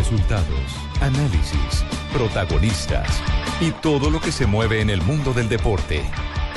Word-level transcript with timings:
Resultados, 0.00 0.46
análisis, 1.02 1.84
protagonistas 2.10 3.20
y 3.60 3.70
todo 3.70 4.08
lo 4.08 4.18
que 4.18 4.32
se 4.32 4.46
mueve 4.46 4.80
en 4.80 4.88
el 4.88 5.02
mundo 5.02 5.34
del 5.34 5.50
deporte. 5.50 6.00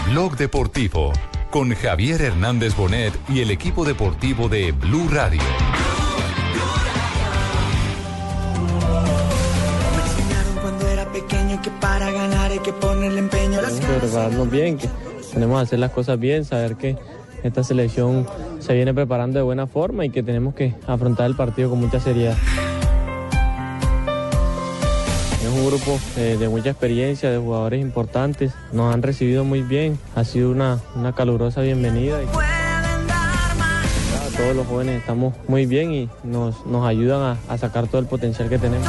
Blog 0.09 0.37
Deportivo 0.37 1.11
con 1.51 1.75
Javier 1.75 2.21
Hernández 2.21 2.73
Bonet 2.73 3.13
y 3.27 3.41
el 3.41 3.51
equipo 3.51 3.83
deportivo 3.83 4.47
de 4.47 4.71
Blue 4.71 5.09
Radio. 5.11 5.41
Me 9.91 10.03
enseñaron 10.03 10.55
cuando 10.61 10.87
era 10.87 11.11
pequeño 11.11 11.61
que 11.61 11.69
para 11.81 12.11
ganar 12.11 12.49
hay 12.49 12.59
que 12.59 12.71
ponerle 12.71 13.19
empeño 13.19 13.59
a 13.59 13.63
las 13.63 13.73
Tenemos 13.73 13.93
que 13.93 14.07
prepararnos 14.07 14.49
bien, 14.49 14.77
que 14.77 14.89
tenemos 15.33 15.59
que 15.59 15.63
hacer 15.63 15.79
las 15.79 15.91
cosas 15.91 16.17
bien, 16.17 16.45
saber 16.45 16.77
que 16.77 16.95
esta 17.43 17.61
selección 17.61 18.25
se 18.59 18.73
viene 18.73 18.93
preparando 18.93 19.37
de 19.37 19.43
buena 19.43 19.67
forma 19.67 20.05
y 20.05 20.11
que 20.11 20.23
tenemos 20.23 20.55
que 20.55 20.75
afrontar 20.87 21.25
el 21.25 21.35
partido 21.35 21.69
con 21.69 21.81
mucha 21.81 21.99
seriedad. 21.99 22.37
Un 25.63 25.69
grupo 25.69 25.97
eh, 26.17 26.35
de 26.37 26.49
mucha 26.49 26.71
experiencia, 26.71 27.31
de 27.31 27.37
jugadores 27.37 27.79
importantes, 27.79 28.51
nos 28.73 28.93
han 28.93 29.01
recibido 29.01 29.45
muy 29.45 29.61
bien, 29.61 29.97
ha 30.13 30.25
sido 30.25 30.51
una, 30.51 30.81
una 30.93 31.13
calurosa 31.13 31.61
bienvenida. 31.61 32.19
Todos 34.35 34.57
los 34.57 34.67
jóvenes 34.67 34.99
estamos 34.99 35.33
muy 35.47 35.65
bien 35.65 35.93
y 35.93 36.09
nos, 36.25 36.65
nos 36.65 36.85
ayudan 36.85 37.21
a, 37.21 37.53
a 37.53 37.57
sacar 37.57 37.87
todo 37.87 38.01
el 38.01 38.07
potencial 38.07 38.49
que 38.49 38.59
tenemos. 38.59 38.85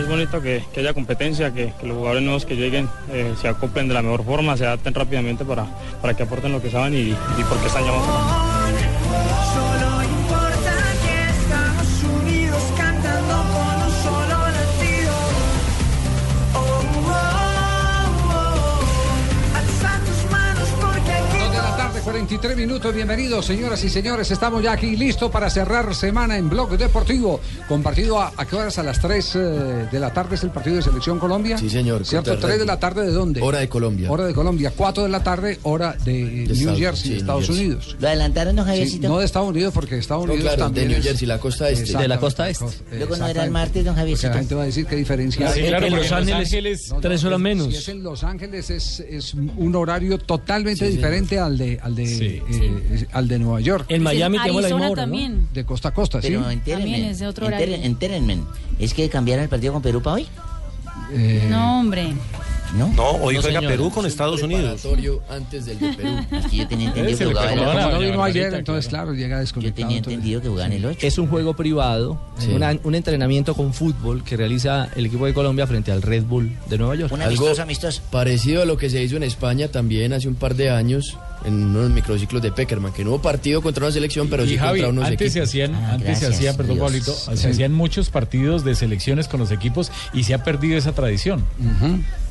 Es 0.00 0.08
bonito 0.08 0.42
que, 0.42 0.64
que 0.74 0.80
haya 0.80 0.92
competencia, 0.92 1.54
que, 1.54 1.72
que 1.80 1.86
los 1.86 1.98
jugadores 1.98 2.24
nuevos 2.24 2.44
que 2.44 2.56
lleguen 2.56 2.88
eh, 3.12 3.34
se 3.40 3.46
acoplen 3.46 3.86
de 3.86 3.94
la 3.94 4.02
mejor 4.02 4.24
forma, 4.24 4.56
se 4.56 4.66
adapten 4.66 4.94
rápidamente 4.94 5.44
para, 5.44 5.64
para 6.02 6.14
que 6.14 6.24
aporten 6.24 6.50
lo 6.50 6.60
que 6.60 6.72
saben 6.72 6.94
y, 6.94 7.10
y 7.10 7.44
porque 7.48 7.68
están 7.68 7.84
llamados 7.84 8.45
23 22.26 22.56
minutos, 22.56 22.92
bienvenidos 22.92 23.46
señoras 23.46 23.84
y 23.84 23.88
señores, 23.88 24.28
estamos 24.32 24.60
ya 24.60 24.72
aquí 24.72 24.96
listo 24.96 25.30
para 25.30 25.48
cerrar 25.48 25.94
semana 25.94 26.36
en 26.36 26.50
Blog 26.50 26.76
Deportivo, 26.76 27.40
compartido 27.68 28.18
a, 28.20 28.32
a 28.36 28.44
qué 28.44 28.56
horas, 28.56 28.76
a 28.80 28.82
las 28.82 29.00
3 29.00 29.36
eh, 29.36 29.38
de 29.92 30.00
la 30.00 30.12
tarde 30.12 30.34
es 30.34 30.42
el 30.42 30.50
partido 30.50 30.74
de 30.74 30.82
Selección 30.82 31.20
Colombia. 31.20 31.56
Sí 31.56 31.70
señor. 31.70 32.04
¿Cierto? 32.04 32.36
3 32.36 32.58
de 32.58 32.64
la 32.64 32.80
tarde 32.80 33.06
de 33.06 33.12
dónde? 33.12 33.40
Hora 33.40 33.60
de 33.60 33.68
Colombia. 33.68 34.10
Hora 34.10 34.24
de 34.24 34.34
Colombia, 34.34 34.72
4 34.76 35.04
de 35.04 35.08
la 35.08 35.22
tarde, 35.22 35.60
hora 35.62 35.92
de, 36.04 36.12
de 36.24 36.46
New 36.46 36.52
Estados, 36.52 36.78
Jersey, 36.80 37.10
sí, 37.12 37.16
Estados 37.18 37.42
New 37.42 37.46
Jersey. 37.46 37.66
Unidos. 37.66 37.96
Lo 38.00 38.08
adelantaron, 38.08 38.56
¿no, 38.56 38.64
Sí, 38.74 38.98
no 38.98 39.18
de 39.20 39.24
Estados 39.24 39.48
Unidos, 39.48 39.72
porque 39.72 39.96
Estados 39.96 40.24
Unidos 40.24 40.42
claro, 40.42 40.64
también 40.64 40.88
de 40.88 40.94
New 40.94 41.02
Jersey, 41.04 41.28
la 41.28 41.38
costa 41.38 41.70
este. 41.70 41.96
De 41.96 42.08
la 42.08 42.18
costa 42.18 42.50
este? 42.50 42.64
este. 42.64 42.96
Luego 42.96 43.16
no 43.18 43.28
era 43.28 43.44
el 43.44 43.52
martes, 43.52 43.84
don 43.84 43.94
Javiercito. 43.94 44.30
la 44.30 44.38
gente 44.38 44.54
va 44.56 44.62
a 44.64 44.66
decir 44.66 44.84
qué 44.86 44.96
diferencia 44.96 45.48
hay. 45.48 45.62
Sí, 45.62 45.68
claro, 45.68 45.86
en 45.86 45.94
Los 45.94 46.10
Ángeles, 46.10 46.92
tres 47.00 47.22
horas 47.22 47.38
menos. 47.38 47.68
Si 47.68 47.76
es 47.76 47.88
en 47.88 48.02
Los 48.02 48.24
Ángeles 48.24 48.68
es, 48.70 48.98
es 48.98 49.32
un 49.34 49.76
horario 49.76 50.18
totalmente 50.18 50.88
diferente 50.88 51.38
al 51.38 51.56
de, 51.56 51.78
al 51.80 51.94
de 51.94 52.15
Sí. 52.18 52.42
eh, 52.50 53.06
al 53.12 53.28
de 53.28 53.38
Nueva 53.38 53.60
York, 53.60 53.86
En 53.88 54.02
Miami 54.02 54.38
tenemos 54.38 54.62
la 54.62 54.68
misma 54.68 54.90
hora, 54.90 55.02
¿no? 55.06 55.10
también. 55.10 55.48
de 55.54 55.64
costa 55.64 55.88
a 55.88 55.94
costa, 55.94 56.20
¿sí? 56.22 56.28
Pero 56.28 56.50
entérenme. 56.50 56.84
También 56.84 57.10
es 57.10 57.18
de 57.18 57.26
otro 57.26 57.46
horario. 57.46 57.66
enteren- 57.76 57.84
entérenme. 57.84 58.38
¿Es 58.78 58.94
que 58.94 59.08
cambiaron 59.08 59.42
el 59.44 59.48
partido 59.48 59.72
con 59.72 59.82
Perú 59.82 60.02
para 60.02 60.16
hoy? 60.16 60.26
Eh, 61.12 61.46
No, 61.50 61.80
hombre. 61.80 62.14
¿No? 62.74 62.88
No, 62.88 63.10
hoy 63.12 63.36
No, 63.36 63.42
juega 63.42 63.60
señor. 63.60 63.72
Perú 63.72 63.90
con 63.90 64.06
Estados 64.06 64.42
Unidos. 64.42 64.82
Antes 65.30 65.66
del 65.66 65.78
de 65.78 65.92
Perú. 65.94 66.08
Es 66.32 66.46
que 66.46 66.56
yo 66.56 66.68
tenía 66.68 66.88
entendido 66.88 67.16
se 67.18 67.24
que 67.24 67.30
jugaba 67.30 67.52
el 67.52 67.58
perdona, 67.58 67.72
como 67.72 67.80
no 67.82 67.86
ocho. 67.88 67.96
doña 67.96 68.10
vino 68.10 68.24
ayer, 68.24 68.42
Margarita, 68.42 68.58
entonces 68.58 68.88
claro, 68.88 69.14
llega 69.14 69.36
Yo 69.36 69.40
desconectado. 69.40 69.74
tenía 69.86 69.96
entonces- 69.98 70.14
entendido 70.18 70.42
que 70.42 70.48
jugaban 70.48 70.72
el 70.72 70.84
8. 70.86 70.98
Es 71.06 71.18
un 71.18 71.26
juego 71.28 71.54
privado, 71.54 72.20
Sí. 72.38 72.48
una- 72.52 72.76
un 72.82 72.94
entrenamiento 72.94 73.54
con 73.54 73.72
fútbol 73.72 74.24
que 74.24 74.36
realiza 74.36 74.88
el 74.96 75.06
equipo 75.06 75.26
de 75.26 75.34
Colombia 75.34 75.66
frente 75.66 75.92
al 75.92 76.02
Red 76.02 76.24
Bull 76.24 76.52
de 76.68 76.78
Nueva 76.78 76.94
York. 76.96 77.12
Un 77.12 77.22
Algo 77.22 77.36
amistoso, 77.36 77.62
amistoso. 77.62 78.02
parecido 78.10 78.62
a 78.62 78.64
lo 78.66 78.76
que 78.76 78.90
se 78.90 79.02
hizo 79.02 79.16
en 79.16 79.22
España 79.22 79.68
también 79.68 80.12
hace 80.12 80.28
un 80.28 80.34
par 80.34 80.54
de 80.54 80.70
años 80.70 81.16
en 81.44 81.54
unos 81.76 81.90
microciclos 81.90 82.42
de 82.42 82.50
Peckerman, 82.50 82.92
que 82.92 83.04
no 83.04 83.10
hubo 83.10 83.22
partido 83.22 83.62
contra 83.62 83.84
una 83.84 83.92
selección, 83.92 84.28
pero 84.28 84.44
y 84.44 84.48
sí 84.48 84.56
Javi, 84.58 84.80
contra 84.80 84.88
unos 84.90 85.04
antes 85.04 85.32
se 85.32 85.38
equipos. 85.38 85.48
hacían, 85.48 85.74
Ah, 85.74 85.92
antes 85.92 86.18
se 86.18 86.26
hacían, 86.26 86.56
perdón, 86.56 86.76
Dios. 86.76 86.86
Pablito, 86.86 87.36
se 87.36 87.48
hacían 87.50 87.72
muchos 87.72 88.10
partidos 88.10 88.64
de 88.64 88.74
selecciones 88.74 89.28
con 89.28 89.38
los 89.40 89.52
equipos 89.52 89.92
y 90.12 90.24
se 90.24 90.34
ha 90.34 90.42
perdido 90.42 90.76
esa 90.76 90.92
tradición. 90.92 91.44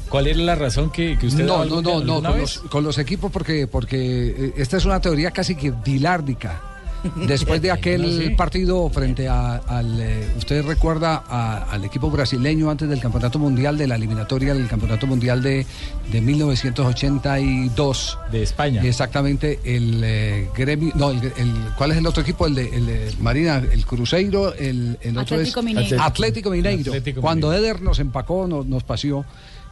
¿Cuál 0.09 0.27
es 0.27 0.37
la 0.37 0.55
razón 0.55 0.89
que, 0.91 1.17
que 1.19 1.27
usted 1.27 1.45
No, 1.45 1.65
no, 1.65 1.81
no, 1.81 2.01
no, 2.01 2.21
con 2.21 2.39
los, 2.39 2.59
con 2.59 2.83
los 2.83 2.97
equipos 2.97 3.31
porque, 3.31 3.67
porque 3.67 4.27
eh, 4.37 4.53
esta 4.57 4.77
es 4.77 4.85
una 4.85 4.99
teoría 5.01 5.31
casi 5.31 5.55
que 5.55 5.71
bilárdica. 5.71 6.61
Después 7.27 7.61
de 7.61 7.69
aquel 7.69 8.01
No, 8.01 8.23
sí. 8.23 8.29
partido 8.31 8.89
frente 8.89 9.27
a- 9.27 9.57
al, 9.57 9.99
eh, 10.01 10.27
usted 10.39 10.65
recuerda 10.65 11.23
a- 11.27 11.65
al 11.71 11.85
equipo 11.85 12.09
brasileño 12.09 12.67
antes 12.71 12.89
del 12.89 12.99
Campeonato 12.99 13.37
Mundial, 13.37 13.77
de 13.77 13.85
la 13.85 13.93
eliminatoria 13.95 14.55
del 14.55 14.67
Campeonato 14.67 15.05
Mundial 15.05 15.43
de, 15.43 15.67
de 16.11 16.21
1982. 16.21 18.17
de 18.31 18.43
España. 18.43 18.81
Exactamente, 18.83 19.59
el 19.63 20.01
eh, 20.03 20.49
gremio, 20.55 20.93
no, 20.95 21.11
el, 21.11 21.17
el- 21.37 21.53
¿cuál 21.77 21.91
es 21.91 21.97
el 21.97 22.07
otro 22.07 22.23
equipo? 22.23 22.47
El 22.47 22.55
de, 22.55 22.69
el 22.75 22.85
de 22.87 23.11
Marina, 23.19 23.57
el 23.71 23.85
Cruzeiro, 23.85 24.53
el, 24.55 24.97
el 25.01 25.17
otro 25.17 25.35
Atlético 25.35 25.59
es 25.59 25.65
Mineiro. 25.65 26.01
Atlético 26.01 26.49
Mineiro. 26.49 26.91
Atlético 26.91 27.21
Cuando 27.21 27.49
Mineiro. 27.49 27.65
Eder 27.67 27.81
nos 27.81 27.99
empacó, 27.99 28.47
nos, 28.47 28.65
nos 28.65 28.83
paseó, 28.83 29.25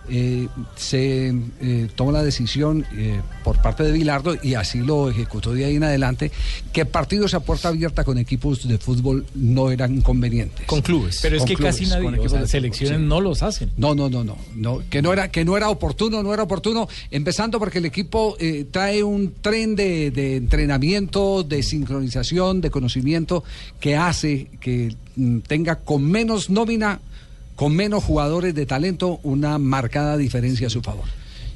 eh, 0.09 0.47
se 0.75 1.33
eh, 1.61 1.87
tomó 1.95 2.11
la 2.11 2.23
decisión 2.23 2.85
eh, 2.93 3.21
por 3.43 3.61
parte 3.61 3.83
de 3.83 3.91
Bilardo 3.91 4.35
y 4.41 4.55
así 4.55 4.79
lo 4.79 5.09
ejecutó 5.09 5.53
de 5.53 5.65
ahí 5.65 5.75
en 5.75 5.83
adelante 5.83 6.31
que 6.73 6.85
partidos 6.85 7.33
a 7.33 7.39
puerta 7.39 7.69
abierta 7.69 8.03
con 8.03 8.17
equipos 8.17 8.67
de 8.67 8.77
fútbol 8.77 9.25
no 9.35 9.71
eran 9.71 10.01
convenientes. 10.01 10.65
Con 10.65 10.81
clubes. 10.81 11.19
Pero 11.21 11.37
es 11.37 11.45
que 11.45 11.55
clubes, 11.55 11.77
casi 11.77 11.89
nadie, 11.89 12.07
o 12.07 12.11
sea, 12.11 12.19
de 12.19 12.27
fútbol, 12.29 12.47
selecciones 12.47 12.97
sí. 12.99 13.05
no 13.05 13.21
los 13.21 13.43
hacen. 13.43 13.71
No, 13.77 13.95
no, 13.95 14.09
no, 14.09 14.23
no, 14.23 14.37
no, 14.55 14.81
que 14.89 15.01
no 15.01 15.13
era, 15.13 15.31
que 15.31 15.45
no 15.45 15.55
era 15.55 15.69
oportuno, 15.69 16.21
no 16.21 16.33
era 16.33 16.43
oportuno, 16.43 16.87
empezando 17.09 17.59
porque 17.59 17.77
el 17.77 17.85
equipo 17.85 18.35
eh, 18.39 18.65
trae 18.69 19.03
un 19.03 19.33
tren 19.41 19.75
de, 19.75 20.11
de 20.11 20.35
entrenamiento, 20.35 21.43
de 21.43 21.63
sincronización, 21.63 22.61
de 22.61 22.69
conocimiento 22.69 23.43
que 23.79 23.95
hace 23.95 24.47
que 24.59 24.95
mm, 25.15 25.39
tenga 25.39 25.77
con 25.77 26.03
menos 26.03 26.49
nómina, 26.49 26.99
con 27.63 27.73
menos 27.73 28.03
jugadores 28.03 28.53
de 28.53 28.65
talento, 28.65 29.21
una 29.23 29.57
marcada 29.57 30.17
diferencia 30.17 30.67
a 30.67 30.69
su 30.69 30.81
favor. 30.81 31.05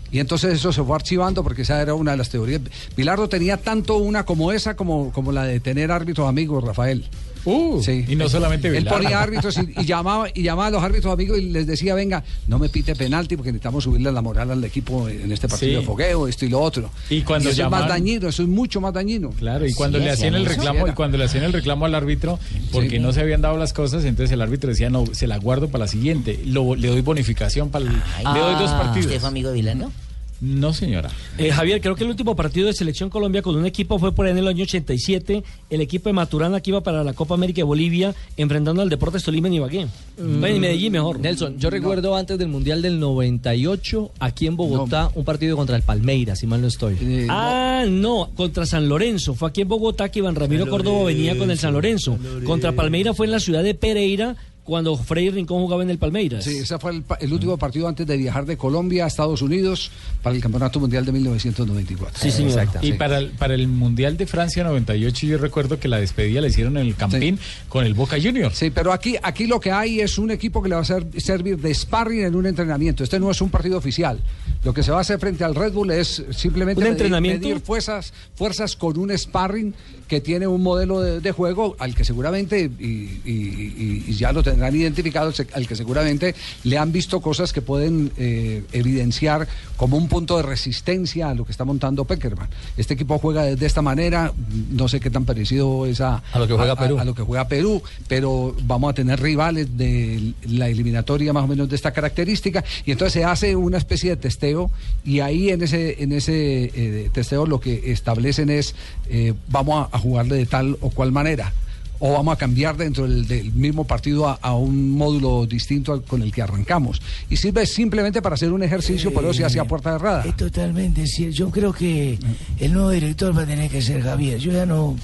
Y 0.09 0.19
entonces 0.19 0.53
eso 0.53 0.71
se 0.71 0.81
fue 0.81 0.95
archivando 0.95 1.43
porque 1.43 1.63
esa 1.63 1.81
era 1.81 1.95
una 1.95 2.11
de 2.11 2.17
las 2.17 2.29
teorías. 2.29 2.61
Bilardo 2.95 3.27
tenía 3.27 3.57
tanto 3.57 3.97
una 3.97 4.23
como 4.23 4.53
esa 4.53 4.77
como, 4.77 5.11
como 5.11 5.33
la 5.33 5.43
de 5.43 5.59
tener 5.59 5.91
árbitros 5.91 6.29
amigos, 6.29 6.63
Rafael. 6.63 7.03
Uh, 7.47 7.81
Sí. 7.81 8.03
Y 8.07 8.15
no 8.15 8.27
solamente 8.27 8.67
Él 8.75 8.85
ponía 8.85 9.21
árbitros 9.21 9.57
y, 9.57 9.81
y 9.81 9.85
llamaba 9.85 10.27
y 10.33 10.43
llamaba 10.43 10.67
a 10.67 10.71
los 10.71 10.83
árbitros 10.83 11.13
amigos 11.13 11.37
y 11.39 11.43
les 11.49 11.65
decía, 11.65 11.95
venga, 11.95 12.23
no 12.47 12.59
me 12.59 12.67
pite 12.69 12.95
penalti 12.95 13.37
porque 13.37 13.51
necesitamos 13.51 13.83
subirle 13.85 14.11
la 14.11 14.21
moral 14.21 14.51
al 14.51 14.63
equipo 14.63 15.07
en 15.07 15.31
este 15.31 15.47
partido 15.47 15.71
Sí. 15.71 15.75
de 15.77 15.81
fogueo, 15.81 16.27
esto 16.27 16.45
y 16.45 16.49
lo 16.49 16.59
otro. 16.59 16.89
Y 17.09 17.21
cuando 17.21 17.49
eso 17.49 17.63
es 17.63 17.69
más 17.71 17.87
dañino, 17.87 18.27
eso 18.27 18.43
es 18.43 18.49
mucho 18.49 18.81
más 18.81 18.93
dañino. 18.93 19.29
Claro, 19.31 19.65
y 19.65 19.73
cuando 19.73 19.97
Sí, 19.97 20.03
le 20.03 20.11
hacían 20.11 20.35
el 20.35 20.45
reclamo, 20.45 20.85
Sí, 20.85 20.91
y 20.91 20.93
cuando 20.95 21.17
le 21.17 21.23
hacían 21.23 21.43
el 21.45 21.53
reclamo 21.53 21.85
al 21.85 21.95
árbitro 21.95 22.37
porque 22.71 22.89
Sí. 22.91 22.99
no 22.99 23.13
se 23.13 23.21
habían 23.21 23.41
dado 23.41 23.57
las 23.57 23.71
cosas, 23.73 24.03
entonces 24.03 24.33
el 24.33 24.41
árbitro 24.41 24.69
decía, 24.69 24.89
no, 24.89 25.05
se 25.13 25.25
la 25.27 25.37
guardo 25.37 25.69
para 25.69 25.85
la 25.85 25.87
siguiente, 25.87 26.39
lo, 26.45 26.75
le 26.75 26.89
doy 26.89 27.01
bonificación 27.01 27.69
para 27.69 27.85
el, 27.85 27.91
le 27.93 28.39
doy 28.39 28.53
dos 28.55 28.63
¿Usted 28.71 28.77
partidos. 28.77 29.13
fue 29.19 29.27
amigo 29.29 29.49
de 29.49 29.55
Vilano? 29.55 29.91
No, 30.39 30.71
señora. 30.71 31.09
Eh, 31.39 31.51
Javier, 31.51 31.81
creo 31.81 31.95
que 31.95 32.03
el 32.03 32.11
último 32.11 32.35
partido 32.35 32.67
de 32.67 32.73
Selección 32.73 33.09
Colombia 33.09 33.41
con 33.41 33.55
un 33.55 33.65
equipo 33.65 33.97
fue 33.97 34.11
por 34.13 34.25
ahí 34.27 34.31
en 34.33 34.37
el 34.37 34.47
año 34.47 34.63
87, 34.63 35.43
el 35.71 35.81
equipo 35.81 36.09
de 36.09 36.13
Maturana 36.13 36.61
que 36.61 36.69
iba 36.69 36.81
para 36.81 37.03
la 37.03 37.13
Copa 37.13 37.33
América 37.33 37.57
de 37.57 37.63
Bolivia, 37.63 38.13
enfrentando 38.37 38.81
al 38.81 38.89
Deportes 38.89 39.23
Tolima 39.23 39.47
en 39.47 39.55
Ibagué. 39.55 39.87
Bueno, 40.17 40.47
en 40.47 40.59
Medellín 40.61 40.91
mejor. 40.93 41.19
Nelson, 41.19 41.57
yo 41.57 41.69
recuerdo 41.71 42.15
antes 42.15 42.37
del 42.37 42.49
Mundial 42.49 42.81
del 42.83 42.99
98, 42.99 44.11
aquí 44.19 44.47
en 44.47 44.55
Bogotá, 44.55 45.09
un 45.15 45.25
partido 45.25 45.57
contra 45.57 45.75
el 45.75 45.81
Palmeiras, 45.83 46.39
si 46.39 46.47
mal 46.47 46.61
no 46.61 46.67
estoy. 46.67 46.95
Eh, 47.01 47.25
no, 47.27 47.33
Ah, 47.33 47.85
no, 47.87 48.29
contra 48.35 48.65
San 48.65 48.87
Lorenzo. 48.89 49.33
Fue 49.33 49.49
aquí 49.49 49.61
en 49.61 49.67
Bogotá 49.67 50.09
que 50.09 50.19
Iván 50.19 50.35
Ramiro 50.35 50.67
Córdoba 50.69 51.05
venía 51.05 51.37
con 51.37 51.49
el 51.51 51.57
San 51.57 51.73
Lorenzo. 51.73 52.17
Contra 52.45 52.71
Palmeiras 52.73 53.15
fue 53.17 53.25
en 53.25 53.31
la 53.31 53.39
ciudad 53.39 53.63
de 53.63 53.73
Pereira 53.73 54.35
cuando 54.67 54.97
Freddy 54.97 55.29
Rincón 55.29 55.61
jugaba 55.61 55.81
en 55.81 55.89
el 55.89 55.97
Palmeiras. 55.97 56.43
Sí, 56.43 56.57
ese 56.57 56.77
fue 56.77 56.91
el, 57.21 57.33
último 57.33 57.57
partido 57.57 57.87
antes 57.87 58.05
de 58.05 58.17
viajar 58.17 58.45
de 58.45 58.57
Colombia 58.57 59.05
a 59.05 59.07
Estados 59.07 59.41
Unidos 59.41 59.91
para 60.21 60.35
el 60.35 60.41
Campeonato 60.41 60.79
Mundial 60.81 61.05
de 61.05 61.13
1994. 61.13 62.19
Sí, 62.21 62.31
señor. 62.31 62.51
Exacto, 62.51 62.79
Y 62.85 62.91
sí. 62.91 62.93
para 62.97 63.17
el, 63.19 63.29
para 63.29 63.53
el 63.53 63.67
Mundial 63.69 64.17
de 64.17 64.27
Francia 64.27 64.65
98 64.65 65.25
yo 65.25 65.37
recuerdo 65.37 65.79
que 65.79 65.87
la 65.87 65.99
despedida 66.01 66.41
la 66.41 66.47
hicieron 66.49 66.75
en 66.77 66.85
el 66.85 66.95
Campín 66.95 67.39
con 67.69 67.85
el 67.85 67.93
Boca 67.93 68.17
Juniors. 68.21 68.57
Sí, 68.57 68.69
pero 68.69 68.91
aquí, 68.91 69.15
aquí 69.23 69.47
lo 69.47 69.59
que 69.61 69.71
hay 69.71 70.01
es 70.01 70.17
un 70.17 70.31
equipo 70.31 70.61
que 70.61 70.67
le 70.67 70.75
va 70.75 70.81
a 70.81 70.85
ser- 70.85 71.05
servir 71.17 71.57
de 71.59 71.73
sparring 71.73 72.25
en 72.25 72.35
un 72.35 72.45
entrenamiento. 72.45 73.05
Este 73.05 73.19
no 73.21 73.31
es 73.31 73.39
un 73.41 73.49
partido 73.49 73.77
oficial. 73.77 74.19
Lo 74.65 74.73
que 74.73 74.83
se 74.83 74.91
va 74.91 74.97
a 74.97 75.01
hacer 75.01 75.17
frente 75.19 75.45
al 75.45 75.55
Red 75.55 75.71
Bull 75.71 75.91
es 75.91 76.23
simplemente 76.31 76.79
¿Un 76.81 76.87
medir- 76.89 76.91
entrenamiento? 76.91 77.47
medir 77.47 77.61
fuerzas, 77.61 78.11
fuerzas 78.35 78.75
con 78.75 78.97
un 78.97 79.17
sparring 79.17 79.73
que 80.09 80.19
tiene 80.19 80.47
un 80.47 80.61
modelo 80.61 80.99
de, 80.99 81.21
de 81.21 81.31
juego 81.31 81.75
al 81.79 81.93
que 81.95 82.03
seguramente, 82.03 82.69
y, 82.79 82.83
y- 82.83 83.21
y- 83.25 84.03
y 84.07 84.13
ya 84.13 84.31
lo 84.31 84.41
tendrá 84.43 84.56
tendrán 84.57 84.75
identificado, 84.75 85.31
al 85.53 85.67
que 85.67 85.75
seguramente 85.75 86.33
le 86.63 86.79
han 86.79 86.91
visto 86.91 87.21
cosas 87.21 87.53
que 87.53 87.61
pueden 87.61 88.11
eh, 88.17 88.63
evidenciar 88.71 89.47
como 89.75 89.97
un 89.97 90.07
punto 90.07 90.35
de 90.37 90.43
resistencia 90.43 91.29
a 91.29 91.35
lo 91.35 91.45
que 91.45 91.51
está 91.51 91.63
montando 91.63 92.05
Peckerman. 92.05 92.49
Este 92.75 92.95
equipo 92.95 93.19
juega 93.19 93.43
de, 93.43 93.55
de 93.55 93.65
esta 93.67 93.83
manera, 93.83 94.33
no 94.71 94.87
sé 94.87 94.99
qué 94.99 95.11
tan 95.11 95.25
parecido 95.25 95.85
es 95.85 96.01
a, 96.01 96.23
A 96.31 96.39
lo 96.39 96.47
que 96.47 96.55
juega 96.55 96.75
Perú. 96.75 96.97
a 96.97 97.05
lo 97.05 97.13
que 97.13 97.21
juega 97.21 97.47
Perú, 97.47 97.83
pero 98.07 98.55
vamos 98.63 98.89
a 98.89 98.93
tener 98.95 99.21
rivales 99.21 99.77
de 99.77 100.33
la 100.47 100.69
eliminatoria 100.69 101.33
más 101.33 101.43
o 101.43 101.47
menos 101.47 101.69
de 101.69 101.75
esta 101.75 101.91
característica 101.91 102.63
y 102.83 102.91
entonces 102.91 103.13
se 103.13 103.25
hace 103.25 103.55
una 103.55 103.77
especie 103.77 104.09
de 104.09 104.17
testeo 104.17 104.71
y 105.05 105.19
ahí 105.19 105.49
en 105.51 105.61
ese 105.61 106.01
en 106.01 106.11
ese 106.13 106.71
eh, 106.73 107.09
testeo 107.13 107.45
lo 107.45 107.59
que 107.59 107.91
establecen 107.91 108.49
es 108.49 108.73
eh, 109.09 109.33
vamos 109.49 109.87
a, 109.91 109.95
a 109.95 109.99
jugarle 109.99 110.35
de 110.35 110.45
tal 110.47 110.77
o 110.81 110.89
cual 110.89 111.11
manera 111.11 111.53
o 111.99 112.13
vamos 112.13 112.33
a 112.33 112.37
cambiar 112.37 112.77
dentro 112.77 113.07
del, 113.07 113.27
del 113.27 113.51
mismo 113.53 113.85
partido 113.85 114.27
a, 114.27 114.33
a 114.41 114.55
un 114.55 114.91
módulo 114.91 115.45
distinto 115.45 115.93
al 115.93 116.03
con 116.03 116.21
el 116.21 116.31
que 116.31 116.41
arrancamos 116.41 117.01
y 117.29 117.37
sirve 117.37 117.65
simplemente 117.65 118.21
para 118.21 118.35
hacer 118.35 118.51
un 118.51 118.63
ejercicio 118.63 119.13
pero 119.13 119.33
se 119.33 119.43
hace 119.43 119.59
a 119.59 119.65
puerta 119.65 119.93
cerrada 119.93 120.23
Es 120.25 120.35
totalmente 120.37 121.05
cierto. 121.07 121.35
Yo 121.35 121.49
creo 121.49 121.73
que 121.73 122.17
el 122.59 122.73
nuevo 122.73 122.89
director 122.91 123.35
va 123.37 123.43
a 123.43 123.45
tener 123.45 123.69
que 123.69 123.81
ser 123.81 124.01
Javier. 124.03 124.37
Yo 124.39 124.51
ya 124.51 124.65
no, 124.65 124.95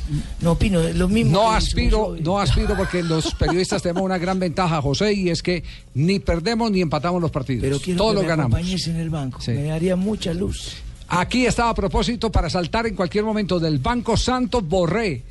no 0.42 0.52
opino 0.52 0.82
lo 0.94 1.08
mismo. 1.08 1.32
No 1.32 1.52
aspiro, 1.52 2.16
no 2.22 2.40
aspiro 2.40 2.76
porque 2.78 3.02
los 3.04 3.34
periodistas 3.40 3.82
tenemos 3.82 4.04
una 4.04 4.18
gran 4.18 4.40
ventaja, 4.40 4.82
José, 4.82 5.14
y 5.14 5.30
es 5.30 5.42
que 5.42 5.64
ni 5.94 6.20
perdemos 6.20 6.72
ni 6.72 6.82
empatamos 6.82 7.22
los 7.22 7.32
partidos. 7.32 7.62
Pero 7.64 7.80
quiero 7.80 7.98
Todos 7.98 8.12
que 8.12 8.16
los 8.16 8.24
me 8.24 8.30
ganamos. 8.30 8.88
en 8.88 8.96
el 8.98 9.10
banco. 9.10 9.40
Me 9.48 9.64
daría 9.64 9.96
mucha 9.96 10.34
luz. 10.34 10.76
Aquí 11.08 11.46
está 11.46 11.70
a 11.70 11.74
propósito 11.76 12.32
para 12.32 12.50
saltar 12.50 12.88
en 12.88 12.96
cualquier 12.96 13.24
momento 13.24 13.60
del 13.60 13.80
Banco 13.80 14.18
Santos 14.18 14.68
Borré, 14.68 15.22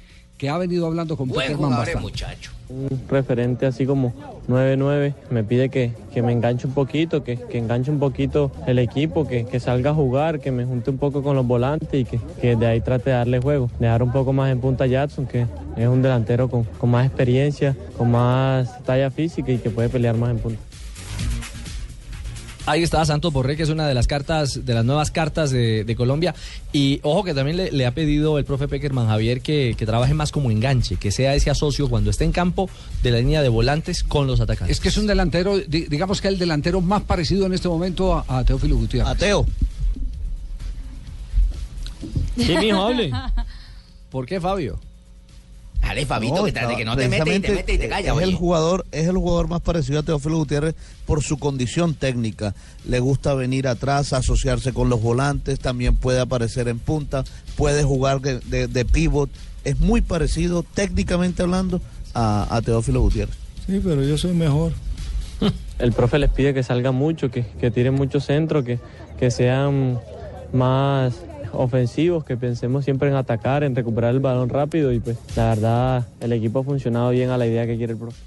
que 0.43 0.49
ha 0.49 0.59
venido 0.59 0.89
hablando 0.89 1.17
con 1.17 1.29
Buen 1.29 1.57
jugador, 1.57 2.01
muchacho. 2.01 2.51
Un 2.69 3.01
referente 3.09 3.65
así 3.65 3.87
como 3.87 4.13
9-9 4.49 5.15
me 5.31 5.45
pide 5.45 5.69
que, 5.69 5.93
que 6.13 6.21
me 6.21 6.33
enganche 6.33 6.67
un 6.67 6.75
poquito, 6.75 7.23
que, 7.23 7.37
que 7.37 7.59
enganche 7.59 7.93
un 7.93 8.01
poquito 8.01 8.51
el 8.67 8.81
equipo, 8.81 9.29
que, 9.29 9.45
que 9.45 9.61
salga 9.61 9.91
a 9.91 9.95
jugar, 9.95 10.41
que 10.41 10.51
me 10.51 10.65
junte 10.65 10.91
un 10.91 10.99
poco 10.99 11.23
con 11.23 11.37
los 11.37 11.47
volantes 11.47 11.95
y 11.95 12.05
que, 12.05 12.19
que 12.41 12.57
de 12.57 12.67
ahí 12.67 12.81
trate 12.81 13.11
de 13.11 13.17
darle 13.19 13.39
juego. 13.39 13.71
Dejar 13.79 14.03
un 14.03 14.11
poco 14.11 14.33
más 14.33 14.51
en 14.51 14.59
punta 14.59 14.83
a 14.83 14.87
Jackson, 14.89 15.27
que 15.29 15.47
es 15.77 15.87
un 15.87 16.03
delantero 16.03 16.51
con, 16.51 16.65
con 16.65 16.91
más 16.91 17.07
experiencia, 17.07 17.77
con 17.97 18.11
más 18.11 18.83
talla 18.83 19.13
física 19.13 19.53
y 19.53 19.59
que 19.59 19.71
puede 19.71 19.91
pelear 19.91 20.17
más 20.17 20.33
en 20.33 20.39
punta. 20.39 20.61
Ahí 22.65 22.83
está 22.85 23.05
Santos 23.05 23.33
Borré, 23.33 23.57
que 23.57 23.65
es 23.65 23.71
una 23.71 23.89
de 23.89 23.95
las 23.95 24.07
cartas, 24.07 24.65
de 24.65 24.73
las 24.75 24.85
nuevas 24.85 25.11
cartas 25.11 25.51
de, 25.51 25.83
de 25.85 25.97
Colombia. 25.97 26.33
Y 26.73 27.01
ojo 27.03 27.25
que 27.25 27.35
también 27.35 27.57
le, 27.57 27.73
le 27.73 27.87
ha 27.87 27.91
pedido 27.93 28.39
el 28.39 28.45
profe 28.45 28.69
Peckerman 28.69 29.09
Javier 29.09 29.41
que, 29.41 29.75
que 29.77 29.85
trabaje 29.85 30.15
más 30.15 30.31
como 30.31 30.51
enganche, 30.51 30.95
que 30.97 31.11
sea 31.11 31.35
ese 31.35 31.51
asocio 31.51 31.89
cuando 31.91 32.11
esté 32.11 32.25
en 32.25 32.31
campo 32.33 32.71
de 33.03 33.11
la 33.11 33.19
línea 33.19 33.43
de 33.43 33.49
volantes 33.49 34.05
con 34.05 34.29
los 34.29 34.41
atacantes. 34.41 34.77
Es 34.77 34.81
que 34.81 34.91
es 34.91 34.97
un 34.97 35.09
delantero, 35.09 35.59
di- 35.59 35.87
digamos 35.87 36.21
que 36.21 36.29
el 36.29 36.39
delantero 36.39 36.81
más 36.81 37.03
parecido 37.03 37.47
en 37.47 37.53
este 37.55 37.69
momento 37.69 38.15
a, 38.15 38.25
a 38.39 38.45
Teófilo 38.45 38.77
Gutiérrez. 38.77 39.11
A 39.11 39.15
Teo. 39.17 39.45
Sí, 42.37 42.57
mijo, 42.59 42.83
hable. 42.83 43.11
¿Por 44.11 44.25
qué, 44.27 44.41
Fabio? 44.41 44.79
Dale, 45.95 46.07
Fabito, 46.07 46.45
que, 46.45 46.85
no 46.87 46.97
te 46.97 47.09
metes 47.09 47.37
y 47.37 47.41
te 47.79 47.85
y 47.85 47.89
callas, 47.89 48.17
es 48.17 48.23
el 48.23 48.35
jugador 48.35 48.87
es 48.93 49.07
el 49.09 49.17
jugador 49.17 49.49
más 49.49 49.61
parecido 49.61 50.01
a 50.01 50.03
Teófilo 50.03 50.39
Gutiérrez 50.39 50.75
por 51.07 51.23
su 51.23 51.39
condición 51.39 51.95
técnica. 51.95 52.55
Le 52.89 52.99
gusta 53.01 53.35
venir 53.35 53.69
atrás 53.69 54.15
asociarse 54.15 54.73
con 54.73 54.89
los 54.89 55.03
volantes 55.03 55.59
también 55.61 55.95
puede 55.97 56.21
aparecer 56.21 56.69
en 56.69 56.79
punta 56.79 57.25
puede 57.57 57.83
jugar 57.85 58.21
de, 58.23 58.41
de- 58.41 58.69
de 58.69 58.85
pivot 58.87 59.29
es 59.65 59.79
muy 59.81 60.01
parecido 60.01 60.63
técnicamente 60.63 61.43
hablando 61.43 61.81
a, 62.15 62.47
a 62.55 62.63
Teófilo 62.63 63.03
Gutiérrez. 63.03 63.37
Sí, 63.67 63.81
pero 63.85 64.03
yo 64.03 64.17
soy 64.17 64.33
mejor. 64.33 64.73
El 65.79 65.93
profe 65.93 66.19
les 66.19 66.31
pide 66.31 66.55
que 66.55 66.63
salgan 66.63 66.95
mucho, 66.95 67.31
que, 67.31 67.45
que 67.61 67.71
tiren 67.71 67.95
mucho 67.95 68.19
centro, 68.21 68.65
que, 68.65 68.79
que 69.19 69.31
sean 69.31 70.01
más 70.55 71.15
ofensivos, 71.53 72.25
que 72.25 72.37
pensemos 72.37 72.85
siempre 72.85 73.09
en 73.09 73.15
atacar, 73.15 73.65
en 73.65 73.75
recuperar 73.75 74.15
el 74.15 74.21
balón 74.21 74.49
rápido 74.49 74.93
y 74.93 75.01
pues 75.01 75.17
la 75.37 75.51
verdad 75.51 76.07
el 76.21 76.33
equipo 76.33 76.61
ha 76.61 76.65
funcionado 76.65 77.11
bien 77.11 77.31
a 77.31 77.39
la 77.39 77.47
idea 77.47 77.67
que 77.67 77.77
quiere 77.77 77.93
el 77.93 77.99
profe. 77.99 78.21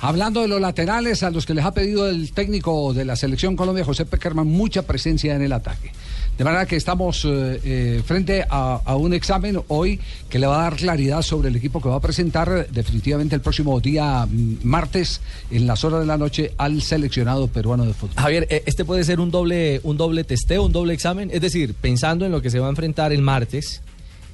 Hablando 0.00 0.42
de 0.42 0.48
los 0.48 0.60
laterales, 0.60 1.22
a 1.22 1.30
los 1.30 1.46
que 1.46 1.54
les 1.54 1.64
ha 1.64 1.72
pedido 1.72 2.08
el 2.08 2.32
técnico 2.32 2.92
de 2.92 3.04
la 3.04 3.16
selección 3.16 3.56
Colombia, 3.56 3.84
José 3.84 4.04
Peckerman, 4.04 4.46
mucha 4.46 4.82
presencia 4.82 5.34
en 5.34 5.42
el 5.42 5.52
ataque. 5.52 5.90
De 6.36 6.44
manera 6.44 6.66
que 6.66 6.76
estamos 6.76 7.24
eh, 7.24 7.60
eh, 7.64 8.02
frente 8.04 8.44
a, 8.48 8.80
a 8.84 8.96
un 8.96 9.14
examen 9.14 9.58
hoy 9.68 9.98
que 10.28 10.38
le 10.38 10.46
va 10.46 10.58
a 10.60 10.62
dar 10.64 10.76
claridad 10.76 11.22
sobre 11.22 11.48
el 11.48 11.56
equipo 11.56 11.80
que 11.80 11.88
va 11.88 11.96
a 11.96 12.00
presentar 12.00 12.50
eh, 12.52 12.66
definitivamente 12.70 13.34
el 13.34 13.40
próximo 13.40 13.80
día 13.80 14.26
mm, 14.26 14.56
martes 14.62 15.22
en 15.50 15.66
las 15.66 15.82
horas 15.84 16.00
de 16.00 16.06
la 16.06 16.18
noche 16.18 16.52
al 16.58 16.82
seleccionado 16.82 17.48
peruano 17.48 17.86
de 17.86 17.94
fútbol. 17.94 18.16
Javier, 18.16 18.46
este 18.66 18.84
puede 18.84 19.02
ser 19.04 19.18
un 19.18 19.30
doble, 19.30 19.80
un 19.82 19.96
doble 19.96 20.24
testeo, 20.24 20.64
un 20.64 20.72
doble 20.72 20.92
examen, 20.92 21.30
es 21.32 21.40
decir, 21.40 21.72
pensando 21.74 22.26
en 22.26 22.32
lo 22.32 22.42
que 22.42 22.50
se 22.50 22.58
va 22.58 22.66
a 22.66 22.70
enfrentar 22.70 23.12
el 23.14 23.22
martes 23.22 23.80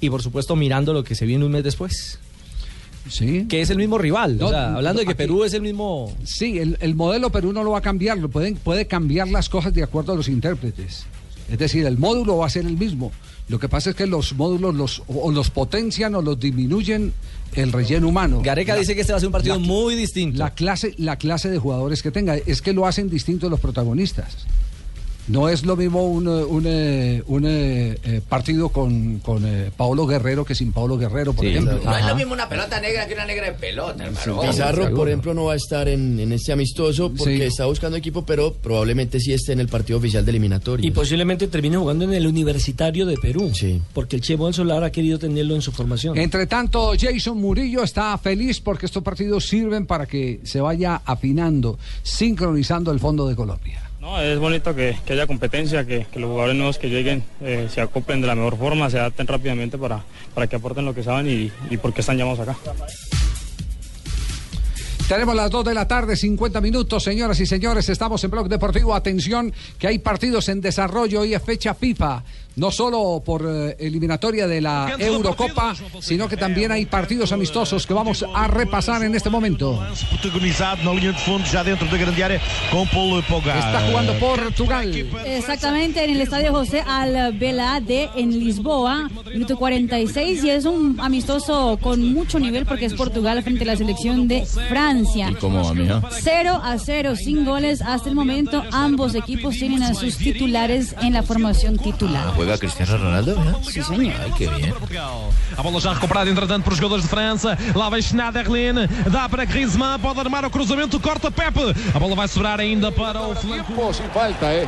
y 0.00 0.10
por 0.10 0.22
supuesto 0.22 0.56
mirando 0.56 0.92
lo 0.92 1.04
que 1.04 1.14
se 1.14 1.24
viene 1.24 1.44
un 1.44 1.52
mes 1.52 1.62
después. 1.62 2.18
Sí. 3.08 3.46
Que 3.48 3.60
es 3.60 3.70
el 3.70 3.78
mismo 3.78 3.98
rival. 3.98 4.38
No, 4.38 4.46
o 4.46 4.50
sea, 4.50 4.74
hablando 4.74 5.00
de 5.00 5.06
que 5.06 5.12
aquí- 5.12 5.18
Perú 5.18 5.44
es 5.44 5.54
el 5.54 5.62
mismo. 5.62 6.12
Sí, 6.24 6.58
el, 6.58 6.78
el 6.80 6.96
modelo 6.96 7.30
Perú 7.30 7.52
no 7.52 7.62
lo 7.62 7.70
va 7.70 7.78
a 7.78 7.82
cambiar, 7.82 8.18
lo 8.18 8.28
pueden, 8.28 8.56
puede 8.56 8.86
cambiar 8.88 9.28
las 9.28 9.48
cosas 9.48 9.72
de 9.72 9.82
acuerdo 9.84 10.12
a 10.12 10.16
los 10.16 10.28
intérpretes. 10.28 11.04
Es 11.52 11.58
decir, 11.58 11.84
el 11.84 11.98
módulo 11.98 12.38
va 12.38 12.46
a 12.46 12.50
ser 12.50 12.64
el 12.64 12.78
mismo. 12.78 13.12
Lo 13.48 13.58
que 13.58 13.68
pasa 13.68 13.90
es 13.90 13.96
que 13.96 14.06
los 14.06 14.32
módulos 14.32 14.74
los, 14.74 15.02
o 15.06 15.30
los 15.30 15.50
potencian 15.50 16.14
o 16.14 16.22
los 16.22 16.40
disminuyen 16.40 17.12
el 17.54 17.72
relleno 17.72 18.08
humano. 18.08 18.40
Gareca 18.42 18.74
dice 18.74 18.94
que 18.94 19.02
este 19.02 19.12
va 19.12 19.18
a 19.18 19.20
ser 19.20 19.26
un 19.26 19.32
partido 19.32 19.60
muy 19.60 19.94
distinto. 19.94 20.38
La 20.38 20.54
clase, 20.54 20.94
la 20.96 21.16
clase 21.16 21.50
de 21.50 21.58
jugadores 21.58 22.02
que 22.02 22.10
tenga. 22.10 22.36
Es 22.36 22.62
que 22.62 22.72
lo 22.72 22.86
hacen 22.86 23.10
distinto 23.10 23.50
los 23.50 23.60
protagonistas. 23.60 24.46
No 25.28 25.48
es 25.48 25.64
lo 25.64 25.76
mismo 25.76 26.04
un, 26.04 26.26
eh, 26.26 26.44
un, 26.44 26.64
eh, 26.66 27.22
un, 27.26 27.44
eh, 27.46 28.20
partido 28.28 28.70
con, 28.70 29.20
con 29.20 29.44
eh, 29.46 29.70
Paolo 29.76 30.06
Guerrero 30.06 30.44
que 30.44 30.54
sin 30.54 30.72
Paolo 30.72 30.98
Guerrero, 30.98 31.32
por 31.32 31.46
ejemplo. 31.46 31.78
No 31.84 31.96
es 31.96 32.06
lo 32.06 32.16
mismo 32.16 32.32
una 32.32 32.48
pelota 32.48 32.80
negra 32.80 33.06
que 33.06 33.14
una 33.14 33.24
negra 33.24 33.46
de 33.46 33.52
pelota, 33.52 34.04
hermano. 34.04 34.40
Pizarro, 34.42 34.92
por 34.94 35.08
ejemplo, 35.08 35.32
no 35.32 35.44
va 35.44 35.52
a 35.52 35.56
estar 35.56 35.88
en, 35.88 36.18
en 36.18 36.32
este 36.32 36.52
amistoso 36.52 37.10
porque 37.16 37.36
Sí. 37.36 37.42
está 37.42 37.66
buscando 37.66 37.96
equipo, 37.96 38.24
pero 38.26 38.52
probablemente 38.52 39.20
sí 39.20 39.32
esté 39.32 39.52
en 39.52 39.60
el 39.60 39.68
partido 39.68 39.98
oficial 39.98 40.24
de 40.24 40.30
eliminatoria. 40.30 40.86
Y 40.86 40.90
posiblemente 40.90 41.46
termine 41.46 41.76
jugando 41.76 42.04
en 42.04 42.14
el 42.14 42.26
Universitario 42.26 43.06
de 43.06 43.16
Perú. 43.16 43.50
Porque 43.94 44.16
el 44.16 44.22
Che 44.22 44.36
Solar 44.52 44.82
ha 44.82 44.90
querido 44.90 45.18
tenerlo 45.20 45.54
en 45.54 45.62
su 45.62 45.70
formación. 45.72 46.18
Entre 46.18 46.46
tanto, 46.46 46.92
Jason 46.98 47.38
Murillo 47.38 47.82
está 47.84 48.18
feliz 48.18 48.60
porque 48.60 48.86
estos 48.86 49.02
partidos 49.02 49.46
sirven 49.46 49.86
para 49.86 50.06
que 50.06 50.40
se 50.42 50.60
vaya 50.60 51.00
afinando, 51.04 51.78
sincronizando 52.02 52.90
el 52.90 52.98
fondo 52.98 53.28
de 53.28 53.36
Colombia. 53.36 53.91
No, 54.02 54.20
es 54.20 54.36
bonito 54.40 54.74
que, 54.74 54.96
que 55.06 55.12
haya 55.12 55.28
competencia, 55.28 55.86
que, 55.86 56.06
que 56.12 56.18
los 56.18 56.28
jugadores 56.28 56.56
nuevos 56.56 56.76
que 56.76 56.88
lleguen 56.90 57.22
eh, 57.40 57.68
se 57.70 57.80
acoplen 57.80 58.20
de 58.20 58.26
la 58.26 58.34
mejor 58.34 58.58
forma, 58.58 58.90
se 58.90 58.98
adapten 58.98 59.28
rápidamente 59.28 59.78
para, 59.78 60.02
para 60.34 60.48
que 60.48 60.56
aporten 60.56 60.84
lo 60.84 60.92
que 60.92 61.04
saben 61.04 61.28
y, 61.28 61.52
y 61.70 61.76
por 61.76 61.94
qué 61.94 62.00
están 62.00 62.18
llamados 62.18 62.40
acá. 62.40 62.56
Tenemos 65.12 65.34
las 65.34 65.50
2 65.50 65.66
de 65.66 65.74
la 65.74 65.86
tarde, 65.86 66.16
50 66.16 66.62
minutos, 66.62 67.04
señoras 67.04 67.38
y 67.38 67.44
señores. 67.44 67.86
Estamos 67.90 68.24
en 68.24 68.30
Blog 68.30 68.48
Deportivo. 68.48 68.94
Atención, 68.94 69.52
que 69.78 69.86
hay 69.86 69.98
partidos 69.98 70.48
en 70.48 70.62
desarrollo. 70.62 71.20
Hoy 71.20 71.34
es 71.34 71.42
fecha 71.42 71.74
FIFA. 71.74 72.24
No 72.54 72.70
solo 72.70 73.22
por 73.24 73.46
eh, 73.46 73.76
eliminatoria 73.78 74.46
de 74.46 74.60
la 74.60 74.94
Eurocopa, 74.98 75.74
sino 76.00 76.28
que 76.28 76.36
también 76.36 76.70
hay 76.70 76.84
partidos 76.84 77.32
amistosos 77.32 77.86
que 77.86 77.94
vamos 77.94 78.26
a 78.34 78.46
repasar 78.46 79.02
en 79.04 79.14
este 79.14 79.30
momento. 79.30 79.82
Está 83.58 83.86
jugando 83.88 84.12
Portugal. 84.18 84.94
Exactamente, 85.24 86.04
en 86.04 86.10
el 86.10 86.20
estadio 86.20 86.52
José 86.52 86.82
Albelá 86.86 87.80
de 87.80 88.10
en 88.16 88.38
Lisboa, 88.38 89.08
minuto 89.32 89.56
46, 89.56 90.44
y 90.44 90.50
es 90.50 90.66
un 90.66 91.00
amistoso 91.00 91.78
con 91.80 92.12
mucho 92.12 92.38
nivel 92.38 92.66
porque 92.66 92.84
es 92.84 92.92
Portugal 92.92 93.42
frente 93.42 93.64
a 93.64 93.68
la 93.68 93.76
selección 93.76 94.28
de 94.28 94.44
Francia. 94.44 95.01
¿Cómo 95.40 95.64
va, 95.64 95.74
mija? 95.74 96.02
0 96.10 96.60
a 96.62 96.78
0, 96.78 97.16
sin 97.16 97.44
goles 97.44 97.82
hasta 97.82 98.08
el 98.08 98.14
momento. 98.14 98.62
Ambos 98.72 99.14
equipos 99.14 99.54
tienen 99.56 99.82
a 99.82 99.94
sus 99.94 100.16
titulares 100.16 100.94
en 101.00 101.12
la 101.12 101.22
formación 101.22 101.78
titular. 101.78 102.32
¿Juega 102.34 102.58
Cristiano 102.58 102.96
Ronaldo? 102.96 103.38
mija? 103.38 103.56
Sí, 103.62 103.82
señor. 103.82 104.14
Ay, 104.22 104.32
qué 104.36 104.48
bien. 104.48 104.74
A 105.56 105.62
bola 105.62 105.80
já 105.80 105.92
recuperada, 105.92 106.30
entretanto, 106.30 106.64
por 106.64 106.74
jogadores 106.76 107.04
de 107.04 107.10
França. 107.10 107.58
Lá 107.74 107.88
vai 107.88 108.00
Schneiderlin, 108.02 108.88
dá 109.10 109.28
para 109.28 109.44
Griezmann, 109.44 110.00
pode 110.00 110.20
armar 110.20 110.44
o 110.44 110.50
cruzamento, 110.50 110.98
corta 111.00 111.30
Pepe. 111.30 111.74
A 111.94 111.98
bola 111.98 112.14
vai 112.14 112.28
sobrar 112.28 112.58
ainda 112.60 112.90
para 112.90 113.20
o 113.20 113.34
flanco. 113.34 113.92
sin 113.92 114.08
falta, 114.10 114.52
¿eh? 114.54 114.66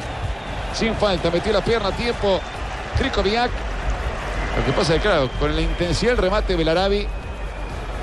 Sin 0.75 0.95
falta, 0.97 1.31
metió 1.31 1.53
la 1.53 1.63
pierna 1.63 1.89
a 1.89 1.93
tiempo 1.93 2.41
Krikoviak. 2.99 3.51
Lo 4.59 4.65
que 4.67 4.73
pasa 4.73 4.95
es 4.95 5.03
que, 5.03 5.09
claro, 5.09 5.31
con 5.39 5.55
la 5.55 5.61
intensidad 5.63 6.13
del 6.13 6.19
remate 6.19 6.55
Belarabi, 6.55 7.07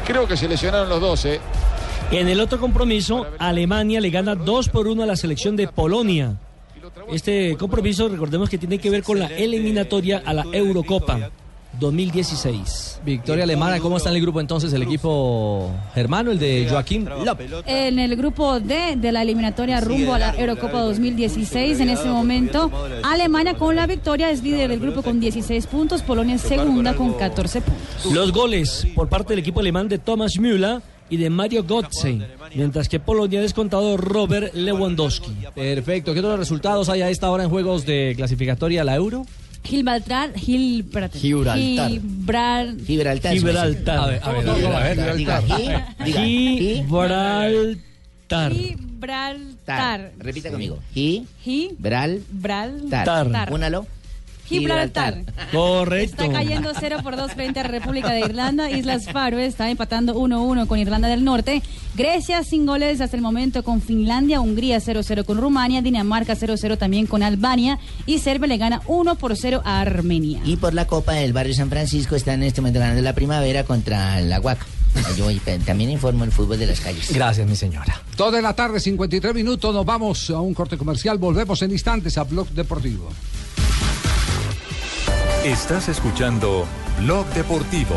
creo 0.05 0.27
que 0.27 0.35
se 0.35 0.47
lesionaron 0.47 0.89
los 0.89 0.99
dos, 0.99 1.25
¿eh? 1.25 1.39
En 2.11 2.27
el 2.27 2.41
otro 2.41 2.59
compromiso, 2.59 3.25
Alemania 3.39 4.01
le 4.01 4.09
gana 4.09 4.35
2 4.35 4.69
por 4.69 4.87
1 4.87 5.03
a 5.03 5.05
la 5.05 5.15
selección 5.15 5.55
de 5.55 5.67
Polonia. 5.69 6.35
Este 7.11 7.55
compromiso, 7.55 8.09
recordemos 8.09 8.49
que 8.49 8.57
tiene 8.57 8.79
que 8.79 8.89
ver 8.89 9.01
con 9.01 9.17
la 9.17 9.27
eliminatoria 9.27 10.21
a 10.25 10.33
la 10.33 10.45
Eurocopa. 10.51 11.31
2016. 11.79 12.99
Victoria 13.05 13.45
alemana, 13.45 13.79
¿cómo 13.79 13.95
está 13.95 14.09
en 14.09 14.17
el 14.17 14.21
grupo 14.21 14.41
entonces 14.41 14.73
el 14.73 14.83
equipo 14.83 15.71
germano, 15.93 16.31
el 16.31 16.37
de 16.37 16.67
Joaquín 16.69 17.07
López? 17.25 17.49
En 17.65 17.97
el 17.97 18.15
grupo 18.17 18.59
D 18.59 18.95
de 18.97 19.11
la 19.11 19.21
eliminatoria 19.21 19.79
rumbo 19.79 20.13
a 20.13 20.19
la 20.19 20.35
Eurocopa 20.35 20.81
2016, 20.81 21.79
en 21.79 21.89
este 21.89 22.09
momento, 22.09 22.69
Alemania 23.03 23.53
con 23.55 23.75
la 23.75 23.87
victoria 23.87 24.29
es 24.31 24.43
líder 24.43 24.69
del 24.69 24.81
grupo 24.81 25.01
con 25.01 25.21
16 25.21 25.65
puntos, 25.67 26.01
Polonia 26.01 26.35
es 26.35 26.41
segunda 26.41 26.93
con 26.93 27.13
14 27.13 27.61
puntos. 27.61 28.13
Los 28.13 28.33
goles 28.33 28.85
por 28.93 29.07
parte 29.07 29.29
del 29.29 29.39
equipo 29.39 29.61
alemán 29.61 29.87
de 29.87 29.97
Thomas 29.97 30.37
Müller 30.37 30.81
y 31.11 31.17
de 31.17 31.29
Mario 31.29 31.63
Götze, 31.67 32.17
mientras 32.55 32.89
que 32.89 32.99
Polonia 32.99 33.37
ha 33.39 33.41
descontado 33.43 33.97
Robert 33.97 34.53
Lewandowski. 34.55 35.31
Perfecto. 35.53 36.13
¿Qué 36.13 36.19
otros 36.21 36.39
resultados 36.39 36.89
hay 36.89 37.01
a 37.03 37.09
esta 37.09 37.29
hora 37.29 37.43
en 37.43 37.49
juegos 37.51 37.85
de 37.85 38.13
clasificatoria 38.15 38.81
a 38.81 38.85
la 38.85 38.95
Euro? 38.95 39.25
Gibraltar, 39.63 40.33
Gil, 40.35 40.79
espérate. 40.79 41.19
Gibraltar. 41.19 41.91
Gibral- 41.91 42.77
Gibraltar. 42.87 43.33
Gibraltar. 43.33 43.97
A 43.99 44.07
ver, 44.07 44.19
a 44.23 44.31
ver, 44.31 44.49
a 44.49 44.53
ver, 44.55 44.65
a 44.73 44.79
ver. 45.03 45.15
Diga, 45.17 45.41
Gi- 45.41 45.53
diga, 46.05 46.21
Gi- 46.23 46.57
Gibraltar. 46.77 48.51
Gibraltar. 48.53 50.11
Repita 50.17 50.49
conmigo. 50.51 50.79
Gi- 50.93 51.25
Gi- 51.43 51.75
Bral- 51.77 52.21
Gibraltar. 52.31 53.05
Tar. 53.31 53.51
Únalo. 53.53 53.85
Gibraltar. 54.59 55.23
Correcto. 55.51 56.23
Está 56.23 56.33
cayendo 56.33 56.71
0 56.79 56.97
por 57.01 57.15
2 57.15 57.31
frente 57.33 57.59
a 57.59 57.63
República 57.63 58.11
de 58.11 58.19
Irlanda. 58.19 58.69
Islas 58.69 59.05
Faroe 59.11 59.45
está 59.45 59.69
empatando 59.69 60.15
1-1 60.15 60.67
con 60.67 60.77
Irlanda 60.77 61.07
del 61.07 61.23
Norte. 61.23 61.61
Grecia 61.95 62.43
sin 62.43 62.65
goles 62.65 63.01
hasta 63.01 63.15
el 63.15 63.21
momento 63.21 63.63
con 63.63 63.81
Finlandia. 63.81 64.41
Hungría 64.41 64.77
0-0 64.77 65.25
con 65.25 65.37
Rumania. 65.37 65.81
Dinamarca 65.81 66.35
0-0 66.35 66.77
también 66.77 67.07
con 67.07 67.23
Albania. 67.23 67.79
Y 68.05 68.19
Serbia 68.19 68.47
le 68.47 68.57
gana 68.57 68.81
1 68.87 69.15
por 69.15 69.35
0 69.35 69.61
a 69.63 69.81
Armenia. 69.81 70.41
Y 70.45 70.57
por 70.57 70.73
la 70.73 70.85
Copa 70.85 71.13
del 71.13 71.33
Barrio 71.33 71.53
San 71.53 71.69
Francisco 71.69 72.15
está 72.15 72.33
en 72.33 72.43
este 72.43 72.61
momento 72.61 72.79
ganando 72.79 73.01
la 73.01 73.13
primavera 73.13 73.63
contra 73.63 74.19
la 74.21 74.39
Huaca. 74.39 74.65
Yo 75.15 75.27
también 75.65 75.89
informo 75.89 76.25
el 76.25 76.31
fútbol 76.31 76.59
de 76.59 76.65
las 76.65 76.81
calles. 76.81 77.13
Gracias, 77.13 77.47
mi 77.47 77.55
señora. 77.55 78.01
De 78.17 78.41
la 78.41 78.53
tarde, 78.53 78.79
53 78.79 79.33
minutos. 79.33 79.73
Nos 79.73 79.85
vamos 79.85 80.29
a 80.29 80.39
un 80.39 80.53
corte 80.53 80.77
comercial. 80.77 81.17
Volvemos 81.17 81.61
en 81.61 81.71
instantes 81.71 82.17
a 82.17 82.23
Blog 82.23 82.49
Deportivo. 82.49 83.09
Estás 85.43 85.89
escuchando 85.89 86.67
Blog 86.99 87.25
Deportivo. 87.33 87.95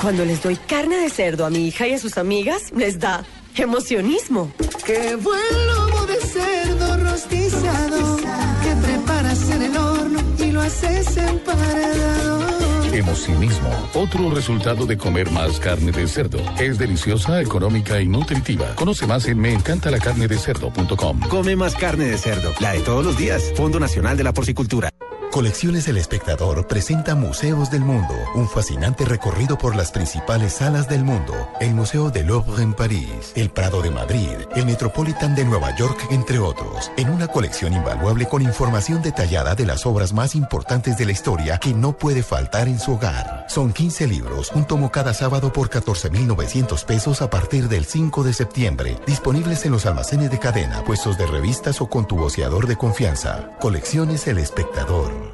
Cuando 0.00 0.24
les 0.24 0.42
doy 0.42 0.56
carne 0.56 0.96
de 0.96 1.10
cerdo 1.10 1.44
a 1.44 1.50
mi 1.50 1.68
hija 1.68 1.86
y 1.86 1.92
a 1.92 1.98
sus 1.98 2.16
amigas, 2.16 2.72
les 2.74 2.98
da 2.98 3.26
emocionismo. 3.54 4.50
Qué 4.86 5.16
buen 5.16 5.66
lomo 5.66 6.06
de 6.06 6.16
cerdo 6.16 6.96
rostizado 6.96 8.16
que 8.16 8.86
preparas 8.86 9.50
en 9.50 9.62
el 9.62 9.76
horno 9.76 10.20
y 10.38 10.50
lo 10.50 10.62
haces 10.62 11.14
emparedado. 11.18 12.48
Emocionismo, 12.94 13.68
otro 13.92 14.30
resultado 14.30 14.86
de 14.86 14.96
comer 14.96 15.30
más 15.30 15.60
carne 15.60 15.92
de 15.92 16.08
cerdo. 16.08 16.40
Es 16.58 16.78
deliciosa, 16.78 17.42
económica 17.42 18.00
y 18.00 18.08
nutritiva. 18.08 18.74
Conoce 18.76 19.06
más 19.06 19.26
en 19.26 19.40
meencantalacarnedecerdo.com. 19.40 21.20
Come 21.28 21.54
más 21.54 21.74
carne 21.74 22.06
de 22.06 22.16
cerdo, 22.16 22.54
la 22.60 22.72
de 22.72 22.80
todos 22.80 23.04
los 23.04 23.18
días. 23.18 23.52
Fondo 23.54 23.78
Nacional 23.78 24.16
de 24.16 24.24
la 24.24 24.32
Porcicultura. 24.32 24.90
Colecciones 25.30 25.86
El 25.88 25.98
Espectador 25.98 26.66
presenta 26.66 27.14
Museos 27.14 27.70
del 27.70 27.82
Mundo, 27.82 28.14
un 28.34 28.48
fascinante 28.48 29.04
recorrido 29.04 29.58
por 29.58 29.76
las 29.76 29.92
principales 29.92 30.54
salas 30.54 30.88
del 30.88 31.04
mundo. 31.04 31.34
El 31.60 31.74
Museo 31.74 32.10
del 32.10 32.28
Louvre 32.28 32.62
en 32.62 32.72
París, 32.72 33.32
el 33.34 33.50
Prado 33.50 33.82
de 33.82 33.90
Madrid, 33.90 34.32
el 34.56 34.64
Metropolitan 34.64 35.34
de 35.34 35.44
Nueva 35.44 35.76
York, 35.76 36.08
entre 36.10 36.38
otros, 36.38 36.90
en 36.96 37.10
una 37.10 37.28
colección 37.28 37.74
invaluable 37.74 38.26
con 38.26 38.40
información 38.40 39.02
detallada 39.02 39.54
de 39.54 39.66
las 39.66 39.84
obras 39.84 40.14
más 40.14 40.34
importantes 40.34 40.96
de 40.96 41.04
la 41.04 41.12
historia 41.12 41.58
que 41.58 41.74
no 41.74 41.96
puede 41.96 42.22
faltar 42.22 42.66
en 42.66 42.80
su 42.80 42.94
hogar. 42.94 43.44
Son 43.48 43.72
15 43.72 44.06
libros, 44.06 44.50
un 44.54 44.66
tomo 44.66 44.90
cada 44.90 45.12
sábado 45.12 45.52
por 45.52 45.68
14,900 45.68 46.84
pesos 46.84 47.20
a 47.20 47.28
partir 47.28 47.68
del 47.68 47.84
5 47.84 48.24
de 48.24 48.32
septiembre, 48.32 48.96
disponibles 49.06 49.64
en 49.66 49.72
los 49.72 49.84
almacenes 49.84 50.30
de 50.30 50.38
cadena, 50.38 50.82
puestos 50.84 51.18
de 51.18 51.26
revistas 51.26 51.82
o 51.82 51.88
con 51.88 52.08
tu 52.08 52.16
voceador 52.16 52.66
de 52.66 52.76
confianza. 52.76 53.50
Colecciones 53.60 54.26
El 54.26 54.38
Espectador. 54.38 55.27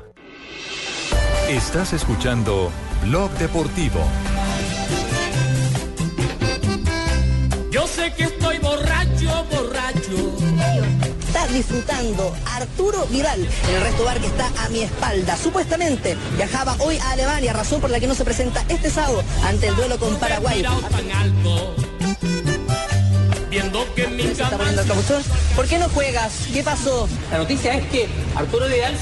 Estás 1.55 1.93
escuchando 1.93 2.73
Blog 3.03 3.31
Deportivo. 3.39 4.01
Yo 7.71 7.87
sé 7.87 8.13
que 8.15 8.25
estoy 8.25 8.59
borracho, 8.59 9.47
borracho. 9.53 10.37
Está 11.29 11.47
disfrutando 11.47 12.35
Arturo 12.45 13.07
Vidal 13.07 13.39
en 13.39 13.75
el 13.77 13.83
resto 13.83 14.05
bar 14.05 14.19
que 14.19 14.27
está 14.27 14.51
a 14.65 14.69
mi 14.71 14.81
espalda. 14.81 15.37
Supuestamente 15.37 16.17
viajaba 16.35 16.75
hoy 16.81 16.99
a 16.99 17.13
Alemania, 17.13 17.53
razón 17.53 17.81
por 17.81 17.91
la 17.91 18.01
que 18.01 18.09
no 18.09 18.17
se 18.17 18.25
presenta 18.25 18.65
este 18.69 18.91
sábado 18.91 19.23
ante 19.45 19.69
el 19.69 19.77
duelo 19.77 19.97
con 20.01 20.17
Paraguay. 20.17 20.65
Viendo 23.49 23.95
que 23.95 24.09
mi 24.09 24.25
Se 24.25 24.33
está 24.33 24.51
poniendo 24.57 24.83
el 24.83 24.89
capuchón. 24.89 25.23
¿Por 25.55 25.69
qué 25.69 25.79
no 25.79 25.89
juegas? 25.91 26.33
¿Qué 26.53 26.65
pasó? 26.65 27.09
La 27.31 27.39
noticia 27.39 27.75
es 27.75 27.87
que 27.91 28.09
Arturo 28.35 28.67
Vidal 28.67 28.97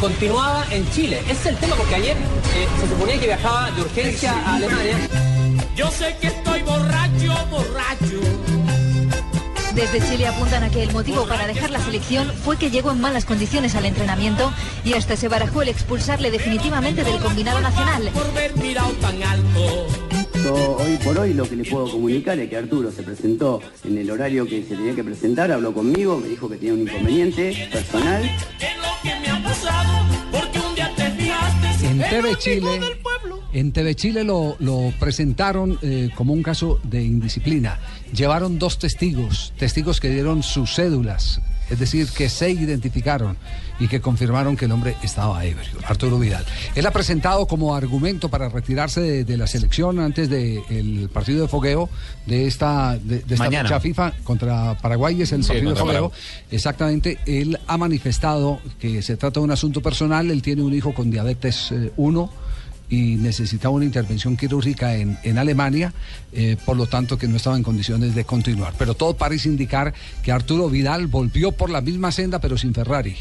continuaba 0.00 0.64
en 0.70 0.88
Chile. 0.90 1.20
Ese 1.24 1.32
es 1.32 1.46
el 1.46 1.56
tema 1.56 1.76
porque 1.76 1.94
ayer 1.94 2.16
eh, 2.16 2.68
se 2.80 2.88
suponía 2.88 3.18
que 3.18 3.26
viajaba 3.26 3.70
de 3.70 3.82
urgencia 3.82 4.32
a 4.32 4.56
Alemania. 4.56 4.96
Yo 5.74 5.90
sé 5.90 6.16
que 6.20 6.28
estoy 6.28 6.62
borracho, 6.62 7.34
borracho. 7.50 8.20
Desde 9.74 10.00
Chile 10.08 10.26
apuntan 10.26 10.64
a 10.64 10.70
que 10.70 10.82
el 10.82 10.92
motivo 10.92 11.26
para 11.26 11.46
dejar 11.46 11.70
la 11.70 11.80
selección 11.80 12.32
fue 12.44 12.56
que 12.56 12.70
llegó 12.70 12.92
en 12.92 13.00
malas 13.00 13.26
condiciones 13.26 13.74
al 13.74 13.84
entrenamiento 13.84 14.50
y 14.84 14.94
hasta 14.94 15.16
se 15.16 15.28
barajó 15.28 15.60
el 15.60 15.68
expulsarle 15.68 16.30
definitivamente 16.30 17.04
del 17.04 17.18
combinado 17.18 17.60
nacional. 17.60 18.10
Por 18.14 18.32
ver 18.32 18.56
mirado 18.56 18.90
tan 18.92 19.22
alto. 19.22 19.86
Yo 20.42 20.76
hoy 20.76 20.96
por 21.04 21.18
hoy 21.18 21.34
lo 21.34 21.46
que 21.46 21.56
le 21.56 21.64
puedo 21.64 21.90
comunicar 21.90 22.38
es 22.38 22.48
que 22.48 22.56
Arturo 22.56 22.90
se 22.90 23.02
presentó 23.02 23.60
en 23.84 23.98
el 23.98 24.10
horario 24.10 24.46
que 24.46 24.62
se 24.62 24.76
tenía 24.76 24.94
que 24.94 25.04
presentar, 25.04 25.52
habló 25.52 25.74
conmigo, 25.74 26.16
me 26.18 26.28
dijo 26.28 26.48
que 26.48 26.56
tenía 26.56 26.72
un 26.72 26.80
inconveniente 26.80 27.68
personal. 27.70 28.30
En 31.96 32.10
TV 32.10 32.36
Chile, 32.36 32.80
en 33.54 33.72
TV 33.72 33.94
Chile 33.94 34.22
lo, 34.22 34.56
lo 34.58 34.92
presentaron 35.00 35.78
eh, 35.80 36.10
como 36.14 36.34
un 36.34 36.42
caso 36.42 36.78
de 36.82 37.02
indisciplina. 37.02 37.78
Llevaron 38.12 38.58
dos 38.58 38.78
testigos, 38.78 39.54
testigos 39.56 39.98
que 39.98 40.10
dieron 40.10 40.42
sus 40.42 40.74
cédulas, 40.74 41.40
es 41.70 41.78
decir, 41.78 42.08
que 42.08 42.28
se 42.28 42.50
identificaron 42.50 43.36
y 43.78 43.88
que 43.88 44.00
confirmaron 44.00 44.56
que 44.56 44.64
el 44.64 44.72
hombre 44.72 44.96
estaba 45.02 45.44
ebrio, 45.44 45.78
Arturo 45.86 46.18
Vidal. 46.18 46.44
Él 46.74 46.86
ha 46.86 46.90
presentado 46.90 47.46
como 47.46 47.74
argumento 47.74 48.28
para 48.30 48.48
retirarse 48.48 49.00
de, 49.00 49.24
de 49.24 49.36
la 49.36 49.46
selección 49.46 50.00
antes 50.00 50.30
del 50.30 51.10
partido 51.12 51.42
de 51.42 51.48
fogueo 51.48 51.90
de 52.24 52.46
esta, 52.46 52.96
de, 52.98 53.18
de 53.20 53.34
esta 53.34 53.50
fecha 53.50 53.80
FIFA 53.80 54.12
contra 54.24 54.78
Paraguay, 54.78 55.20
es 55.22 55.32
el 55.32 55.42
Sí, 55.44 55.48
partido 55.48 55.70
de 55.70 55.76
fogueo. 55.76 56.12
Exactamente, 56.50 57.18
él 57.26 57.58
ha 57.66 57.76
manifestado 57.76 58.60
que 58.78 59.02
se 59.02 59.16
trata 59.16 59.40
de 59.40 59.44
un 59.44 59.50
asunto 59.50 59.82
personal, 59.82 60.30
él 60.30 60.40
tiene 60.42 60.62
un 60.62 60.72
hijo 60.72 60.94
con 60.94 61.10
diabetes 61.10 61.72
1 61.96 62.30
y 62.88 63.16
necesitaba 63.16 63.74
una 63.74 63.84
intervención 63.84 64.36
quirúrgica 64.36 64.94
en, 64.94 65.18
en 65.22 65.38
Alemania, 65.38 65.92
eh, 66.32 66.56
por 66.64 66.76
lo 66.76 66.86
tanto 66.86 67.18
que 67.18 67.28
no 67.28 67.36
estaba 67.36 67.56
en 67.56 67.62
condiciones 67.62 68.14
de 68.14 68.24
continuar. 68.24 68.74
Pero 68.78 68.94
todo 68.94 69.16
parece 69.16 69.48
indicar 69.48 69.92
que 70.22 70.32
Arturo 70.32 70.68
Vidal 70.68 71.06
volvió 71.06 71.52
por 71.52 71.70
la 71.70 71.80
misma 71.80 72.12
senda 72.12 72.40
pero 72.40 72.56
sin 72.56 72.74
Ferrari. 72.74 73.16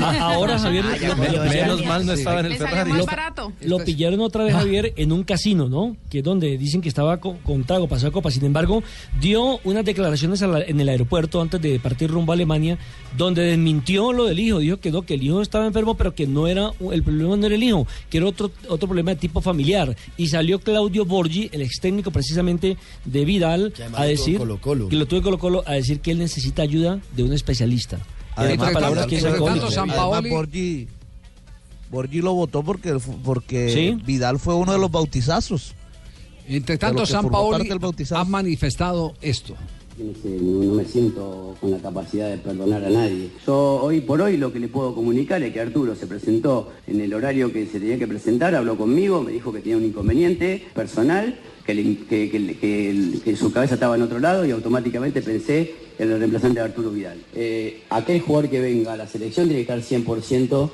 Ah, 0.00 0.32
Ahora, 0.34 0.58
Javier, 0.58 0.84
Ah, 0.88 0.96
ya 1.00 1.08
lo- 1.08 1.16
volvió, 1.16 1.42
lo- 1.44 1.50
menos 1.50 1.84
mal 1.84 2.06
no 2.06 2.12
sí. 2.14 2.18
estaba 2.20 2.40
en 2.40 2.46
el 2.46 2.54
Ferrari. 2.56 2.92
Lo, 2.92 3.04
barato. 3.06 3.52
lo 3.62 3.78
pillaron 3.84 4.20
otra 4.20 4.44
vez, 4.44 4.54
Javier, 4.54 4.92
en 4.96 5.12
un 5.12 5.22
casino, 5.24 5.68
¿no? 5.68 5.96
Que 6.10 6.18
es 6.18 6.24
donde 6.24 6.56
dicen 6.58 6.80
que 6.80 6.88
estaba 6.88 7.18
con, 7.18 7.38
con 7.38 7.64
trago, 7.64 7.86
pasó 7.88 8.06
a 8.06 8.10
copa. 8.10 8.30
Sin 8.30 8.44
embargo, 8.44 8.82
dio 9.20 9.58
unas 9.64 9.84
declaraciones 9.84 10.42
a 10.42 10.46
la- 10.46 10.62
en 10.62 10.80
el 10.80 10.88
aeropuerto 10.88 11.40
antes 11.40 11.60
de 11.60 11.78
partir 11.80 12.10
rumbo 12.10 12.32
a 12.32 12.34
Alemania, 12.34 12.78
donde 13.16 13.42
desmintió 13.42 14.12
lo 14.12 14.24
del 14.24 14.38
hijo. 14.38 14.58
Dijo 14.58 14.78
que 14.78 14.90
no, 14.90 15.02
que 15.02 15.14
el 15.14 15.22
hijo 15.22 15.42
estaba 15.42 15.66
enfermo, 15.66 15.96
pero 15.96 16.14
que 16.14 16.26
no 16.26 16.46
era 16.46 16.70
el 16.92 17.02
problema 17.02 17.36
no 17.36 17.46
era 17.46 17.54
el 17.54 17.62
hijo, 17.62 17.86
que 18.10 18.18
era 18.18 18.26
otro, 18.26 18.50
otro 18.68 18.88
problema 18.88 19.10
de 19.10 19.16
tipo 19.16 19.40
familiar. 19.40 19.96
Y 20.16 20.28
salió 20.28 20.58
Claudio 20.60 21.04
Borgi, 21.04 21.48
el 21.52 21.62
ex 21.62 21.80
técnico 21.80 22.10
precisamente 22.10 22.76
de 23.04 23.24
Vidal, 23.24 23.72
a 23.78 23.88
lo 23.88 23.90
tuvo 23.96 24.02
decir 24.04 24.38
Colo-Colo. 24.38 24.88
que 24.88 24.96
lo 24.96 25.06
tuvo 25.06 25.18
en 25.18 25.24
Colo-Colo, 25.24 25.64
a 25.66 25.72
decir 25.74 26.00
que 26.00 26.10
él 26.12 26.18
necesita 26.18 26.62
ayuda 26.62 26.98
de 27.14 27.22
un 27.22 27.32
especialista. 27.32 27.98
Además, 28.36 28.72
palabras 28.72 29.06
que 29.06 29.16
es 29.16 29.24
Además, 29.24 29.50
alcohólico. 29.50 29.80
además, 29.80 30.30
Borgi, 30.30 30.88
Borgi 31.90 32.20
lo 32.20 32.34
votó 32.34 32.62
porque, 32.62 32.96
porque 33.24 33.70
Sí. 33.70 34.02
Vidal 34.04 34.38
fue 34.38 34.54
uno 34.54 34.72
de 34.72 34.78
los 34.78 34.90
bautizazos. 34.90 35.74
Entre 36.48 36.78
tanto, 36.78 37.04
San 37.06 37.28
Paoli 37.28 37.68
ha 38.10 38.24
manifestado 38.24 39.14
esto. 39.20 39.54
No 39.98 40.74
me 40.74 40.84
siento 40.84 41.56
con 41.58 41.70
la 41.70 41.78
capacidad 41.78 42.28
de 42.28 42.36
perdonar 42.36 42.84
a 42.84 42.90
nadie. 42.90 43.30
Yo 43.46 43.80
hoy 43.82 44.00
por 44.02 44.20
hoy 44.20 44.36
lo 44.36 44.52
que 44.52 44.60
le 44.60 44.68
puedo 44.68 44.94
comunicar 44.94 45.42
es 45.42 45.52
que 45.54 45.60
Arturo 45.60 45.96
se 45.96 46.06
presentó 46.06 46.70
en 46.86 47.00
el 47.00 47.14
horario 47.14 47.50
que 47.50 47.66
se 47.66 47.80
tenía 47.80 47.98
que 47.98 48.06
presentar, 48.06 48.54
habló 48.54 48.76
conmigo, 48.76 49.22
me 49.22 49.32
dijo 49.32 49.52
que 49.52 49.60
tenía 49.60 49.78
un 49.78 49.86
inconveniente 49.86 50.66
personal, 50.74 51.36
que, 51.66 53.36
su 53.36 53.52
cabeza 53.52 53.74
estaba 53.74 53.96
en 53.96 54.02
otro 54.02 54.18
lado 54.18 54.46
y 54.46 54.52
automáticamente 54.52 55.20
pensé 55.20 55.74
en 55.98 56.10
el 56.10 56.18
reemplazante 56.18 56.60
de 56.60 56.64
Arturo 56.64 56.90
Vidal. 56.90 57.18
Eh, 57.34 57.82
aquel 57.90 58.20
jugador 58.20 58.50
que 58.50 58.60
venga 58.60 58.92
a 58.92 58.96
la 58.96 59.08
selección 59.08 59.48
tiene 59.48 59.64
que 59.64 59.72
estar 59.72 59.98
100% 59.98 60.70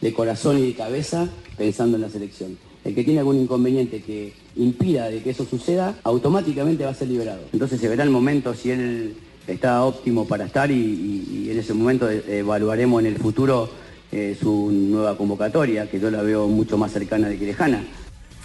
de 0.00 0.12
corazón 0.12 0.58
y 0.58 0.66
de 0.66 0.74
cabeza 0.74 1.28
pensando 1.56 1.96
en 1.96 2.02
la 2.02 2.10
selección. 2.10 2.56
El 2.84 2.94
que 2.94 3.02
tiene 3.02 3.18
algún 3.18 3.40
inconveniente 3.40 4.00
que 4.00 4.32
impida 4.54 5.08
de 5.08 5.20
que 5.22 5.30
eso 5.30 5.44
suceda, 5.44 5.98
automáticamente 6.04 6.84
va 6.84 6.90
a 6.90 6.94
ser 6.94 7.08
liberado. 7.08 7.42
Entonces 7.52 7.80
se 7.80 7.88
verá 7.88 8.04
el 8.04 8.10
momento 8.10 8.54
si 8.54 8.70
él 8.70 9.16
está 9.48 9.84
óptimo 9.84 10.26
para 10.26 10.44
estar 10.44 10.70
y, 10.70 11.48
en 11.50 11.58
ese 11.58 11.74
momento 11.74 12.08
eh, 12.08 12.22
evaluaremos 12.28 13.00
en 13.00 13.06
el 13.06 13.16
futuro 13.16 13.68
eh, 14.12 14.36
su 14.40 14.70
nueva 14.70 15.16
convocatoria, 15.16 15.90
que 15.90 15.98
yo 15.98 16.10
la 16.10 16.22
veo 16.22 16.46
mucho 16.46 16.78
más 16.78 16.92
cercana 16.92 17.28
de 17.28 17.38
que. 17.38 17.46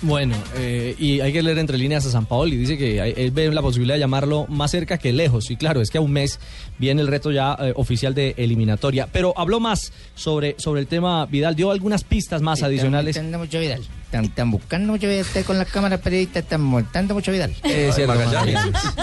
Bueno, 0.04 0.36
eh, 0.56 0.96
y 0.98 1.20
hay 1.20 1.32
que 1.32 1.44
leer 1.44 1.60
entre 1.60 1.78
líneas 1.78 2.06
a 2.08 2.12
San 2.12 2.26
Paoli. 2.26 2.58
Dice 2.58 2.76
que 2.78 3.00
hay- 3.02 3.14
él 3.16 3.30
ve 3.32 3.52
la 3.52 3.62
posibilidad 3.62 3.96
de 3.96 4.00
llamarlo 4.00 4.48
más 4.50 4.72
cerca 4.72 4.98
que 4.98 5.12
lejos. 5.14 5.52
Y 5.52 5.58
claro, 5.58 5.80
es 5.82 5.92
que 5.92 6.00
a 6.00 6.02
un 6.02 6.12
mes 6.12 6.40
viene 6.80 7.02
el 7.02 7.08
reto 7.08 7.32
ya 7.32 7.56
eh, 7.60 7.74
oficial 7.76 8.16
de 8.16 8.34
eliminatoria. 8.38 9.08
Pero 9.12 9.34
habló 9.38 9.60
más 9.60 9.94
sobre, 10.16 10.56
sobre 10.58 10.82
el 10.82 10.88
tema 10.88 11.26
Vidal, 11.28 11.56
dio 11.56 11.70
algunas 11.72 12.04
pistas 12.04 12.42
más 12.42 12.64
adicionales. 12.64 13.16
Están 13.16 13.40
mucho 13.40 13.60
Vidal. 13.60 13.82
Están, 14.06 14.26
están 14.26 14.52
buscando 14.52 14.92
mucho 14.94 15.08
Vidal. 15.08 15.26
Con 15.46 15.58
las 15.60 15.68
cámaras 15.70 16.00
periodistas 16.00 16.44
están 16.44 16.62
montando 16.62 17.14
mucho 17.14 17.32
Vidal. 17.32 17.54
Es 17.64 17.96
cierto. 17.96 18.14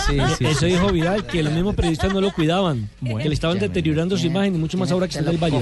Sí, 0.07 0.17
sí, 0.37 0.45
Eso 0.47 0.67
dijo 0.67 0.91
Vidal, 0.93 1.27
que 1.27 1.43
los 1.45 1.53
mismos 1.53 1.77
periodistas 1.77 2.13
no 2.13 2.21
lo 2.21 2.33
cuidaban, 2.33 2.91
que 3.23 3.29
le 3.29 3.35
estaban 3.35 3.59
deteriorando 3.69 4.17
su 4.19 4.27
imagen 4.27 4.55
y 4.57 4.59
mucho 4.59 4.77
más 4.79 4.91
ahora 4.91 5.07
que 5.07 5.13
está 5.13 5.31
en 5.31 5.37
el 5.37 5.39
Valle. 5.43 5.57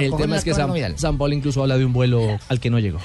El 0.00 0.10
tema 0.22 0.36
es 0.38 0.44
que 0.44 0.50
San, 0.54 0.68
San 0.98 1.18
Paoli 1.18 1.36
incluso 1.36 1.60
habla 1.62 1.76
de 1.76 1.84
un 1.84 1.92
vuelo 1.92 2.38
al 2.48 2.58
que 2.60 2.70
no 2.70 2.78
llegó. 2.78 2.98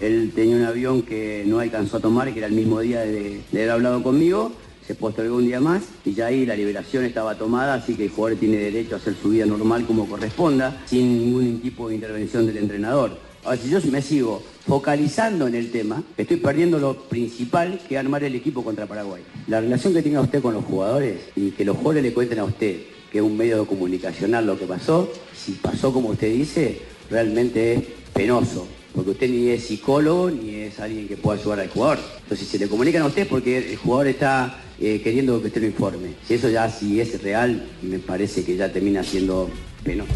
Él 0.00 0.32
tenía 0.34 0.56
un 0.56 0.64
avión 0.64 1.02
que 1.02 1.42
no 1.46 1.58
alcanzó 1.58 1.96
a 1.96 2.00
tomar, 2.00 2.32
que 2.32 2.38
era 2.38 2.46
el 2.46 2.54
mismo 2.54 2.80
día 2.80 3.00
de, 3.00 3.42
haber 3.52 3.70
hablado 3.70 4.02
conmigo, 4.02 4.52
se 4.86 4.94
postergó 4.94 5.36
un 5.36 5.46
día 5.46 5.60
más 5.60 5.82
y 6.04 6.14
ya 6.14 6.26
ahí 6.26 6.46
la 6.46 6.54
liberación 6.54 7.04
estaba 7.04 7.36
tomada, 7.36 7.74
así 7.74 7.94
que 7.94 8.04
el 8.04 8.10
jugador 8.10 8.38
tiene 8.38 8.56
derecho 8.56 8.94
a 8.94 8.98
hacer 8.98 9.14
su 9.20 9.30
vida 9.30 9.44
normal 9.44 9.84
como 9.86 10.08
corresponda, 10.08 10.82
sin 10.86 11.18
ningún 11.18 11.60
tipo 11.60 11.88
de 11.88 11.96
intervención 11.96 12.46
del 12.46 12.58
entrenador. 12.58 13.18
Ahora, 13.44 13.56
si 13.56 13.70
yo 13.70 13.80
me 13.90 14.02
sigo 14.02 14.42
focalizando 14.66 15.46
en 15.46 15.54
el 15.54 15.70
tema, 15.70 16.02
estoy 16.16 16.36
perdiendo 16.36 16.78
lo 16.78 16.94
principal 17.02 17.80
que 17.88 17.94
es 17.94 18.00
armar 18.00 18.22
el 18.24 18.34
equipo 18.34 18.62
contra 18.62 18.86
Paraguay. 18.86 19.22
La 19.46 19.60
relación 19.60 19.94
que 19.94 20.02
tenga 20.02 20.20
usted 20.20 20.40
con 20.40 20.54
los 20.54 20.64
jugadores 20.64 21.20
y 21.34 21.50
que 21.50 21.64
los 21.64 21.76
jugadores 21.76 22.02
le 22.02 22.12
cuenten 22.12 22.38
a 22.38 22.44
usted 22.44 22.80
que 23.10 23.18
es 23.18 23.24
un 23.24 23.36
medio 23.36 23.66
comunicacional 23.66 24.46
lo 24.46 24.58
que 24.58 24.66
pasó, 24.66 25.10
si 25.34 25.52
pasó 25.52 25.92
como 25.92 26.10
usted 26.10 26.30
dice, 26.30 26.82
realmente 27.10 27.72
es 27.72 27.82
penoso 28.12 28.66
porque 28.98 29.12
usted 29.12 29.30
ni 29.30 29.50
es 29.50 29.62
psicólogo 29.62 30.28
ni 30.28 30.56
es 30.56 30.80
alguien 30.80 31.06
que 31.06 31.16
pueda 31.16 31.38
ayudar 31.38 31.60
al 31.60 31.68
jugador. 31.68 32.00
Entonces, 32.20 32.48
se 32.48 32.58
le 32.58 32.66
comunican 32.66 33.02
a 33.02 33.06
usted 33.06 33.28
porque 33.28 33.70
el 33.70 33.76
jugador 33.76 34.08
está 34.08 34.58
eh, 34.80 35.00
queriendo 35.04 35.40
que 35.40 35.46
usted 35.46 35.60
lo 35.60 35.68
informe. 35.68 36.14
Si 36.26 36.34
eso 36.34 36.48
ya 36.48 36.68
si 36.68 37.00
es 37.00 37.22
real, 37.22 37.64
me 37.80 38.00
parece 38.00 38.42
que 38.42 38.56
ya 38.56 38.72
termina 38.72 39.04
siendo 39.04 39.48
penoso. 39.84 40.10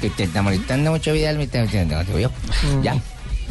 Que 0.00 0.10
te 0.10 0.22
está 0.22 0.42
molestando 0.42 0.92
mucho 0.92 1.12
Vidal, 1.12 1.36
me 1.36 1.42
está 1.42 1.66
te 1.66 2.12
veo. 2.12 2.30
Ya. 2.84 3.02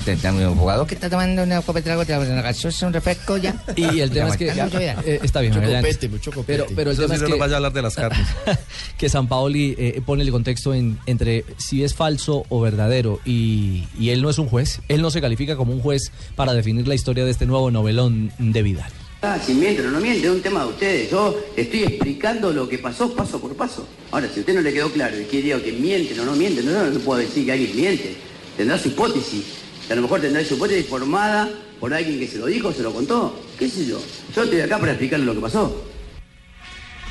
Te 0.03 0.17
un 0.29 0.55
jugador 0.55 0.85
que 0.85 0.95
está 0.95 1.09
tomando 1.09 1.43
una 1.43 1.61
copa 1.61 1.79
de 1.79 1.83
trago, 1.83 2.05
te 2.05 2.17
una 2.17 2.41
gaseosa, 2.41 2.87
un 2.87 2.93
refresco, 2.93 3.37
ya. 3.37 3.55
Y 3.75 4.01
el 4.01 4.09
Te 4.09 4.15
tema 4.15 4.29
es 4.29 4.37
que 4.37 4.47
eh, 4.49 5.19
está 5.23 5.39
bien, 5.41 5.53
Mucho 5.53 5.65
copete, 5.71 6.09
mucho 6.09 6.31
copete. 6.31 6.63
pero, 6.63 6.75
pero 6.75 6.91
el 6.91 6.97
Eso 6.97 7.03
tema 7.03 7.15
sí 7.15 7.23
es 7.23 7.29
no 7.29 7.33
que 7.35 7.39
vaya 7.39 7.53
a 7.53 7.57
hablar 7.57 7.73
de 7.73 7.81
las 7.81 7.95
carnes. 7.95 8.27
que 8.97 9.07
San 9.09 9.27
Paoli 9.27 9.75
eh, 9.77 10.01
pone 10.05 10.23
el 10.23 10.31
contexto 10.31 10.73
en, 10.73 10.99
entre 11.05 11.45
si 11.57 11.83
es 11.83 11.93
falso 11.93 12.45
o 12.49 12.59
verdadero 12.59 13.21
y, 13.25 13.85
y 13.97 14.09
él 14.09 14.21
no 14.21 14.29
es 14.29 14.37
un 14.39 14.47
juez, 14.49 14.81
él 14.89 15.01
no 15.01 15.09
se 15.09 15.21
califica 15.21 15.55
como 15.55 15.71
un 15.73 15.79
juez 15.79 16.11
para 16.35 16.53
definir 16.53 16.87
la 16.87 16.95
historia 16.95 17.23
de 17.23 17.31
este 17.31 17.45
nuevo 17.45 17.71
novelón 17.71 18.31
de 18.39 18.61
Vidal. 18.61 18.91
Ah, 19.21 19.39
si 19.43 19.53
mienten 19.53 19.85
o 19.87 19.91
no 19.91 20.01
mienten, 20.01 20.25
es 20.25 20.31
un 20.31 20.41
tema 20.41 20.63
de 20.63 20.69
ustedes. 20.71 21.09
Yo 21.11 21.39
estoy 21.55 21.83
explicando 21.83 22.51
lo 22.51 22.67
que 22.67 22.77
pasó 22.77 23.13
paso 23.15 23.39
por 23.39 23.55
paso. 23.55 23.87
Ahora, 24.11 24.27
si 24.27 24.39
a 24.39 24.41
usted 24.41 24.53
no 24.53 24.59
le 24.59 24.73
quedó 24.73 24.91
claro 24.91 25.17
y 25.17 25.23
quiere 25.23 25.61
que 25.61 25.71
mienten 25.71 26.19
o 26.19 26.25
no 26.25 26.33
mienten, 26.33 26.65
no, 26.65 26.85
no 26.87 26.99
puedo 26.99 27.21
decir 27.21 27.45
que 27.45 27.53
alguien 27.53 27.73
miente. 27.73 28.15
Tendrá 28.57 28.77
su 28.77 28.89
hipótesis. 28.89 29.62
A 29.89 29.95
lo 29.95 30.01
mejor 30.01 30.21
tendrá 30.21 30.43
su 30.43 30.55
hipótesis 30.55 30.87
formada 30.87 31.49
por 31.79 31.93
alguien 31.93 32.19
que 32.19 32.27
se 32.27 32.37
lo 32.37 32.45
dijo, 32.45 32.71
se 32.71 32.81
lo 32.81 32.93
contó. 32.93 33.35
¿Qué 33.59 33.69
sé 33.69 33.85
yo? 33.85 33.99
Yo 34.35 34.43
estoy 34.43 34.61
acá 34.61 34.79
para 34.79 34.93
explicarle 34.93 35.25
lo 35.25 35.35
que 35.35 35.41
pasó. 35.41 35.92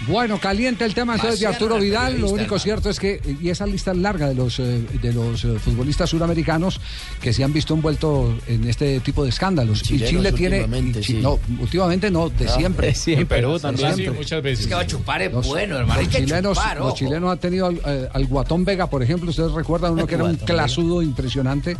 Bueno, 0.06 0.38
caliente 0.38 0.84
el 0.84 0.94
tema 0.94 1.14
entonces 1.14 1.38
de 1.40 1.46
Arturo 1.46 1.76
al 1.76 1.80
Vidal. 1.82 2.20
Lo 2.20 2.28
único 2.30 2.58
cierto 2.58 2.90
es 2.90 2.98
que, 2.98 3.20
y 3.40 3.48
esa 3.50 3.66
lista 3.66 3.94
larga 3.94 4.28
de 4.28 4.34
los, 4.34 4.58
eh, 4.58 4.82
de 5.00 5.12
los 5.12 5.44
eh, 5.44 5.58
futbolistas 5.58 6.10
suramericanos 6.10 6.80
que 7.20 7.32
se 7.32 7.44
han 7.44 7.52
visto 7.52 7.74
envueltos 7.74 8.34
en 8.48 8.68
este 8.68 8.98
tipo 9.00 9.22
de 9.22 9.30
escándalos. 9.30 9.82
Y 9.90 10.00
Chile 10.04 10.32
tiene. 10.32 10.60
últimamente, 10.62 11.00
y 11.00 11.02
Chi- 11.02 11.12
sí. 11.14 11.20
No, 11.22 11.38
últimamente 11.60 12.10
no, 12.10 12.28
de 12.30 12.46
No, 12.46 12.54
siempre. 12.54 12.86
de 12.88 12.94
siempre. 12.94 13.22
En 13.22 13.28
Perú 13.28 13.58
también, 13.60 13.94
siempre. 13.94 14.14
sí, 14.14 14.18
muchas 14.18 14.42
veces. 14.42 14.60
Es 14.60 14.66
que 14.66 14.74
va 14.74 14.80
a 14.80 14.86
chupar 14.86 15.22
es 15.22 15.32
Los- 15.32 15.46
bueno, 15.46 15.76
hermano, 15.78 16.00
hay 16.00 16.06
Los 16.06 16.14
que 16.16 16.22
chilenos, 16.24 16.56
chupar, 16.58 16.78
los 16.78 16.94
chilenos 16.94 17.30
han 17.32 17.38
tenido 17.38 17.66
al, 17.66 17.80
eh, 17.86 18.08
al 18.12 18.26
Guatón 18.26 18.64
Vega, 18.64 18.88
por 18.90 19.02
ejemplo. 19.02 19.30
Ustedes 19.30 19.52
recuerdan 19.52 19.92
uno 19.92 20.06
que 20.06 20.14
era 20.16 20.24
un 20.24 20.36
clasudo 20.36 21.02
impresionante, 21.02 21.76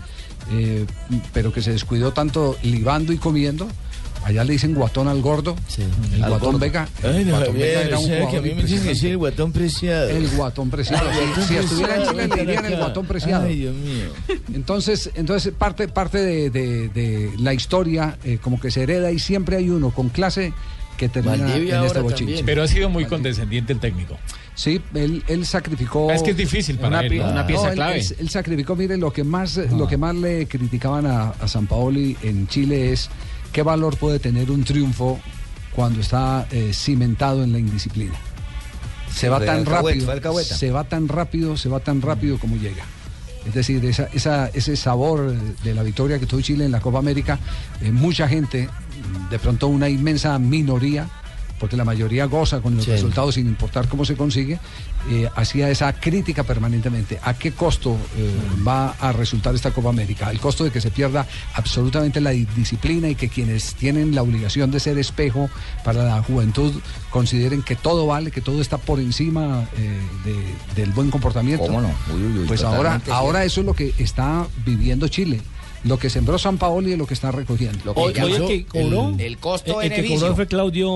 eh, 0.52 0.86
pero 1.32 1.52
que 1.52 1.60
se 1.60 1.72
descuidó 1.72 2.12
tanto 2.12 2.56
libando 2.62 3.12
y 3.12 3.18
comiendo. 3.18 3.66
Allá 4.24 4.44
le 4.44 4.52
dicen 4.52 4.74
guatón 4.74 5.08
al 5.08 5.20
gordo. 5.20 5.56
El 6.14 6.22
Al 6.22 6.30
guatón 6.30 6.52
gordo. 6.52 6.58
Vega. 6.60 6.88
Ay, 7.02 7.16
el 7.22 7.26
no, 7.28 7.36
guatón 7.36 7.54
Vega 7.54 7.66
Javier, 7.74 7.86
era 7.88 7.98
o 7.98 8.00
un 8.00 8.06
sea, 8.06 8.16
que 8.16 8.22
a 8.22 8.26
jugador 8.26 8.42
mí 8.42 8.48
me 8.54 8.62
dicen 8.62 8.66
que 8.68 8.74
impresionante. 8.74 9.00
soy 9.00 9.10
el 9.10 9.16
guatón 9.18 9.52
preciado. 9.52 10.08
El 10.10 10.28
guatón 10.30 10.70
preciado. 10.70 11.10
El 11.10 11.44
Si- 11.44 11.56
estuviera 11.56 11.96
en 11.96 12.08
Chile 12.08 12.28
le 12.28 12.36
dirían 12.36 12.64
el 12.66 12.76
guatón 12.76 13.06
preciado. 13.06 13.46
Ay, 13.46 13.56
Dios 13.56 13.74
mío. 13.74 14.38
Entonces, 14.54 15.10
entonces 15.14 15.52
parte, 15.56 15.88
parte 15.88 16.18
de, 16.18 16.50
de- 16.50 16.88
de 16.88 17.30
la 17.38 17.54
historia 17.54 18.16
eh, 18.24 18.38
como 18.40 18.60
que 18.60 18.70
se 18.70 18.82
hereda 18.82 19.10
y 19.10 19.18
siempre 19.18 19.56
hay 19.56 19.70
uno 19.70 19.90
con 19.90 20.08
clase 20.08 20.52
que 20.96 21.08
termina 21.08 21.56
en 21.56 21.84
este 21.84 22.00
bochinche. 22.00 22.44
Pero 22.44 22.62
ha 22.62 22.68
sido 22.68 22.88
muy 22.88 23.06
condescendiente 23.06 23.72
el 23.72 23.80
técnico. 23.80 24.18
Sí, 24.54 24.80
él, 24.94 25.24
él 25.26 25.46
sacrificó. 25.46 26.12
Es 26.12 26.22
que 26.22 26.32
es 26.32 26.36
difícil 26.36 26.76
para 26.76 26.98
una, 27.00 27.06
él, 27.06 27.20
una 27.20 27.32
No, 27.40 27.46
pieza 27.46 27.68
él- 27.70 27.74
clave. 27.74 27.98
Él, 28.00 28.16
él 28.20 28.28
sacrificó, 28.28 28.76
miren, 28.76 29.00
lo 29.00 29.10
que 29.12 29.24
más, 29.24 29.56
lo 29.56 29.88
que 29.88 29.96
más 29.96 30.14
le 30.14 30.46
criticaban 30.46 31.06
a, 31.06 31.30
a 31.30 31.48
San 31.48 31.66
Paoli 31.66 32.16
en 32.22 32.46
Chile 32.46 32.92
es 32.92 33.08
qué 33.52 33.62
valor 33.62 33.96
puede 33.96 34.18
tener 34.18 34.50
un 34.50 34.64
triunfo 34.64 35.20
cuando 35.74 36.00
está 36.00 36.46
eh, 36.50 36.72
cimentado 36.74 37.42
en 37.44 37.52
la 37.52 37.58
indisciplina. 37.58 38.14
Se 39.14 39.28
va 39.28 39.38
tan 39.46 39.64
rápido, 39.66 40.06
se 40.56 40.70
va 40.70 40.84
tan 40.84 41.08
rápido, 41.08 41.56
se 41.56 41.68
va 41.68 41.80
tan 41.80 42.00
rápido 42.02 42.38
como 42.38 42.56
llega. 42.56 42.84
Es 43.46 43.54
decir, 43.54 43.84
esa, 43.84 44.04
esa- 44.12 44.48
ese 44.48 44.76
sabor 44.76 45.32
de 45.34 45.74
la 45.74 45.82
victoria 45.82 46.18
que 46.18 46.26
tuvo 46.26 46.40
Chile 46.40 46.64
en 46.64 46.70
la 46.72 46.80
Copa 46.80 46.98
América, 46.98 47.38
eh, 47.80 47.90
mucha 47.90 48.28
gente, 48.28 48.68
de 49.30 49.38
pronto 49.38 49.66
una 49.68 49.88
inmensa 49.88 50.38
minoría, 50.38 51.08
porque 51.62 51.76
la 51.76 51.84
mayoría 51.84 52.24
goza 52.24 52.60
con 52.60 52.74
los 52.74 52.84
Sí. 52.86 52.90
resultados 52.90 53.36
sin 53.36 53.46
importar 53.46 53.86
cómo 53.88 54.04
se 54.04 54.16
consigue, 54.16 54.58
eh, 55.08 55.28
hacía 55.36 55.70
esa 55.70 55.92
crítica 55.92 56.42
permanentemente. 56.42 57.20
¿A 57.22 57.34
qué 57.34 57.52
costo 57.52 57.96
eh, 58.18 58.30
va 58.66 58.96
a 58.98 59.12
resultar 59.12 59.54
esta 59.54 59.70
Copa 59.70 59.90
América? 59.90 60.28
El 60.32 60.40
costo 60.40 60.64
de 60.64 60.72
que 60.72 60.80
se 60.80 60.90
pierda 60.90 61.24
absolutamente 61.54 62.20
la 62.20 62.30
di- 62.30 62.48
disciplina 62.56 63.08
y 63.08 63.14
que 63.14 63.28
quienes 63.28 63.76
tienen 63.76 64.12
la 64.12 64.22
obligación 64.22 64.72
de 64.72 64.80
ser 64.80 64.98
espejo 64.98 65.48
para 65.84 66.02
la 66.02 66.20
juventud 66.24 66.72
consideren 67.10 67.62
que 67.62 67.76
todo 67.76 68.08
vale, 68.08 68.32
que 68.32 68.40
todo 68.40 68.60
está 68.60 68.78
por 68.78 68.98
encima 68.98 69.68
eh, 69.78 70.00
de- 70.24 70.82
del 70.82 70.90
buen 70.90 71.12
comportamiento. 71.12 71.64
¿Cómo 71.66 71.80
no? 71.80 71.94
Uy, 72.12 72.22
uy, 72.24 72.38
uy, 72.40 72.44
pues 72.48 72.64
ahora, 72.64 73.00
ahora 73.12 73.44
eso 73.44 73.60
es 73.60 73.66
lo 73.66 73.74
que 73.74 73.94
está 73.98 74.48
viviendo 74.66 75.06
Chile. 75.06 75.40
Lo 75.84 75.98
que 75.98 76.08
sembró 76.10 76.38
San 76.38 76.58
Paoli 76.58 76.92
es 76.92 76.98
lo 76.98 77.06
que 77.06 77.14
está 77.14 77.32
recogiendo. 77.32 77.92
Oye, 77.96 78.22
oye, 78.22 78.46
que 78.46 78.64
cobró. 78.66 79.14
el 79.18 79.38
costo 79.38 79.80
el, 79.82 79.92
el 79.92 80.02
que 80.02 80.08
cobró 80.14 80.34
fue 80.36 80.46
Claudio 80.46 80.90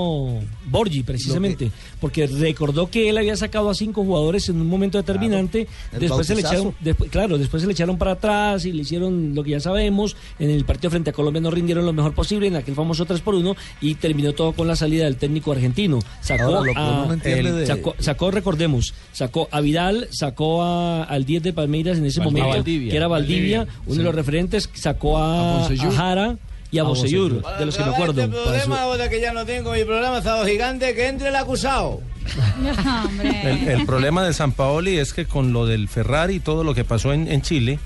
Borgi, 0.66 1.03
precisamente. 1.03 1.70
Porque 2.01 2.27
recordó 2.27 2.88
que 2.90 3.09
él 3.09 3.18
había 3.18 3.37
sacado 3.37 3.68
a 3.70 3.75
cinco 3.75 4.05
jugadores 4.05 4.49
en 4.49 4.61
un 4.61 4.68
momento 4.68 4.99
determinante. 4.99 5.66
el 5.92 6.01
después 6.01 6.27
se 6.27 6.35
le 6.35 6.40
echaron, 6.42 6.75
después, 6.81 7.11
claro, 7.11 7.38
después 7.38 7.62
se 7.62 7.66
le 7.66 7.72
echaron 7.72 7.99
para 7.99 8.12
atrás 8.12 8.64
y 8.64 8.72
le 8.72 8.83
hicieron 8.83 9.35
lo 9.35 9.42
que 9.42 9.51
ya 9.53 9.61
sabemos. 9.61 10.16
En 10.38 10.51
el 10.51 10.64
partido 10.64 10.90
frente 10.90 11.11
a 11.11 11.12
Colombia 11.12 11.40
no 11.40 11.51
rindieron 11.51 11.85
lo 11.85 11.92
mejor 11.92 12.14
posible, 12.14 12.46
en 12.46 12.57
aquel 12.57 12.75
famoso 12.75 13.05
3 13.07 13.20
por 13.20 13.35
1 13.35 13.57
y 13.81 13.94
terminó 13.96 14.33
todo 14.35 14.53
con 14.53 14.68
la 14.68 14.77
salida 14.77 15.05
del 15.05 15.16
técnico 15.16 15.53
argentino. 15.53 15.99
Sacó, 16.20 16.44
Ahora, 16.44 16.59
lo 16.61 16.64
que 16.64 16.79
a- 16.79 17.07
no 17.07 17.12
el- 17.25 17.57
de- 17.57 17.66
sacó, 17.66 17.94
sacó, 17.99 18.31
recordemos, 18.31 18.94
sacó 19.12 19.49
a 19.51 19.61
Vidal, 19.61 20.09
sacó 20.12 20.62
a- 20.62 21.03
al 21.05 21.25
10 21.25 21.42
de 21.42 21.53
Palmeiras 21.53 21.99
en 21.99 22.05
ese 22.07 22.20
Valdivia. 22.20 22.42
momento, 22.44 22.59
Valdivia. 22.62 22.90
que 22.90 22.96
era 22.96 23.09
Valdivia, 23.09 23.59
Valdivia, 23.59 23.81
uno 23.87 23.96
de 23.99 24.03
los 24.05 24.14
referentes, 24.14 24.68
sacó 24.77 25.19
A 25.19 25.67
a, 25.67 25.93
Jara 25.93 26.37
y 26.71 26.79
a, 26.79 26.83
A 26.83 26.85
de 26.85 27.67
los 27.67 27.77
que 27.77 27.85
me 27.85 27.91
acuerdo. 27.91 28.23
Este 28.23 28.37
problema, 28.37 28.83
ahora 28.83 29.09
que 29.09 29.21
ya 29.21 29.33
no 29.33 29.45
tengo 29.47 29.73
mi 29.73 29.85
programa, 29.85 30.19
estado 30.19 30.45
gigante, 30.47 30.95
que 30.95 31.09
entre 31.09 31.29
el 31.29 31.37
acusado. 31.37 32.01
El, 33.23 33.69
el 33.69 33.87
problema 33.87 34.25
de 34.25 34.35
San 34.35 34.51
Paoli 34.51 34.99
es 34.99 35.12
que 35.12 35.27
con 35.27 35.53
lo 35.53 35.65
del 35.65 35.89
Ferrari 35.89 36.35
y 36.35 36.41
todo 36.41 36.65
lo 36.65 36.75
que 36.75 36.85
pasó 36.85 37.12
en, 37.12 37.31
en 37.31 37.41
Chile, 37.41 37.79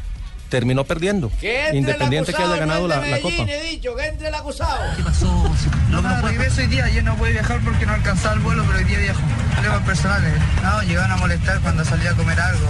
terminó 0.51 0.85
perdiendo. 0.85 1.31
Que 1.41 1.65
entre 1.67 1.79
Independiente 1.79 2.33
el 2.33 2.37
que 2.37 2.43
acusado, 2.43 2.53
haya 2.55 2.67
ganado 2.67 2.83
no 2.83 2.89
la, 2.89 3.07
la 3.07 3.21
Copa. 3.21 3.43
he 3.49 3.71
dicho, 3.71 3.95
que 3.97 4.07
entre 4.07 4.29
el 4.29 4.35
acusado. 4.35 4.81
No, 5.89 6.03
no, 6.03 6.23
regreso 6.23 6.61
hoy 6.61 6.67
día, 6.67 6.91
yo 6.91 7.03
no 7.03 7.17
pude 7.17 7.33
viajar 7.33 7.61
porque 7.65 7.87
no 7.87 7.95
alcanzaba 7.95 8.35
el 8.35 8.41
vuelo, 8.41 8.65
pero 8.67 8.79
hoy 8.79 8.85
día 8.85 8.99
viajo. 8.99 9.21
Problemas 9.61 9.83
personales. 9.87 10.33
No, 10.63 10.83
llegaban 10.83 11.11
a 11.13 11.17
molestar 11.17 11.61
cuando 11.61 11.85
salía 11.85 12.11
a 12.11 12.15
comer 12.15 12.41
algo. 12.41 12.67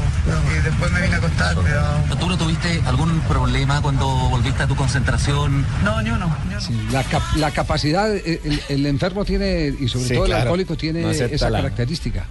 Y 0.59 0.63
después 0.63 0.91
me 0.93 1.01
vine 1.03 1.15
a 1.15 1.19
acostar, 1.19 1.57
pero... 1.63 2.17
¿Tú 2.19 2.29
no 2.29 2.37
tuviste 2.37 2.83
algún 2.87 3.21
problema 3.21 3.81
cuando 3.81 4.07
volviste 4.09 4.63
a 4.63 4.67
tu 4.67 4.75
concentración? 4.77 5.65
No, 5.85 6.03
ni 6.03 6.11
uno. 6.11 6.35
Sí, 6.59 6.77
la, 6.91 7.03
cap- 7.05 7.37
la 7.37 7.51
capacidad, 7.53 8.11
el, 8.15 8.61
el- 8.69 8.87
enfermo 8.87 9.25
tiene, 9.25 9.73
y 9.79 9.89
sobre 9.89 10.07
Sí, 10.09 10.15
todo 10.15 10.27
el 10.27 10.33
alcohólico 10.33 10.77
tiene 10.77 11.03
No 11.03 11.11
esa 11.11 11.49
la- 11.51 11.59
característica. 11.59 12.27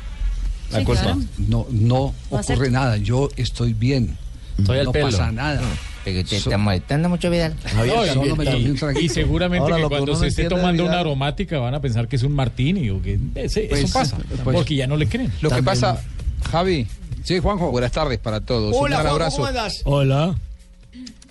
la 0.71 0.79
Sí, 0.79 0.85
culpa. 0.85 1.01
claro. 1.01 1.17
No, 1.37 1.65
no 1.71 2.13
No 2.29 2.37
ocurre 2.37 2.69
nada, 2.69 2.97
yo 2.97 3.29
estoy 3.37 3.73
bien. 3.73 4.17
Estoy 4.57 4.79
al 4.79 4.85
no 4.85 4.91
pelo. 4.91 5.05
pasa 5.09 5.31
nada. 5.31 5.61
Que 6.13 6.23
te 6.23 6.37
está 6.37 6.57
molestando 6.57 7.09
mucho, 7.09 7.29
Vidal. 7.29 7.55
No, 7.75 7.85
y, 7.85 9.05
y 9.05 9.09
seguramente 9.09 9.63
Ahora, 9.63 9.77
que 9.77 9.87
cuando 9.89 10.15
se 10.15 10.27
esté 10.27 10.45
tomando 10.45 10.85
una 10.85 10.99
aromática 10.99 11.59
van 11.59 11.73
a 11.75 11.79
pensar 11.81 12.07
que 12.07 12.15
es 12.15 12.23
un 12.23 12.33
martini 12.33 12.89
o 12.89 13.01
que 13.01 13.19
ese- 13.35 13.67
Pues, 13.69 13.83
eso 13.85 13.93
pasa, 13.93 14.17
pues- 14.43 14.55
porque 14.55 14.75
ya 14.75 14.87
no 14.87 14.97
le 14.97 15.07
creen. 15.07 15.31
Lo 15.41 15.49
que 15.49 15.63
pasa, 15.63 16.01
Javi. 16.51 16.87
Sí, 17.23 17.39
Juanjo. 17.39 17.69
Buenas 17.71 17.91
tardes 17.91 18.17
para 18.19 18.41
todos. 18.41 18.73
Hola, 18.75 18.81
Un 18.81 18.85
gran 18.87 18.99
Juanjo, 19.01 19.13
abrazo. 19.15 19.35
¿cómo 19.37 19.47
andás? 19.47 19.81
Hola. 19.85 20.35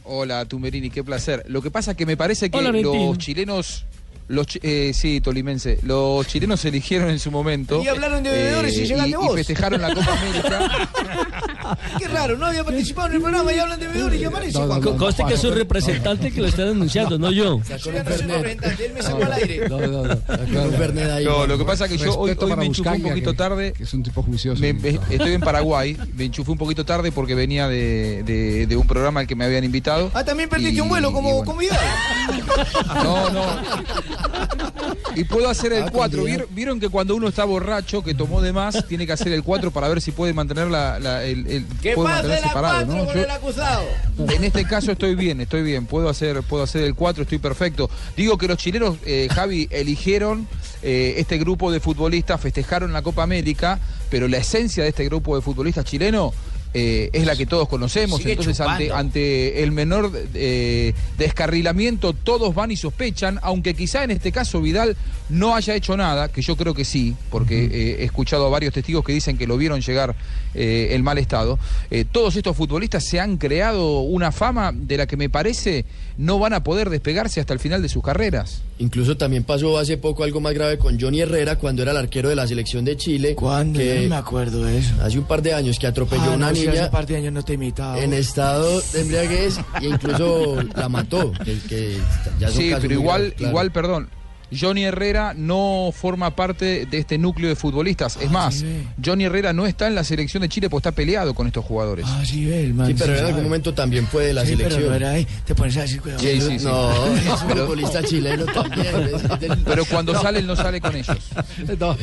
Hola, 0.05 0.45
Tumberini, 0.47 0.91
qué 0.91 1.05
placer. 1.05 1.45
Lo 1.49 1.61
que 1.61 1.71
pasa 1.71 1.91
es 1.91 1.97
que 1.97 2.07
me 2.07 2.17
parece 2.17 2.51
que 2.51 2.57
Hola, 2.57 2.73
los 2.73 3.19
chilenos. 3.19 3.85
Los, 4.29 4.47
eh, 4.63 4.93
sí, 4.95 5.21
tolimense. 5.21 5.79
Los 5.83 6.27
chilenos 6.27 6.63
eligieron 6.65 7.09
en 7.11 7.19
su 7.19 7.31
momento. 7.31 7.83
Y 7.83 7.89
hablaron 7.89 8.23
de 8.23 8.31
bebedores 8.31 8.77
y 8.77 8.85
llegaste 8.87 9.09
y, 9.11 9.15
vos. 9.15 9.31
y 9.33 9.37
festejaron 9.37 9.81
la 9.81 9.95
Copa 9.95 10.13
América. 10.13 10.89
Qué 11.99 12.09
raro, 12.09 12.37
no 12.37 12.47
había 12.47 12.65
participado 12.65 13.09
en 13.09 13.15
el 13.15 13.21
programa 13.23 13.53
y 13.53 13.59
hablan 13.59 13.81
de 13.81 13.87
bebedores 13.89 14.21
y 14.21 14.25
aparece 14.25 14.53
Co- 14.59 14.67
Juanjo. 14.67 14.97
Conste 14.97 15.25
que 15.25 15.35
es 15.35 15.41
su 15.41 15.51
representante 15.51 16.31
que 16.31 16.41
lo 16.41 16.47
está 16.49 16.65
denunciando, 16.65 17.19
no 17.19 17.31
yo. 17.31 17.59
No 17.59 18.35
él 18.37 18.93
me 18.95 19.03
sacó 19.03 19.25
al 19.25 19.33
aire. 19.33 19.69
No, 19.69 19.79
no, 19.81 20.03
no. 20.05 20.15
No, 21.25 21.47
lo 21.47 21.59
que 21.59 21.65
pasa 21.65 21.87
es 21.87 21.93
que 21.93 21.99
yo 21.99 22.15
hoy, 22.19 22.37
me 22.57 22.67
enchufé 22.67 22.91
un 22.91 23.03
poquito 23.03 23.31
que- 23.33 23.37
tarde. 23.37 23.73
Que 23.73 23.83
es 23.85 23.95
un 23.95 24.03
tipo 24.03 24.23
juicioso. 24.23 24.61
Me- 24.61 24.73
me- 24.75 24.99
estoy 25.11 25.33
en 25.33 25.41
Paraguay, 25.41 25.97
me 26.15 26.25
enchufé 26.25 26.51
un 26.51 26.59
poquito 26.59 26.85
tarde 26.85 27.13
porque 27.13 27.35
venía 27.35 27.69
de, 27.69 28.23
de- 28.25 28.67
de 28.67 28.77
un 28.77 28.87
programa 28.87 29.21
al 29.21 29.27
que 29.27 29.35
me 29.37 29.45
habían 29.45 29.65
invitado. 29.65 30.11
Ah, 30.15 30.25
también 30.25 30.49
perdiste 30.49 30.75
Y- 30.77 30.81
un 30.81 30.89
vuelo 30.89 31.13
como, 31.13 31.43
bueno. 31.43 31.51
como. 31.51 31.59
No, 33.03 33.31
no. 33.31 33.43
Y 35.17 35.25
puedo 35.25 35.49
hacer 35.49 35.73
el 35.73 35.85
Ah, 35.85 35.91
4. 35.93 36.19
también. 36.19 36.45
¿Vieron 36.51 36.79
que 36.79 36.89
cuando 36.89 37.17
uno 37.17 37.29
está 37.29 37.45
borracho, 37.45 38.03
que 38.05 38.15
tomó 38.15 38.41
de 38.41 38.53
más, 38.53 38.87
tiene 38.87 39.07
que 39.07 39.13
hacer 39.13 39.33
el 39.33 39.43
4 39.43 39.71
para 39.71 39.89
ver 39.89 40.01
si 40.01 40.13
puede 40.13 40.33
mantener 40.33 40.69
la, 40.69 40.99
la- 41.01 41.25
el, 41.25 41.47
el- 41.47 41.67
Que 41.83 41.95
puede 41.95 42.09
pase 42.09 42.23
mantenerse 42.29 42.47
la 42.47 42.53
parado, 42.53 42.87
4 42.87 42.95
¿no? 42.97 43.05
con 43.07 43.15
Yo- 43.15 43.23
el 43.25 43.31
acusado. 43.31 43.85
en 44.29 44.45
este 44.45 44.65
caso 44.65 44.93
estoy 44.93 45.15
bien, 45.15 45.41
estoy 45.41 45.63
bien. 45.63 45.87
Puedo 45.87 46.09
hacer, 46.09 46.43
puedo 46.43 46.63
hacer 46.63 46.85
el 46.85 46.95
4, 46.95 47.23
estoy 47.25 47.39
perfecto. 47.39 47.91
Digo 48.17 48.39
que 48.39 48.47
los 48.49 48.59
chilenos, 48.59 48.97
eh, 49.05 49.29
Javi, 49.33 49.67
eligieron 49.71 50.47
eh, 50.83 51.15
este 51.17 51.39
grupo 51.39 51.73
de 51.73 51.81
futbolistas, 51.81 52.41
festejaron 52.41 52.93
la 52.93 53.03
Copa 53.03 53.23
América, 53.25 53.81
pero 54.11 54.29
la 54.29 54.37
esencia 54.39 54.85
de 54.85 54.91
este 54.91 55.05
grupo 55.07 55.35
de 55.35 55.43
futbolistas 55.43 55.85
chilenos 55.85 56.33
eh, 56.75 57.11
es 57.13 57.25
la 57.25 57.37
que 57.37 57.47
todos 57.47 57.69
conocemos. 57.69 58.19
Sigue 58.19 58.33
Entonces, 58.33 58.61
ante 58.61 59.63
el 59.63 59.73
menor 59.73 60.13
eh, 60.35 60.93
descarrilamiento, 61.17 62.13
todos 62.13 62.55
van 62.55 62.71
y 62.71 62.77
sospechan, 62.77 63.39
aunque 63.43 63.75
quizá 63.75 64.05
en 64.05 64.11
este 64.11 64.33
caso 64.33 64.61
Vidal 64.61 64.97
no 65.29 65.55
haya 65.55 65.75
hecho 65.75 65.97
nada, 65.97 66.29
que 66.29 66.43
yo 66.43 66.57
creo 66.57 66.75
que 66.75 66.85
sí, 66.85 67.15
porque 67.31 67.65
eh, 67.65 67.97
he 68.01 68.05
escuchado 68.05 68.47
a 68.47 68.51
varios 68.51 68.75
testigos 68.75 69.05
que 69.05 69.13
dicen 69.13 69.39
que 69.39 69.47
lo 69.47 69.57
vieron 69.57 69.81
llegar 69.81 70.15
eh, 70.59 70.95
en 70.95 71.03
mal 71.05 71.19
estado. 71.19 71.59
Eh, 71.91 72.05
todos 72.11 72.35
estos 72.37 72.57
futbolistas 72.57 73.05
se 73.05 73.21
han 73.21 73.37
creado 73.37 74.01
una 74.01 74.33
fama 74.33 74.73
de 74.75 74.97
la 74.97 75.07
que 75.07 75.17
me 75.17 75.31
parece 75.31 75.85
no 76.17 76.39
van 76.41 76.53
a 76.53 76.65
poder 76.65 76.91
despegarse 76.91 77.41
hasta 77.41 77.53
el 77.53 77.61
final 77.61 77.81
de 77.81 77.89
sus 77.89 78.03
carreras. 78.03 78.63
Incluso 78.81 79.17
también 79.17 79.45
pasó 79.45 79.79
hace 79.79 79.97
poco 79.99 80.25
algo 80.25 80.41
más 80.41 80.53
grave 80.55 80.77
con 80.79 81.01
Johnny 81.01 81.21
Herrera 81.21 81.57
cuando 81.59 81.83
era 81.83 81.93
el 81.93 81.97
arquero 81.97 82.29
de 82.29 82.35
la 82.37 82.47
selección 82.49 82.85
de 82.85 82.97
Chile. 82.97 83.35
¿Cuándo? 83.37 83.79
Que 83.79 83.95
Yo 83.97 84.03
no 84.03 84.09
me 84.09 84.17
acuerdo 84.17 84.65
de 84.65 84.79
eso. 84.79 84.95
Hace 85.03 85.19
un 85.19 85.25
par 85.27 85.43
de 85.43 85.55
años 85.55 85.79
que 85.79 85.87
atropelló 85.87 86.23
Ah, 86.23 86.33
a 86.33 86.37
una 86.37 86.49
no, 86.51 86.55
si 86.57 86.67
niña 86.67 86.83
hace 86.83 86.91
par 86.91 87.07
de 87.07 87.17
años 87.17 87.33
no 87.33 87.45
te 87.45 87.53
imitaba. 87.55 88.01
en 88.03 88.13
estado 88.13 88.81
de 88.93 89.01
embriaguez 89.01 89.59
e 89.81 89.87
incluso 89.87 90.57
la 90.77 90.89
mató. 90.89 91.33
Que, 91.45 91.57
que 91.69 91.97
ya 92.41 92.49
Sí, 92.51 92.73
pero 92.81 92.95
igual, 92.95 93.33
claro. 93.37 93.51
igual, 93.51 93.71
perdón. 93.73 94.09
Johnny 94.51 94.85
Herrera 94.85 95.35
no 95.37 95.91
forma 95.95 96.35
parte 96.35 96.87
de 96.87 96.99
este 96.99 97.19
núcleo 97.19 97.49
de 97.49 97.57
futbolistas. 97.57 98.17
Es 98.21 98.31
más, 98.31 98.65
Johnny 99.05 99.25
Herrera 99.25 99.53
no 99.53 99.67
está 99.67 99.87
en 99.87 99.95
la 99.95 100.05
selección 100.05 100.41
de 100.43 100.49
Chile 100.49 100.71
porque 100.71 100.89
está 100.89 100.93
peleado 100.97 101.35
con 101.35 101.47
estos 101.47 101.65
jugadores. 101.65 102.07
Ah, 102.09 102.23
sí, 102.25 102.45
ve, 102.47 102.65
el 102.65 102.75
man. 102.75 102.87
Sí, 102.87 102.95
pero 102.99 103.15
sí 103.15 103.21
en 103.21 103.27
algún 103.27 103.45
momento 103.45 103.75
también 103.75 104.07
fue 104.07 104.27
de 104.27 104.33
la 104.35 104.43
Sí, 104.43 104.49
selección. 104.51 104.75
pero 104.81 104.91
no 104.91 104.97
era 104.97 105.11
ahí. 105.11 105.27
Te 105.45 105.55
pones 105.55 105.77
a 105.77 105.83
decir, 105.83 106.01
cuidado. 106.01 106.21
Sí, 106.23 106.41
sí, 106.41 106.59
sí. 106.59 106.65
No, 106.65 107.07
es 107.17 107.27
un 107.43 107.51
futbolista 107.51 108.03
chileno 108.03 108.45
también. 108.47 108.87
del- 109.41 109.59
Pero 109.65 109.85
cuando 109.85 110.21
sale, 110.21 110.39
él 110.39 110.47
no 110.47 110.57
sale 110.57 110.81
con 110.81 110.95
ellos. 110.97 111.17
No, 111.79 111.97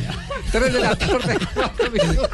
tres 0.52 0.72
de 0.72 0.80
la 0.80 0.94
tarde. 0.96 1.36
cuatro 1.54 1.90
minutos. 1.90 2.30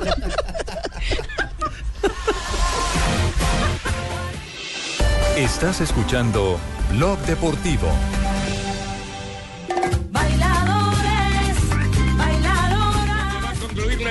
Estás 5.37 5.81
escuchando 5.81 6.59
Blog 6.91 7.19
Deportivo. 7.21 7.89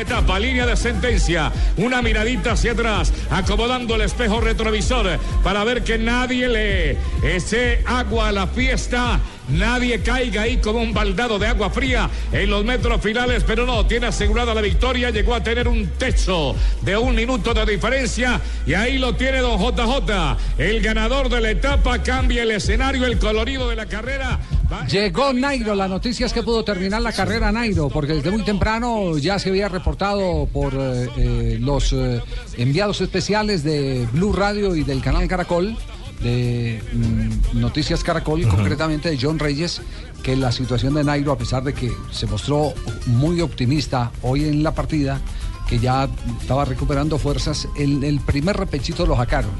Etapa, 0.02 0.40
línea 0.40 0.66
de 0.66 0.76
sentencia, 0.76 1.52
una 1.78 2.02
miradita 2.02 2.54
hacia 2.54 2.74
atrás, 2.74 3.14
acomodando 3.30 3.96
el 3.96 4.02
espejo 4.02 4.42
retrovisor 4.42 5.20
para 5.44 5.64
ver 5.64 5.84
que 5.84 5.98
nadie 5.98 6.48
le 6.48 6.98
eche 7.24 7.82
agua 7.86 8.30
a 8.30 8.32
la 8.32 8.48
fiesta, 8.48 9.20
nadie 9.50 10.02
caiga 10.02 10.44
ahí 10.44 10.58
como 10.58 10.80
un 10.80 10.94
baldado 10.94 11.40
de 11.40 11.48
agua 11.48 11.70
fría 11.70 12.10
en 12.32 12.50
los 12.50 12.64
metros 12.64 13.02
finales, 13.02 13.44
pero 13.46 13.66
no, 13.66 13.86
tiene 13.86 14.08
asegurada 14.08 14.54
la 14.54 14.62
victoria, 14.62 15.10
llegó 15.10 15.36
a 15.36 15.44
tener 15.44 15.68
un 15.68 15.88
techo 15.98 16.56
de 16.82 16.98
un 16.98 17.16
minuto 17.16 17.54
de 17.54 17.66
diferencia 17.66 18.40
y 18.66 18.74
ahí 18.74 18.98
lo 18.98 19.16
tiene 19.16 19.40
don 19.40 19.60
JJ, 19.60 20.38
el 20.58 20.82
ganador 20.82 21.30
de 21.30 21.42
la 21.42 21.52
etapa, 21.52 22.02
cambia 22.04 22.44
el 22.44 22.52
escenario, 22.52 23.06
el 23.06 23.20
colorido 23.20 23.70
de 23.70 23.76
la 23.76 23.86
carrera. 23.86 24.40
Llegó 24.90 25.34
Nairo, 25.34 25.76
la 25.76 25.88
noticia 25.88 26.26
es 26.26 26.34
que 26.34 26.44
pudo 26.44 26.64
terminar 26.64 27.02
la 27.02 27.12
carrera 27.12 27.52
Nairo, 27.52 27.90
porque 27.90 28.14
desde 28.14 28.32
muy 28.32 28.44
temprano 28.44 29.18
ya 29.18 29.38
se 29.40 29.50
había 29.50 29.68
reportado 29.68 30.48
por 30.52 30.74
eh, 30.74 31.10
eh, 31.18 31.58
los 31.60 31.94
eh, 31.94 32.22
enviados 32.58 33.02
especiales 33.02 33.64
de 33.64 34.08
Blue 34.14 34.32
Radio 34.34 34.76
y 34.76 34.84
del 34.84 35.02
canal 35.02 35.28
Caracol, 35.28 35.78
de 36.22 36.82
mm, 36.94 37.60
Noticias 37.60 38.04
Caracol, 38.04 38.48
concretamente 38.48 39.10
de 39.10 39.18
John 39.22 39.40
Reyes, 39.40 39.82
que 40.24 40.36
la 40.36 40.52
situación 40.52 40.94
de 40.94 41.04
Nairo, 41.04 41.32
a 41.32 41.38
pesar 41.38 41.64
de 41.64 41.74
que 41.74 41.92
se 42.12 42.28
mostró 42.28 42.74
muy 43.08 43.42
optimista 43.42 44.12
hoy 44.22 44.46
en 44.46 44.64
la 44.64 44.74
partida, 44.74 45.20
que 45.68 45.80
ya 45.80 46.08
estaba 46.40 46.66
recuperando 46.66 47.18
fuerzas, 47.18 47.68
el, 47.78 48.04
el 48.04 48.20
primer 48.20 48.58
repechito 48.58 49.06
lo 49.06 49.18
sacaron 49.18 49.52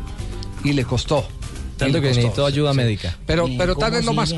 y 0.64 0.74
le 0.74 0.86
costó. 0.86 1.26
Tanto 1.86 2.02
que 2.02 2.08
necesitó 2.10 2.46
ayuda 2.46 2.72
sí. 2.72 2.78
médica. 2.78 3.18
Pero, 3.26 3.48
¿Y 3.48 3.58
pero 3.58 3.76
tal 3.76 3.92
vez 3.92 4.06
lo 4.06 4.14
más... 4.14 4.34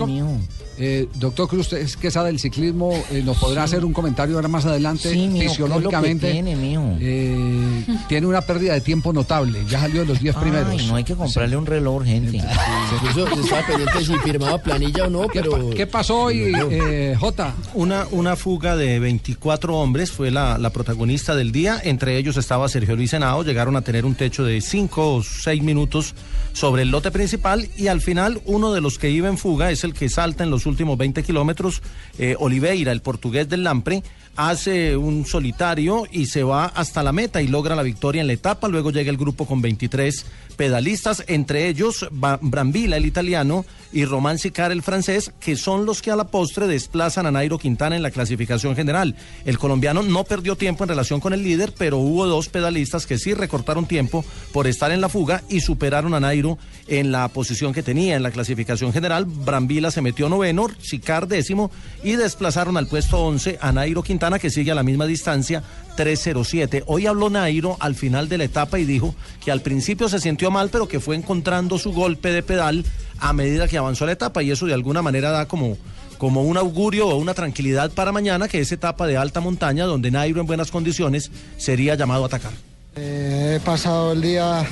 Eh, 0.80 1.08
doctor 1.20 1.48
Cruz, 1.48 1.62
usted 1.68 1.78
es 1.78 1.96
que 1.96 2.10
sabe 2.10 2.30
del 2.30 2.40
ciclismo, 2.40 2.92
eh, 3.12 3.22
nos 3.24 3.38
podrá 3.38 3.62
hacer 3.62 3.86
un 3.86 3.94
comentario 3.94 4.36
ahora 4.38 4.48
más 4.48 4.66
adelante, 4.66 5.12
Sí, 5.12 5.28
mijo, 5.28 5.38
¿qué 5.38 5.38
es 5.38 5.40
lo 5.40 5.44
que 5.46 5.50
fisiológicamente. 5.68 6.32
tiene, 6.32 6.56
eh, 7.00 7.86
tiene 8.10 8.26
una 8.26 8.42
pérdida 8.42 8.74
de 8.74 8.82
tiempo 8.82 9.14
notable, 9.14 9.60
ya 9.70 9.82
salió 9.82 10.02
de 10.02 10.08
los 10.08 10.20
10 10.20 10.36
primeros. 10.36 10.84
No 10.88 10.96
hay 10.96 11.04
que 11.04 11.14
comprarle 11.14 11.58
un 11.58 11.68
reloj 11.68 11.98
urgente. 11.98 12.38
Incluso 12.38 13.36
se 13.36 13.42
estaba 13.42 13.68
pendiente 13.68 14.04
si 14.04 14.16
firmaba 14.18 14.58
planilla 14.58 15.06
o 15.06 15.10
no, 15.12 15.28
¿Qué, 15.28 15.42
pero... 15.42 15.70
pa- 15.70 15.76
qué 15.76 15.86
pasó 15.86 16.22
hoy, 16.24 16.52
eh, 16.72 17.16
Jota? 17.20 17.54
Una, 17.76 18.08
una 18.10 18.36
fuga 18.36 18.76
de 18.76 18.98
24 19.00 19.78
hombres 19.78 20.12
fue 20.12 20.32
la, 20.32 20.58
la 20.58 20.72
protagonista 20.72 21.36
del 21.36 21.52
día. 21.52 21.80
Entre 21.84 22.18
ellos 22.18 22.36
estaba 22.38 22.68
Sergio 22.68 22.96
Luis 22.96 23.14
Henao. 23.14 23.44
Llegaron 23.44 23.76
a 23.76 23.82
tener 23.82 24.06
un 24.06 24.16
techo 24.16 24.44
de 24.44 24.60
5 24.60 25.16
o 25.18 25.24
6 25.24 25.62
minutos 25.62 26.16
sobre 26.54 26.82
el 26.82 26.90
lote 26.90 27.12
principal. 27.12 27.33
Y 27.78 27.88
al 27.88 28.02
final, 28.02 28.42
uno 28.46 28.74
de 28.74 28.82
los 28.82 28.98
que 28.98 29.10
iba 29.10 29.28
en 29.28 29.38
fuga 29.38 29.72
es 29.72 29.84
el 29.84 29.94
que 29.94 30.10
salta 30.10 30.44
en 30.44 30.52
los 30.52 30.66
últimos 30.66 30.98
20 30.98 31.24
kilómetros. 31.24 31.82
eh, 32.18 32.36
Oliveira, 32.40 32.92
el 32.92 33.02
portugués 33.02 33.50
del 33.50 33.64
Lampre, 33.64 34.04
hace 34.36 34.98
un 34.98 35.26
solitario 35.26 36.04
y 36.12 36.26
se 36.26 36.44
va 36.44 36.66
hasta 36.66 37.04
la 37.04 37.12
meta 37.12 37.42
y 37.42 37.48
logra 37.48 37.76
la 37.76 37.84
victoria 37.84 38.22
en 38.22 38.28
la 38.28 38.34
etapa. 38.34 38.68
Luego 38.68 38.92
llega 38.92 39.12
el 39.12 39.18
grupo 39.18 39.46
con 39.46 39.62
23 39.62 40.26
pedalistas, 40.54 41.24
entre 41.28 41.68
ellos 41.68 42.08
Brambila, 42.12 42.98
el 42.98 43.06
italiano, 43.06 43.66
y 43.92 44.06
Román 44.06 44.40
Sicar, 44.40 44.72
el 44.72 44.82
francés, 44.82 45.32
que 45.40 45.56
son 45.56 45.86
los 45.86 46.02
que 46.02 46.12
a 46.12 46.16
la 46.16 46.26
postre 46.26 46.68
desplazan 46.68 47.26
a 47.26 47.32
Nairo 47.32 47.60
Quintana 47.60 47.96
en 47.96 48.02
la 48.02 48.12
clasificación 48.12 48.76
general. 48.76 49.16
El 49.46 49.60
colombiano 49.60 50.02
no 50.02 50.24
perdió 50.24 50.56
tiempo 50.56 50.84
en 50.84 50.90
relación 50.90 51.20
con 51.20 51.34
el 51.34 51.44
líder, 51.44 51.74
pero 51.78 51.98
hubo 51.98 52.26
dos 52.26 52.50
pedalistas 52.50 53.06
que 53.06 53.18
sí 53.18 53.34
recortaron 53.34 53.86
tiempo 53.86 54.26
por 54.52 54.68
estar 54.68 54.92
en 54.92 55.02
la 55.02 55.10
fuga 55.10 55.44
y 55.50 55.62
superaron 55.62 56.14
a 56.14 56.20
Nairo 56.20 56.58
en 56.88 57.12
la 57.12 57.23
posición 57.28 57.74
que 57.74 57.84
tenía 57.84 58.16
en 58.16 58.24
la 58.24 58.32
clasificación 58.32 58.94
general. 58.94 59.26
Brambila 59.26 59.92
se 59.92 60.02
metió 60.02 60.30
noveno, 60.30 60.68
Sicar 60.82 61.28
décimo 61.28 61.72
y 62.04 62.14
desplazaron 62.14 62.78
al 62.78 62.88
puesto 62.88 63.20
11 63.20 63.60
a 63.62 63.72
Nairo 63.72 64.04
Quintana, 64.04 64.40
que 64.40 64.50
sigue 64.50 64.72
a 64.72 64.76
la 64.76 64.84
misma 64.84 65.06
distancia, 65.06 65.64
3.07. 65.98 66.84
Hoy 66.88 67.06
habló 67.08 67.30
Nairo 67.30 67.78
al 67.80 67.96
final 67.96 68.30
de 68.30 68.38
la 68.38 68.44
etapa 68.46 68.80
y 68.80 68.86
dijo 68.86 69.16
que 69.44 69.52
al 69.52 69.62
principio 69.62 70.10
se 70.10 70.20
sintió 70.20 70.52
mal, 70.52 70.70
pero 70.70 70.88
que 70.88 71.00
fue 71.00 71.16
encontrando 71.16 71.78
su 71.78 71.94
golpe 71.94 72.32
de 72.32 72.44
pedal 72.44 72.86
a 73.20 73.34
medida 73.34 73.68
que 73.68 73.78
avanzó 73.78 74.06
la 74.06 74.12
etapa 74.14 74.44
y 74.44 74.52
eso 74.52 74.66
de 74.66 74.74
alguna 74.74 75.02
manera 75.02 75.32
da 75.32 75.48
como, 75.48 75.78
como 76.18 76.44
un 76.44 76.58
augurio 76.58 77.08
o 77.08 77.16
una 77.16 77.34
tranquilidad 77.34 77.92
para 77.92 78.12
mañana 78.12 78.48
que 78.48 78.60
es 78.60 78.72
etapa 78.72 79.08
de 79.08 79.18
alta 79.18 79.40
montaña 79.40 79.86
donde 79.86 80.12
Nairo 80.12 80.42
en 80.42 80.48
buenas 80.48 80.72
condiciones 80.72 81.32
sería 81.58 81.96
llamado 81.96 82.24
a 82.24 82.28
atacar. 82.28 82.52
Eh, 82.96 83.58
he 83.58 83.60
pasado 83.66 84.12
el 84.12 84.22
día 84.22 84.66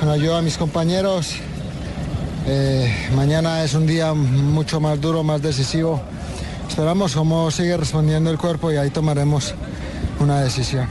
con 0.00 0.08
ayuda 0.08 0.38
a 0.38 0.42
mis 0.42 0.56
compañeros. 0.56 1.34
Eh, 2.48 3.10
mañana 3.14 3.64
es 3.64 3.74
un 3.74 3.86
día 3.86 4.14
mucho 4.14 4.80
más 4.80 5.00
duro, 5.00 5.24
más 5.24 5.42
decisivo. 5.42 6.00
Esperamos 6.68 7.14
cómo 7.14 7.50
sigue 7.50 7.76
respondiendo 7.76 8.30
el 8.30 8.38
cuerpo 8.38 8.70
y 8.70 8.76
ahí 8.76 8.90
tomaremos 8.90 9.54
una 10.20 10.40
decisión. 10.40 10.88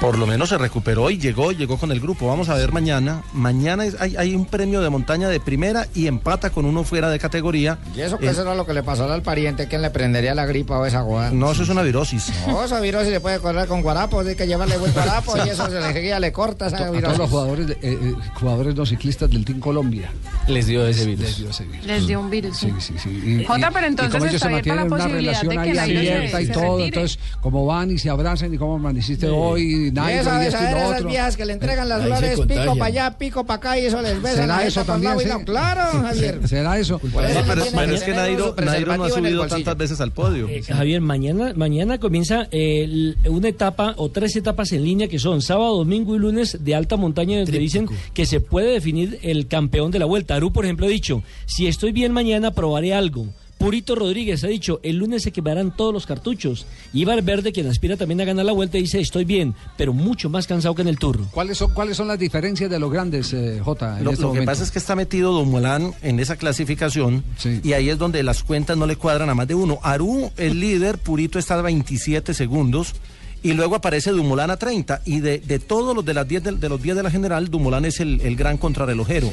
Por 0.00 0.16
lo 0.16 0.28
menos 0.28 0.50
se 0.50 0.58
recuperó 0.58 1.10
y 1.10 1.18
llegó, 1.18 1.50
llegó 1.50 1.76
con 1.76 1.90
el 1.90 1.98
grupo. 1.98 2.28
Vamos 2.28 2.48
a 2.48 2.54
ver 2.54 2.70
mañana. 2.72 3.22
Mañana 3.32 3.84
es- 3.84 4.00
hay, 4.00 4.14
hay 4.16 4.32
un 4.32 4.46
premio 4.46 4.80
de 4.80 4.88
montaña 4.90 5.28
de 5.28 5.40
primera 5.40 5.88
y 5.92 6.06
empata 6.06 6.50
con 6.50 6.66
uno 6.66 6.84
fuera 6.84 7.10
de 7.10 7.18
categoría. 7.18 7.78
Y 7.96 8.02
eso 8.02 8.16
que 8.16 8.26
Eh, 8.26 8.30
eso 8.30 8.42
era 8.42 8.54
lo 8.54 8.64
que 8.64 8.74
le 8.74 8.84
pasó 8.84 9.10
al 9.12 9.22
pariente, 9.22 9.66
¿quién 9.66 9.82
le 9.82 9.90
prendería 9.90 10.36
la 10.36 10.46
gripa 10.46 10.78
o 10.78 10.86
esa 10.86 11.00
guada? 11.00 11.32
No, 11.32 11.50
eso 11.50 11.64
es 11.64 11.68
una 11.68 11.82
virosis. 11.82 12.30
No, 12.46 12.64
esa 12.64 12.78
virosis 12.80 13.12
se 13.12 13.20
puede 13.20 13.40
correr 13.40 13.66
con 13.66 13.82
guarapos, 13.82 14.24
hay 14.24 14.36
que 14.36 14.46
llevarle 14.46 14.78
buen 14.78 14.92
guarapo 14.92 15.36
y 15.44 15.48
eso 15.48 15.68
se 15.68 15.80
le 15.80 16.20
le 16.20 16.32
corta 16.32 16.68
esa 16.68 16.76
A 16.76 16.80
todos 16.80 16.92
virosis. 16.94 17.18
los 17.18 17.30
jugadores, 17.30 17.66
de- 17.66 17.72
eh, 17.74 17.78
eh, 17.82 18.14
jugadores 18.34 18.76
no 18.76 18.86
ciclistas 18.86 19.28
del 19.28 19.44
Team 19.44 19.58
Colombia. 19.58 20.12
Les 20.46 20.66
dio 20.66 20.86
ese 20.86 21.06
virus. 21.06 21.24
Les 21.24 21.36
dio 21.38 21.50
ese 21.50 21.64
virus. 21.64 21.86
Les 21.86 22.06
dio 22.06 22.20
un 22.20 22.30
virus. 22.30 22.56
Sí, 22.56 22.72
sí, 22.78 22.94
sí. 23.02 23.08
Y- 23.40 23.44
Jota, 23.44 23.70
pero 23.72 23.86
entonces 23.88 24.22
está 24.34 24.38
se 24.38 24.54
abierta 24.54 24.74
la 24.76 24.86
posibilidad 24.88 25.42
relación 25.42 25.48
de 25.48 25.58
ahí 25.60 25.68
que 25.68 25.74
se- 25.74 25.80
abierta 25.80 26.40
y 26.42 26.46
se 26.46 26.52
todo, 26.52 26.62
retire. 26.78 26.86
entonces 26.86 27.18
como 27.40 27.66
van 27.66 27.90
y 27.90 27.98
se 27.98 28.10
abrazan 28.10 28.54
y 28.54 28.58
cómo 28.58 28.76
amaneciste 28.76 29.28
hoy, 29.28 29.87
Y 29.88 30.12
esa 30.12 30.42
y 30.42 30.46
esto 30.46 30.62
y 30.62 30.66
esas 30.66 30.92
otro. 30.96 31.08
viejas 31.08 31.36
que 31.36 31.44
le 31.44 31.52
entregan 31.54 31.88
las 31.88 32.00
Ahí 32.00 32.06
flores, 32.06 32.40
pico 32.40 32.76
para 32.76 32.84
allá, 32.86 33.18
pico 33.18 33.44
para 33.44 33.56
acá 33.56 33.78
y 33.78 33.86
eso 33.86 34.00
les 34.02 34.20
besan 34.22 34.42
¿Será 34.42 34.64
eso 34.66 34.84
también? 34.84 35.18
sí? 35.18 35.28
Claro, 35.44 36.00
Javier. 36.02 36.48
¿Será 36.48 36.78
eso? 36.78 37.00
No 37.02 37.10
pero, 37.10 37.64
pero 37.74 37.88
que 37.88 37.94
es 37.94 38.02
que 38.02 38.12
Nairo, 38.12 38.54
Nairo 38.64 38.96
no 38.96 39.04
ha 39.04 39.10
subido 39.10 39.46
tantas 39.46 39.76
veces 39.76 40.00
al 40.00 40.12
podio. 40.12 40.48
Eh, 40.48 40.62
Javier, 40.62 41.00
mañana, 41.00 41.52
mañana 41.54 41.98
comienza 41.98 42.48
eh, 42.50 43.14
una 43.28 43.48
etapa 43.48 43.94
o 43.96 44.10
tres 44.10 44.36
etapas 44.36 44.72
en 44.72 44.84
línea 44.84 45.08
que 45.08 45.18
son 45.18 45.42
sábado, 45.42 45.76
domingo 45.78 46.14
y 46.14 46.18
lunes 46.18 46.58
de 46.64 46.74
alta 46.74 46.96
montaña 46.96 47.38
donde 47.38 47.58
dicen 47.58 47.88
que 48.14 48.26
se 48.26 48.40
puede 48.40 48.72
definir 48.72 49.18
el 49.22 49.46
campeón 49.46 49.90
de 49.90 49.98
la 49.98 50.04
vuelta. 50.06 50.34
Aru, 50.34 50.52
por 50.52 50.64
ejemplo, 50.64 50.86
ha 50.86 50.90
dicho, 50.90 51.22
si 51.46 51.66
estoy 51.66 51.92
bien 51.92 52.12
mañana 52.12 52.50
probaré 52.52 52.94
algo. 52.94 53.26
Purito 53.58 53.96
Rodríguez 53.96 54.44
ha 54.44 54.46
dicho, 54.46 54.80
el 54.84 54.96
lunes 54.96 55.24
se 55.24 55.32
quemarán 55.32 55.76
todos 55.76 55.92
los 55.92 56.06
cartuchos. 56.06 56.66
Y 56.92 57.04
Verde, 57.04 57.52
quien 57.52 57.66
aspira 57.66 57.96
también 57.96 58.20
a 58.20 58.24
ganar 58.24 58.44
la 58.46 58.52
vuelta, 58.52 58.78
dice, 58.78 59.00
estoy 59.00 59.24
bien, 59.24 59.54
pero 59.76 59.92
mucho 59.92 60.30
más 60.30 60.46
cansado 60.46 60.74
que 60.74 60.82
en 60.82 60.88
el 60.88 60.98
Tour. 60.98 61.20
¿Cuáles 61.32 61.58
son, 61.58 61.74
¿Cuáles 61.74 61.96
son 61.96 62.06
las 62.08 62.18
diferencias 62.18 62.70
de 62.70 62.78
los 62.78 62.92
grandes, 62.92 63.32
eh, 63.32 63.60
Jota? 63.62 63.98
en 63.98 64.04
Lo, 64.04 64.12
este 64.12 64.22
lo 64.22 64.32
que 64.32 64.42
pasa 64.42 64.62
es 64.62 64.70
que 64.70 64.78
está 64.78 64.94
metido 64.94 65.32
Don 65.32 65.50
Molán 65.50 65.92
en 66.02 66.20
esa 66.20 66.36
clasificación 66.36 67.24
y 67.64 67.72
ahí 67.72 67.90
es 67.90 67.98
donde 67.98 68.22
las 68.22 68.44
cuentas 68.44 68.76
no 68.76 68.86
le 68.86 68.96
cuadran 68.96 69.28
a 69.28 69.34
más 69.34 69.48
de 69.48 69.54
uno. 69.54 69.80
Aru, 69.82 70.30
el 70.36 70.60
líder, 70.60 70.98
Purito 70.98 71.38
está 71.38 71.58
a 71.58 71.62
27 71.62 72.34
segundos 72.34 72.94
y 73.42 73.52
luego 73.52 73.76
aparece 73.76 74.10
Dumolán 74.10 74.50
a 74.50 74.56
30 74.56 75.02
y 75.04 75.20
de, 75.20 75.38
de 75.38 75.58
todos 75.58 75.94
los 75.94 76.04
de 76.04 76.12
las 76.14 76.26
10 76.26 76.42
de, 76.42 76.52
de 76.52 76.68
los 76.68 76.82
10 76.82 76.96
de 76.96 77.02
la 77.04 77.10
general, 77.10 77.48
Dumolán 77.50 77.84
es 77.84 78.00
el, 78.00 78.20
el 78.22 78.34
gran 78.36 78.58
contrarrelojero. 78.58 79.28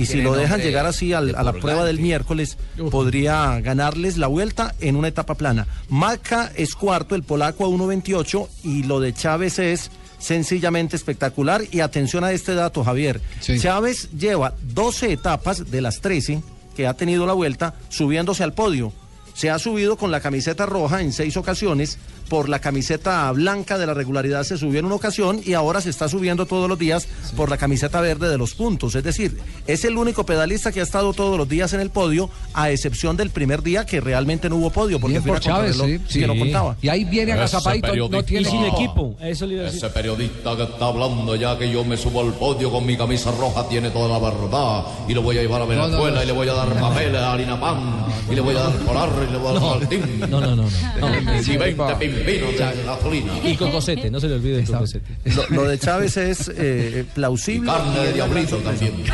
Y 0.00 0.06
si 0.06 0.22
lo 0.22 0.34
dejan 0.34 0.60
llegar 0.60 0.86
así 0.86 1.12
al- 1.12 1.32
de 1.32 1.36
a 1.36 1.42
la 1.42 1.52
prueba 1.52 1.84
del 1.84 1.98
miércoles, 2.00 2.56
podría 2.90 3.60
ganarles 3.60 4.16
la 4.16 4.26
vuelta 4.26 4.74
en 4.80 4.96
una 4.96 5.08
etapa 5.08 5.34
plana. 5.34 5.66
Maca 5.88 6.50
es 6.56 6.74
cuarto, 6.74 7.14
el 7.14 7.22
polaco 7.22 7.64
a 7.64 7.68
1.28 7.68 8.48
y 8.64 8.82
lo 8.84 8.98
de 9.00 9.12
Chávez 9.14 9.58
es 9.58 9.90
sencillamente 10.18 10.96
espectacular. 10.96 11.62
Y 11.70 11.80
atención 11.80 12.24
a 12.24 12.32
este 12.32 12.54
dato, 12.54 12.84
Javier. 12.84 13.20
Chávez 13.60 14.10
lleva 14.12 14.54
12 14.74 15.12
etapas 15.12 15.70
de 15.70 15.80
las 15.80 16.00
13 16.00 16.42
que 16.76 16.86
ha 16.86 16.94
tenido 16.94 17.26
la 17.26 17.32
vuelta 17.34 17.74
subiéndose 17.88 18.42
al 18.42 18.52
podio. 18.54 18.92
Se 19.34 19.48
ha 19.48 19.58
subido 19.58 19.96
con 19.96 20.10
la 20.10 20.20
camiseta 20.20 20.66
roja 20.66 21.00
en 21.02 21.12
seis 21.12 21.36
ocasiones, 21.36 21.98
por 22.30 22.48
la 22.48 22.60
camiseta 22.60 23.30
blanca 23.32 23.76
de 23.76 23.86
la 23.86 23.92
regularidad 23.92 24.44
se 24.44 24.56
subió 24.56 24.78
en 24.78 24.86
una 24.86 24.94
ocasión 24.94 25.40
y 25.44 25.54
ahora 25.54 25.80
se 25.80 25.90
está 25.90 26.08
subiendo 26.08 26.46
todos 26.46 26.68
los 26.68 26.78
días 26.78 27.08
por 27.36 27.50
la 27.50 27.58
camiseta 27.58 28.00
verde 28.00 28.28
de 28.30 28.38
los 28.38 28.54
puntos. 28.54 28.94
Es 28.94 29.02
decir, 29.02 29.36
es 29.66 29.84
el 29.84 29.98
único 29.98 30.24
pedalista 30.24 30.70
que 30.70 30.78
ha 30.78 30.84
estado 30.84 31.12
todos 31.12 31.36
los 31.36 31.48
días 31.48 31.72
en 31.72 31.80
el 31.80 31.90
podio, 31.90 32.30
a 32.54 32.70
excepción 32.70 33.16
del 33.16 33.30
primer 33.30 33.62
día 33.64 33.84
que 33.84 34.00
realmente 34.00 34.48
no 34.48 34.56
hubo 34.56 34.70
podio, 34.70 35.00
porque 35.00 35.14
Bien 35.18 35.22
fue 35.24 35.32
por 35.32 35.40
Chávez, 35.40 35.76
sí, 36.08 36.20
que 36.20 36.26
no 36.28 36.34
sí. 36.34 36.38
contaba. 36.38 36.76
Y 36.80 36.88
ahí 36.88 37.04
viene 37.04 37.32
Ese 37.32 37.40
agazapadito, 37.40 38.08
no 38.08 38.22
tiene 38.22 38.48
sin 38.48 38.64
equipo, 38.64 39.16
eso 39.20 39.44
le 39.46 39.54
iba 39.54 39.62
a 39.62 39.66
decir. 39.66 39.78
Ese 39.84 39.90
periodista 39.90 40.56
que 40.56 40.62
está 40.62 40.86
hablando 40.86 41.34
ya 41.34 41.58
que 41.58 41.68
yo 41.70 41.84
me 41.84 41.96
subo 41.96 42.20
al 42.20 42.32
podio 42.34 42.70
con 42.70 42.86
mi 42.86 42.96
camisa 42.96 43.32
roja 43.32 43.68
tiene 43.68 43.90
toda 43.90 44.08
la 44.08 44.30
verdad 44.30 44.84
y 45.08 45.14
lo 45.14 45.22
voy 45.22 45.36
a 45.36 45.42
llevar 45.42 45.62
a 45.62 45.66
No, 45.66 45.74
no, 45.74 45.82
Venezuela 45.82 46.16
no. 46.18 46.22
y 46.22 46.26
le 46.26 46.32
voy 46.32 46.48
a 46.48 46.52
dar 46.52 46.80
papeles, 46.80 47.20
harina 47.20 47.60
pan 47.60 48.06
y 48.30 48.34
le 48.36 48.40
voy 48.40 48.54
a 48.54 48.60
dar 48.60 48.72
polarra 48.78 49.24
y 49.28 49.32
le 49.32 49.38
voy 49.38 49.56
a 49.56 49.60
dar 49.60 49.80
martín. 49.80 50.20
No, 50.30 50.40
no, 50.40 50.54
no. 50.54 50.62
no. 51.00 51.40
Y 51.40 51.56
20 51.56 51.96
pimpinos 52.24 52.76
de 52.76 52.82
gasolina. 52.84 53.32
Y 53.44 53.56
cocosete, 53.56 54.10
no 54.10 54.20
se 54.20 54.28
le 54.28 54.34
olvide 54.34 54.60
el 54.60 54.66
cocosete. 54.66 55.16
Lo, 55.24 55.46
lo 55.50 55.64
de 55.68 55.78
Chávez 55.78 56.16
es 56.16 56.50
eh, 56.54 57.04
plausible. 57.14 57.70
Carne 57.70 58.00
de 58.06 58.12
diablito 58.12 58.56
también. 58.58 58.94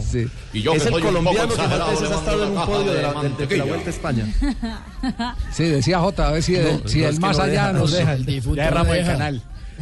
Sí. 0.00 0.26
Y 0.52 0.62
yo 0.62 0.72
es 0.74 0.82
que 0.82 0.88
el 0.88 0.94
soy 0.94 1.02
un 1.02 1.24
poco 1.24 1.36
colombiano 1.36 1.54
que 1.54 1.62
más 1.68 1.90
veces 1.90 2.10
ha 2.10 2.14
estado 2.14 2.44
en 2.44 2.56
un 2.56 2.66
podio 2.66 2.92
de 2.92 3.02
la, 3.02 3.14
de- 3.22 3.46
de 3.46 3.56
la. 3.56 3.64
Vuelta 3.64 3.86
a 3.86 3.90
España. 3.92 4.26
Sí, 5.52 5.64
decía 5.64 5.98
Jota, 6.00 6.28
a 6.28 6.32
ver 6.32 6.42
si, 6.42 6.52
No, 6.52 6.80
si 6.86 6.98
no, 7.00 7.04
el 7.06 7.10
es 7.10 7.14
que 7.16 7.20
más 7.20 7.36
no 7.38 7.42
allá 7.44 7.52
deja, 7.52 7.72
nos 7.72 7.90
no, 7.92 7.96
deja. 7.96 8.12
el 8.14 8.24
difunto 8.26 8.56
Ya 8.56 8.64
erramos 8.68 8.88
no 8.88 8.92
el 8.94 8.98
deja. 9.00 9.12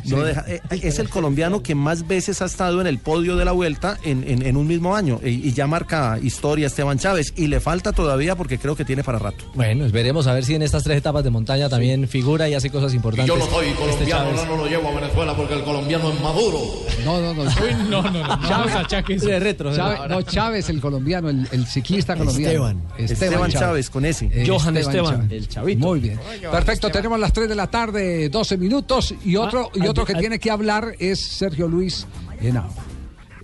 No 0.07 0.17
Sí. 0.19 0.23
deja. 0.25 0.45
Eh, 0.49 0.61
Es 0.71 0.99
el 0.99 1.09
colombiano 1.09 1.63
que 1.63 1.75
más 1.75 2.07
veces 2.07 2.41
ha 2.43 2.47
estado 2.47 2.81
en 2.81 2.87
el 2.87 2.99
podio 2.99 3.37
de 3.37 3.45
la 3.45 3.53
vuelta 3.53 3.99
en, 4.03 4.25
en- 4.29 4.45
en 4.47 4.57
un 4.57 4.67
mismo 4.67 4.97
año 4.97 5.21
y, 5.23 5.29
y 5.49 5.53
ya 5.53 5.67
marca 5.67 6.19
historia 6.23 6.67
Esteban 6.69 6.99
Chávez 6.99 7.33
y 7.37 7.47
le 7.49 7.61
falta 7.61 7.93
todavía 7.93 8.35
porque 8.37 8.59
creo 8.59 8.75
que 8.77 8.85
tiene 8.85 9.05
para 9.05 9.19
rato. 9.19 9.45
Bueno, 9.55 9.87
veremos 9.93 10.27
a 10.27 10.33
ver 10.35 10.45
si 10.45 10.55
en 10.55 10.63
estas 10.63 10.85
tres 10.85 10.99
etapas 10.99 11.23
de 11.25 11.31
montaña 11.31 11.69
también 11.69 12.09
figura 12.09 12.49
y 12.49 12.55
hace 12.55 12.71
cosas 12.71 12.93
Y 12.93 12.97
importantes. 12.97 13.29
yo 13.35 13.37
no 13.39 13.51
soy 13.51 13.67
este 13.69 13.79
colombiano, 13.81 14.25
Chávez. 14.25 14.37
no, 14.37 14.57
no 14.57 14.63
lo 14.65 14.69
llevo 14.71 14.89
a 14.89 14.95
Venezuela 15.01 15.37
porque 15.37 15.55
el 15.55 15.63
colombiano 15.65 16.13
es 16.13 16.21
maduro. 16.21 16.61
No, 17.05 17.21
no, 17.21 17.35
no. 17.35 17.43
Uy, 17.43 17.75
no, 17.91 18.03
no, 18.03 18.11
no. 18.11 18.29
Chávez, 18.49 18.49
Vamos 18.51 18.73
a 18.73 18.87
Chávez. 18.87 19.21
De 19.23 19.41
retro, 19.41 19.73
Chávez- 19.75 20.09
no, 20.09 20.23
Chávez, 20.23 20.69
el 20.71 20.81
colombiano, 20.81 21.29
el, 21.29 21.47
el 21.53 21.67
ciclista 21.67 22.17
colombiano. 22.17 22.75
Esteban 22.99 23.51
Chávez, 23.51 23.91
con 23.91 24.05
ese. 24.05 24.31
Johan 24.47 24.77
Esteban. 24.77 25.15
Chávez. 25.15 25.33
El 25.33 25.49
chavito. 25.49 25.87
Muy 25.87 26.01
bien. 26.01 26.19
Perfecto, 26.51 26.89
tenemos 26.91 27.19
las 27.21 27.33
3 27.33 27.49
de 27.49 27.55
la 27.55 27.67
tarde, 27.69 28.29
12 28.29 28.57
minutos. 28.57 29.15
Y 29.25 29.37
otro, 29.37 29.71
y 29.85 29.89
otro 29.89 30.05
que 30.05 30.15
tiene 30.15 30.39
que 30.39 30.51
hablar 30.51 30.95
es 30.99 31.21
Sergio 31.21 31.69
Luis 31.69 32.07
Henao. 32.41 32.71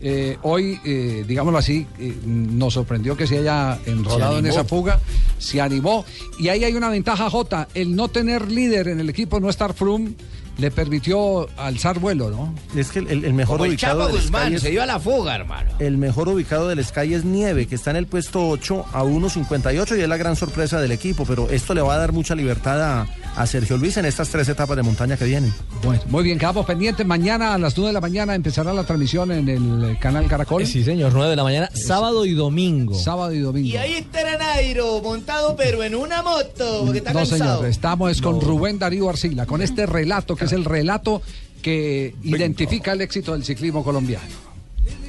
Eh, 0.00 0.36
hoy, 0.42 0.78
eh, 0.84 1.24
digámoslo 1.26 1.58
así, 1.58 1.86
eh, 1.98 2.14
nos 2.24 2.74
sorprendió 2.74 3.16
que 3.16 3.26
se 3.26 3.38
haya 3.38 3.78
enrolado 3.86 4.38
en 4.38 4.46
esa 4.46 4.64
fuga, 4.64 5.00
se 5.38 5.60
animó. 5.60 6.04
Y 6.38 6.48
ahí 6.48 6.64
hay 6.64 6.74
una 6.74 6.90
ventaja, 6.90 7.30
Jota. 7.30 7.68
El 7.74 7.96
no 7.96 8.08
tener 8.08 8.50
líder 8.50 8.88
en 8.88 9.00
el 9.00 9.08
equipo, 9.08 9.40
no 9.40 9.48
estar 9.48 9.72
Froome, 9.74 10.14
le 10.58 10.70
permitió 10.70 11.48
alzar 11.58 11.98
vuelo, 11.98 12.30
¿no? 12.30 12.54
Es 12.74 12.90
que 12.90 13.00
el, 13.00 13.24
el 13.24 13.34
mejor 13.34 13.58
Como 13.58 13.66
el 13.66 13.72
ubicado 13.72 14.00
Chapo 14.00 14.12
del 14.12 14.22
Guzmán, 14.22 14.44
Sky 14.46 14.54
es- 14.54 14.62
se 14.62 14.70
dio 14.70 14.82
a 14.82 14.86
la 14.86 14.98
fuga, 14.98 15.34
hermano. 15.34 15.70
El 15.78 15.98
mejor 15.98 16.28
ubicado 16.28 16.68
del 16.68 16.84
Sky 16.84 17.12
es 17.14 17.24
Nieve, 17.24 17.66
que 17.66 17.74
está 17.74 17.90
en 17.90 17.96
el 17.96 18.06
puesto 18.06 18.48
8 18.48 18.86
a 18.92 19.02
1.58 19.04 19.98
y 19.98 20.02
es 20.02 20.08
la 20.08 20.16
gran 20.16 20.34
sorpresa 20.36 20.80
del 20.80 20.92
equipo, 20.92 21.24
pero 21.26 21.48
esto 21.50 21.74
le 21.74 21.82
va 21.82 21.94
a 21.94 21.98
dar 21.98 22.12
mucha 22.12 22.34
libertad 22.34 22.80
a, 22.82 23.06
a 23.36 23.46
Sergio 23.46 23.76
Luis 23.76 23.96
en 23.98 24.06
estas 24.06 24.28
tres 24.30 24.48
etapas 24.48 24.76
de 24.76 24.82
montaña 24.82 25.16
que 25.16 25.24
vienen. 25.26 25.52
Bueno, 25.84 26.00
muy 26.08 26.24
bien, 26.24 26.38
quedamos 26.38 26.64
pendientes. 26.64 27.06
Mañana 27.06 27.54
a 27.54 27.58
las 27.58 27.76
9 27.76 27.88
de 27.88 27.92
la 27.92 28.00
mañana 28.00 28.34
empezará 28.34 28.72
la 28.72 28.84
transmisión 28.84 29.30
en 29.32 29.48
el 29.48 29.98
canal 29.98 30.26
Caracol. 30.26 30.64
Sí, 30.66 30.82
señor, 30.82 31.12
9 31.12 31.30
de 31.30 31.36
la 31.36 31.44
mañana, 31.44 31.70
sábado 31.74 32.24
y 32.24 32.32
domingo. 32.34 32.94
Sábado 32.94 33.32
y 33.34 33.40
domingo. 33.40 33.68
Y 33.68 33.76
ahí 33.76 33.94
estará 33.94 34.38
Nairo 34.38 35.02
montado, 35.02 35.54
pero 35.56 35.82
en 35.84 35.94
una 35.94 36.22
moto, 36.22 36.82
porque 36.84 36.98
está 36.98 37.12
no, 37.12 37.18
cansado. 37.20 37.38
señor, 37.56 37.66
estamos 37.66 38.20
con 38.22 38.40
Rubén 38.40 38.78
Darío 38.78 39.08
Arcila, 39.10 39.44
con 39.46 39.60
este 39.60 39.84
relato 39.86 40.34
que 40.34 40.45
es 40.46 40.52
el 40.52 40.64
relato 40.64 41.22
que 41.62 42.14
identifica 42.22 42.92
el 42.92 43.00
éxito 43.00 43.32
del 43.32 43.44
ciclismo 43.44 43.82
colombiano. 43.82 44.46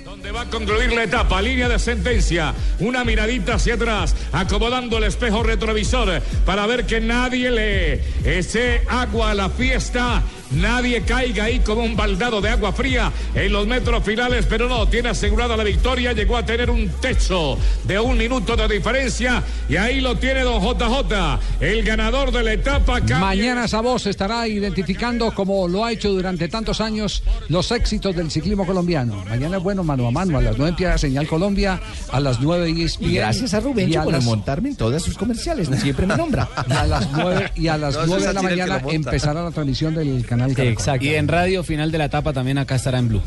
Donde 0.04 0.32
va 0.32 0.42
a 0.42 0.50
concluir 0.50 0.92
la 0.92 1.04
etapa, 1.04 1.42
línea 1.42 1.70
de 1.70 1.78
sentencia, 1.78 2.54
una 2.80 3.04
miradita 3.04 3.56
hacia 3.56 3.76
atrás, 3.76 4.16
acomodando 4.32 4.98
el 4.98 5.04
espejo 5.04 5.44
retrovisor 5.44 6.22
para 6.46 6.66
ver 6.66 6.86
que 6.86 7.00
nadie 7.00 7.52
le 7.52 8.02
ese 8.26 8.82
agua 8.90 9.32
a 9.32 9.34
la 9.36 9.50
fiesta, 9.50 10.24
nadie 10.52 11.02
caiga 11.02 11.46
ahí 11.46 11.60
como 11.60 11.84
un 11.84 11.96
baldado 11.96 12.42
de 12.42 12.50
agua 12.50 12.72
fría 12.74 13.12
en 13.36 13.52
los 13.52 13.68
metros 13.68 14.04
finales, 14.04 14.46
pero 14.50 14.68
no, 14.70 14.88
tiene 14.88 15.10
asegurada 15.10 15.56
la 15.58 15.64
victoria, 15.64 16.14
llegó 16.14 16.38
a 16.38 16.46
tener 16.46 16.70
un 16.70 16.88
techo 17.02 17.58
de 17.84 18.00
un 18.00 18.18
minuto 18.18 18.56
de 18.56 18.68
diferencia 18.68 19.44
y 19.70 19.76
ahí 19.76 20.02
lo 20.02 20.16
tiene 20.18 20.42
don 20.42 20.62
JJ, 20.62 21.40
el 21.60 21.84
ganador 21.84 22.32
de 22.32 22.44
la 22.44 22.54
etapa. 22.54 23.00
cambia- 23.00 23.20
Mañana 23.20 23.66
esa 23.66 23.82
voz 23.82 24.06
estará 24.08 24.48
identificando, 24.48 25.32
como 25.34 25.68
lo 25.68 25.84
ha 25.86 25.92
hecho 25.92 26.10
durante 26.12 26.48
tantos 26.48 26.82
años, 26.82 27.24
los 27.50 27.72
éxitos 27.72 28.16
del 28.16 28.32
ciclismo 28.32 28.66
colombiano. 28.66 29.24
Mañana 29.30 29.58
es 29.58 29.64
bueno, 29.64 29.84
mano 29.84 30.08
a 30.08 30.12
mano, 30.12 30.38
a 30.38 30.42
las 30.42 30.58
9 30.58 30.70
empieza 30.70 30.98
Señal 30.98 31.28
Colombia, 31.28 31.80
a 32.12 32.20
las 32.20 32.40
9 32.40 32.70
y 32.70 32.88
Y 33.00 33.16
gracias 33.16 33.54
a 33.54 33.60
Rubencho 33.60 34.04
por 34.04 34.14
las, 34.14 34.24
montarme 34.24 34.70
en 34.70 34.76
todas 34.76 35.04
sus 35.04 35.18
comerciales. 35.18 35.70
Siempre 35.82 36.06
me 36.06 36.16
nombra. 36.16 36.48
y 36.68 36.74
a 36.74 36.86
las 36.86 37.12
9 37.12 37.52
y 37.56 37.68
a 37.68 37.78
las 37.78 37.96
No, 37.96 38.02
eso 38.02 38.08
9 38.08 38.22
es 38.22 38.28
de 38.28 38.34
la 38.34 38.42
mañana 38.42 38.82
empezará 38.90 39.44
la 39.44 39.52
transmisión 39.52 39.94
del 39.94 40.26
canal 40.26 40.37
Caracol. 40.54 41.04
Y 41.04 41.16
en 41.16 41.28
radio 41.28 41.64
final 41.64 41.92
de 41.92 41.98
la 41.98 42.06
etapa 42.06 42.34
también 42.34 42.58
acá 42.58 42.76
estará 42.76 43.00
en 43.00 43.10
Blue. 43.10 43.22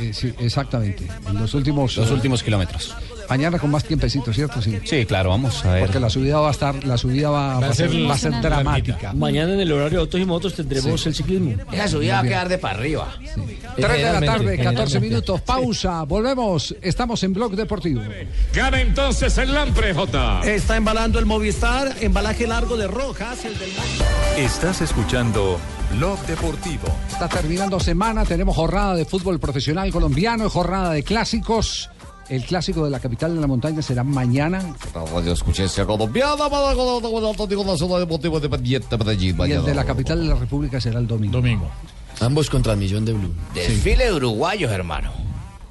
Eh, 0.00 0.12
sí, 0.12 0.32
exactamente. 0.38 1.06
En 1.28 1.38
los 1.38 1.54
últimos 1.54 1.96
Los 1.96 2.10
eh, 2.10 2.14
últimos 2.14 2.42
kilómetros. 2.42 2.94
Mañana 3.28 3.58
con 3.58 3.70
más 3.70 3.84
tiempecito, 3.84 4.32
¿cierto? 4.32 4.60
Sí. 4.60 4.78
Sí, 4.84 5.06
claro, 5.06 5.30
vamos 5.30 5.64
a 5.64 5.72
ver. 5.74 5.84
Porque 5.84 5.98
la 5.98 6.10
subida 6.10 6.38
va 6.38 6.48
a 6.48 6.50
estar, 6.50 6.84
la 6.84 6.98
subida 6.98 7.30
va, 7.30 7.60
va 7.60 7.68
a 7.68 7.72
ser, 7.72 7.90
va 8.08 8.14
a 8.14 8.18
ser 8.18 8.40
dramática. 8.42 9.12
Mañana 9.14 9.54
en 9.54 9.60
el 9.60 9.72
horario 9.72 9.98
de 9.98 10.02
autos 10.02 10.20
y 10.20 10.24
motos 10.24 10.54
tendremos 10.54 11.06
el 11.06 11.14
ciclismo. 11.14 11.54
Esa 11.72 11.88
subida 11.88 12.14
va 12.14 12.20
a 12.20 12.22
quedar 12.24 12.48
de 12.48 12.58
para 12.58 12.78
arriba. 12.78 13.08
3 13.76 13.76
de 13.76 14.02
la 14.02 14.20
tarde, 14.20 14.58
14 14.58 14.58
generalmente. 14.58 15.00
minutos. 15.00 15.40
Pausa. 15.40 16.02
Volvemos. 16.02 16.74
Estamos 16.82 17.22
en 17.22 17.32
Blog 17.32 17.56
Deportivo. 17.56 18.02
Gana 18.52 18.80
entonces 18.80 19.38
el 19.38 19.54
Lampre, 19.54 19.94
J. 19.94 20.40
Está 20.44 20.76
embalando 20.76 21.18
el 21.18 21.24
Movistar, 21.24 21.96
embalaje 22.00 22.46
largo 22.46 22.76
de 22.76 22.86
Rojas, 22.86 23.44
el 23.44 23.58
del 23.58 23.70
Estás 24.36 24.82
escuchando 24.82 25.58
Blog 25.96 26.18
Deportivo. 26.26 26.88
Está 27.08 27.28
terminando 27.28 27.78
semana, 27.78 28.24
tenemos 28.24 28.56
jornada 28.56 28.94
de 28.94 29.04
fútbol 29.04 29.38
profesional 29.38 29.90
colombiano, 29.92 30.48
jornada 30.48 30.92
de 30.92 31.02
clásicos. 31.02 31.90
El 32.28 32.44
clásico 32.44 32.84
de 32.84 32.90
la 32.90 32.98
capital 33.00 33.34
de 33.34 33.40
la 33.40 33.46
montaña 33.46 33.82
será 33.82 34.02
mañana. 34.04 34.74
Radio 35.12 35.32
Escuchencia 35.32 35.84
Colombiana 35.84 36.48
para 36.48 36.72
el 36.72 37.26
Atlético 37.26 37.64
Nacional 37.64 38.00
Deportivo 38.00 38.36
Independiente 38.36 38.96
Medellín. 38.96 39.36
Y 39.46 39.52
el 39.52 39.64
de 39.64 39.74
la 39.74 39.84
capital 39.84 40.20
de 40.20 40.26
la 40.32 40.34
República 40.36 40.80
será 40.80 40.98
el 40.98 41.06
domingo. 41.06 41.32
Domingo. 41.34 41.68
Ambos 42.20 42.48
con 42.48 42.62
transmisión 42.62 43.04
de 43.04 43.12
Blue. 43.12 43.34
Desfile 43.54 44.06
de 44.06 44.12
uruguayos, 44.14 44.70
hermano. 44.72 45.10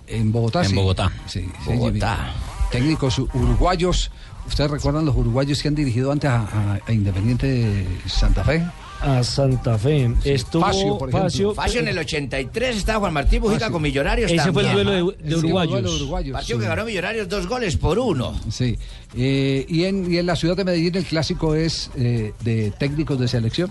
En 0.08 0.32
Bogotá, 0.32 0.62
En 0.64 0.70
sí. 0.70 0.76
Bogotá. 0.76 1.12
Sí, 1.26 1.50
sí, 1.66 1.74
Bogotá. 1.74 2.34
sí. 2.34 2.68
Técnicos 2.72 3.18
uruguayos. 3.20 4.12
¿Ustedes 4.48 4.70
recuerdan 4.70 5.06
los 5.06 5.16
uruguayos 5.16 5.62
que 5.62 5.68
han 5.70 5.76
dirigido 5.76 6.12
antes 6.12 6.30
a, 6.30 6.40
a- 6.42 6.80
a 6.86 6.92
Independiente 6.92 7.88
Santa 8.08 8.44
Fe? 8.44 8.64
A 9.02 9.24
Santa 9.24 9.78
Fe. 9.80 10.12
Estuvo 10.24 10.62
Facio, 10.64 10.98
por 10.98 11.10
ejemplo. 11.10 11.30
Facio. 11.30 11.54
Facio 11.56 11.80
en 11.80 11.88
el 11.88 11.98
83 11.98 12.78
estaba 12.78 13.00
Juan 13.00 13.14
Martín 13.14 13.42
Bujica 13.42 13.60
Facio. 13.62 13.74
con 13.74 13.82
Millonarios 13.82 14.32
Ese 14.32 14.52
fue 14.54 14.64
el 14.64 14.74
duelo 14.74 14.92
de- 14.92 15.16
de 15.24 15.30
Sí, 15.32 15.36
uruguayos. 15.38 15.72
duelo 15.74 15.90
de 15.90 15.96
uruguayos, 15.96 16.34
Partido 16.34 16.58
sí. 16.58 16.62
que 16.64 16.68
ganó 16.70 16.86
Millonarios 16.86 17.28
dos 17.28 17.48
goles 17.48 17.78
por 17.78 17.98
uno. 17.98 18.40
Sí. 18.52 18.78
Eh, 19.18 19.66
y, 19.68 19.86
en, 19.86 20.12
y 20.14 20.18
en 20.18 20.26
la 20.28 20.36
ciudad 20.36 20.56
de 20.56 20.64
Medellín 20.66 20.96
el 20.96 21.06
clásico 21.06 21.56
es 21.56 21.90
eh, 21.96 22.34
de 22.44 22.72
técnicos 22.78 23.20
de 23.20 23.28
selección. 23.28 23.70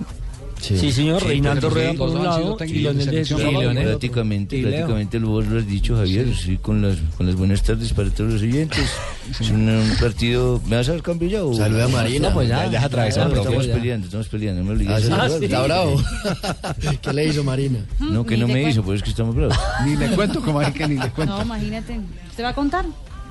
Sí, 0.60 0.92
señor. 0.92 1.22
Reinaldo 1.22 1.70
Rueda 1.70 1.94
por 1.94 2.10
un 2.10 2.22
lado 2.24 2.56
y 2.66 2.72
Leonel 2.80 3.06
de. 3.06 3.24
Prácticamente, 3.84 4.60
prácticamente 4.62 5.18
vos 5.18 5.46
lo 5.46 5.58
has 5.58 5.66
dicho, 5.66 5.96
Javier, 5.96 6.34
sí, 6.36 6.58
con, 6.60 6.82
las, 6.82 6.96
con 7.16 7.26
las 7.26 7.34
buenas 7.34 7.62
tardes 7.62 7.92
para 7.92 8.10
todos 8.10 8.34
los 8.34 8.42
oyentes. 8.42 8.84
Es 9.40 9.50
un, 9.50 9.68
un 9.68 9.96
partido. 10.00 10.60
¿Me 10.66 10.76
vas 10.76 10.88
a 10.88 10.92
dar 10.92 11.02
cambio 11.02 11.28
ya? 11.28 11.44
o- 11.44 11.54
Saluda 11.54 11.84
a 11.84 11.88
Marina. 11.88 12.28
No, 12.28 12.34
pues 12.34 12.48
ya, 12.48 12.66
Ya, 12.66 12.88
ya, 12.88 12.88
No, 12.88 13.34
estamos 13.34 13.66
ya. 13.66 13.74
peleando, 13.74 14.06
estamos 14.06 14.28
peleando. 14.28 14.62
No 14.62 14.68
me 14.68 14.74
obligues 14.74 14.92
Ah, 14.94 14.96
a 14.96 15.00
sí. 15.00 15.08
saludar. 15.08 15.44
Está 15.44 15.62
bravo. 15.62 16.02
¿Qué 17.02 17.12
le 17.12 17.26
hizo 17.26 17.44
Marina? 17.44 17.78
No, 17.98 18.24
que 18.26 18.36
no 18.36 18.46
me 18.48 18.68
hizo, 18.68 18.82
pues 18.82 18.98
es 18.98 19.02
que 19.04 19.10
estamos 19.10 19.34
bravos. 19.34 19.56
Ni 19.86 19.96
le 19.96 20.08
cuento, 20.08 20.40
como 20.42 20.60
que 20.72 20.88
ni 20.88 20.96
le 20.96 21.10
cuento. 21.10 21.36
No, 21.36 21.42
imagínate. 21.42 21.98
¿Usted 22.30 22.44
va 22.44 22.48
a 22.50 22.54
contar? 22.54 22.84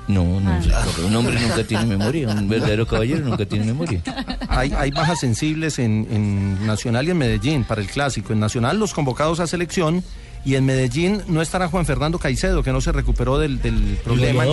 No, 0.08 0.40
no, 0.40 0.50
Ah. 0.50 0.82
porque 0.84 1.02
un 1.04 1.14
hombre 1.16 1.38
nunca 1.40 1.62
tiene 1.64 1.84
memoria, 1.86 2.28
un 2.28 2.48
verdadero 2.48 2.86
caballero 2.86 3.24
nunca 3.24 3.44
tiene 3.46 3.64
memoria. 3.66 4.02
Hay, 4.48 4.72
hay 4.76 4.90
bajas 4.90 5.20
sensibles 5.20 5.78
en, 5.78 6.06
en 6.10 6.66
Nacional 6.66 7.06
y 7.06 7.10
en 7.12 7.18
Medellín 7.18 7.64
para 7.64 7.80
el 7.80 7.86
clásico. 7.88 8.32
En 8.32 8.40
Nacional 8.40 8.78
los 8.78 8.92
convocados 8.92 9.38
a 9.40 9.46
selección 9.46 10.02
y 10.44 10.54
en 10.54 10.64
Medellín 10.64 11.22
no 11.28 11.42
estará 11.42 11.68
Juan 11.68 11.84
Fernando 11.86 12.18
Caicedo, 12.18 12.62
que 12.62 12.72
no 12.72 12.80
se 12.80 12.92
recuperó 12.92 13.38
del, 13.38 13.60
del 13.60 13.98
problema 14.02 14.44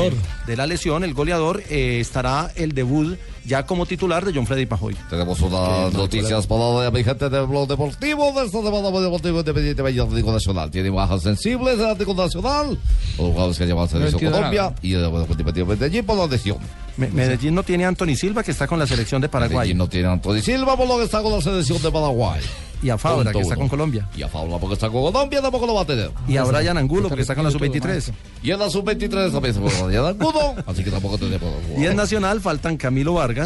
de 0.46 0.58
la 0.58 0.68
lesión, 0.68 1.04
el 1.04 1.14
goleador. 1.14 1.64
eh, 1.70 2.00
estará 2.02 2.52
el 2.56 2.74
debut 2.74 3.18
ya 3.48 3.66
como 3.66 3.86
titular 3.86 4.26
de 4.26 4.34
John 4.34 4.46
Freddy 4.46 4.66
Pajoy. 4.66 4.96
Tenemos 5.10 5.40
unas 5.42 5.94
noticias 5.94 6.46
para 6.46 6.92
mi 6.92 7.04
gente 7.04 7.30
del 7.30 7.46
blog 7.48 7.68
deportivo 7.68 8.32
de 8.34 8.46
esta 8.46 8.62
semana 8.62 8.92
deportivo 9.00 9.40
independiente 9.40 9.82
de 9.82 10.02
Atlético 10.02 10.32
Nacional. 10.34 10.70
Tiene 10.70 10.90
bajas 10.90 11.24
sensibles 11.24 11.78
del 11.78 11.88
Atlético 11.88 12.14
Nacional. 12.14 12.78
Los 13.18 13.28
jugadores 13.28 13.58
que 13.58 13.66
llevan 13.66 13.86
a 13.86 13.88
selección 13.88 14.32
Colombia 14.32 14.74
y 14.82 14.94
el 14.94 15.06
Independiente 15.06 15.54
de 15.54 15.66
Medellín 15.66 16.06
por 16.06 16.18
la 16.18 16.28
lesión. 16.28 16.58
Me- 16.98 17.08
Medellín 17.10 17.56
no 17.56 17.64
tiene 17.64 17.86
a 17.86 17.88
Anthony 17.90 18.16
Silva, 18.16 18.44
que 18.44 18.52
está 18.52 18.68
con 18.68 18.80
la 18.80 18.88
selección 18.88 19.22
de 19.22 19.30
Paraguay. 19.30 19.58
Medellín 19.60 19.78
no 19.78 19.88
tiene 19.88 20.08
a 20.08 20.12
Anthony 20.14 20.42
Silva 20.42 20.76
por 20.76 20.88
lo 20.88 20.98
que 20.98 21.04
está 21.06 21.22
con 21.22 21.32
la 21.32 21.42
selección 21.42 21.82
de 21.82 21.92
Paraguay. 21.92 22.42
Y 22.84 22.90
a 22.92 22.98
Fabra, 23.00 23.32
que 23.32 23.40
está 23.40 23.56
con 23.56 23.68
Colombia. 23.70 24.08
Y 24.16 24.22
a 24.22 24.28
Fabra 24.28 24.60
porque 24.60 24.76
está 24.76 24.88
con 24.92 25.02
Colombia 25.12 25.42
tampoco 25.42 25.66
lo 25.66 25.74
va 25.74 25.82
a 25.82 25.86
tener. 25.86 26.12
Y 26.28 26.38
a 26.38 26.44
Brian 26.44 26.78
Angulo, 26.78 27.08
porque 27.10 27.24
está 27.24 27.34
con 27.34 27.44
la 27.44 27.50
sub-23. 27.50 28.12
Y 28.44 28.52
en 28.52 28.60
la 28.60 28.70
sub-23 28.70 29.32
también 29.32 29.54
se 29.56 29.60
puede 29.60 29.84
Brian 29.84 30.06
Angulo, 30.06 30.54
así 30.64 30.84
que 30.84 30.92
tampoco 30.92 31.18
tenemos. 31.18 31.50
Y 31.76 31.86
en 31.88 31.96
Nacional 31.96 32.40
faltan 32.40 32.78
Camilo 32.78 33.14
Vargas, 33.14 33.37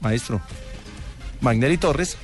maestro, 0.00 0.40
Magneri 1.40 1.76
Torres. 1.78 2.16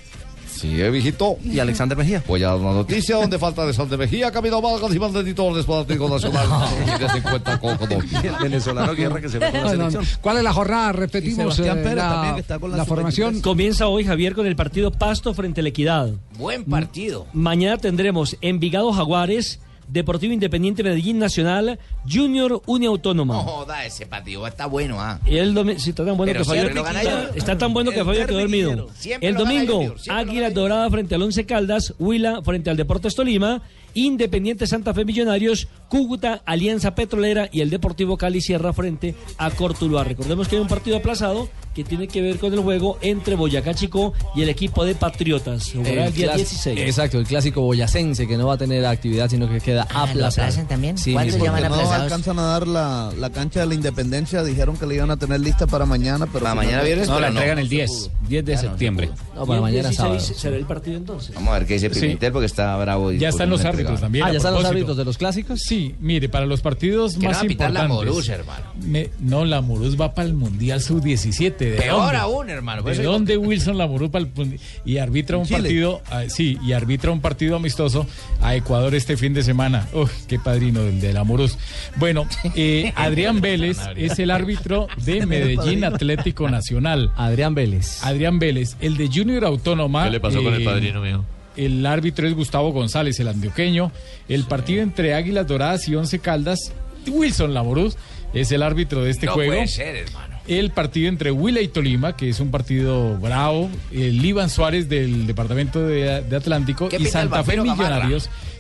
Sí, 0.50 0.68
viejito. 0.68 1.37
Y 1.42 1.58
Alexander 1.58 1.98
Mejía. 1.98 2.22
Voy 2.28 2.42
a 2.44 2.50
dar 2.50 2.56
una 2.58 2.72
noticia 2.72 3.16
donde 3.16 3.38
falta 3.40 3.64
Alexander 3.64 3.98
Mejía, 3.98 4.30
Camilo 4.30 4.62
Vargas 4.62 4.94
y 4.94 4.98
Valdez 4.98 5.34
Torres 5.34 5.66
para 5.66 5.80
Atlético 5.80 6.08
Nacional. 6.08 6.46
Y 6.87 6.98
que 6.98 7.08
se 7.08 7.18
encuentra 7.18 7.58
con 7.58 7.76
Colombia. 7.76 8.20
El 8.22 8.34
venezolano 8.40 8.94
Guerra 8.94 9.20
que 9.20 9.28
se 9.28 9.38
fue 9.40 9.50
con 9.50 9.60
la 9.60 9.60
No, 9.64 9.76
no, 9.76 9.84
no. 9.84 9.90
selección. 9.90 10.18
¿Cuál 10.22 10.37
es 10.38 10.42
la 10.44 10.52
jornada? 10.52 10.92
Repetimos 10.92 11.56
Sebastián 11.56 11.78
eh, 11.78 11.82
Pérez 11.82 11.96
la, 11.96 12.08
también, 12.08 12.34
que 12.37 12.40
está 12.40 12.58
con 12.60 12.70
la 12.70 12.76
la 12.76 12.84
sub-23. 12.84 12.88
formación. 12.94 13.40
Comienza 13.40 13.88
hoy, 13.88 14.04
Javier, 14.04 14.34
con 14.37 14.46
el 14.46 14.54
partido 14.54 14.92
Pasto 14.92 15.34
frente 15.34 15.60
a 15.60 15.64
la 15.64 15.68
Equidad. 15.70 16.10
Buen 16.38 16.64
partido. 16.64 17.26
Mañana 17.32 17.76
tendremos 17.78 18.37
Envigado 18.40 18.92
Jaguares, 18.92 19.58
Deportivo 19.88 20.33
Independiente 20.33 20.83
Medellín 20.83 21.18
Nacional, 21.18 21.79
Junior 22.11 22.62
Unia 22.66 22.88
Autónoma. 22.88 23.35
No 23.35 23.42
joda, 23.42 23.85
ese 23.85 24.07
partido 24.07 24.47
está 24.47 24.66
bueno, 24.66 25.01
¿ah? 25.01 25.20
El 25.27 25.55
domingo, 25.55 25.79
sí, 25.79 25.90
está 25.90 26.05
tan 26.05 26.16
bueno 26.16 26.33
Pero 26.33 26.44
que 26.44 26.51
Fabio, 26.51 26.85
está, 26.85 27.31
está 27.35 27.59
tan 27.59 27.73
bueno 27.73 27.90
que 27.90 28.05
Fabio 28.05 28.27
quedó 28.27 28.38
dormido. 28.40 28.88
El 29.20 29.35
domingo, 29.35 29.75
Junior, 29.75 29.99
siempre 30.01 30.25
lo 30.25 30.31
Águila 30.31 30.51
Dorada 30.51 30.90
frente 30.90 31.14
al 31.14 31.23
Once 31.23 31.47
Caldas, 31.47 31.94
Huila 31.99 32.42
frente 32.42 32.70
al 32.70 32.77
Deportes 32.77 33.14
Tolima, 33.14 33.62
Independiente 33.94 34.66
Santa 34.66 34.92
Fe 34.94 35.04
Millonarios, 35.04 35.68
Cúcuta, 35.88 36.42
Alianza 36.44 36.94
Petrolera 36.94 37.48
y 37.52 37.61
el 37.61 37.70
Deportivo 37.70 38.16
Cali 38.16 38.40
cierra 38.40 38.72
frente 38.72 39.14
a 39.38 39.50
Cortuluá. 39.50 40.04
Recordemos 40.04 40.48
que 40.48 40.57
hay 40.57 40.62
un 40.62 40.68
partido 40.68 40.96
aplazado 40.96 41.48
que 41.74 41.83
tiene 41.85 42.07
que 42.07 42.22
ver 42.22 42.38
con 42.38 42.52
el 42.52 42.61
juego 42.61 42.98
entre 43.00 43.35
Boyacá 43.35 43.74
Chico 43.74 44.12
y 44.37 44.42
el 44.42 44.48
equipo 44.48 44.85
de 44.85 44.94
Patriotas. 44.94 45.72
Jugará 45.72 46.07
el, 46.07 46.12
día 46.14 46.28
clas- 46.33 46.37
16. 46.37 46.78
Exacto, 46.80 47.18
el 47.18 47.26
clásico 47.26 47.62
boyacense 47.62 48.28
que 48.28 48.37
no 48.37 48.46
va 48.46 48.54
a 48.54 48.59
tener 48.59 48.85
actividad, 48.87 49.28
sino 49.28 49.48
que 49.48 49.61
queda 49.61 49.83
aplazado. 49.83 50.46
aplazan 50.46 50.68
también? 50.68 50.96
Sí, 50.98 51.12
¿Cuántos 51.12 51.35
mismo. 51.35 51.46
llaman 51.46 51.62
Porque 51.62 51.68
no 51.70 51.74
aplazados? 51.83 52.02
alcanzan 52.04 52.38
a 52.38 52.42
dar 52.42 52.66
la, 52.68 53.12
la 53.18 53.30
cancha 53.30 53.61
de 53.61 53.66
la 53.66 53.74
independencia. 53.74 54.42
Dijeron 54.44 54.76
que 54.76 54.87
la 54.87 54.94
iban 54.94 55.11
a 55.11 55.16
tener 55.16 55.40
lista 55.40 55.66
para 55.66 55.85
mañana, 55.85 56.26
pero. 56.26 56.44
Para 56.44 56.54
mañana 56.54 56.83
viernes, 56.83 57.09
No, 57.09 57.18
la 57.18 57.28
no. 57.30 57.35
entregan 57.35 57.59
el 57.59 57.68
10, 57.68 58.11
10 58.28 58.44
de 58.44 58.57
septiembre. 58.57 59.11
No, 59.35 59.44
para 59.46 59.61
mañana 59.61 59.88
16 59.90 59.96
sábado. 59.96 60.20
será 60.40 60.57
el 60.57 60.66
partido 60.66 60.96
entonces. 60.96 61.35
Vamos 61.35 61.50
a 61.54 61.59
ver 61.59 61.66
qué 61.66 61.74
dice 61.74 61.92
Sí. 61.92 62.00
Pimentel 62.00 62.33
porque 62.33 62.46
está 62.46 62.76
bravo. 62.76 63.11
y 63.12 63.18
Ya 63.18 63.30
están 63.30 63.48
no 63.48 63.57
los 63.57 63.64
entregar. 63.64 63.84
Árbitros 63.87 64.01
también. 64.01 64.25
Ah, 64.27 64.31
ya 64.33 64.37
están 64.38 64.55
los 64.55 64.64
árbitros 64.64 64.97
de 64.97 65.05
los 65.05 65.18
clásicos. 65.18 65.61
Sí, 65.61 65.94
mire, 66.01 66.29
para 66.29 66.47
los 66.47 66.61
partidos 66.61 67.14
Que 67.14 67.20
no 67.20 67.29
más 67.31 67.38
va 67.38 67.40
a 67.42 67.44
pitar 67.44 67.70
la 67.73 67.81
importantes. 67.83 68.12
Morús, 68.14 68.29
hermano. 68.29 68.64
Me- 68.83 69.11
no, 69.20 69.44
la 69.44 69.61
Morús 69.61 70.01
va 70.01 70.14
para 70.14 70.27
el 70.29 70.35
Mundial 70.35 70.81
Sub-17. 70.81 71.57
¿De 71.57 71.77
Peor 71.77 72.03
dónde? 72.03 72.16
aún, 72.16 72.51
hermano. 72.51 72.83
Por 72.83 72.97
¿De 72.97 73.03
dónde 73.03 73.37
Wilson 73.37 73.79
Lamorú 73.79 74.11
para 74.11 74.25
el 74.25 74.59
y 74.85 74.99
arbitra 74.99 75.37
un 75.37 75.44
Chile. 75.47 75.61
partido? 75.61 76.03
ah, 76.11 76.25
sí, 76.29 76.59
y 76.64 76.73
arbitra 76.73 77.11
un 77.11 77.20
partido 77.20 77.57
amistoso 77.57 78.07
a 78.40 78.55
Ecuador 78.55 78.94
este 78.94 79.16
fin 79.16 79.35
de 79.35 79.42
semana. 79.42 79.88
Uf, 79.92 80.11
qué 80.27 80.38
padrino 80.38 80.83
del 80.83 81.01
de 81.01 81.12
Lamorús. 81.12 81.59
Bueno, 81.97 82.27
eh, 82.55 82.92
Adrián 82.97 83.40
Vélez 83.40 83.79
es 83.97 84.18
el 84.18 84.31
árbitro 84.31 84.88
de 85.05 85.27
Medellín 85.27 85.85
Atlético 85.85 86.49
Nacional. 86.49 87.11
Adrián 87.16 87.55
Vélez. 87.55 88.03
Adrián 88.05 88.38
Vélez, 88.38 88.77
el 88.81 88.97
de 88.97 89.09
Junior 89.12 89.44
Autónoma. 89.44 90.05
¿Qué 90.05 90.11
le 90.11 90.20
pasó 90.20 90.42
con 90.42 90.55
el 90.55 90.62
eh, 90.62 90.64
padrino 90.64 91.01
mío? 91.01 91.25
El 91.57 91.85
árbitro 91.87 92.27
es 92.27 92.35
Gustavo 92.35 92.73
González, 92.73 93.19
el 93.21 93.29
antioqueño. 93.29 93.93
El 94.29 94.45
partido 94.45 94.83
entre 94.83 95.14
Águilas 95.14 95.47
Doradas 95.47 95.88
y 95.88 95.95
Once 95.95 96.19
Caldas, 96.19 96.73
Wilson 97.07 97.55
Lamorús 97.55 97.97
es 98.33 98.51
el 98.53 98.62
árbitro 98.62 99.05
de 99.05 99.11
este 99.11 99.27
no 99.27 99.33
juego. 99.33 99.53
puede 99.53 99.69
ser, 99.69 99.97
hermano. 99.97 100.35
El 100.47 100.73
partido 100.73 101.09
entre 101.09 101.31
Huila 101.31 101.62
y 101.62 101.69
Tolima, 101.69 102.17
que 102.17 102.29
es 102.29 102.38
un 102.38 102.51
partido 102.51 103.17
bravo. 103.19 103.71
El 103.90 104.23
Iván 104.23 104.51
Suárez 104.51 104.88
del 104.88 105.27
departamento 105.27 105.87
de, 105.87 106.23
de 106.23 106.37
Atlántico. 106.37 106.88
¿Qué 106.88 106.99
Y 107.01 107.07
Santa 107.07 107.43
Fe 107.45 107.57
Gamarra? 107.57 108.09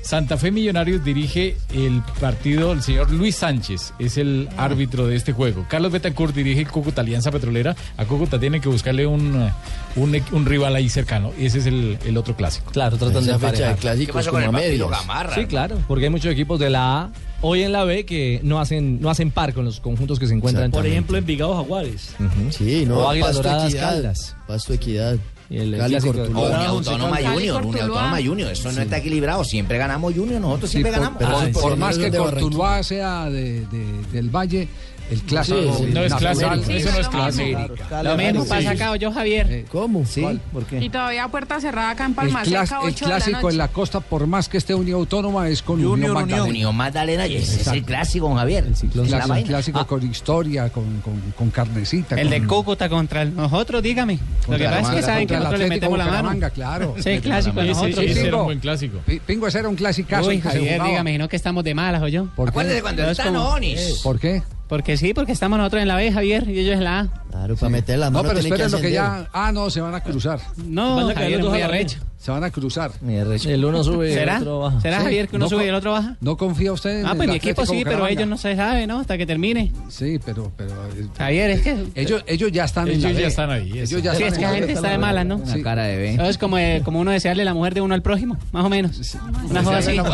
Santa 0.04 0.36
Fe 0.36 0.50
Millonarios 0.50 1.02
dirige 1.02 1.56
el 1.72 2.02
partido 2.20 2.72
el 2.72 2.82
señor 2.82 3.10
Luis 3.10 3.36
Sánchez, 3.36 3.94
es 3.98 4.18
el 4.18 4.48
árbitro 4.58 5.06
de 5.06 5.16
este 5.16 5.32
juego. 5.32 5.64
Carlos 5.68 5.92
Betancourt 5.92 6.34
dirige 6.34 6.60
el 6.60 6.68
Cúcuta 6.68 7.00
Alianza 7.00 7.30
Petrolera. 7.30 7.74
A 7.96 8.04
Cúcuta 8.04 8.38
tiene 8.38 8.60
que 8.60 8.68
buscarle 8.68 9.06
un, 9.06 9.34
eh, 9.42 9.52
un, 9.96 10.14
un 10.32 10.44
rival 10.46 10.76
ahí 10.76 10.90
cercano. 10.90 11.32
Ese 11.38 11.58
es 11.60 11.66
el, 11.66 11.98
el 12.04 12.16
otro 12.18 12.36
clásico. 12.36 12.70
Claro, 12.70 12.98
tratan 12.98 13.24
de 13.24 13.30
Esa 13.30 13.38
fecha 13.38 13.40
de 13.40 13.48
emparejar. 13.70 13.74
¿Qué 13.76 13.80
clásicos 13.80 14.14
pasó 14.14 14.30
con 14.30 14.44
como 14.44 14.58
el. 14.58 14.78
Gamarra? 14.78 15.34
Sí, 15.34 15.46
claro, 15.46 15.78
porque 15.88 16.04
hay 16.04 16.10
muchos 16.10 16.30
equipos 16.30 16.60
de 16.60 16.68
la 16.68 17.00
A 17.04 17.10
hoy 17.40 17.62
en 17.62 17.72
la 17.72 17.84
B 17.84 18.04
que 18.04 18.40
no 18.42 18.60
hacen 18.60 19.00
no 19.00 19.08
hacen 19.08 19.30
par 19.30 19.54
con 19.54 19.64
los 19.64 19.80
conjuntos 19.80 20.18
que 20.18 20.26
se 20.26 20.34
encuentran. 20.34 20.70
Por 20.70 20.86
ejemplo, 20.86 21.16
Envigado 21.16 21.54
Jaguares. 21.56 22.14
Ujú. 22.20 22.52
Sí, 22.52 22.84
no, 22.86 22.98
O 22.98 23.08
Águilas 23.08 23.28
Pasto 23.30 23.42
Doradas 23.42 23.68
Equidad. 23.70 23.90
Caldas. 23.90 24.36
Pasto 24.46 24.72
Equidad. 24.74 25.16
El 25.50 25.76
Cali 25.76 25.98
Dorado, 25.98 26.68
Autónoma 26.68 27.16
Junior, 27.16 27.36
Unia 27.36 27.52
Cortuluá. 27.52 27.82
Autónoma 27.84 28.16
Junior. 28.24 28.50
Eso 28.52 28.72
no 28.72 28.80
está 28.80 28.96
equilibrado. 28.98 29.44
Siempre 29.44 29.76
ganamos 29.78 30.14
Junior, 30.14 30.40
nosotros 30.40 30.70
Sí, 30.70 30.78
siempre 30.78 30.92
por, 30.92 31.00
ganamos. 31.00 31.22
por- 31.22 31.34
Ah, 31.34 31.48
por 31.52 31.72
sí, 31.74 31.78
más 31.78 31.98
que 31.98 32.10
de 32.10 32.18
Cortuluá 32.18 32.82
sea 32.82 33.24
de, 33.30 33.60
de- 33.66 34.02
del 34.12 34.30
Valle, 34.30 34.68
el 35.10 35.20
clásico. 35.22 35.58
Sí, 35.76 35.84
sí. 35.86 35.90
No 35.92 36.00
es 36.02 36.14
clásico, 36.14 36.54
Sí, 36.64 36.72
eso 36.76 36.90
no 36.92 36.98
es 36.98 37.04
lo 37.04 37.10
clásico. 37.10 37.60
Lo 38.02 38.16
mismo 38.16 38.44
pasa 38.46 38.70
acá, 38.70 38.96
yo 38.96 39.12
Javier. 39.12 39.46
Eh, 39.50 39.64
¿Cómo? 39.70 40.04
¿Sí? 40.06 40.24
¿Por 40.52 40.64
qué? 40.64 40.82
Y 40.84 40.88
todavía 40.90 41.28
puerta 41.28 41.60
cerrada 41.60 41.90
acá 41.90 42.04
en 42.04 42.10
El, 42.12 42.16
Palma 42.16 42.44
Seca, 42.44 42.62
el 42.82 42.88
8 42.88 43.04
de 43.04 43.10
la 43.10 43.16
clásico 43.16 43.40
noche. 43.42 43.52
en 43.52 43.58
la 43.58 43.68
costa, 43.68 44.00
por 44.00 44.26
más 44.26 44.48
que 44.48 44.56
esté 44.58 44.74
Unión 44.74 44.98
Autónoma, 45.00 45.48
es 45.48 45.62
con 45.62 45.76
Junior, 45.76 45.92
Unión 45.92 46.10
Unión. 46.10 46.22
Magdalena. 46.28 46.48
Unión 46.50 46.76
Magdalena, 46.76 47.26
y 47.26 47.36
ese 47.36 47.60
es 47.60 47.66
el 47.68 47.82
clásico, 47.84 48.28
don 48.28 48.36
Javier. 48.38 48.64
El 48.64 49.10
la 49.10 49.20
clásico, 49.24 49.48
clásico 49.48 49.86
con 49.86 50.10
historia, 50.10 50.68
con, 50.70 51.00
con, 51.00 51.20
con 51.36 51.50
carnecita. 51.50 52.16
El 52.16 52.28
con- 52.28 52.40
de 52.40 52.46
Cúcuta 52.46 52.88
contra 52.88 53.22
el- 53.22 53.34
nosotros, 53.34 53.82
dígame. 53.82 54.18
Lo 54.48 54.56
que 54.58 54.64
pasa 54.64 54.90
es 54.90 54.96
que 54.96 55.02
saben 55.02 55.26
que 55.26 55.34
el 55.34 55.40
nosotros 55.40 55.60
le 55.60 55.68
metemos 55.68 55.98
la 55.98 56.06
mano. 56.22 56.50
Claro. 56.54 56.94
Sí, 56.98 57.18
clásico 57.20 57.62
nosotros. 57.62 57.98
ese 57.98 58.26
era 58.28 58.36
un 58.38 58.44
buen 58.44 58.60
clásico. 58.60 58.98
Pi- 59.06 59.20
Pingo, 59.20 59.46
ese 59.46 59.58
era 59.58 59.68
un 59.68 59.76
se 59.76 60.40
Javier, 60.40 60.82
dígame, 60.82 61.18
no 61.18 61.28
que 61.28 61.36
estamos 61.36 61.62
de 61.64 61.74
malas, 61.74 62.02
o 62.02 62.08
yo. 62.08 62.26
¿Por 62.34 62.46
qué? 62.46 62.50
Acuérdese 62.50 62.82
cuando 62.82 63.02
No, 63.02 63.08
el 63.08 63.12
es 63.12 63.18
Tano 63.18 63.40
como- 63.40 63.54
Onis. 63.54 64.00
¿Por 64.02 64.18
qué? 64.18 64.42
Porque 64.68 64.96
sí, 64.96 65.12
porque 65.12 65.32
estamos 65.32 65.58
nosotros 65.58 65.82
en 65.82 65.88
la 65.88 65.96
B, 65.96 66.10
Javier, 66.10 66.48
y 66.48 66.58
ellos 66.58 66.74
en 66.74 66.84
la 66.84 67.00
A. 67.00 67.08
Claro, 67.30 67.56
para 67.56 67.70
meter 67.70 67.98
la 67.98 68.06
No, 68.06 68.18
mano 68.22 68.28
pero 68.28 68.40
tienen 68.40 68.52
esperen 68.60 68.72
lo 68.72 68.80
que 68.80 68.92
ya. 68.92 69.28
Ah, 69.32 69.52
no, 69.52 69.68
se 69.70 69.80
van 69.80 69.94
a 69.94 70.02
cruzar. 70.02 70.40
No, 70.56 70.96
Van 70.96 71.10
a 71.10 71.14
caer 71.14 71.32
Javier, 71.32 71.50
muy 71.50 71.58
a 71.58 71.60
la 71.60 71.74
arrecho. 71.74 71.98
Se 72.24 72.30
van 72.30 72.42
a 72.42 72.50
cruzar. 72.50 72.90
El 73.06 73.62
uno 73.66 73.84
sube 73.84 74.10
y 74.10 74.14
¿Será? 74.14 74.36
el 74.36 74.42
otro 74.44 74.60
baja. 74.60 74.80
¿Será, 74.80 75.00
Javier, 75.02 75.28
que 75.28 75.36
uno 75.36 75.44
No 75.44 75.50
sube 75.50 75.66
y 75.66 75.68
el 75.68 75.74
otro 75.74 75.92
baja? 75.92 76.16
¿No 76.22 76.38
confía 76.38 76.72
usted 76.72 77.00
en 77.00 77.06
Ah, 77.06 77.10
el 77.10 77.16
pues 77.18 77.28
mi 77.28 77.36
equipo 77.36 77.66
sí, 77.66 77.82
pero 77.84 78.06
ellos 78.06 78.26
no 78.26 78.38
se 78.38 78.56
sabe, 78.56 78.86
¿no? 78.86 79.00
Hasta 79.00 79.18
que 79.18 79.26
termine. 79.26 79.70
Sí, 79.90 80.18
pero... 80.24 80.50
pero 80.56 80.70
eh, 80.70 81.06
Javier, 81.18 81.50
es 81.50 81.60
que... 81.60 81.76
ellos, 81.94 82.24
ellos 82.26 82.50
ya 82.50 82.64
están 82.64 82.88
en 82.88 82.94
Ellos 82.94 83.04
la 83.04 83.10
ya 83.12 83.18
B. 83.18 83.26
están 83.26 83.50
ahí, 83.50 83.72
Ellos 83.72 83.92
eso. 83.92 83.98
ya 83.98 84.14
Sí, 84.14 84.22
están 84.22 84.32
es 84.32 84.38
que 84.38 84.44
la 84.46 84.54
gente 84.54 84.72
está 84.72 84.88
de 84.88 84.96
malas, 84.96 85.26
¿no? 85.26 85.42
Sí. 85.44 85.62
Cara 85.62 85.82
de 85.84 85.96
B. 85.98 86.18
Es 86.30 86.38
como, 86.38 86.56
eh, 86.56 86.80
como 86.82 86.98
uno 87.00 87.10
desearle 87.10 87.44
la 87.44 87.52
mujer 87.52 87.74
de 87.74 87.82
uno 87.82 87.92
al 87.94 88.00
prójimo, 88.00 88.38
más 88.52 88.64
o 88.64 88.70
menos. 88.70 89.14
Una 89.50 89.62
cosa 89.62 89.76
así. 89.76 89.98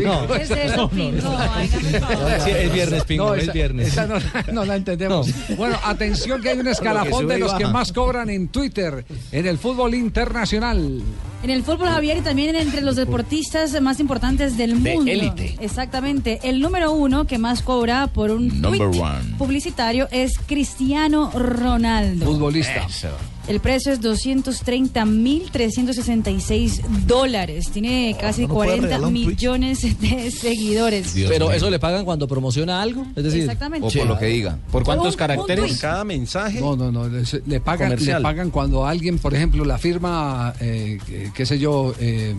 No, 0.00 0.26
¿Qué 2.44 2.64
es 2.64 2.72
viernes, 2.72 3.04
Pingo, 3.04 3.26
No, 3.28 3.34
es 3.34 3.52
viernes. 3.52 3.88
esa 3.88 4.06
no, 4.06 4.16
no 4.52 4.64
la 4.64 4.74
entendemos. 4.76 5.28
Bueno, 5.56 5.76
atención 5.84 6.40
que 6.42 6.50
hay 6.50 6.58
un 6.58 6.66
escalafón 6.66 7.28
de 7.28 7.38
los 7.38 7.54
que 7.54 7.66
más 7.66 7.92
cobran 7.92 8.30
en 8.30 8.48
Twitter 8.48 8.79
en 9.32 9.46
el 9.46 9.58
fútbol 9.58 9.94
internacional. 9.94 11.02
En 11.42 11.50
el 11.50 11.62
fútbol, 11.62 11.88
Javier, 11.88 12.18
y 12.18 12.20
también 12.20 12.54
entre 12.54 12.82
los 12.82 12.96
deportistas 12.96 13.80
más 13.80 13.98
importantes 14.00 14.56
del 14.58 14.82
De 14.82 14.94
mundo. 14.96 15.10
élite. 15.10 15.56
Exactamente. 15.60 16.40
El 16.42 16.60
número 16.60 16.92
uno 16.92 17.26
que 17.26 17.38
más 17.38 17.62
cobra 17.62 18.08
por 18.08 18.30
un 18.30 18.60
tweet 18.60 18.80
publicitario 19.38 20.06
es 20.10 20.32
Cristiano 20.46 21.30
Ronaldo. 21.32 22.26
Futbolista. 22.26 22.86
El 23.48 23.58
precio 23.60 23.92
es 23.92 24.00
230.366 24.00 26.80
dólares. 27.06 27.70
Tiene 27.72 28.16
casi 28.20 28.42
no 28.42 28.48
puede 28.54 28.70
40 28.78 28.86
regalar 28.86 29.08
un 29.08 29.14
tweet. 29.14 29.26
millones 29.26 30.00
de 30.00 30.30
seguidores. 30.30 31.14
Pero 31.28 31.50
eso 31.50 31.70
le 31.70 31.78
pagan 31.78 32.04
cuando 32.04 32.28
promociona 32.28 32.80
algo, 32.80 33.06
es 33.16 33.24
decir, 33.24 33.40
Exactamente. 33.42 33.88
O 33.88 33.90
por 33.90 34.06
lo 34.06 34.18
que 34.18 34.26
diga. 34.26 34.58
¿Por 34.70 34.84
cuántos 34.84 35.06
Un- 35.08 35.12
un 35.12 35.16
caracteres? 35.18 35.66
tuit. 35.68 35.80
Cada 35.80 36.04
mensaje. 36.04 36.60
No, 36.60 36.76
no, 36.76 36.92
no. 36.92 37.08
Le, 37.08 37.22
le 37.46 37.60
pagan, 37.60 37.96
le 37.98 38.20
pagan 38.20 38.50
cuando 38.50 38.86
alguien, 38.86 39.18
por 39.18 39.34
ejemplo, 39.34 39.64
la 39.64 39.78
firma, 39.78 40.54
eh, 40.60 40.98
qué- 41.34 41.46
sé 41.46 41.58
yo, 41.58 41.94
eh, 41.98 42.34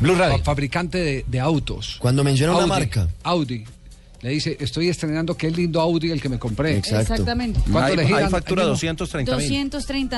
Blue 0.00 0.14
Radio. 0.16 0.38
fa- 0.38 0.44
fabricante 0.44 0.98
de, 0.98 1.24
de 1.28 1.40
autos. 1.40 1.96
Cuando 2.00 2.24
menciona 2.24 2.56
una 2.56 2.66
marca. 2.66 3.08
Audi. 3.22 3.64
Le 4.22 4.30
dice, 4.30 4.54
estoy 4.60 4.88
estrenando 4.90 5.34
qué 5.34 5.50
lindo 5.50 5.80
Audi 5.80 6.10
el 6.10 6.20
que 6.20 6.28
me 6.28 6.38
compré. 6.38 6.76
Exacto. 6.76 7.12
Exactamente. 7.14 7.58
¿Cuánto 7.72 7.90
Hay, 7.92 7.96
le 7.96 8.06
giran? 8.06 8.24
hay 8.24 8.30
factura 8.30 8.62
Ahí 8.64 8.68
mismo. 8.70 8.92
230 8.94 9.36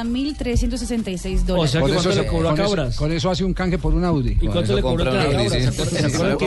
mil. 0.04 0.36
230.366 0.36 1.42
O 1.42 1.44
dólares. 1.46 1.70
sea 1.70 1.80
que 1.80 1.84
Con 1.86 1.92
cuánto 1.94 2.10
eso, 2.10 2.22
le 2.22 2.26
cobró 2.26 2.48
a 2.48 2.50
con 2.52 2.60
eso- 2.60 2.68
Cabras. 2.70 2.96
con 2.96 3.12
eso 3.12 3.30
hace 3.30 3.44
un 3.44 3.54
canje 3.54 3.78
por 3.78 3.94
un 3.94 4.04
Audi. 4.04 4.36
¿Y 4.40 4.46
cuánto 4.48 4.74
le 4.74 4.82
cobró 4.82 5.04
a 5.04 5.06
Cabras? 5.06 5.34
Audi, 5.36 5.48
¿Se 5.50 5.60
sí. 5.60 5.66
acuerda- 5.68 5.98
se 6.00 6.06
acuerda 6.06 6.36
que 6.38 6.46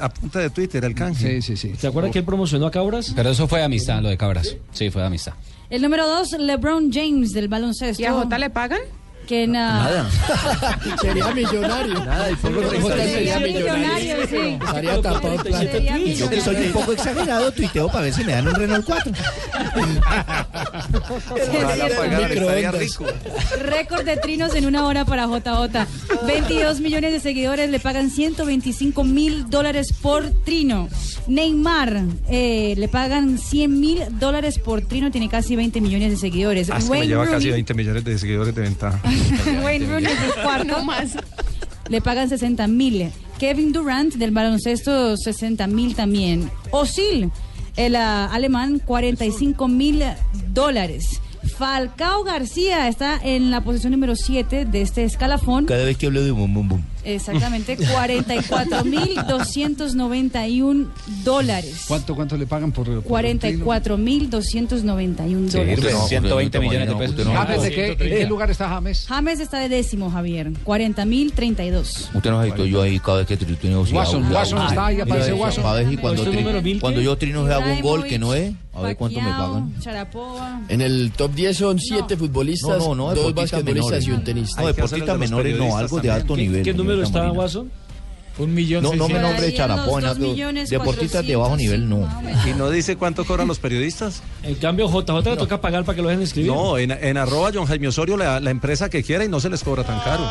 A 0.00 0.08
punta, 0.08 0.38
de 0.40 0.50
Twitter 0.50 0.84
el 0.84 0.94
canje. 0.94 1.40
Sí, 1.42 1.56
sí, 1.56 1.68
sí. 1.70 1.76
¿Se 1.78 1.86
acuerda 1.88 2.10
que 2.10 2.18
él 2.20 2.24
promocionó 2.24 2.66
a 2.66 2.70
Cabras? 2.70 3.12
Pero 3.16 3.30
eso 3.30 3.48
fue 3.48 3.58
de 3.58 3.64
amistad, 3.64 4.00
lo 4.02 4.08
de 4.08 4.16
Cabras. 4.16 4.56
Sí, 4.72 4.90
fue 4.90 5.00
de 5.02 5.06
amistad. 5.08 5.32
El 5.70 5.82
número 5.82 6.06
dos, 6.06 6.32
LeBron 6.38 6.92
James 6.92 7.30
del 7.30 7.48
baloncesto. 7.48 8.02
¿Y 8.02 8.06
a 8.06 8.12
Jota 8.12 8.38
le 8.38 8.50
pagan? 8.50 8.80
Que 9.26 9.46
na- 9.46 10.08
Sería 11.00 11.32
millonario. 11.32 12.04
Nada, 12.04 12.30
y 12.30 12.34
poco 12.34 12.60
Sería 12.88 13.38
millonario, 13.38 14.16
sí. 14.28 14.58
Estaría 14.60 15.00
tapado 15.00 15.36
Y 16.04 16.14
yo 16.14 16.28
que 16.28 16.40
soy 16.40 16.56
un 16.56 16.72
poco 16.72 16.92
exagerado, 16.92 17.52
tuiteo 17.52 17.86
para 17.88 18.02
ver 18.04 18.12
si 18.14 18.24
me 18.24 18.32
dan 18.32 18.48
un 18.48 18.54
Renault 18.56 18.84
4. 18.84 19.12
Ojalá 21.30 21.88
pagara, 21.96 22.26
estaría 22.34 22.70
rico. 22.72 23.04
Récord 23.60 24.04
de 24.04 24.16
trinos 24.16 24.54
en 24.54 24.66
una 24.66 24.86
hora 24.86 25.04
para 25.04 25.26
JJ. 25.26 25.86
22 26.26 26.80
millones 26.80 27.12
de 27.12 27.20
seguidores 27.20 27.70
le 27.70 27.78
pagan 27.80 28.10
125 28.10 29.04
mil 29.04 29.48
dólares 29.48 29.92
por 30.00 30.28
trino. 30.44 30.88
Neymar 31.28 32.02
eh, 32.28 32.74
le 32.76 32.88
pagan 32.88 33.38
100 33.38 33.80
mil 33.80 34.02
dólares 34.18 34.58
por 34.58 34.80
trino, 34.82 35.10
tiene 35.10 35.28
casi 35.28 35.54
20 35.56 35.80
millones 35.80 36.10
de 36.10 36.16
seguidores. 36.16 36.70
Ah, 36.70 36.78
es 36.78 36.84
que 36.90 36.98
me 36.98 37.06
lleva 37.06 37.26
casi 37.28 37.46
Rooney- 37.48 37.52
20 37.52 37.74
millones 37.74 38.04
de 38.04 38.18
seguidores 38.18 38.54
de 38.54 38.62
ventaja. 38.62 39.00
Wayne 39.64 39.86
Rooney 39.86 40.12
es 40.12 40.22
el 40.22 40.42
cuarto. 40.42 40.76
Le 41.88 42.00
pagan 42.00 42.28
60 42.28 42.66
mil. 42.66 43.10
Kevin 43.38 43.72
Durant 43.72 44.14
del 44.14 44.30
baloncesto 44.30 45.16
60 45.16 45.66
mil 45.66 45.94
también. 45.94 46.50
Osil, 46.70 47.30
el 47.76 47.96
ah, 47.96 48.26
alemán, 48.26 48.80
45 48.84 49.66
mil 49.68 50.02
dólares. 50.52 51.20
Falcao 51.56 52.22
García 52.22 52.88
está 52.88 53.18
en 53.22 53.50
la 53.50 53.62
posición 53.62 53.92
número 53.92 54.14
7 54.14 54.66
de 54.66 54.82
este 54.82 55.04
escalafón. 55.04 55.66
Cada 55.66 55.84
vez 55.84 55.96
que 55.96 56.06
hablo 56.06 56.22
de 56.22 56.30
bum 56.30 56.52
bum 56.52 56.68
bum. 56.68 56.82
Exactamente, 57.04 57.76
44 57.76 58.84
mil 58.84 59.14
291 59.26 60.90
dólares. 61.24 61.84
¿Cuánto, 61.88 62.14
¿Cuánto 62.14 62.36
le 62.36 62.46
pagan 62.46 62.72
por, 62.72 62.86
por 62.86 63.02
44 63.02 63.96
mil 63.96 64.30
291 64.30 65.50
dólares. 65.50 65.78
pero 65.82 66.06
120 66.06 66.60
millones 66.60 66.88
de 66.88 66.94
pesos. 66.96 67.26
James, 67.26 67.62
¿de 67.62 67.70
qué, 67.70 67.90
¿En 67.92 67.96
qué 67.96 68.26
lugar 68.26 68.50
está 68.50 68.68
James? 68.68 69.06
James 69.06 69.40
está 69.40 69.58
de 69.58 69.68
décimo, 69.68 70.10
Javier. 70.10 70.50
40 70.64 71.04
mil 71.04 71.32
32. 71.32 72.10
Usted 72.14 72.30
nos 72.30 72.46
estoy 72.46 72.70
yo 72.70 72.82
ahí 72.82 72.98
cada 72.98 73.18
vez 73.18 73.26
que 73.26 73.36
trino 73.36 73.84
si 73.86 73.94
Watson, 73.94 74.32
Watson 74.32 74.66
está 74.66 74.86
ahí, 74.86 75.00
aparece 75.00 75.32
Watson. 75.32 75.66
A 75.66 75.72
ver, 75.74 75.92
y 75.92 75.96
cuando, 75.96 76.24
cuando 76.80 77.00
yo 77.00 77.16
trino 77.16 77.46
hago 77.46 77.72
un 77.72 77.80
gol 77.80 78.04
que 78.04 78.18
no 78.18 78.34
es, 78.34 78.52
a 78.72 78.82
ver 78.82 78.96
cuánto 78.96 79.20
me 79.20 79.30
pagan. 79.30 79.74
Sharapova. 79.80 80.62
En 80.68 80.80
el 80.80 81.12
top 81.12 81.34
10 81.34 81.56
son 81.56 81.78
7 81.78 82.16
futbolistas, 82.16 82.78
No, 82.78 82.94
no, 82.94 82.94
no, 82.94 83.14
dos 83.14 83.26
deportistas 83.26 83.60
basquetbolistas 83.60 83.90
menores. 83.90 84.06
y 84.06 84.10
un 84.10 84.24
tenista. 84.24 84.60
No, 84.60 84.66
deportistas 84.68 85.18
menores 85.18 85.58
no, 85.58 85.76
algo 85.76 86.00
de 86.00 86.10
alto 86.10 86.34
¿Qué, 86.34 86.42
nivel. 86.42 86.62
Número 86.96 87.06
está. 87.06 87.28
Guaso? 87.28 87.66
Un 88.38 88.54
millón 88.54 88.82
No, 88.82 88.94
no 88.94 89.08
me 89.08 89.18
nombre 89.18 89.50
de 89.50 90.14
millones 90.18 90.70
deportistas 90.70 91.26
de 91.26 91.36
bajo 91.36 91.56
nivel 91.56 91.88
no. 91.88 92.08
¿Y 92.46 92.54
no 92.54 92.70
dice 92.70 92.96
cuánto 92.96 93.24
cobran 93.24 93.48
los 93.48 93.58
periodistas? 93.58 94.22
En 94.42 94.54
cambio, 94.54 94.88
JJ 94.88 95.30
le 95.30 95.36
toca 95.36 95.60
pagar 95.60 95.84
para 95.84 95.96
que 95.96 96.02
lo 96.02 96.08
dejen 96.08 96.22
escribir. 96.22 96.50
No, 96.50 96.78
en, 96.78 96.90
en 96.90 97.16
arroba 97.16 97.50
John 97.52 97.66
Jaime 97.66 97.88
Osorio 97.88 98.16
la, 98.16 98.40
la 98.40 98.50
empresa 98.50 98.88
que 98.88 99.02
quiera 99.02 99.24
y 99.24 99.28
no 99.28 99.40
se 99.40 99.50
les 99.50 99.62
cobra 99.62 99.84
tan 99.84 100.00
caro. 100.00 100.22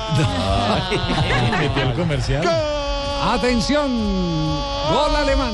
Metió 1.59 1.83
el 1.83 1.93
comercial. 1.93 2.47
Atención, 3.21 3.91
gol 3.91 5.15
alemán. 5.15 5.51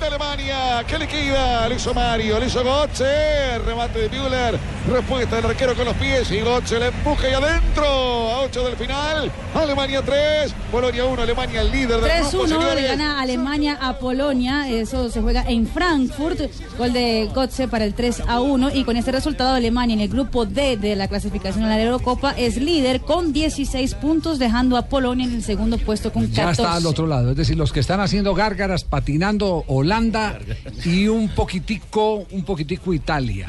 Gol 0.00 0.10
de 0.10 0.18
Alemania, 0.44 0.84
que 0.86 0.98
liquida, 0.98 1.68
lo 1.68 1.74
hizo 1.74 1.94
Mario, 1.94 2.38
lo 2.38 2.44
hizo 2.44 2.62
Götze, 2.62 3.58
remate 3.64 4.00
de 4.00 4.08
Müller, 4.10 4.58
respuesta 4.90 5.36
del 5.36 5.46
arquero 5.46 5.74
con 5.74 5.86
los 5.86 5.96
pies 5.96 6.30
y 6.30 6.40
Götze 6.40 6.78
le 6.78 6.88
empuja 6.88 7.30
y 7.30 7.32
adentro, 7.32 7.84
a 7.84 8.40
8 8.40 8.64
del 8.64 8.76
final, 8.76 9.32
Alemania 9.54 10.02
3, 10.02 10.54
Polonia 10.70 11.04
1, 11.04 11.22
Alemania 11.22 11.60
el 11.62 11.70
líder 11.70 12.00
del 12.00 12.22
grupo, 12.22 12.46
3-1 12.46 12.74
le 12.74 12.82
gana 12.88 13.20
Alemania 13.20 13.78
a 13.80 13.98
Polonia. 13.98 14.68
Eso 14.68 15.08
se 15.10 15.22
juega 15.22 15.44
en 15.48 15.66
Frankfurt. 15.66 16.40
Gol 16.76 16.92
de 16.92 17.30
Gotze 17.32 17.68
para 17.68 17.84
el 17.84 17.94
3 17.94 18.24
a 18.26 18.40
1. 18.40 18.74
Y 18.74 18.84
con 18.84 18.96
este 18.96 19.12
resultado, 19.12 19.54
Alemania 19.54 19.94
en 19.94 20.00
el 20.00 20.08
grupo 20.08 20.44
D 20.44 20.76
de 20.76 20.96
la 20.96 21.08
clasificación 21.08 21.64
a 21.64 21.68
la 21.68 21.80
Eurocopa 21.80 22.32
es 22.36 22.56
líder 22.56 23.00
con 23.00 23.32
16 23.32 23.94
puntos, 23.94 24.38
dejando 24.38 24.76
a 24.76 24.86
Polonia 24.86 25.26
en 25.26 25.34
el 25.34 25.42
segundo 25.42 25.78
puesto 25.78 26.12
con 26.12 26.26
14. 26.26 26.42
Ya 26.42 26.50
está 26.50 26.74
al 26.74 26.86
otro 26.86 27.06
lado, 27.06 27.30
es 27.30 27.36
decir, 27.36 27.56
los 27.56 27.72
que 27.72 27.80
están 27.80 28.00
haciendo 28.00 28.34
gárgaras, 28.34 28.84
patinando 28.84 29.64
Holanda 29.68 30.33
y 30.84 31.06
un 31.08 31.28
poquitico, 31.28 32.24
un 32.30 32.44
poquitico 32.44 32.92
Italia, 32.94 33.46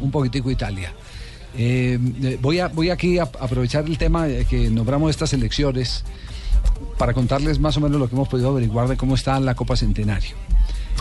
un 0.00 0.10
poquitico 0.10 0.50
Italia. 0.50 0.92
Eh, 1.58 1.98
eh, 2.22 2.38
voy, 2.40 2.60
a, 2.60 2.68
voy 2.68 2.90
aquí 2.90 3.18
a 3.18 3.22
aprovechar 3.22 3.86
el 3.86 3.96
tema 3.96 4.26
de 4.26 4.44
que 4.44 4.68
nombramos 4.70 5.10
estas 5.10 5.32
elecciones 5.32 6.04
para 6.98 7.14
contarles 7.14 7.58
más 7.58 7.76
o 7.76 7.80
menos 7.80 7.98
lo 7.98 8.08
que 8.08 8.14
hemos 8.14 8.28
podido 8.28 8.50
averiguar 8.50 8.88
de 8.88 8.96
cómo 8.96 9.14
está 9.14 9.40
la 9.40 9.54
Copa 9.54 9.76
Centenario. 9.76 10.36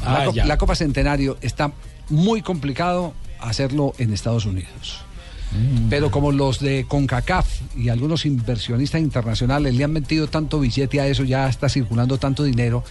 La, 0.04 0.22
Ah, 0.22 0.26
Co- 0.26 0.34
ya. 0.34 0.46
la 0.46 0.58
Copa 0.58 0.76
Centenario 0.76 1.38
está 1.42 1.72
muy 2.10 2.42
complicado 2.42 3.14
hacerlo 3.42 3.94
en 3.98 4.14
Estados 4.14 4.46
Unidos. 4.46 5.02
Pero 5.90 6.12
como 6.12 6.34
los 6.34 6.60
de 6.60 6.86
CONCACAF 6.86 7.48
y 7.78 7.88
algunos 7.88 8.26
inversionistas 8.26 9.00
internacionales 9.00 9.74
le 9.74 9.86
han 9.86 9.92
metido 9.94 10.28
tanto 10.28 10.60
billete 10.60 11.00
a 11.00 11.08
eso, 11.08 11.24
ya 11.24 11.48
está 11.48 11.70
circulando 11.70 12.18
tanto 12.18 12.44
dinero, 12.44 12.84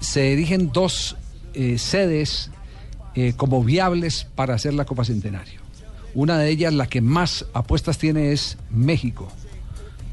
se 0.00 0.32
erigen 0.32 0.70
dos 0.72 1.16
eh, 1.54 1.78
sedes 1.78 2.50
eh, 3.14 3.34
como 3.36 3.62
viables 3.62 4.26
para 4.34 4.54
hacer 4.54 4.74
la 4.74 4.84
Copa 4.84 5.04
Centenario. 5.04 5.60
Una 6.14 6.38
de 6.38 6.48
ellas, 6.48 6.72
la 6.72 6.86
que 6.86 7.00
más 7.00 7.46
apuestas 7.54 7.98
tiene, 7.98 8.32
es 8.32 8.56
México. 8.70 9.28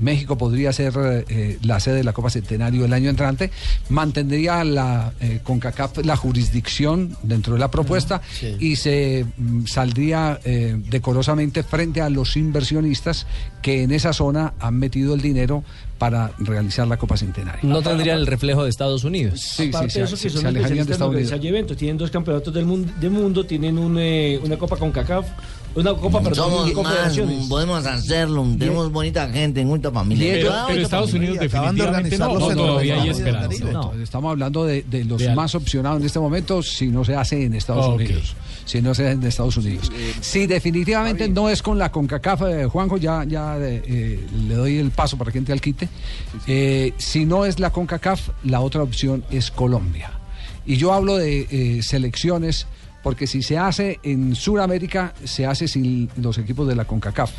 México 0.02 0.38
podría 0.38 0.74
ser 0.74 0.94
eh, 1.30 1.58
la 1.62 1.80
sede 1.80 1.98
de 1.98 2.04
la 2.04 2.12
Copa 2.14 2.30
Centenario 2.30 2.86
el 2.86 2.94
año 2.94 3.10
entrante, 3.10 3.52
mantendría 3.90 4.64
la 4.64 5.14
eh, 5.22 5.40
CONCACAF 5.44 6.00
la 6.04 6.18
jurisdicción 6.18 7.16
dentro 7.24 7.54
de 7.54 7.60
la 7.60 7.70
propuesta 7.70 8.22
sí. 8.34 8.58
y 8.60 8.76
se 8.76 9.26
mm, 9.38 9.66
saldría 9.68 10.40
eh, 10.44 10.76
decorosamente 10.90 11.64
frente 11.64 12.02
a 12.02 12.10
los 12.10 12.36
inversionistas 12.36 13.28
que 13.62 13.84
en 13.84 13.92
esa 13.92 14.12
zona 14.12 14.54
han 14.60 14.76
metido 14.80 15.14
el 15.14 15.22
dinero 15.22 15.64
para 16.02 16.32
realizar 16.40 16.88
la 16.88 16.98
Copa 16.98 17.16
Centenario. 17.16 17.62
no 17.70 17.80
tendrían 17.84 18.18
el 18.18 18.26
reflejo 18.26 18.64
de 18.64 18.72
Estados 18.72 19.04
Unidos. 19.04 19.40
Sí, 19.40 19.70
Aparte 19.70 19.92
sí, 19.92 20.00
de 20.00 20.06
eso, 20.06 20.16
que 20.16 20.22
se- 20.24 20.30
son 20.32 20.42
se 20.42 20.48
alejarían 20.48 20.88
de 20.88 20.94
Estados 20.94 21.14
Unidos. 21.14 21.32
eventos. 21.46 21.78
Tienen 21.78 21.96
dos 22.00 22.10
campeonatos 22.10 22.52
del 22.52 22.66
mundo, 22.66 22.92
de 23.00 23.08
mundo 23.12 23.44
tienen 23.46 23.78
un, 23.78 24.00
eh, 24.00 24.40
una 24.44 24.58
Copa 24.58 24.78
con 24.78 24.92
CACAF, 24.92 25.28
Una 25.74 25.94
copa, 25.94 26.22
perdón, 26.22 26.36
Somos 26.52 26.72
confederaciones. 26.72 27.48
podemos 27.48 27.86
hacerlo, 27.86 28.46
tenemos 28.60 28.92
bonita 28.92 29.30
gente, 29.30 29.64
mucha 29.64 29.90
familia. 29.90 30.34
Pero, 30.34 30.54
pero 30.68 30.82
Estados 30.82 31.14
Unidos 31.14 31.40
definitivamente 31.40 32.18
no, 32.18 32.38
no, 32.40 32.48
todavía 32.56 33.02
hay 33.02 33.10
esperanza. 33.10 33.66
No, 33.72 33.94
estamos 33.94 34.32
hablando 34.32 34.66
de, 34.66 34.84
de 34.84 35.06
los 35.06 35.22
Real. 35.22 35.36
más 35.36 35.56
opcionados 35.56 36.02
en 36.02 36.06
este 36.06 36.20
momento 36.20 36.62
si 36.62 36.88
no 36.88 37.06
se 37.06 37.16
hace 37.16 37.46
en 37.46 37.54
Estados. 37.54 37.88
Unidos. 37.96 38.36
Si 38.66 38.82
no 38.82 38.94
se 38.94 39.04
hace 39.08 39.12
en 39.14 39.24
Estados 39.24 39.58
Unidos. 39.58 39.92
Si 40.20 40.46
definitivamente 40.46 41.28
no 41.30 41.50
es 41.50 41.62
con 41.62 41.80
la 41.80 41.92
CONCACAF, 41.92 42.42
eh, 42.44 42.66
Juanjo, 42.66 42.98
ya, 42.98 43.24
ya 43.24 43.58
eh, 43.58 43.82
eh, 43.86 44.28
le 44.48 44.56
doy 44.56 44.78
el 44.78 44.92
paso 44.92 45.18
para 45.18 45.32
que 45.32 45.38
entre 45.38 45.54
al 45.54 45.62
quite. 45.62 45.88
Eh, 46.48 46.94
si 46.98 47.26
no 47.26 47.46
es 47.46 47.60
la 47.60 47.72
CONCACAF, 47.72 48.30
la 48.44 48.60
otra 48.62 48.84
opción 48.84 49.24
es 49.32 49.52
Colombia. 49.52 50.12
Y 50.66 50.78
yo 50.78 50.94
hablo 50.94 51.18
de 51.18 51.48
eh, 51.50 51.82
selecciones 51.82 52.68
porque 53.04 53.28
si 53.28 53.42
se 53.42 53.58
hace 53.58 54.00
en 54.04 54.36
Sudamérica, 54.36 55.14
se 55.24 55.46
hace 55.46 55.68
sin 55.68 56.10
los 56.18 56.38
equipos 56.38 56.68
de 56.68 56.76
la 56.76 56.86
CONCACAF. 56.86 57.32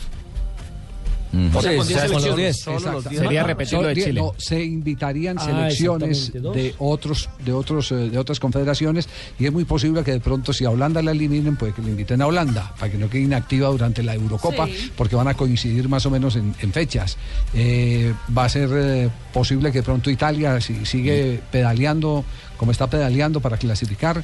O 1.55 1.63
sea, 1.63 1.75
con 1.79 1.87
Sí, 1.87 1.95
10 1.95 2.01
solo 2.03 2.13
los 2.13 2.23
selecciones. 2.23 2.37
10, 2.37 2.57
Solo 2.61 2.77
exacto. 2.77 2.93
los 3.01 3.09
10. 3.09 3.23
Sería 3.23 3.43
repetir 3.45 3.79
lo 3.79 3.89
de 3.89 3.95
Chile. 3.95 4.21
no, 4.21 4.35
se 4.37 4.63
invitarían 4.63 5.39
Ah, 5.39 5.45
selecciones 5.47 6.31
de 6.31 6.75
otros, 6.79 7.31
de 7.43 7.53
otros, 7.55 7.91
eh, 7.91 7.95
de 8.11 8.19
otras 8.19 8.39
confederaciones 8.39 9.09
y 9.39 9.47
es 9.47 9.53
muy 9.53 9.65
posible 9.65 10.05
que 10.05 10.13
de 10.13 10.21
pronto 10.21 10.53
si 10.53 10.67
a 10.67 10.71
Holanda 10.71 11.01
la 11.01 11.13
eliminen, 11.13 11.57
puede 11.57 11.73
que 11.73 11.81
le 11.81 11.89
inviten 11.93 12.21
a 12.21 12.27
Holanda 12.27 12.75
para 12.79 12.93
que 12.93 12.99
no 12.99 13.09
quede 13.09 13.23
inactiva 13.23 13.69
durante 13.69 14.03
la 14.03 14.15
Eurocopa, 14.15 14.67
Sí. 14.67 14.93
porque 14.95 15.17
van 15.17 15.27
a 15.29 15.33
coincidir 15.33 15.89
más 15.89 16.05
o 16.05 16.11
menos 16.11 16.37
en, 16.37 16.55
en 16.61 16.71
fechas. 16.71 17.17
Eh, 17.55 18.13
va 18.37 18.45
a 18.45 18.49
ser 18.51 18.69
eh, 18.75 19.09
posible 19.33 19.73
que 19.73 19.79
de 19.79 19.85
pronto 19.85 20.11
Italia, 20.11 20.61
si 20.61 20.85
sigue 20.85 21.41
pedaleando 21.51 22.27
como 22.59 22.73
está 22.73 22.91
pedaleando 22.91 23.41
para 23.41 23.57
clasificar, 23.57 24.23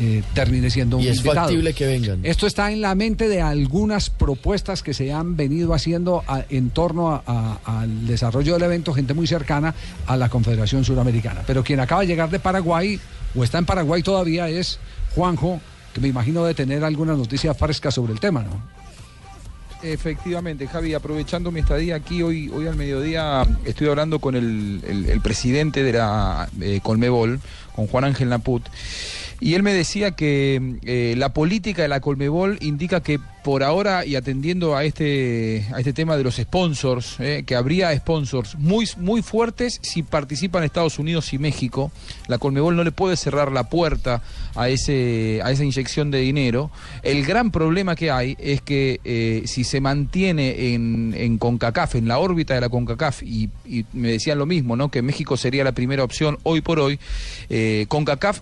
eh, 0.00 0.22
termine 0.34 0.70
siendo 0.70 0.96
un 0.98 1.02
Y 1.02 1.08
es 1.08 1.16
invitado. 1.18 1.40
factible 1.46 1.72
que 1.74 1.86
vengan. 1.86 2.20
Esto 2.22 2.46
está 2.46 2.70
en 2.70 2.80
la 2.80 2.94
mente 2.94 3.28
de 3.28 3.40
algunas 3.42 4.10
propuestas 4.10 4.82
que 4.82 4.94
se 4.94 5.12
han 5.12 5.36
venido 5.36 5.74
haciendo 5.74 6.22
a- 6.28 6.44
en 6.48 6.70
torno 6.70 7.10
a- 7.10 7.22
a- 7.26 7.80
al 7.80 8.06
desarrollo 8.06 8.54
del 8.54 8.62
evento, 8.62 8.92
gente 8.94 9.14
muy 9.14 9.26
cercana 9.26 9.74
a 10.06 10.16
la 10.16 10.28
Confederación 10.28 10.84
Suramericana. 10.84 11.42
Pero 11.46 11.64
quien 11.64 11.80
acaba 11.80 12.02
de 12.02 12.06
llegar 12.06 12.30
de 12.30 12.38
Paraguay, 12.38 12.98
o 13.34 13.42
está 13.44 13.58
en 13.58 13.66
Paraguay 13.66 14.02
todavía, 14.02 14.48
es 14.48 14.78
Juanjo, 15.14 15.60
que 15.92 16.00
me 16.00 16.08
imagino 16.08 16.44
de 16.44 16.54
tener 16.54 16.84
alguna 16.84 17.14
noticia 17.14 17.54
fresca 17.54 17.90
sobre 17.90 18.12
el 18.12 18.20
tema, 18.20 18.42
¿no? 18.42 18.78
Efectivamente, 19.82 20.66
Javi, 20.66 20.92
aprovechando 20.94 21.52
mi 21.52 21.60
estadía 21.60 21.94
aquí 21.94 22.20
hoy, 22.20 22.48
hoy 22.48 22.66
al 22.66 22.74
mediodía, 22.74 23.46
estoy 23.64 23.86
hablando 23.88 24.18
con 24.18 24.34
el, 24.34 24.80
el- 24.84 25.08
el 25.08 25.20
presidente 25.20 25.84
de 25.84 25.92
la 25.92 26.48
eh, 26.60 26.80
Colmebol, 26.82 27.38
con 27.76 27.86
Juan 27.86 28.02
Ángel 28.04 28.28
Naput, 28.28 28.64
y 29.40 29.54
él 29.54 29.62
me 29.62 29.72
decía 29.72 30.12
que 30.12 30.78
eh, 30.82 31.14
la 31.16 31.32
política 31.32 31.82
de 31.82 31.88
la 31.88 32.00
Colmebol 32.00 32.58
indica 32.60 33.02
que 33.02 33.20
por 33.48 33.62
ahora 33.62 34.04
y 34.04 34.14
atendiendo 34.14 34.76
a 34.76 34.84
este, 34.84 35.66
a 35.72 35.78
este 35.78 35.94
tema 35.94 36.18
de 36.18 36.22
los 36.22 36.36
sponsors, 36.36 37.16
eh, 37.18 37.44
que 37.46 37.56
habría 37.56 37.96
sponsors 37.96 38.56
muy, 38.58 38.86
muy 38.98 39.22
fuertes 39.22 39.80
si 39.80 40.02
participan 40.02 40.64
Estados 40.64 40.98
Unidos 40.98 41.32
y 41.32 41.38
México, 41.38 41.90
la 42.26 42.36
Colmebol 42.36 42.76
no 42.76 42.84
le 42.84 42.92
puede 42.92 43.16
cerrar 43.16 43.50
la 43.50 43.70
puerta 43.70 44.20
a, 44.54 44.68
ese, 44.68 45.40
a 45.42 45.50
esa 45.50 45.64
inyección 45.64 46.10
de 46.10 46.18
dinero. 46.18 46.70
El 47.02 47.24
gran 47.24 47.50
problema 47.50 47.96
que 47.96 48.10
hay 48.10 48.36
es 48.38 48.60
que 48.60 49.00
eh, 49.04 49.44
si 49.46 49.64
se 49.64 49.80
mantiene 49.80 50.74
en, 50.74 51.14
en 51.16 51.38
CONCACAF, 51.38 51.94
en 51.94 52.06
la 52.06 52.18
órbita 52.18 52.52
de 52.52 52.60
la 52.60 52.68
CONCACAF, 52.68 53.22
y, 53.22 53.48
me 53.94 54.10
decían 54.10 54.38
lo 54.38 54.44
mismo, 54.44 54.76
¿no? 54.76 54.90
que 54.90 55.00
México 55.00 55.38
sería 55.38 55.64
la 55.64 55.72
primera 55.72 56.04
opción 56.04 56.36
hoy 56.42 56.60
por 56.60 56.80
hoy, 56.80 56.98
eh, 57.48 57.86
CONCACAF 57.88 58.40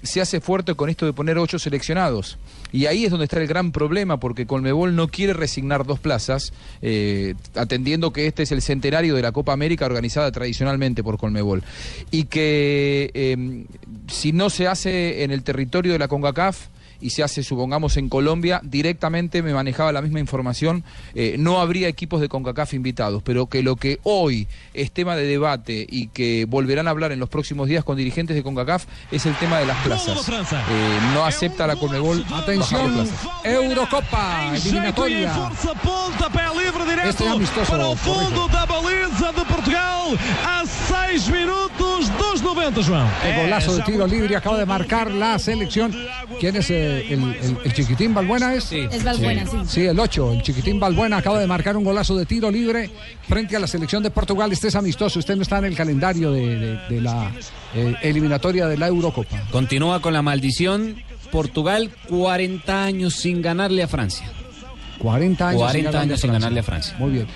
se 0.00 0.20
hace 0.20 0.40
fuerte 0.40 0.76
con 0.76 0.90
esto 0.90 1.06
de 1.06 1.12
poner 1.12 1.38
ocho 1.38 1.58
seleccionados. 1.58 2.38
Y 2.74 2.86
ahí 2.86 3.04
es 3.04 3.12
donde 3.12 3.26
está 3.26 3.40
el 3.40 3.46
gran 3.46 3.70
problema, 3.70 4.18
porque 4.18 4.43
Colmebol 4.46 4.94
no 4.94 5.08
quiere 5.08 5.32
resignar 5.32 5.84
dos 5.86 6.00
plazas, 6.00 6.52
eh, 6.82 7.34
atendiendo 7.54 8.12
que 8.12 8.26
este 8.26 8.42
es 8.42 8.52
el 8.52 8.62
centenario 8.62 9.14
de 9.14 9.22
la 9.22 9.32
Copa 9.32 9.52
América 9.52 9.86
organizada 9.86 10.30
tradicionalmente 10.32 11.02
por 11.02 11.18
Colmebol. 11.18 11.62
Y 12.10 12.24
que 12.24 13.10
eh, 13.14 13.64
si 14.08 14.32
no 14.32 14.50
se 14.50 14.68
hace 14.68 15.24
en 15.24 15.30
el 15.30 15.42
territorio 15.42 15.92
de 15.92 15.98
la 15.98 16.08
CONCACAF, 16.08 16.68
y 17.04 17.10
se 17.10 17.22
hace, 17.22 17.42
supongamos, 17.42 17.98
en 17.98 18.08
Colombia, 18.08 18.62
directamente 18.64 19.42
me 19.42 19.52
manejaba 19.52 19.92
la 19.92 20.00
misma 20.00 20.20
información, 20.20 20.84
eh, 21.14 21.36
no 21.38 21.60
habría 21.60 21.86
equipos 21.86 22.18
de 22.18 22.30
CONCACAF 22.30 22.72
invitados, 22.72 23.22
pero 23.22 23.46
que 23.46 23.62
lo 23.62 23.76
que 23.76 24.00
hoy 24.04 24.48
es 24.72 24.90
tema 24.90 25.14
de 25.14 25.26
debate 25.26 25.86
y 25.86 26.06
que 26.06 26.46
volverán 26.48 26.88
a 26.88 26.90
hablar 26.90 27.12
en 27.12 27.20
los 27.20 27.28
próximos 27.28 27.68
días 27.68 27.84
con 27.84 27.98
dirigentes 27.98 28.34
de 28.34 28.42
CONCACAF 28.42 28.86
es 29.12 29.26
el 29.26 29.34
tema 29.34 29.58
de 29.58 29.66
las 29.66 29.76
plazas. 29.84 30.26
Eh, 30.30 30.98
no 31.12 31.26
acepta 31.26 31.66
la 31.66 31.76
Conmebol 31.76 32.24
Atención. 32.32 33.06
Eurocopa, 33.44 34.56
eliminatoria. 34.56 35.50
Este 37.06 37.24
é 37.24 37.28
amistoso, 37.28 37.74
Portugal 39.64 40.18
a 40.44 40.64
6 40.66 41.28
minutos 41.28 42.08
dos 42.18 42.40
90, 42.42 42.82
João. 42.82 43.08
El 43.24 43.42
golazo 43.42 43.74
de 43.74 43.82
tiro 43.82 44.06
libre 44.06 44.36
acaba 44.36 44.58
de 44.58 44.66
marcar 44.66 45.10
la 45.10 45.38
selección. 45.38 45.94
¿Quién 46.38 46.56
es 46.56 46.70
eh, 46.70 46.93
el, 47.00 47.22
el- 47.22 47.58
el 47.64 47.72
chiquitín 47.74 48.14
Balbuena? 48.14 48.54
Es, 48.54 48.70
Es 48.72 49.02
Balbuena, 49.04 49.46
sí. 49.46 49.56
Sí, 49.66 49.80
el 49.86 49.98
8, 49.98 50.32
el 50.32 50.42
chiquitín 50.42 50.78
Balbuena 50.80 51.18
acaba 51.18 51.38
de 51.38 51.46
marcar 51.46 51.76
un 51.76 51.84
golazo 51.84 52.16
de 52.16 52.26
tiro 52.26 52.50
libre 52.50 52.90
frente 53.28 53.56
a 53.56 53.60
la 53.60 53.66
selección 53.66 54.02
de 54.02 54.10
Portugal. 54.10 54.52
Este 54.52 54.68
es 54.68 54.74
amistoso, 54.76 55.18
usted 55.18 55.36
no 55.36 55.42
está 55.42 55.58
en 55.58 55.64
el 55.66 55.76
calendario 55.76 56.30
de, 56.30 56.58
de- 56.58 56.78
de 56.88 57.00
la 57.00 57.30
eh, 57.74 57.94
eliminatoria 58.02 58.66
de 58.66 58.76
la 58.76 58.88
Eurocopa. 58.88 59.40
Continúa 59.50 60.00
con 60.00 60.12
la 60.12 60.22
maldición. 60.22 60.96
Portugal, 61.30 61.90
40 62.08 62.84
años 62.84 63.14
sin 63.14 63.42
ganarle 63.42 63.82
a 63.82 63.88
Francia. 63.88 64.30
40 64.98 65.48
años, 65.48 65.60
40 65.60 66.00
años 66.00 66.20
sin 66.20 66.32
ganarle 66.32 66.60
a 66.60 66.62
Francia. 66.62 66.94
Muy 66.98 67.10
bien. 67.10 67.26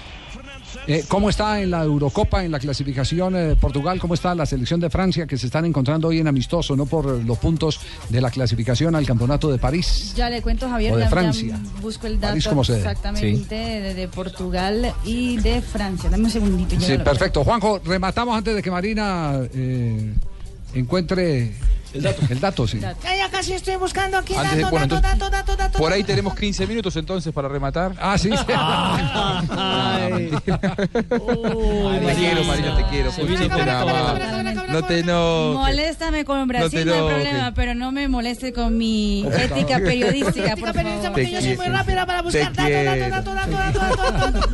Eh, 0.91 1.05
¿Cómo 1.07 1.28
está 1.28 1.61
en 1.61 1.70
la 1.70 1.84
Eurocopa, 1.84 2.43
en 2.47 2.51
la 2.51 2.59
clasificación 2.59 3.36
eh, 3.36 3.57
Portugal? 3.61 4.01
¿Cómo 4.01 4.14
está 4.14 4.34
la 4.34 4.47
selección 4.47 4.80
de 4.80 4.89
Francia 4.89 5.26
que 5.26 5.36
se 5.36 5.45
están 5.45 5.66
encontrando 5.66 6.09
hoy 6.09 6.18
en 6.18 6.26
amistoso, 6.28 6.74
no 6.76 6.86
por 6.86 7.05
los 7.24 7.36
puntos 7.36 7.78
de 8.09 8.22
la 8.22 8.30
clasificación 8.30 8.95
al 8.95 9.05
campeonato 9.05 9.51
de 9.53 9.59
París? 9.59 10.14
Ya 10.16 10.30
le 10.30 10.41
cuento, 10.41 10.66
Javier, 10.66 10.95
O 10.95 10.97
de 10.97 11.03
ya- 11.03 11.07
ya 11.07 11.11
Francia. 11.11 11.61
busco 11.82 12.07
el 12.07 12.18
dato 12.18 12.32
París 12.43 12.70
exactamente 12.70 13.55
de, 13.55 13.93
de 13.95 14.09
Portugal 14.09 14.95
y 15.05 15.36
de 15.36 15.61
Francia. 15.61 16.09
Dame 16.09 16.24
un 16.24 16.30
segundito. 16.30 16.74
ya 16.76 16.86
Sí, 16.86 16.97
perfecto. 16.97 17.45
Juanjo, 17.45 17.80
rematamos 17.84 18.34
antes 18.39 18.55
de 18.55 18.62
que 18.62 18.70
Marina 18.70 19.41
eh, 19.53 20.14
encuentre 20.72 21.53
el 21.95 22.03
dato. 22.03 22.22
El 22.28 22.41
dato, 22.41 22.66
sí. 22.66 22.78
Ya, 22.80 22.95
ya 23.03 23.28
casi 23.30 23.53
estoy 23.55 23.76
buscando 23.76 24.18
aquí 24.18 24.34
Antes 24.34 24.57
de- 24.57 24.62
dato, 24.62 24.70
bueno, 24.70 24.86
dato, 24.86 24.97
entonces, 25.09 25.18
dato, 25.30 25.30
dato, 25.53 25.57
dato, 25.57 25.78
Por 25.78 25.93
ahí 25.93 26.03
dato. 26.03 26.12
tenemos 26.12 26.34
15 26.34 26.66
minutos 26.66 26.97
entonces 26.97 27.32
para 27.32 27.49
rematar. 27.49 27.93
Ah, 28.01 28.16
sí. 28.18 28.30
Ay. 29.51 30.30
te 30.30 32.14
quiero, 32.14 32.45
Marina, 32.45 32.76
te 32.76 32.84
quiero. 32.91 33.11
Se 33.12 33.20
Por 33.20 33.28
viene 33.30 33.49
favor, 33.49 33.64
con- 33.64 33.66
nada. 33.66 34.64
No 34.68 34.82
te 34.84 34.99
enojes. 35.01 35.57
Moléstame 35.59 36.24
con 36.24 36.47
Brasil, 36.49 36.80
te 36.80 36.84
no, 36.84 36.93
hay 36.93 36.99
enojes. 36.99 37.14
problema, 37.24 37.55
pero 37.55 37.74
no 37.74 37.91
me 37.93 38.09
moleste 38.09 38.53
con 38.53 38.76
mi 38.76 39.24
ética 39.26 39.78
periodística, 39.78 40.57
por 40.57 40.74
favor. 40.74 40.93
Porque 41.07 41.30
yo 41.30 41.41
soy 41.41 41.57
muy 41.57 41.66
rápida 41.66 42.07
para 42.07 42.22
buscar 42.22 42.53
dato, 42.55 42.68
quiero. 42.68 43.09
dato, 43.09 43.34
dato, 43.34 43.34
dato, 43.34 43.78
dato, 43.78 43.97
dato, 43.97 44.30
dato. 44.30 44.49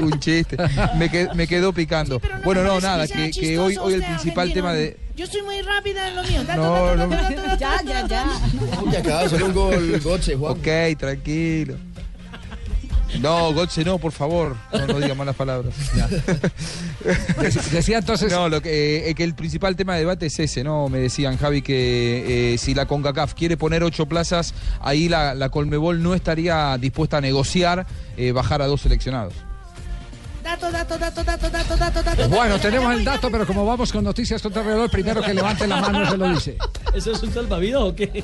Un 0.00 0.20
chiste. 0.20 0.56
Me, 0.96 1.10
qued- 1.10 1.32
me 1.34 1.46
quedó 1.46 1.72
picando. 1.72 2.20
Bueno, 2.44 2.62
no, 2.62 2.80
nada, 2.80 3.06
sea 3.06 3.16
que, 3.16 3.24
que 3.24 3.30
chistoso 3.30 3.62
hoy, 3.64 3.76
hoy 3.78 3.94
el 3.94 4.00
usted, 4.00 4.12
principal 4.14 4.52
tema 4.52 4.72
de... 4.72 4.96
Yo 5.16 5.26
soy 5.26 5.42
muy 5.42 5.60
rápida 5.62 6.08
en 6.08 6.16
lo 6.16 6.22
mío. 6.24 6.42
No, 6.56 6.96
no. 6.96 7.06
dato, 7.06 7.34
Ya, 7.58 7.82
ya, 7.84 8.06
ya. 8.06 8.26
Uy, 8.82 8.96
acaba 8.96 9.20
de 9.20 9.26
hacer 9.26 9.42
un 9.42 9.52
gol, 9.52 10.00
Gotze, 10.00 10.36
Juan. 10.36 10.52
Ok, 10.52 10.98
tranquilo. 10.98 11.76
No, 13.20 13.52
Gotze, 13.52 13.84
no, 13.84 13.98
por 13.98 14.12
favor. 14.12 14.56
No, 14.72 14.86
no 14.86 14.98
diga 15.00 15.14
malas 15.14 15.36
palabras. 15.36 15.74
Decía 17.70 17.98
entonces. 17.98 18.32
No, 18.32 18.48
lo 18.48 18.62
que, 18.62 19.10
eh, 19.10 19.14
que 19.14 19.24
el 19.24 19.34
principal 19.34 19.76
tema 19.76 19.94
de 19.94 20.00
debate 20.00 20.26
es 20.26 20.38
ese, 20.38 20.64
¿no? 20.64 20.88
Me 20.88 20.98
decían, 20.98 21.36
Javi, 21.36 21.60
que 21.60 22.54
eh, 22.54 22.58
si 22.58 22.74
la 22.74 22.86
CONCACAF 22.86 23.34
quiere 23.34 23.58
poner 23.58 23.82
ocho 23.82 24.06
plazas, 24.06 24.54
ahí 24.80 25.10
la, 25.10 25.34
la 25.34 25.50
Colmebol 25.50 26.02
no 26.02 26.14
estaría 26.14 26.76
dispuesta 26.78 27.18
a 27.18 27.20
negociar 27.20 27.86
eh, 28.16 28.32
bajar 28.32 28.62
a 28.62 28.66
dos 28.66 28.80
seleccionados. 28.80 29.34
Dato, 30.56 30.70
dato, 30.70 30.98
dato, 30.98 31.22
dato, 31.24 31.50
dato, 31.50 31.76
dato, 31.76 32.02
dato. 32.02 32.28
Bueno, 32.28 32.58
tenemos 32.58 32.92
el 32.94 33.04
dato, 33.04 33.30
pero 33.30 33.46
como 33.46 33.64
vamos 33.64 33.92
con 33.92 34.04
noticias 34.04 34.42
contra 34.42 34.62
el 34.62 34.68
reloj, 34.68 34.90
primero 34.90 35.22
que 35.22 35.32
levante 35.34 35.66
la 35.66 35.80
mano 35.80 36.08
se 36.10 36.16
lo 36.16 36.28
dice. 36.30 36.56
¿Eso 36.94 37.12
es 37.12 37.22
un 37.22 37.32
salvavidas 37.32 37.82
o 37.82 37.94
qué? 37.94 38.22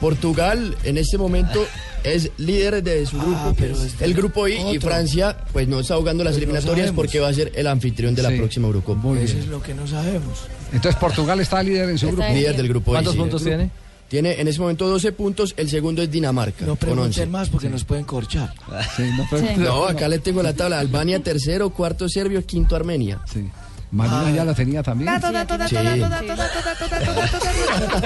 Portugal 0.00 0.76
en 0.84 0.98
este 0.98 1.16
momento 1.16 1.64
es 2.02 2.30
líder 2.36 2.82
de 2.82 3.06
su 3.06 3.18
grupo, 3.18 3.54
el 4.00 4.14
grupo 4.14 4.48
I, 4.48 4.74
y. 4.74 4.78
Francia 4.78 5.36
pues 5.52 5.66
no 5.68 5.80
está 5.80 5.96
jugando 5.96 6.24
las 6.24 6.36
eliminatorias 6.36 6.90
porque 6.92 7.20
va 7.20 7.28
a 7.28 7.32
ser 7.32 7.52
el 7.54 7.66
anfitrión 7.66 8.14
de 8.14 8.22
la 8.22 8.28
Sí. 8.30 8.36
próxima 8.36 8.66
Eurocopa. 8.66 9.18
Eso 9.18 9.38
es 9.38 9.46
lo 9.46 9.62
que 9.62 9.72
no 9.74 9.86
sabemos. 9.86 10.40
Entonces 10.72 10.96
Portugal 11.00 11.40
está 11.40 11.62
líder 11.62 11.88
en 11.88 11.98
su 11.98 12.08
grupo. 12.08 12.24
Líder 12.28 12.56
del 12.56 12.68
grupo 12.68 12.90
I, 12.90 12.94
¿Cuántos 12.94 13.12
sí. 13.14 13.18
puntos 13.18 13.42
tiene? 13.44 13.70
Tiene 14.14 14.40
en 14.40 14.46
este 14.46 14.60
momento 14.60 14.86
12 14.86 15.10
puntos, 15.10 15.54
el 15.56 15.68
segundo 15.68 16.00
es 16.00 16.08
Dinamarca. 16.08 16.64
No 16.64 16.76
con 16.76 16.90
11. 16.90 16.94
pregunten 16.94 17.30
más 17.32 17.48
porque 17.48 17.68
nos 17.68 17.82
pueden 17.82 18.04
corchar. 18.04 18.54
Sí, 18.96 19.10
no, 19.56 19.64
No, 19.64 19.86
acá 19.86 20.06
le 20.06 20.20
tengo 20.20 20.40
la 20.40 20.52
tabla. 20.54 20.78
Albania 20.78 21.20
tercero, 21.20 21.70
cuarto 21.70 22.08
Serbia, 22.08 22.40
quinto 22.42 22.76
Armenia. 22.76 23.18
Sí. 23.24 23.50
Marina 23.90 24.30
ya 24.30 24.44
la 24.44 24.54
tenía 24.54 24.84
también. 24.84 25.12
Dato, 25.12 25.32
dato, 25.32 25.58
dato, 25.58 25.74
dato, 25.74 26.08
dato, 26.08 26.26
dato, 26.36 26.88
dato, 26.88 27.40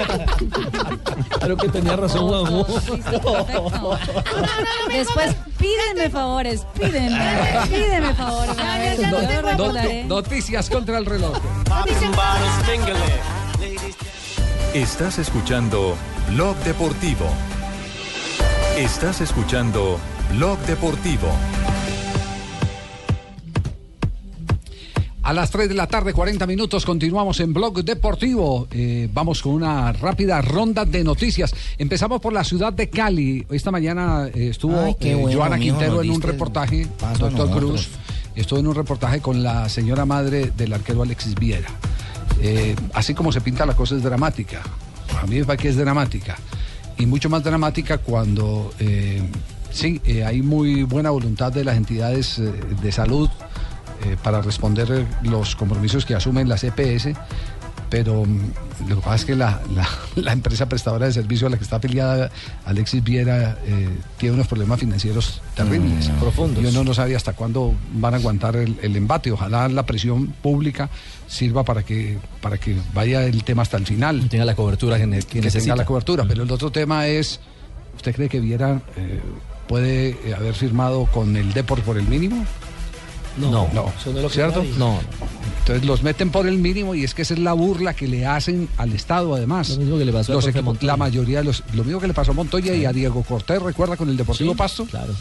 dato, 0.07 0.25
Claro 1.37 1.57
que 1.57 1.69
tenía 1.69 1.95
razón, 1.95 2.27
Juanjo. 2.27 2.65
Después 4.91 5.35
pídenme 5.59 6.09
favores, 6.09 6.65
pídenme, 6.73 7.37
pídenme 7.69 8.15
favores. 8.15 8.55
No- 9.59 9.71
no- 9.73 10.03
noticias 10.07 10.71
contra 10.71 10.97
el 10.97 11.05
reloj. 11.05 11.37
Estás 14.73 15.17
escuchando 15.17 15.95
Blog 16.29 16.55
Deportivo. 16.57 17.25
Estás 18.77 19.19
escuchando 19.19 19.99
Blog 20.35 20.59
Deportivo. 20.59 21.27
A 25.23 25.33
las 25.33 25.49
3 25.49 25.69
de 25.69 25.73
la 25.73 25.87
tarde, 25.87 26.13
40 26.13 26.45
minutos, 26.45 26.85
continuamos 26.85 27.39
en 27.39 27.51
Blog 27.51 27.83
Deportivo. 27.83 28.67
Eh, 28.69 29.09
vamos 29.11 29.41
con 29.41 29.53
una 29.53 29.91
rápida 29.91 30.39
ronda 30.43 30.85
de 30.85 31.03
noticias. 31.03 31.51
Empezamos 31.79 32.21
por 32.21 32.31
la 32.31 32.43
ciudad 32.43 32.71
de 32.71 32.91
Cali. 32.91 33.47
Esta 33.49 33.71
mañana 33.71 34.27
eh, 34.27 34.49
estuvo 34.49 34.79
Ay, 34.79 34.95
eh, 34.99 35.15
bueno, 35.15 35.35
Joana 35.35 35.57
mijo, 35.57 35.79
Quintero 35.79 36.03
en 36.03 36.11
un 36.11 36.21
reportaje, 36.21 36.87
doctor. 37.17 37.49
Cruz, 37.49 37.89
estuvo 38.35 38.59
en 38.59 38.67
un 38.67 38.75
reportaje 38.75 39.19
con 39.19 39.41
la 39.41 39.67
señora 39.67 40.05
madre 40.05 40.51
del 40.55 40.73
arquero 40.73 41.01
Alexis 41.01 41.33
Viera. 41.33 41.69
Eh, 42.41 42.75
así 42.93 43.13
como 43.13 43.31
se 43.31 43.41
pinta 43.41 43.65
la 43.65 43.75
cosa 43.75 43.95
es 43.95 44.03
dramática. 44.03 44.61
A 45.21 45.25
mí 45.25 45.39
me 45.39 45.45
parece 45.45 45.63
que 45.63 45.69
es 45.69 45.77
dramática. 45.77 46.37
Y 46.97 47.05
mucho 47.05 47.29
más 47.29 47.43
dramática 47.43 47.97
cuando 47.97 48.73
eh, 48.79 49.21
sí, 49.71 50.01
eh, 50.05 50.25
hay 50.25 50.41
muy 50.41 50.83
buena 50.83 51.09
voluntad 51.09 51.51
de 51.51 51.63
las 51.63 51.77
entidades 51.77 52.41
de 52.81 52.91
salud 52.91 53.29
para 54.23 54.41
responder 54.41 55.05
los 55.23 55.57
compromisos 55.57 56.05
que 56.05 56.15
asumen 56.15 56.47
las 56.47 56.63
EPS, 56.63 57.09
pero 57.89 58.23
mm, 58.25 58.87
lo 58.89 58.95
que 58.97 59.01
pasa 59.01 59.15
es 59.15 59.25
que 59.25 59.35
la, 59.35 59.61
la- 59.75 59.87
la 60.15 60.31
empresa 60.33 60.67
prestadora 60.69 61.05
de 61.07 61.13
servicio 61.13 61.47
a 61.47 61.49
la 61.49 61.57
que 61.57 61.63
está 61.63 61.77
afiliada 61.77 62.29
Alexis 62.65 63.03
Viera 63.03 63.57
eh, 63.65 63.89
tiene 64.17 64.35
unos 64.35 64.47
problemas 64.47 64.79
financieros 64.79 65.41
terribles, 65.55 66.09
Mm, 66.09 66.19
profundos. 66.19 66.63
Y 66.63 66.67
uno 66.67 66.83
no 66.83 66.93
sabe 66.93 67.15
hasta 67.15 67.33
cuándo 67.33 67.73
van 67.93 68.13
a 68.13 68.17
aguantar 68.17 68.55
el, 68.55 68.77
el 68.81 68.95
embate. 68.95 69.31
Ojalá 69.31 69.67
la 69.69 69.85
presión 69.85 70.27
pública 70.27 70.89
sirva 71.27 71.63
para 71.63 71.83
que, 71.83 72.17
para 72.41 72.57
que 72.57 72.75
vaya 72.93 73.23
el 73.23 73.43
tema 73.43 73.61
hasta 73.63 73.77
el 73.77 73.85
final. 73.85 74.27
Tenga 74.29 74.45
la 74.45 74.55
cobertura 74.55 74.97
que, 74.97 75.03
que 75.09 75.19
que 75.25 75.41
necesita. 75.41 75.73
tenga 75.73 75.75
la 75.75 75.85
cobertura. 75.85 76.25
Pero 76.27 76.43
el 76.43 76.51
otro 76.51 76.71
tema 76.71 77.07
es, 77.07 77.39
¿usted 77.95 78.15
cree 78.15 78.29
que 78.29 78.39
Viera 78.39 78.81
eh, 78.97 79.19
puede 79.67 80.09
eh, 80.25 80.33
haber 80.35 80.53
firmado 80.55 81.05
con 81.05 81.35
el 81.35 81.53
Deport 81.53 81.83
por 81.83 81.97
el 81.97 82.07
mínimo? 82.07 82.45
No, 83.37 83.67
no, 83.73 83.91
eso 83.99 84.11
no 84.11 84.17
es 84.17 84.23
lo 84.23 84.27
que 84.29 84.33
¿cierto? 84.33 84.59
nadie. 84.59 84.73
No, 84.77 84.99
Entonces 85.59 85.85
los 85.85 86.03
meten 86.03 86.31
por 86.31 86.47
el 86.47 86.57
mínimo 86.57 86.95
y 86.95 87.03
es 87.03 87.13
que 87.13 87.21
esa 87.21 87.33
es 87.35 87.39
la 87.39 87.53
burla 87.53 87.93
que 87.93 88.07
le 88.07 88.25
hacen 88.25 88.67
al 88.77 88.91
Estado 88.93 89.33
además. 89.35 89.69
Lo 89.69 89.77
mismo 89.77 89.97
que 89.97 90.05
le 90.05 90.11
pasó 90.11 90.33
Los 90.33 90.43
profe 90.45 90.59
equipos- 90.59 90.65
Montoya. 90.65 90.87
la 90.93 90.97
mayoría 90.97 91.37
de 91.39 91.43
los, 91.45 91.63
lo 91.73 91.83
mismo 91.83 91.99
que 92.01 92.07
le 92.07 92.13
pasó 92.13 92.31
a 92.31 92.33
Montoya 92.33 92.73
y 92.75 92.85
a 92.85 92.91
Diego 92.91 93.23
Cortés, 93.23 93.61
recuerda 93.61 93.95
con 93.95 94.09
el 94.09 94.17
Deportivo 94.17 94.55
Pasto. 94.55 94.85
Claro. 94.85 95.13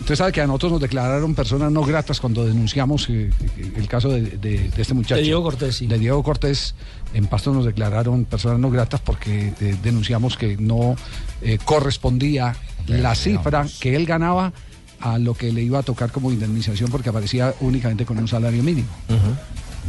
Usted 0.00 0.14
sabe 0.16 0.32
que 0.32 0.40
a 0.40 0.46
nosotros 0.46 0.72
nos 0.72 0.80
declararon 0.80 1.34
personas 1.34 1.70
no 1.72 1.82
gratas 1.82 2.20
cuando 2.20 2.44
denunciamos 2.46 3.08
eh, 3.10 3.30
eh, 3.58 3.72
el 3.76 3.88
caso 3.88 4.08
de, 4.08 4.22
de- 4.22 4.70
de 4.70 4.82
este 4.82 4.94
muchacho. 4.94 5.16
De 5.16 5.22
Diego 5.22 5.42
Cortés, 5.42 5.76
sí. 5.76 5.86
De 5.86 5.98
Diego 5.98 6.22
Cortés, 6.22 6.74
en 7.14 7.26
Pasto 7.26 7.52
nos 7.52 7.64
declararon 7.64 8.24
personas 8.24 8.58
no 8.60 8.70
gratas 8.70 9.00
porque 9.00 9.52
eh, 9.60 9.76
denunciamos 9.82 10.36
que 10.36 10.56
no 10.56 10.96
eh, 11.42 11.58
correspondía 11.64 12.56
la 12.86 13.14
cifra 13.14 13.66
que 13.80 13.94
él 13.96 14.06
ganaba 14.06 14.52
a 15.00 15.18
lo 15.18 15.34
que 15.34 15.52
le 15.52 15.62
iba 15.62 15.78
a 15.78 15.82
tocar 15.82 16.10
como 16.10 16.32
indemnización 16.32 16.90
porque 16.90 17.08
aparecía 17.08 17.54
únicamente 17.60 18.04
con 18.04 18.18
un 18.18 18.28
salario 18.28 18.62
mínimo. 18.62 18.88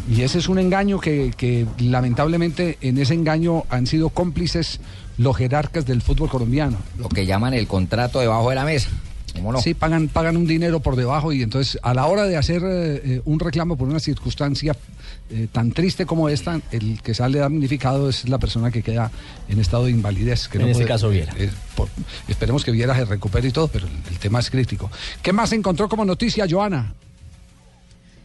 Y 0.10 0.22
ese 0.22 0.40
es 0.40 0.48
un 0.48 0.60
engaño 0.60 1.00
que, 1.00 1.34
que 1.36 1.66
lamentablemente 1.80 2.78
en 2.82 2.98
ese 2.98 3.14
engaño 3.14 3.64
han 3.70 3.86
sido 3.86 4.10
cómplices 4.10 4.80
los 5.18 5.36
jerarcas 5.36 5.86
del 5.86 6.02
fútbol 6.02 6.30
colombiano. 6.30 6.78
Lo 6.98 7.10
que 7.10 7.26
llaman 7.26 7.54
el 7.54 7.68
contrato 7.68 8.20
debajo 8.20 8.50
de 8.50 8.56
la 8.56 8.66
mesa. 8.66 8.90
¿Cómo 9.36 9.52
no? 9.52 9.62
Sí, 9.62 9.74
pagan, 9.74 10.08
pagan 10.08 10.38
un 10.38 10.48
dinero 10.48 10.80
por 10.80 10.96
debajo 10.96 11.32
y 11.32 11.44
entonces 11.44 11.80
a 11.84 11.94
la 11.94 12.06
hora 12.08 12.24
de 12.24 12.38
hacer 12.38 12.64
eh, 12.64 13.02
eh, 13.04 13.22
un 13.26 13.40
reclamo 13.40 13.78
por 13.78 13.88
una 13.88 14.00
circunstancia 14.00 14.76
eh, 15.32 15.48
tan 15.52 15.72
triste 15.72 16.06
como 16.06 16.30
esta, 16.30 16.60
el 16.72 17.02
que 17.02 17.14
sale 17.14 17.40
damnificado 17.40 18.10
es 18.10 18.28
la 18.30 18.38
persona 18.40 18.72
que 18.72 18.82
queda 18.84 19.12
en 19.48 19.60
estado 19.60 19.86
de 19.86 19.92
invalidez. 19.92 20.48
Que 20.48 20.58
En 20.60 20.68
ese 20.70 20.86
caso, 20.86 21.10
Viera. 21.10 21.34
eh, 21.38 21.50
por- 21.76 21.90
esperemos 22.28 22.64
que 22.64 22.72
Viera 22.72 22.96
se 22.96 23.06
recupere 23.06 23.48
y 23.48 23.52
todo, 23.52 23.68
pero 23.68 23.88
el, 23.88 23.94
el 24.12 24.20
tema 24.20 24.40
es 24.40 24.50
crítico. 24.50 24.90
¿Qué 25.22 25.32
más 25.34 25.52
encontró 25.54 25.88
como 25.90 26.06
noticia, 26.06 26.46
Joana? 26.50 26.94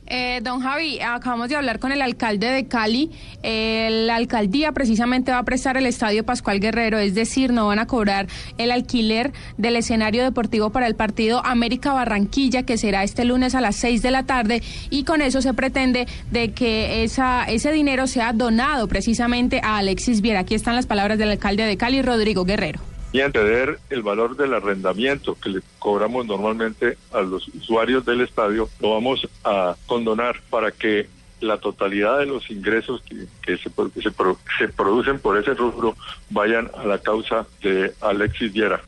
Eh, 0.06 0.40
don 0.42 0.60
Javi, 0.60 1.00
acabamos 1.00 1.48
de 1.48 1.56
hablar 1.56 1.78
con 1.78 1.90
el 1.90 2.02
alcalde 2.02 2.48
de 2.48 2.66
Cali. 2.66 3.10
Eh, 3.42 3.88
la 4.06 4.16
alcaldía 4.16 4.72
precisamente 4.72 5.32
va 5.32 5.38
a 5.38 5.42
prestar 5.44 5.76
el 5.76 5.86
estadio 5.86 6.24
Pascual 6.24 6.60
Guerrero, 6.60 6.98
es 6.98 7.14
decir, 7.14 7.52
no 7.52 7.66
van 7.66 7.78
a 7.78 7.86
cobrar 7.86 8.26
el 8.58 8.70
alquiler 8.70 9.32
del 9.56 9.76
escenario 9.76 10.22
deportivo 10.22 10.70
para 10.70 10.86
el 10.86 10.94
partido 10.94 11.44
América 11.44 11.92
Barranquilla, 11.92 12.64
que 12.64 12.76
será 12.76 13.02
este 13.02 13.24
lunes 13.24 13.54
a 13.54 13.60
las 13.60 13.76
6 13.76 14.02
de 14.02 14.10
la 14.10 14.24
tarde, 14.24 14.62
y 14.90 15.04
con 15.04 15.22
eso 15.22 15.40
se 15.40 15.54
pretende 15.54 16.06
de 16.30 16.52
que 16.52 17.04
esa, 17.04 17.44
ese 17.44 17.72
dinero 17.72 18.06
sea 18.06 18.32
donado 18.32 18.88
precisamente 18.88 19.60
a 19.62 19.78
Alexis 19.78 20.20
Viera. 20.20 20.40
Aquí 20.40 20.54
están 20.54 20.76
las 20.76 20.86
palabras 20.86 21.18
del 21.18 21.30
alcalde 21.30 21.64
de 21.64 21.76
Cali, 21.76 22.02
Rodrigo 22.02 22.44
Guerrero. 22.44 22.93
Y 23.14 23.20
anteceder 23.20 23.78
el 23.90 24.02
valor 24.02 24.36
del 24.36 24.52
arrendamiento 24.54 25.36
que 25.40 25.48
le 25.48 25.60
cobramos 25.78 26.26
normalmente 26.26 26.98
a 27.12 27.20
los 27.20 27.46
usuarios 27.46 28.04
del 28.04 28.22
estadio, 28.22 28.68
lo 28.80 28.90
vamos 28.90 29.26
a 29.44 29.76
condonar 29.86 30.40
para 30.50 30.72
que 30.72 31.08
la 31.40 31.58
totalidad 31.58 32.18
de 32.18 32.26
los 32.26 32.50
ingresos 32.50 33.02
que, 33.02 33.26
que 33.40 33.56
se, 33.56 33.70
que 33.94 34.02
se, 34.02 34.10
pro- 34.10 34.36
se 34.58 34.66
producen 34.68 35.20
por 35.20 35.38
ese 35.38 35.54
rubro 35.54 35.94
vayan 36.30 36.68
a 36.76 36.84
la 36.86 36.98
causa 36.98 37.46
de 37.62 37.92
Alexis 38.00 38.52
Viera. 38.52 38.82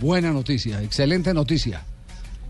Buena 0.00 0.30
noticia, 0.32 0.80
excelente 0.80 1.34
noticia. 1.34 1.84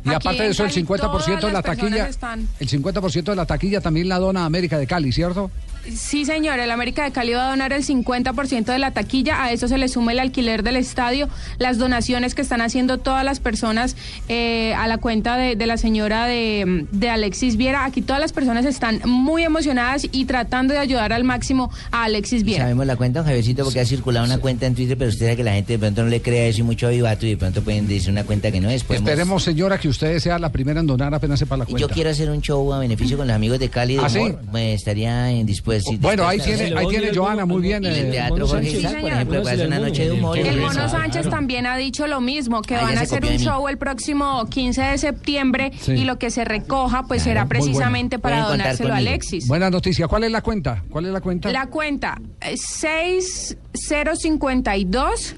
Y 0.04 0.08
Aquí 0.08 0.16
aparte 0.16 0.42
de 0.42 0.48
eso, 0.50 0.64
el 0.64 0.70
Cali 0.70 0.84
50% 0.86 1.40
de 1.46 1.52
la 1.52 1.62
taquilla, 1.62 2.08
están- 2.08 2.46
el 2.60 2.68
50% 2.68 3.22
de 3.24 3.36
la 3.36 3.46
taquilla 3.46 3.80
también 3.80 4.06
la 4.08 4.18
dona 4.18 4.44
América 4.44 4.76
de 4.78 4.86
Cali, 4.86 5.12
¿cierto? 5.12 5.50
Sí, 5.88 6.24
señor, 6.24 6.58
el 6.60 6.70
América 6.70 7.02
de 7.04 7.10
Cali 7.10 7.32
va 7.32 7.46
a 7.48 7.50
donar 7.50 7.72
el 7.72 7.84
50% 7.84 8.64
de 8.66 8.78
la 8.78 8.92
taquilla, 8.92 9.42
a 9.42 9.52
eso 9.52 9.66
se 9.66 9.78
le 9.78 9.88
suma 9.88 10.12
el 10.12 10.20
alquiler 10.20 10.62
del 10.62 10.76
estadio, 10.76 11.28
las 11.58 11.78
donaciones 11.78 12.34
que 12.34 12.42
están 12.42 12.60
haciendo 12.60 12.98
todas 12.98 13.24
las 13.24 13.40
personas 13.40 13.96
eh, 14.28 14.74
a 14.74 14.86
la 14.86 14.98
cuenta 14.98 15.36
de, 15.36 15.56
de 15.56 15.66
la 15.66 15.76
señora 15.76 16.26
de, 16.26 16.86
de 16.92 17.10
Alexis 17.10 17.56
Viera. 17.56 17.84
Aquí 17.84 18.00
todas 18.00 18.20
las 18.20 18.32
personas 18.32 18.64
están 18.64 19.00
muy 19.04 19.42
emocionadas 19.42 20.06
y 20.12 20.24
tratando 20.26 20.72
de 20.72 20.78
ayudar 20.78 21.12
al 21.12 21.24
máximo 21.24 21.70
a 21.90 22.04
Alexis 22.04 22.44
Viera. 22.44 22.62
Sabemos 22.64 22.86
la 22.86 22.94
cuenta, 22.96 23.18
don 23.20 23.26
Javiercito, 23.26 23.64
porque 23.64 23.80
ha 23.80 23.84
circulado 23.86 24.24
una 24.24 24.38
cuenta 24.38 24.66
en 24.66 24.76
Twitter, 24.76 24.96
pero 24.96 25.10
usted 25.10 25.26
sabe 25.26 25.36
que 25.36 25.44
la 25.44 25.54
gente 25.54 25.72
de 25.72 25.78
pronto 25.80 26.04
no 26.04 26.10
le 26.10 26.22
crea 26.22 26.46
eso 26.46 26.60
y 26.60 26.62
mucho 26.62 26.86
avivato 26.86 27.26
y 27.26 27.30
de 27.30 27.36
pronto 27.38 27.62
pueden 27.62 27.88
decir 27.88 28.10
una 28.10 28.22
cuenta 28.22 28.52
que 28.52 28.60
no 28.60 28.70
es. 28.70 28.84
Podemos- 28.84 29.08
Esperemos, 29.10 29.42
señora, 29.42 29.78
que 29.80 29.88
usted 29.88 30.18
sea 30.20 30.38
la 30.38 30.52
primera 30.52 30.78
en 30.78 30.86
donar 30.86 31.12
apenas 31.12 31.40
sepa 31.40 31.56
la 31.56 31.64
cuenta. 31.64 31.80
Yo 31.80 31.88
quiero 31.88 32.10
hacer 32.10 32.30
un 32.30 32.40
show 32.40 32.72
a 32.72 32.78
beneficio 32.78 33.16
con 33.16 33.26
los 33.26 33.34
amigos 33.34 33.58
de 33.58 33.68
Cali 33.68 33.96
de 33.96 34.04
¿Ah, 34.04 34.08
sí? 34.08 34.20
Pues, 34.50 34.76
estaría 34.76 35.30
en 35.32 35.44
dispuesto. 35.44 35.71
Bueno, 36.00 36.26
ahí 36.26 36.40
tiene, 36.40 36.74
ahí 36.76 36.86
tiene 36.88 37.14
Joana, 37.14 37.44
muy 37.44 37.60
bien. 37.62 37.84
Y 37.84 37.88
el 37.88 38.10
teatro 38.10 38.46
Jorge 38.46 38.70
Isaac, 38.70 39.00
por 39.00 39.10
ejemplo, 39.10 39.42
puede 39.42 39.54
hacer 39.54 39.66
una 39.66 39.78
noche 39.78 40.04
de 40.04 40.12
humor. 40.12 40.38
y 40.38 40.40
El 40.40 40.60
Mono. 40.60 40.88
Sánchez 40.88 41.28
también 41.30 41.66
ha 41.66 41.76
dicho 41.76 42.06
lo 42.06 42.20
mismo, 42.20 42.62
que 42.62 42.74
van 42.74 42.96
a 42.98 43.02
hacer 43.02 43.24
un 43.24 43.38
show 43.38 43.68
el 43.68 43.78
próximo 43.78 44.46
15 44.46 44.82
de 44.82 44.98
septiembre 44.98 45.72
y 45.86 46.04
lo 46.04 46.18
que 46.18 46.30
se 46.30 46.44
recoja 46.44 47.04
pues 47.04 47.22
será 47.22 47.46
precisamente 47.46 48.18
para 48.18 48.46
donárselo 48.46 48.92
a. 48.94 49.02
Alexis. 49.02 49.48
Buena 49.48 49.68
noticia. 49.70 50.06
¿Cuál 50.08 50.24
es 50.24 50.30
la 50.30 50.42
cuenta? 50.42 50.82
¿Cuál 50.90 51.06
es 51.06 51.12
la 51.12 51.20
cuenta? 51.20 51.50
La 51.50 51.66
cuenta 51.66 52.20
eh, 52.40 52.56
6052 52.56 55.34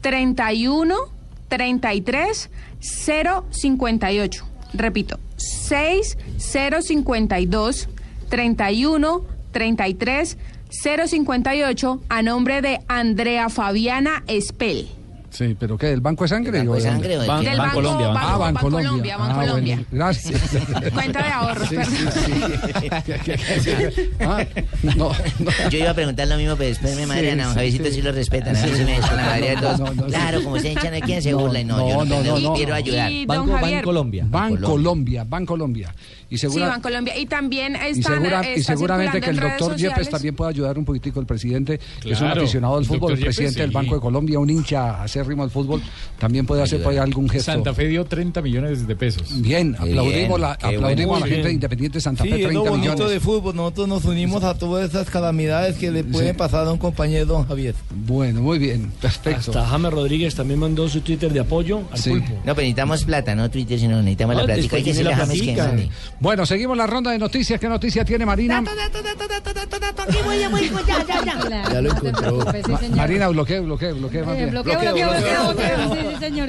31 0.00 0.94
33 1.48 2.50
058. 2.80 4.46
Repito, 4.74 5.18
6052 5.36 7.88
31 8.28 9.33
33 9.54 10.36
058 10.68 12.00
a 12.10 12.22
nombre 12.22 12.60
de 12.60 12.80
Andrea 12.88 13.48
Fabiana 13.48 14.22
Espel. 14.26 14.88
Sí, 15.30 15.56
pero 15.58 15.76
¿qué? 15.76 15.86
¿Del 15.88 16.00
Banco 16.00 16.22
de 16.24 16.28
Sangre? 16.28 16.58
Banco 16.58 16.72
o 16.72 16.74
de 16.76 16.80
Sangre 16.82 17.08
qué? 17.08 17.18
Del 17.18 17.26
Banco- 17.58 17.74
Colombia, 17.74 18.06
Banco- 18.08 18.20
Ah, 18.20 18.36
Banco 18.38 18.54
Bancolombia. 18.70 19.16
Colombia, 19.16 19.16
Ah, 19.18 19.34
bueno, 19.34 19.84
gracias. 19.90 20.40
Cuenta 20.94 21.22
de 21.24 21.28
ahorros, 21.28 21.68
Sí, 21.68 21.76
perdón. 21.76 21.94
Ah, 24.20 24.44
no, 24.96 25.10
Yo 25.70 25.78
iba 25.78 25.90
a 25.90 25.94
preguntar 25.94 26.28
lo 26.28 26.36
mismo, 26.36 26.54
pero 26.56 26.68
después 26.68 26.94
me 26.96 27.06
madrean. 27.06 27.40
A 27.40 27.48
sí, 27.48 27.54
Javiercito 27.54 27.84
sí. 27.86 27.92
sí 27.94 28.02
lo 28.02 28.12
respetan. 28.12 28.56
A 28.56 28.62
mí 28.64 28.72
se 28.76 28.84
me 28.84 28.96
echan 28.96 29.16
la 29.16 29.24
madre 29.24 29.50
de 29.50 29.56
todos. 29.56 29.80
No, 29.80 29.94
no, 29.94 30.06
Claro, 30.06 30.38
sí. 30.38 30.44
como 30.44 30.58
se 30.60 30.70
echan 30.70 30.94
a 30.94 31.00
quién 31.00 31.20
se 31.22 31.34
burla 31.34 31.60
y 31.60 31.64
no, 31.64 31.78
yo 31.88 32.04
no, 32.04 32.04
no, 32.04 32.22
no, 32.22 32.38
no. 32.38 32.52
quiero 32.54 32.74
ayudar. 32.74 33.10
Banco- 33.26 33.58
Colombia. 33.82 34.24
Ban 34.28 34.56
Colombia, 34.58 35.24
Ban 35.28 35.46
Colombia. 35.46 35.94
Y, 36.34 36.38
Sí, 36.38 36.46
segura- 36.46 36.68
Bancolombia. 36.68 37.16
Y 37.18 37.26
también 37.26 37.74
y, 37.74 37.98
están, 37.98 38.14
segura- 38.14 38.40
eh, 38.42 38.54
y 38.56 38.60
está 38.60 38.72
seguramente 38.74 39.20
que 39.20 39.30
el 39.30 39.36
doctor 39.40 39.76
Yepes 39.76 40.10
también 40.10 40.34
puede 40.34 40.50
ayudar 40.50 40.78
un 40.78 40.84
poquitico 40.84 41.20
el 41.20 41.26
presidente, 41.26 41.78
que 42.02 42.12
es 42.12 42.20
un 42.20 42.28
aficionado 42.28 42.76
al 42.76 42.84
fútbol, 42.84 43.12
el 43.12 43.18
Yepes, 43.18 43.36
presidente 43.36 43.60
del 43.60 43.70
sí. 43.70 43.74
Banco 43.74 43.94
de 43.94 44.00
Colombia, 44.00 44.38
un 44.38 44.50
hincha 44.50 45.02
acérrimo 45.02 45.24
ritmo 45.30 45.42
al 45.44 45.50
fútbol, 45.50 45.82
también 46.18 46.44
puede 46.46 46.62
hacer 46.62 46.82
por 46.82 46.92
ahí 46.92 46.98
algún 46.98 47.28
gesto. 47.28 47.52
Santa 47.52 47.72
Fe 47.72 47.86
dio 47.88 48.04
30 48.04 48.42
millones 48.42 48.86
de 48.86 48.96
pesos. 48.96 49.40
Bien, 49.40 49.74
aplaudimos, 49.78 50.40
la, 50.40 50.52
aplaudimos 50.52 51.06
bueno. 51.06 51.14
a 51.16 51.20
la 51.20 51.26
gente 51.26 51.36
de 51.36 51.42
Bien. 51.42 51.54
Independiente 51.54 52.00
Santa 52.00 52.24
Sí, 52.24 52.30
Fe, 52.30 52.36
es 52.36 52.42
lo 52.42 52.48
30 52.62 52.70
bonito 52.70 52.92
millones. 52.94 53.10
de 53.14 53.20
fútbol. 53.20 53.56
Nosotros 53.56 53.88
nos 53.88 54.04
unimos 54.04 54.42
a 54.44 54.54
todas 54.58 54.90
esas 54.90 55.08
calamidades 55.10 55.76
que 55.76 55.90
le 55.90 56.04
pueden 56.04 56.36
pasar 56.36 56.66
a 56.66 56.72
un 56.72 56.78
compañero, 56.78 57.26
don 57.26 57.46
Javier. 57.46 57.74
Bueno, 58.06 58.40
muy 58.42 58.58
bien, 58.58 58.90
perfecto. 59.00 59.50
Hasta 59.50 59.66
James 59.66 59.92
Rodríguez 59.92 60.34
también 60.34 60.58
mandó 60.60 60.88
su 60.88 61.00
Twitter 61.00 61.32
de 61.32 61.40
apoyo 61.40 61.82
al 61.90 62.00
pulpo. 62.00 62.28
No, 62.34 62.40
pero 62.44 62.56
necesitamos 62.56 63.04
plata, 63.04 63.34
no 63.34 63.50
Twitter, 63.50 63.78
sino 63.78 63.96
necesitamos 63.98 64.36
la 64.36 64.42
Ah, 64.42 64.46
plática. 64.46 64.76
Hay 64.76 64.82
que 64.82 65.04
la 65.04 65.10
a 65.10 65.16
James 65.16 65.32
que 65.40 65.44
platica. 65.44 65.66
mande. 65.66 65.88
Bueno, 66.24 66.46
seguimos 66.46 66.74
la 66.74 66.86
ronda 66.86 67.10
de 67.10 67.18
noticias. 67.18 67.60
¿Qué 67.60 67.68
noticia 67.68 68.02
tiene 68.02 68.24
Marina? 68.24 68.60
Aquí 68.60 70.16
voy, 70.24 70.38
ya 70.38 70.48
voy, 70.48 70.70
ya, 70.88 71.04
ya, 71.06 71.22
ya. 71.22 71.68
Ya 71.70 71.82
lo 71.82 71.90
encontró. 71.90 72.38
Ma- 72.38 72.80
Marina, 72.96 73.26
Eh, 73.26 73.28
bien. 73.28 73.32
bloqueo, 73.34 73.62
bloqueo, 73.62 74.50
bloqueo, 74.50 74.50
bloqueo. 74.50 75.94
Sí, 75.94 76.00
sí, 76.12 76.16
señor. 76.20 76.48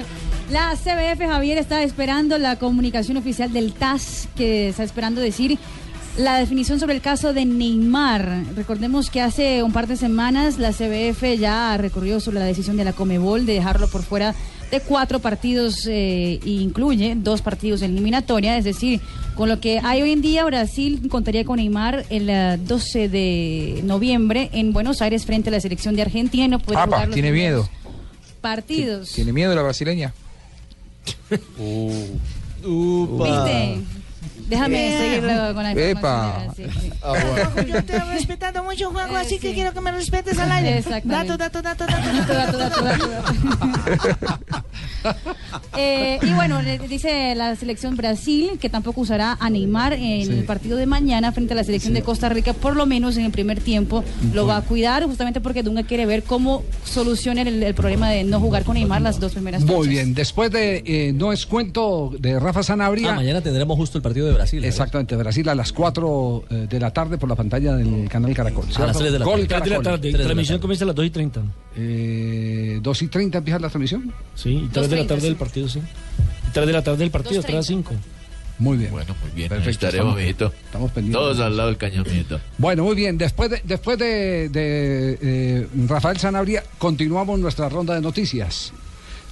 La 0.49 0.77
CBF, 0.77 1.27
Javier, 1.27 1.57
está 1.57 1.83
esperando 1.83 2.37
la 2.37 2.55
comunicación 2.55 3.17
oficial 3.17 3.51
del 3.51 3.73
TAS, 3.73 4.29
que 4.37 4.69
está 4.69 4.83
esperando 4.83 5.19
decir 5.19 5.57
la 6.17 6.37
definición 6.39 6.79
sobre 6.79 6.93
el 6.95 7.01
caso 7.01 7.33
de 7.33 7.43
Neymar. 7.43 8.43
Recordemos 8.55 9.09
que 9.09 9.19
hace 9.19 9.61
un 9.61 9.73
par 9.73 9.87
de 9.87 9.97
semanas 9.97 10.57
la 10.57 10.71
CBF 10.71 11.37
ya 11.37 11.75
recurrió 11.75 12.21
sobre 12.21 12.39
la 12.39 12.45
decisión 12.45 12.77
de 12.77 12.85
la 12.85 12.93
Comebol 12.93 13.45
de 13.45 13.55
dejarlo 13.55 13.89
por 13.89 14.03
fuera 14.03 14.33
de 14.71 14.79
cuatro 14.79 15.19
partidos 15.19 15.85
eh, 15.87 16.39
e 16.41 16.49
incluye 16.49 17.15
dos 17.17 17.41
partidos 17.41 17.81
en 17.81 17.91
eliminatoria, 17.91 18.57
es 18.57 18.63
decir, 18.63 19.01
con 19.35 19.49
lo 19.49 19.59
que 19.59 19.79
hay 19.83 20.01
hoy 20.01 20.11
en 20.11 20.21
día, 20.21 20.43
Brasil 20.45 21.07
contaría 21.09 21.43
con 21.45 21.57
Neymar 21.57 22.05
el 22.09 22.29
eh, 22.29 22.57
12 22.65 23.09
de 23.09 23.81
noviembre 23.83 24.49
en 24.53 24.73
Buenos 24.73 25.01
Aires 25.01 25.25
frente 25.25 25.49
a 25.49 25.51
la 25.51 25.59
selección 25.59 25.95
de 25.95 26.01
Argentina 26.03 26.45
y 26.45 26.47
no 26.47 26.59
puede 26.59 26.77
Apa, 26.79 26.85
jugar 26.87 27.07
los 27.07 27.13
tiene 27.13 27.31
miedo. 27.31 27.67
partidos. 28.41 29.11
¿Tiene 29.11 29.33
miedo 29.33 29.53
la 29.55 29.61
brasileña? 29.61 30.13
¿Viste? 32.65 33.81
Déjame 34.47 34.87
Eh. 34.87 34.97
seguirlo 34.97 35.53
con 35.53 35.63
la 35.63 35.71
Epa. 35.71 36.47
sí. 36.55 36.63
Ah, 37.01 37.13
Yo 37.67 37.77
estoy 37.77 37.99
respetando 38.13 38.63
mucho 38.63 38.91
juego, 38.91 39.15
así 39.15 39.39
que 39.39 39.53
quiero 39.53 39.73
que 39.73 39.81
me 39.81 39.91
respetes 39.91 40.37
al 40.39 40.51
aire. 40.51 40.83
Dato, 41.03 41.37
dato, 41.37 41.61
dato, 41.61 41.85
dato, 41.85 41.85
Dato, 41.85 42.57
dato, 42.57 42.57
dato, 42.57 42.83
dato. 42.83 44.65
Eh, 45.77 46.17
y 46.23 46.31
bueno, 46.33 46.59
dice 46.89 47.35
la 47.35 47.55
selección 47.55 47.95
Brasil 47.95 48.57
que 48.59 48.69
tampoco 48.69 49.01
usará 49.01 49.37
a 49.39 49.49
Neymar 49.51 49.93
en 49.93 50.31
el 50.31 50.43
partido 50.45 50.77
de 50.77 50.85
mañana 50.87 51.31
frente 51.31 51.53
a 51.53 51.55
la 51.57 51.63
selección 51.63 51.93
de 51.93 52.01
Costa 52.01 52.27
Rica, 52.29 52.53
por 52.53 52.75
lo 52.75 52.85
menos 52.87 53.15
en 53.17 53.25
el 53.25 53.31
primer 53.31 53.59
tiempo 53.61 54.03
lo 54.33 54.47
va 54.47 54.57
a 54.57 54.61
cuidar, 54.61 55.03
justamente 55.05 55.41
porque 55.41 55.61
Dunga 55.63 55.83
quiere 55.83 56.05
ver 56.07 56.23
cómo 56.23 56.63
soluciona 56.85 57.41
el, 57.43 57.61
el 57.61 57.75
problema 57.75 58.09
de 58.09 58.23
no 58.23 58.39
jugar 58.39 58.63
con 58.63 58.75
Neymar 58.75 59.01
las 59.01 59.19
dos 59.19 59.33
primeras 59.33 59.61
Muy 59.63 59.75
fechas. 59.75 59.87
bien, 59.89 60.13
después 60.15 60.49
de 60.51 60.81
eh, 60.85 61.13
No 61.13 61.31
es 61.31 61.45
cuento 61.45 62.11
de 62.17 62.39
Rafa 62.39 62.63
Sanabria. 62.63 63.11
Ah, 63.11 63.15
mañana 63.15 63.41
tendremos 63.41 63.77
justo 63.77 63.97
el 63.97 64.01
partido 64.01 64.25
de 64.27 64.33
Brasil. 64.35 64.63
¿eh? 64.63 64.67
Exactamente, 64.67 65.15
Brasil 65.15 65.47
a 65.49 65.55
las 65.55 65.71
4 65.73 66.43
eh, 66.49 66.67
de 66.69 66.79
la 66.79 66.91
tarde 66.91 67.17
por 67.17 67.27
la 67.29 67.35
pantalla 67.35 67.75
del 67.75 68.07
canal 68.09 68.33
Caracol. 68.33 68.65
A 68.65 68.67
las 68.67 68.75
¿cierto? 68.75 68.99
3 68.99 69.13
de 69.13 69.19
la 69.19 69.25
Gol 69.25 69.33
tarde. 69.33 69.47
3 69.47 69.49
de 69.49 69.55
la 69.55 69.75
Caracol. 69.77 69.83
tarde. 70.01 70.11
La 70.11 70.23
Transmisión 70.25 70.59
comienza 70.59 70.83
a 70.83 70.87
las 70.87 70.95
2 70.95 71.05
y 71.05 71.09
30. 71.09 71.41
Eh, 71.77 72.79
2 72.81 73.01
y 73.01 73.07
30 73.07 73.37
empieza 73.39 73.59
la 73.59 73.69
transmisión. 73.69 74.13
Sí, 74.35 74.49
y 74.65 74.67
3 74.67 74.89
de 74.89 74.95
la 74.95 75.03
2:30, 75.03 75.07
tarde 75.07 75.21
del 75.23 75.33
sí. 75.33 75.39
partido, 75.39 75.69
sí. 75.69 75.81
3 76.53 76.67
de 76.67 76.73
la 76.73 76.83
tarde 76.83 76.97
del 76.99 77.11
partido, 77.11 77.41
3 77.41 77.55
a 77.57 77.63
5. 77.63 77.93
Muy 78.57 78.77
bien. 78.77 78.91
Bueno, 78.91 79.13
muy 79.21 79.31
bien. 79.31 79.49
Perfecto, 79.49 79.85
estaremos, 79.87 80.17
estamos- 80.19 80.53
estamos 80.65 80.91
pendientes. 80.91 81.21
Todos 81.21 81.39
al 81.41 81.57
lado 81.57 81.67
del 81.69 81.77
cañón, 81.77 82.05
mijito. 82.09 82.39
Bueno, 82.57 82.83
muy 82.85 82.95
bien. 82.95 83.17
Después 83.17 83.49
de, 83.51 83.61
después 83.65 83.97
de, 83.97 84.47
de, 84.47 85.17
eh, 85.21 85.67
Rafael 85.87 86.17
Sanabria, 86.17 86.63
continuamos 86.77 87.37
nuestra 87.37 87.67
ronda 87.67 87.95
de 87.95 88.01
noticias. 88.01 88.71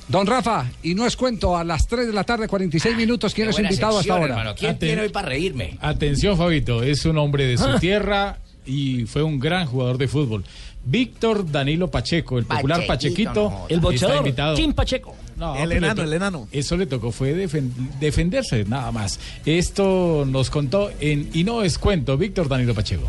Don 0.09 0.27
Rafa, 0.27 0.65
y 0.83 0.95
no 0.95 1.05
es 1.07 1.15
cuento, 1.15 1.55
a 1.57 1.63
las 1.63 1.87
3 1.87 2.07
de 2.07 2.13
la 2.13 2.23
tarde, 2.23 2.47
46 2.47 2.95
minutos, 2.97 3.33
¿quién 3.33 3.49
es 3.49 3.57
invitado 3.59 3.99
hasta 3.99 4.13
ahora? 4.13 4.25
hermano. 4.33 4.55
¿Quién 4.55 4.77
tiene 4.77 5.01
hoy 5.03 5.09
para 5.09 5.29
reírme? 5.29 5.77
Atención, 5.81 6.37
Fabito, 6.37 6.83
es 6.83 7.05
un 7.05 7.17
hombre 7.17 7.45
de 7.45 7.57
su 7.57 7.63
Ah. 7.65 7.77
tierra 7.79 8.37
y 8.65 9.05
fue 9.05 9.23
un 9.23 9.39
gran 9.39 9.65
jugador 9.67 9.97
de 9.97 10.07
fútbol. 10.07 10.43
Víctor 10.85 11.49
Danilo 11.49 11.89
Pacheco, 11.89 12.37
el 12.37 12.45
popular 12.45 12.85
Pachequito, 12.85 13.49
no. 13.49 13.65
El 13.69 13.79
boxeador. 13.79 14.55
Kim 14.55 14.73
Pacheco. 14.73 15.15
No, 15.37 15.55
El 15.55 15.65
pues 15.69 15.77
enano, 15.77 16.03
el 16.03 16.13
enano. 16.13 16.47
Eso 16.51 16.75
le 16.77 16.85
tocó, 16.85 17.11
fue 17.11 17.33
defen- 17.35 17.71
defenderse, 17.99 18.65
nada 18.65 18.91
más. 18.91 19.19
Esto 19.45 20.25
nos 20.27 20.49
contó 20.49 20.91
en 20.99 21.29
Y 21.33 21.43
no 21.45 21.63
es 21.63 21.77
cuento, 21.77 22.17
Víctor 22.17 22.47
Danilo 22.49 22.75
Pacheco. 22.75 23.07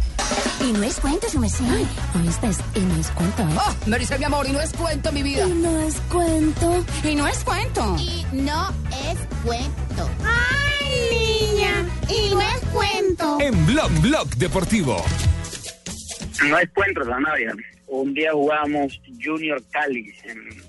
Y 0.67 0.73
no 0.73 0.83
es 0.85 1.01
cuento, 1.01 1.29
su 1.29 1.39
merced. 1.41 1.65
¿Oíste? 1.65 2.49
Y 2.77 2.81
no 2.81 2.97
es 2.97 3.09
cuento, 3.09 3.43
¿eh? 3.43 3.47
Oh, 3.59 3.75
me 3.89 3.99
dice 3.99 4.19
mi 4.19 4.25
amor, 4.25 4.47
y 4.49 4.53
no 4.53 4.61
es 4.61 4.73
cuento, 4.73 5.13
mi 5.13 5.23
vida. 5.23 5.47
Y 5.47 5.53
no 5.53 5.81
es 5.81 5.97
cuento. 6.11 6.85
Y 7.03 7.15
no 7.17 7.27
es 7.27 7.45
cuento. 7.45 7.97
Y 7.99 8.25
no 8.37 8.69
es 8.71 9.19
cuento. 9.45 10.09
¡Ay, 10.25 11.51
niña! 11.53 11.87
Y 12.09 12.31
no 12.35 12.41
es 12.41 12.61
cuento. 12.73 13.39
En 13.41 13.67
Blog 13.67 13.91
Blog 14.01 14.29
Deportivo. 14.37 15.05
No 16.43 16.59
es 16.59 16.69
cuento, 16.71 17.05
Sanabria. 17.05 17.55
Un 17.87 18.15
día 18.15 18.33
jugamos 18.33 19.01
Junior 19.23 19.63
Cali 19.71 20.13
en, 20.25 20.63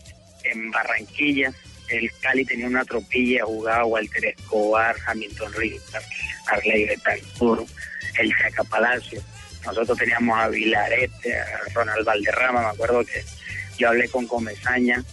en 0.43 0.71
Barranquilla. 0.71 1.51
El 1.89 2.11
Cali 2.19 2.45
tenía 2.45 2.67
una 2.67 2.85
tropilla, 2.85 3.45
jugaba 3.45 3.85
Walter 3.85 4.25
Escobar, 4.25 4.95
Hamilton 5.07 5.53
Rivas, 5.53 5.93
Arley 6.47 6.85
Betancourt, 6.85 7.67
el 8.19 8.31
Chaca 8.35 8.63
Palacio. 8.63 9.21
Nosotros 9.65 9.97
teníamos 9.97 10.37
a 10.37 10.47
Vilarete, 10.47 11.39
a 11.39 11.45
Ronald 11.73 12.05
Valderrama. 12.05 12.61
Me 12.61 12.67
acuerdo 12.67 13.03
que 13.03 13.23
yo 13.77 13.89
hablé 13.89 14.09
con 14.09 14.27
Comesaña 14.27 15.03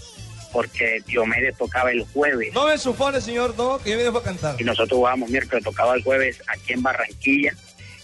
porque 0.53 1.03
Diomedes 1.07 1.57
tocaba 1.57 1.91
el 1.91 2.05
jueves 2.13 2.53
No 2.53 2.67
me 2.67 2.77
supone, 2.77 3.23
señor, 3.23 3.55
no, 3.57 3.79
que 3.79 3.91
yo 3.91 3.97
vine 3.97 4.13
para 4.13 4.25
cantar. 4.25 4.57
y 4.61 4.65
nosotros 4.65 4.99
jugábamos 4.99 5.31
miércoles, 5.31 5.65
tocaba 5.65 5.95
el 5.95 6.03
jueves 6.03 6.43
aquí 6.47 6.75
en 6.75 6.83
Barranquilla. 6.83 7.55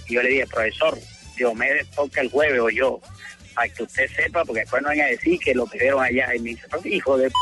Y 0.09 0.15
yo 0.15 0.23
le 0.23 0.31
dije, 0.31 0.47
profesor, 0.47 0.99
Diomedes 1.39 1.91
toca 1.93 2.21
el 2.21 2.31
jueves 2.31 2.61
o 2.61 2.69
yo, 2.69 3.01
para 3.55 3.69
que 3.69 3.83
usted 3.83 4.09
sepa, 4.15 4.45
porque 4.45 4.61
después 4.61 4.83
no 4.83 4.91
vengan 4.91 5.07
a 5.07 5.11
decir 5.11 5.39
que 5.39 5.55
lo 5.55 5.67
pidieron 5.67 6.03
allá. 6.03 6.35
Y 6.35 6.41
me 6.41 6.51
dice, 6.51 6.67
hijo 6.85 7.17
de 7.17 7.29
p. 7.29 7.35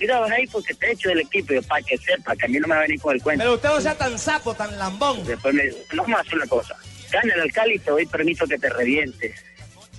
Mira, 0.00 0.18
vas 0.20 0.30
ahí 0.32 0.46
porque 0.46 0.74
te 0.74 0.92
echo 0.92 1.08
del 1.10 1.20
equipo, 1.20 1.52
y 1.52 1.56
yo, 1.56 1.62
para 1.62 1.82
que 1.82 1.96
sepa, 1.98 2.34
que 2.34 2.46
a 2.46 2.48
mí 2.48 2.58
no 2.58 2.66
me 2.66 2.74
va 2.74 2.80
a 2.80 2.82
venir 2.84 3.00
con 3.00 3.14
el 3.14 3.22
cuento. 3.22 3.42
Pero 3.42 3.54
usted 3.54 3.68
no 3.68 3.80
sea 3.80 3.94
tan 3.96 4.18
sapo, 4.18 4.54
tan 4.54 4.76
lambón. 4.78 5.24
Después 5.24 5.54
me 5.54 5.64
dijo, 5.64 5.78
no 5.94 6.16
hacer 6.16 6.34
una 6.34 6.46
cosa, 6.46 6.76
gana 7.10 7.34
el 7.34 7.40
alcalde 7.42 7.74
y 7.74 7.78
te 7.78 7.90
doy 7.90 8.06
permiso 8.06 8.46
que 8.46 8.58
te 8.58 8.68
revientes. 8.68 9.44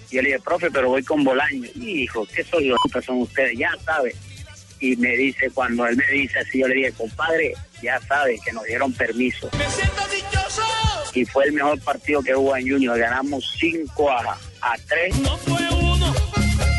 Y 0.10 0.16
yo 0.16 0.22
le 0.22 0.30
dije, 0.30 0.42
profe, 0.42 0.70
pero 0.72 0.90
voy 0.90 1.04
con 1.04 1.24
Bolaño. 1.24 1.70
Hijo, 1.76 2.28
qué 2.34 2.44
soliditas 2.44 3.06
son 3.06 3.22
ustedes, 3.22 3.58
ya 3.58 3.72
sabe. 3.86 4.14
Y 4.80 4.96
me 4.96 5.16
dice, 5.16 5.50
cuando 5.52 5.86
él 5.86 5.96
me 5.96 6.08
dice 6.08 6.40
así, 6.40 6.60
yo 6.60 6.68
le 6.68 6.76
dije, 6.76 6.92
compadre, 6.94 7.54
ya 7.82 8.00
sabe 8.02 8.40
que 8.44 8.52
nos 8.52 8.66
dieron 8.66 8.92
permiso. 8.94 9.50
Me 9.58 9.70
siento 9.70 10.08
dichoso. 10.08 10.41
Y 11.14 11.26
fue 11.26 11.46
el 11.46 11.54
mejor 11.54 11.80
partido 11.82 12.22
que 12.22 12.36
hubo 12.36 12.56
en 12.56 12.70
Junior. 12.70 12.98
Ganamos 12.98 13.54
5 13.60 14.10
a, 14.12 14.38
a 14.62 14.78
3. 14.88 15.20
No 15.20 15.38
fue 15.38 15.68
uno. 15.72 16.14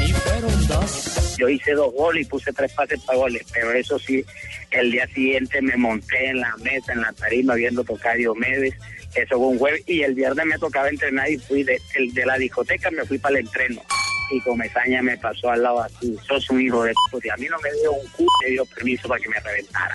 Y 0.06 0.12
fueron 0.12 0.66
dos. 0.68 1.36
Yo 1.38 1.48
hice 1.48 1.72
dos 1.72 1.92
goles 1.92 2.26
y 2.26 2.28
puse 2.28 2.52
tres 2.52 2.72
pases 2.72 3.00
para 3.00 3.18
goles, 3.18 3.42
pero 3.52 3.72
eso 3.72 3.98
sí, 3.98 4.24
el 4.70 4.92
día 4.92 5.06
siguiente 5.08 5.60
me 5.60 5.76
monté 5.76 6.26
en 6.28 6.40
la 6.40 6.54
mesa, 6.58 6.92
en 6.92 7.00
la 7.00 7.12
tarima, 7.12 7.54
viendo 7.54 7.82
tocar 7.84 8.12
a 8.12 8.16
Diomedes. 8.16 8.74
Eso 9.14 9.36
fue 9.38 9.46
un 9.48 9.58
jueves. 9.58 9.82
Y 9.86 10.02
el 10.02 10.14
viernes 10.14 10.46
me 10.46 10.58
tocaba 10.58 10.88
entrenar 10.88 11.30
y 11.30 11.38
fui 11.38 11.62
de, 11.64 11.78
el- 11.96 12.12
de 12.14 12.24
la 12.26 12.36
discoteca, 12.38 12.90
me 12.90 13.04
fui 13.04 13.18
para 13.18 13.38
el 13.38 13.46
entreno. 13.46 13.82
Y 14.30 14.40
Comesaña 14.40 15.02
me 15.02 15.18
pasó 15.18 15.50
al 15.50 15.62
lado 15.62 15.82
así. 15.82 16.16
Sos 16.26 16.48
un 16.48 16.60
hijo 16.62 16.84
de 16.84 16.94
puta. 17.10 17.26
Y 17.26 17.30
a 17.30 17.36
mí 17.36 17.46
no 17.50 17.58
me 17.58 17.70
dio 17.80 17.92
un 17.92 18.06
culo, 18.12 18.30
me 18.44 18.50
dio 18.52 18.64
permiso 18.66 19.08
para 19.08 19.20
que 19.20 19.28
me 19.28 19.40
reventara. 19.40 19.94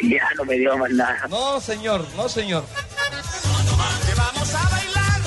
Y 0.00 0.10
ya 0.10 0.28
no 0.36 0.44
me 0.44 0.58
dio 0.58 0.76
más 0.78 0.90
nada. 0.92 1.26
No, 1.28 1.60
señor, 1.60 2.06
no, 2.16 2.28
señor. 2.28 2.64
Vamos 4.16 4.54
a 4.54 4.68
bailar. 4.68 5.20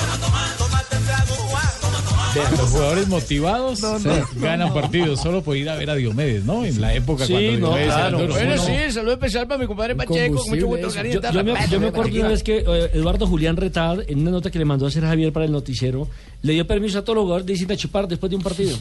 Tómate 0.58 0.96
el 0.96 1.04
trago, 1.04 1.34
Juan. 1.34 2.34
Vean, 2.36 2.52
los 2.58 2.70
jugadores 2.72 3.08
motivados 3.08 3.82
no, 3.82 4.00
ganan 4.36 4.74
partidos 4.74 5.22
solo 5.22 5.44
por 5.44 5.56
ir 5.56 5.70
a 5.70 5.76
ver 5.76 5.90
a 5.90 5.96
Diomedes, 5.96 6.44
¿no? 6.44 6.66
En 6.66 6.82
la 6.82 6.94
época 6.94 7.26
Sí, 7.26 7.34
cuando 7.34 7.60
no, 7.60 7.68
Diomedes 7.68 7.94
claro. 7.94 8.28
Bueno, 8.28 8.56
¿no? 8.56 8.64
sí, 8.64 8.74
saludo 8.92 9.14
especial 9.14 9.48
para 9.48 9.60
mi 9.60 9.68
compadre 9.68 9.96
Pacheco, 9.96 10.38
con 10.38 10.50
mucho 10.50 10.68
gusto. 10.68 10.90
Yo, 10.90 11.22
yo 11.32 11.44
me, 11.44 11.68
yo 11.70 11.80
me 11.80 11.88
acuerdo 11.88 12.20
una 12.20 12.30
vez 12.30 12.44
que 12.44 12.58
eh, 12.58 12.90
Eduardo 12.94 13.28
Julián 13.28 13.58
Retad, 13.58 14.00
en 14.08 14.22
una 14.22 14.32
nota 14.32 14.50
que 14.50 14.58
le 14.58 14.66
mandó 14.66 14.86
a 14.86 14.90
hacer 14.90 15.04
Javier 15.04 15.32
para 15.32 15.46
el 15.46 15.52
noticiero, 15.52 16.08
le 16.42 16.54
dio 16.54 16.66
permiso 16.66 17.00
a 17.00 17.04
todos 17.04 17.18
los 17.18 17.24
jugadores 17.24 17.46
de 17.46 17.54
irse 17.54 17.72
a 17.72 17.78
chupar 17.78 18.08
después 18.08 18.30
de 18.32 18.36
un 18.38 18.42
partido. 18.44 18.78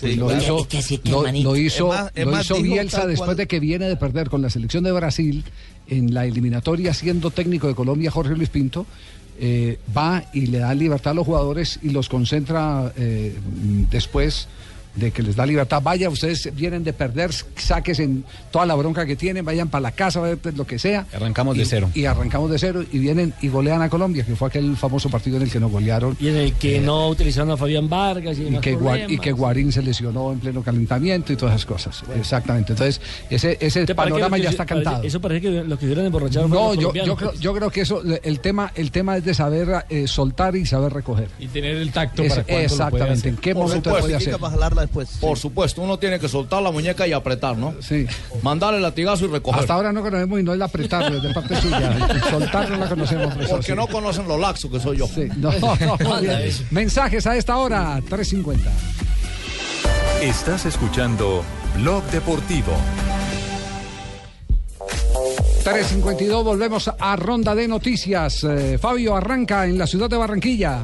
Pues 0.00 0.16
lo 0.16 0.36
hizo, 0.36 0.66
lo, 1.04 1.30
lo 1.32 1.56
hizo, 1.56 1.92
Es 1.92 2.00
más- 2.00 2.12
es 2.14 2.24
lo 2.24 2.30
más, 2.32 2.44
hizo 2.44 2.54
dijo 2.56 2.72
Bielsa 2.74 3.06
después 3.06 3.26
cual. 3.28 3.36
de 3.36 3.46
que 3.46 3.60
viene 3.60 3.88
de 3.88 3.96
perder 3.96 4.28
con 4.28 4.42
la 4.42 4.50
selección 4.50 4.82
de 4.84 4.90
Brasil 4.92 5.44
en 5.88 6.12
la 6.12 6.26
eliminatoria 6.26 6.92
siendo 6.92 7.30
técnico 7.30 7.68
de 7.68 7.74
Colombia 7.76 8.10
Jorge 8.10 8.34
Luis 8.34 8.48
Pinto. 8.48 8.86
eh, 9.38 9.78
va 9.96 10.24
y 10.32 10.46
le 10.46 10.58
da 10.60 10.72
libertad 10.74 11.10
a 11.10 11.14
los 11.14 11.26
jugadores 11.26 11.78
y 11.82 11.90
los 11.90 12.08
concentra 12.08 12.90
eh, 12.96 13.36
después 13.90 14.48
de 14.96 15.10
que 15.12 15.22
les 15.22 15.36
da 15.36 15.46
libertad. 15.46 15.80
Vaya, 15.82 16.08
ustedes 16.10 16.54
vienen 16.54 16.82
de 16.82 16.92
perder, 16.92 17.30
saques 17.56 17.98
en 18.00 18.24
toda 18.50 18.66
la 18.66 18.74
bronca 18.74 19.06
que 19.06 19.14
tienen, 19.16 19.44
vayan 19.44 19.68
para 19.68 19.82
la 19.82 19.92
casa, 19.92 20.20
vayan 20.20 20.38
pues, 20.38 20.56
lo 20.56 20.66
que 20.66 20.78
sea. 20.78 21.06
Arrancamos 21.14 21.54
Y- 21.56 21.60
de 21.60 21.64
cero. 21.66 21.90
Y 21.94 22.04
arrancamos 22.06 22.50
de 22.50 22.58
cero 22.58 22.84
y 22.90 22.98
vienen 22.98 23.32
y 23.42 23.48
golean 23.48 23.82
a 23.82 23.88
Colombia, 23.88 24.24
que 24.24 24.34
fue 24.34 24.48
aquel 24.48 24.76
famoso 24.76 25.08
partido 25.10 25.36
en 25.36 25.44
el 25.44 25.50
que 25.50 25.60
nos 25.60 25.70
golearon. 25.70 26.16
Y 26.20 26.28
en 26.28 26.36
el 26.36 26.52
que 26.54 26.76
Eh, 26.76 26.80
no 26.80 27.08
utilizaron 27.08 27.50
a 27.50 27.56
Fabián 27.56 27.88
Vargas 27.88 28.38
y, 28.38 28.42
y 28.48 28.58
que, 28.58 28.76
y 29.08 29.18
que 29.18 29.32
Guarín 29.32 29.70
se 29.72 29.82
lesionó 29.82 30.32
en 30.32 30.40
pleno 30.40 30.62
calentamiento 30.62 31.32
y 31.32 31.36
todas 31.36 31.54
esas 31.54 31.66
cosas. 31.66 32.02
Exactamente. 32.18 32.72
Entonces, 32.72 33.00
ese, 33.30 33.56
ese 33.60 33.84
¿Te 33.86 33.94
parece 33.94 34.12
panorama 34.14 34.36
que 34.38 34.42
ya 34.44 34.50
está 34.50 34.64
parece- 34.64 34.84
cantado. 34.84 35.04
Eso 35.06 35.20
parece 35.20 35.40
que 35.42 35.50
lo 35.64 35.78
que 35.78 35.84
hubieran 35.86 36.06
emborrachado 36.06 36.48
No, 36.48 36.74
los 36.74 36.78
yo, 36.78 36.92
yo, 36.94 37.16
creo, 37.16 37.34
yo 37.34 37.54
creo 37.54 37.70
que 37.70 37.80
eso, 37.82 38.02
el 38.22 38.40
tema, 38.40 38.72
el 38.74 38.90
tema 38.90 39.16
es 39.18 39.24
de 39.24 39.34
saber 39.34 39.84
eh, 39.90 40.06
soltar 40.08 40.56
y 40.56 40.64
saber 40.66 40.92
recoger. 40.92 41.28
Y 41.38 41.46
tener 41.48 41.76
el 41.76 41.92
tacto 41.92 42.22
Es- 42.22 42.30
para 42.30 42.42
cuando 42.44 42.52
lo 42.52 42.56
puede 42.56 42.64
exactamente, 42.64 43.12
hacer. 43.18 43.28
en 43.28 43.36
qué 43.36 43.54
Por 43.54 43.62
momento 43.66 43.90
lo 43.90 43.96
supuesto, 43.96 44.06
puede 44.06 44.16
hacer. 44.16 44.40
para 44.40 44.52
después. 44.86 45.08
Por 45.20 45.38
supuesto, 45.38 45.82
uno 45.82 45.98
tiene 45.98 46.18
que 46.18 46.28
soltar 46.28 46.62
la 46.62 46.70
muñeca 46.70 47.06
y 47.06 47.12
apretar, 47.12 47.56
¿no? 47.56 47.74
Sí. 47.80 48.06
Mandar 48.42 48.74
el 48.74 48.82
latigazo 48.82 49.26
y 49.26 49.28
recoger. 49.28 49.60
Hasta 49.60 49.74
ahora 49.74 49.92
no 49.92 50.02
conocemos 50.02 50.40
y 50.40 50.42
no 50.42 50.52
es 50.52 50.58
la 50.58 50.64
apretarlo, 50.66 51.16
es 51.18 51.22
de 51.22 51.34
parte 51.34 51.60
suya. 51.60 51.96
Soltar 52.30 52.70
no 52.70 52.76
la 52.78 52.88
conocemos. 52.88 53.26
profesor, 53.28 53.50
Porque 53.56 53.72
sí. 53.72 53.76
no 53.76 53.86
conocen 53.86 54.26
lo 54.28 54.38
laxo 54.38 54.70
que 54.70 54.80
soy 54.80 54.98
yo. 54.98 55.06
Sí, 55.06 55.28
no, 55.36 55.50
no, 55.52 55.96
muy 56.08 56.22
bien. 56.22 56.50
Mensajes 56.70 57.26
a 57.26 57.36
esta 57.36 57.56
hora, 57.58 57.98
3.50. 58.00 58.58
Estás 60.22 60.64
escuchando 60.66 61.44
Blog 61.76 62.02
Deportivo. 62.10 62.72
3.52, 65.66 66.44
volvemos 66.44 66.88
a 66.96 67.16
ronda 67.16 67.52
de 67.56 67.66
noticias. 67.66 68.44
Eh, 68.44 68.78
Fabio 68.78 69.16
arranca 69.16 69.66
en 69.66 69.76
la 69.76 69.88
ciudad 69.88 70.08
de 70.08 70.16
Barranquilla. 70.16 70.80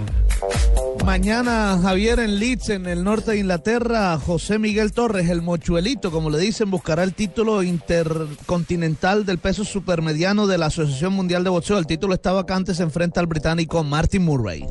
Mañana, 1.05 1.79
Javier, 1.81 2.19
en 2.19 2.41
Leeds, 2.41 2.71
en 2.71 2.87
el 2.87 3.05
norte 3.05 3.31
de 3.31 3.39
Inglaterra, 3.39 4.19
José 4.19 4.59
Miguel 4.59 4.91
Torres, 4.91 5.31
el 5.31 5.41
mochuelito, 5.41 6.11
como 6.11 6.31
le 6.31 6.39
dicen, 6.41 6.69
buscará 6.69 7.05
el 7.05 7.15
título 7.15 7.63
intercontinental 7.63 9.25
del 9.25 9.39
peso 9.39 9.65
supermediano 9.65 10.49
de 10.49 10.59
la 10.59 10.67
Asociación 10.67 11.13
Mundial 11.13 11.45
de 11.45 11.51
Boxeo. 11.51 11.79
El 11.79 11.87
título 11.87 12.15
está 12.15 12.33
vacante, 12.33 12.75
se 12.75 12.83
enfrenta 12.83 13.21
al 13.21 13.29
británico 13.29 13.85
Martin 13.85 14.25
Murray. 14.25 14.67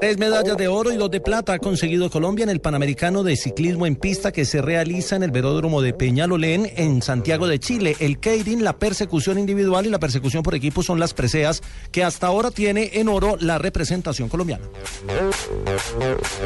Tres 0.00 0.16
medallas 0.16 0.56
de 0.56 0.66
oro 0.66 0.90
y 0.92 0.96
dos 0.96 1.10
de 1.10 1.20
plata 1.20 1.52
ha 1.52 1.58
conseguido 1.58 2.08
Colombia 2.08 2.42
en 2.44 2.48
el 2.48 2.60
Panamericano 2.60 3.22
de 3.22 3.36
Ciclismo 3.36 3.84
en 3.86 3.96
Pista 3.96 4.32
que 4.32 4.46
se 4.46 4.62
realiza 4.62 5.14
en 5.14 5.22
el 5.22 5.30
Veródromo 5.30 5.82
de 5.82 5.92
Peñalolén 5.92 6.72
en 6.76 7.02
Santiago 7.02 7.46
de 7.46 7.58
Chile. 7.58 7.96
El 8.00 8.18
Keirin, 8.18 8.64
la 8.64 8.78
persecución 8.78 9.38
individual 9.38 9.84
y 9.84 9.90
la 9.90 9.98
persecución 9.98 10.42
por 10.42 10.54
equipo 10.54 10.82
son 10.82 10.98
las 10.98 11.12
preseas 11.12 11.62
que 11.92 12.02
hasta 12.02 12.28
ahora 12.28 12.50
tiene 12.50 12.92
en 12.94 13.08
oro 13.08 13.36
la 13.40 13.58
representación 13.58 14.30
colombiana. 14.30 14.64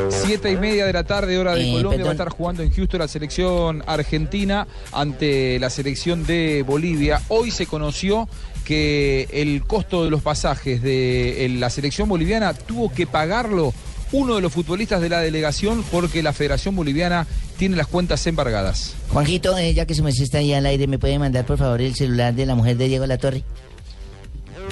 Siete 0.08 0.50
y 0.50 0.56
media 0.56 0.84
de 0.86 0.92
la 0.92 1.04
tarde, 1.04 1.38
hora 1.38 1.54
de 1.54 1.68
Eh, 1.68 1.72
Colombia, 1.74 2.02
va 2.02 2.10
a 2.10 2.12
estar 2.12 2.30
jugando 2.30 2.64
en 2.64 2.72
Houston 2.72 2.98
la 2.98 3.08
selección 3.08 3.84
argentina 3.86 4.66
ante 4.90 5.60
la 5.60 5.70
selección 5.70 6.26
de 6.26 6.64
Bolivia. 6.66 7.22
Hoy 7.28 7.52
se 7.52 7.66
conoció 7.66 8.28
que 8.64 9.28
el 9.32 9.62
costo 9.64 10.04
de 10.04 10.10
los 10.10 10.22
pasajes 10.22 10.82
de 10.82 11.44
en 11.44 11.60
la 11.60 11.70
selección 11.70 12.08
boliviana 12.08 12.54
tuvo 12.54 12.92
que 12.92 13.06
pagarlo 13.06 13.72
uno 14.12 14.36
de 14.36 14.40
los 14.40 14.52
futbolistas 14.52 15.00
de 15.00 15.08
la 15.08 15.20
delegación 15.20 15.84
porque 15.90 16.22
la 16.22 16.32
Federación 16.32 16.76
Boliviana 16.76 17.26
tiene 17.58 17.76
las 17.76 17.86
cuentas 17.86 18.26
embargadas. 18.26 18.94
Juanjito, 19.08 19.56
eh, 19.58 19.74
ya 19.74 19.86
que 19.86 19.94
su 19.94 20.04
merced 20.04 20.22
está 20.22 20.38
ahí 20.38 20.52
al 20.52 20.66
aire, 20.66 20.86
¿me 20.86 20.98
puede 20.98 21.18
mandar 21.18 21.44
por 21.46 21.58
favor 21.58 21.80
el 21.80 21.94
celular 21.94 22.34
de 22.34 22.46
la 22.46 22.54
mujer 22.54 22.76
de 22.76 22.88
Diego 22.88 23.06
La 23.06 23.18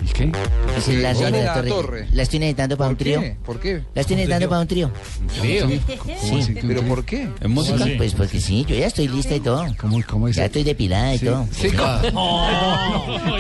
Torre? 0.05 0.13
¿Qué? 0.13 0.33
El 0.93 0.97
de 0.97 1.03
La 1.03 1.13
La 1.13 1.55
Torre. 1.55 1.69
Torre. 1.69 2.09
La 2.13 2.23
estoy 2.23 2.39
necesitando 2.39 2.77
para 2.77 2.91
un 2.91 2.97
¿Por 2.97 3.03
trío. 3.05 3.21
qué? 3.21 3.37
¿Por 3.45 3.61
qué? 3.61 3.83
La 3.95 4.01
estoy 4.01 4.17
necesitando 4.17 4.49
para 4.49 4.61
un 4.63 4.67
trío. 4.69 4.91
trío? 5.41 5.69
Sí. 6.21 6.55
¿Pero 6.67 6.83
por 6.83 7.05
qué? 7.05 7.29
¿En 7.41 7.51
música? 7.51 7.85
Pues 7.97 8.15
porque 8.15 8.41
sí, 8.41 8.65
yo 8.69 8.75
ya 8.75 8.87
estoy 8.87 9.09
lista 9.09 9.35
y 9.35 9.41
todo. 9.41 9.67
¿Cómo, 9.79 10.29
Ya 10.29 10.47
estoy 10.47 10.63
depilada 10.65 11.15
y 11.15 11.19
Sí, 11.19 11.27
todo. 11.27 11.47
sí, 11.51 11.69
¿cómo? 12.13 12.47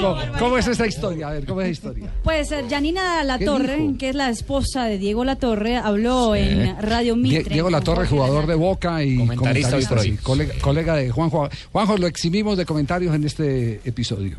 ¿Cómo, 0.00 0.16
cómo 0.38 0.58
es 0.58 0.66
esa 0.66 0.86
historia? 0.86 1.28
A 1.28 1.32
ver, 1.32 1.46
¿cómo 1.46 1.60
es 1.60 1.66
esa 1.70 1.72
historia? 1.88 2.10
Pues 2.22 2.50
eh, 2.52 2.64
Janina 2.68 3.18
¿Qué 3.20 3.26
Latorre, 3.26 3.76
dijo? 3.76 3.98
que 3.98 4.08
es 4.10 4.14
la 4.14 4.30
esposa 4.30 4.84
de 4.84 4.98
Diego 4.98 5.24
Latorre, 5.24 5.76
habló 5.76 6.34
en 6.34 6.76
Radio 6.80 7.16
Mitre. 7.16 7.52
Diego 7.52 7.70
Latorre, 7.70 8.06
jugador 8.06 8.46
de 8.46 8.54
Boca 8.54 9.02
y 9.02 9.16
Comentarista 9.16 9.80
sí, 10.00 10.16
colega, 10.22 10.54
colega 10.60 10.94
de 10.96 11.10
Juanjo. 11.10 11.48
Juanjo, 11.72 11.96
lo 11.96 12.06
eximimos 12.06 12.56
de 12.56 12.64
comentarios 12.66 13.14
en 13.14 13.24
este 13.24 13.80
episodio. 13.84 14.36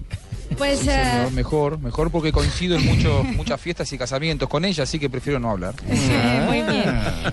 Pues 0.57 0.79
Sí, 0.81 0.89
mejor, 1.33 1.79
mejor 1.79 2.11
porque 2.11 2.31
coincido 2.31 2.75
en 2.75 2.85
mucho- 2.85 3.23
muchas 3.35 3.59
fiestas 3.59 3.91
y 3.93 3.97
casamientos 3.97 4.47
con 4.49 4.65
ella, 4.65 4.83
así 4.83 4.99
que 4.99 5.09
prefiero 5.09 5.39
no 5.39 5.49
hablar. 5.49 5.73
Sí, 5.89 6.11
muy 6.47 6.61
bien. 6.61 6.83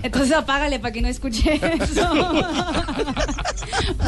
Entonces 0.03 0.33
apágale 0.33 0.79
para 0.79 0.91
que 0.91 1.01
no 1.01 1.07
escuche 1.07 1.59
eso. 1.79 2.33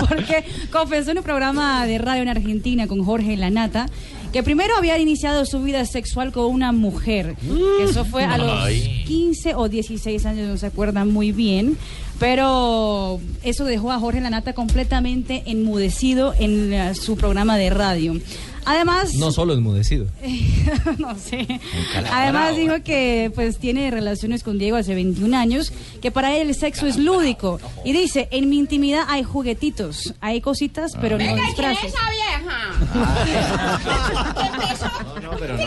Porque 0.08 0.44
confesó 0.72 1.12
en 1.12 1.20
un 1.20 1.24
programa 1.24 1.86
de 1.86 1.98
radio 1.98 2.22
en 2.22 2.30
Argentina 2.30 2.88
con 2.88 3.04
Jorge 3.04 3.38
Lanata 3.38 3.88
que 4.32 4.42
primero 4.44 4.76
había 4.76 4.98
iniciado 4.98 5.46
su 5.46 5.62
vida 5.62 5.86
sexual 5.86 6.32
con 6.32 6.46
una 6.46 6.72
mujer. 6.72 7.36
Que 7.78 7.84
eso 7.84 8.04
fue 8.04 8.24
a 8.24 8.38
los 8.40 8.64
Ay. 8.66 9.04
15 9.06 9.54
o 9.56 9.70
16 9.70 10.26
años, 10.26 10.48
no 10.48 10.58
se 10.58 10.66
acuerdan 10.66 11.12
muy 11.12 11.32
bien. 11.32 11.78
Pero 12.20 13.20
eso 13.44 13.66
dejó 13.66 13.92
a 13.92 14.00
Jorge 14.00 14.22
Lanata 14.22 14.54
completamente 14.54 15.44
enmudecido 15.46 16.34
en 16.40 16.96
su 16.96 17.16
programa 17.16 17.58
de 17.58 17.70
radio. 17.70 18.16
Además, 18.66 19.14
No 19.16 19.32
solo 19.32 19.54
enmudecido. 19.54 20.06
no 20.98 21.16
sé. 21.18 21.48
Además 22.12 22.56
dijo 22.56 22.76
que 22.84 23.32
pues 23.36 23.58
tiene 23.58 23.90
relaciones 23.92 24.44
con 24.44 24.58
Diego 24.58 24.78
hace 24.78 24.96
21 24.96 25.38
años, 25.38 25.72
que 26.02 26.12
para 26.12 26.36
él 26.36 26.50
el 26.50 26.56
sexo 26.56 26.86
es 26.88 26.98
lúdico. 26.98 27.60
Y 27.86 27.92
dice, 27.94 28.28
en 28.32 28.50
mi 28.50 28.58
intimidad 28.58 29.04
hay 29.08 29.24
juguetitos, 29.24 30.14
hay 30.22 30.42
cositas, 30.42 30.92
pero 31.02 31.18
no 31.18 31.24
Venga, 31.26 31.34
¿quién 31.36 31.46
es 31.46 31.56
disfraces. 31.56 31.94
esa 31.94 32.10
vieja? 32.12 32.60
No, 35.22 35.32
pero 35.40 35.58
no. 35.58 35.64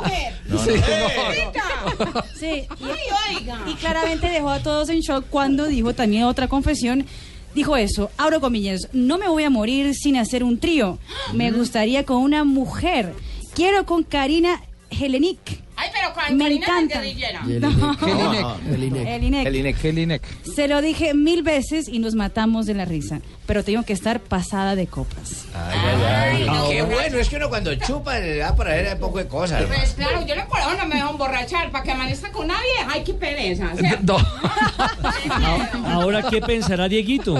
mujer? 0.00 0.34
No, 0.46 0.54
no. 0.54 0.62
Sí, 0.64 0.70
Oiga. 0.70 2.24
Sí, 2.38 2.46
Ay, 2.46 3.36
oiga. 3.38 3.60
y 3.66 3.74
claramente 3.74 4.28
dejó 4.28 4.50
a 4.50 4.60
todos 4.60 4.88
en 4.90 5.00
shock 5.00 5.24
cuando 5.30 5.66
dijo 5.66 5.94
también 5.94 6.24
otra 6.24 6.48
confesión. 6.48 7.06
Dijo 7.54 7.76
eso, 7.76 8.10
abro 8.16 8.40
comillas, 8.40 8.88
no 8.92 9.18
me 9.18 9.28
voy 9.28 9.42
a 9.44 9.50
morir 9.50 9.94
sin 9.94 10.16
hacer 10.16 10.44
un 10.44 10.58
trío. 10.58 10.98
Me 11.34 11.50
gustaría 11.50 12.04
con 12.04 12.18
una 12.18 12.44
mujer. 12.44 13.12
Quiero 13.54 13.84
con 13.86 14.04
Karina 14.04 14.62
Helenik. 14.90 15.38
Ay, 15.76 15.88
pero 15.92 16.12
con 16.14 16.36
Me 16.36 16.44
Karina 16.44 16.66
encanta. 16.66 16.94
la 16.96 17.02
guerrillera. 17.02 17.42
No. 17.60 18.56
Jelinek. 19.44 20.22
Se 20.54 20.68
lo 20.68 20.80
dije 20.82 21.14
mil 21.14 21.42
veces 21.42 21.88
y 21.88 21.98
nos 21.98 22.14
matamos 22.14 22.66
de 22.66 22.74
la 22.74 22.84
risa. 22.84 23.20
Pero 23.50 23.64
tengo 23.64 23.82
que 23.82 23.92
estar 23.92 24.20
pasada 24.20 24.76
de 24.76 24.86
copas. 24.86 25.46
Ay, 25.52 26.46
qué 26.70 26.82
bueno, 26.82 27.18
es 27.18 27.28
que 27.28 27.34
uno 27.34 27.48
cuando 27.48 27.74
chupa 27.74 28.16
le 28.20 28.36
da 28.36 28.54
para 28.54 28.74
ver 28.74 28.94
un 28.94 29.00
poco 29.00 29.18
de 29.18 29.26
cosas. 29.26 29.62
hermano. 29.62 29.80
Pues 29.80 29.94
claro, 29.94 30.24
yo 30.24 30.36
le 30.36 30.42
por 30.44 30.60
no 30.78 30.86
me 30.86 30.94
dejo 30.94 31.10
emborrachar 31.10 31.68
para 31.72 31.82
que 31.82 31.90
amanezca 31.90 32.30
con 32.30 32.44
una 32.44 32.54
vieja. 32.62 32.90
Ay, 32.94 33.02
qué 33.02 33.12
pereza. 33.12 33.72
¿cierto? 33.76 34.18
Ahora, 35.84 36.22
¿qué 36.30 36.40
pensará 36.40 36.88
Dieguito? 36.88 37.36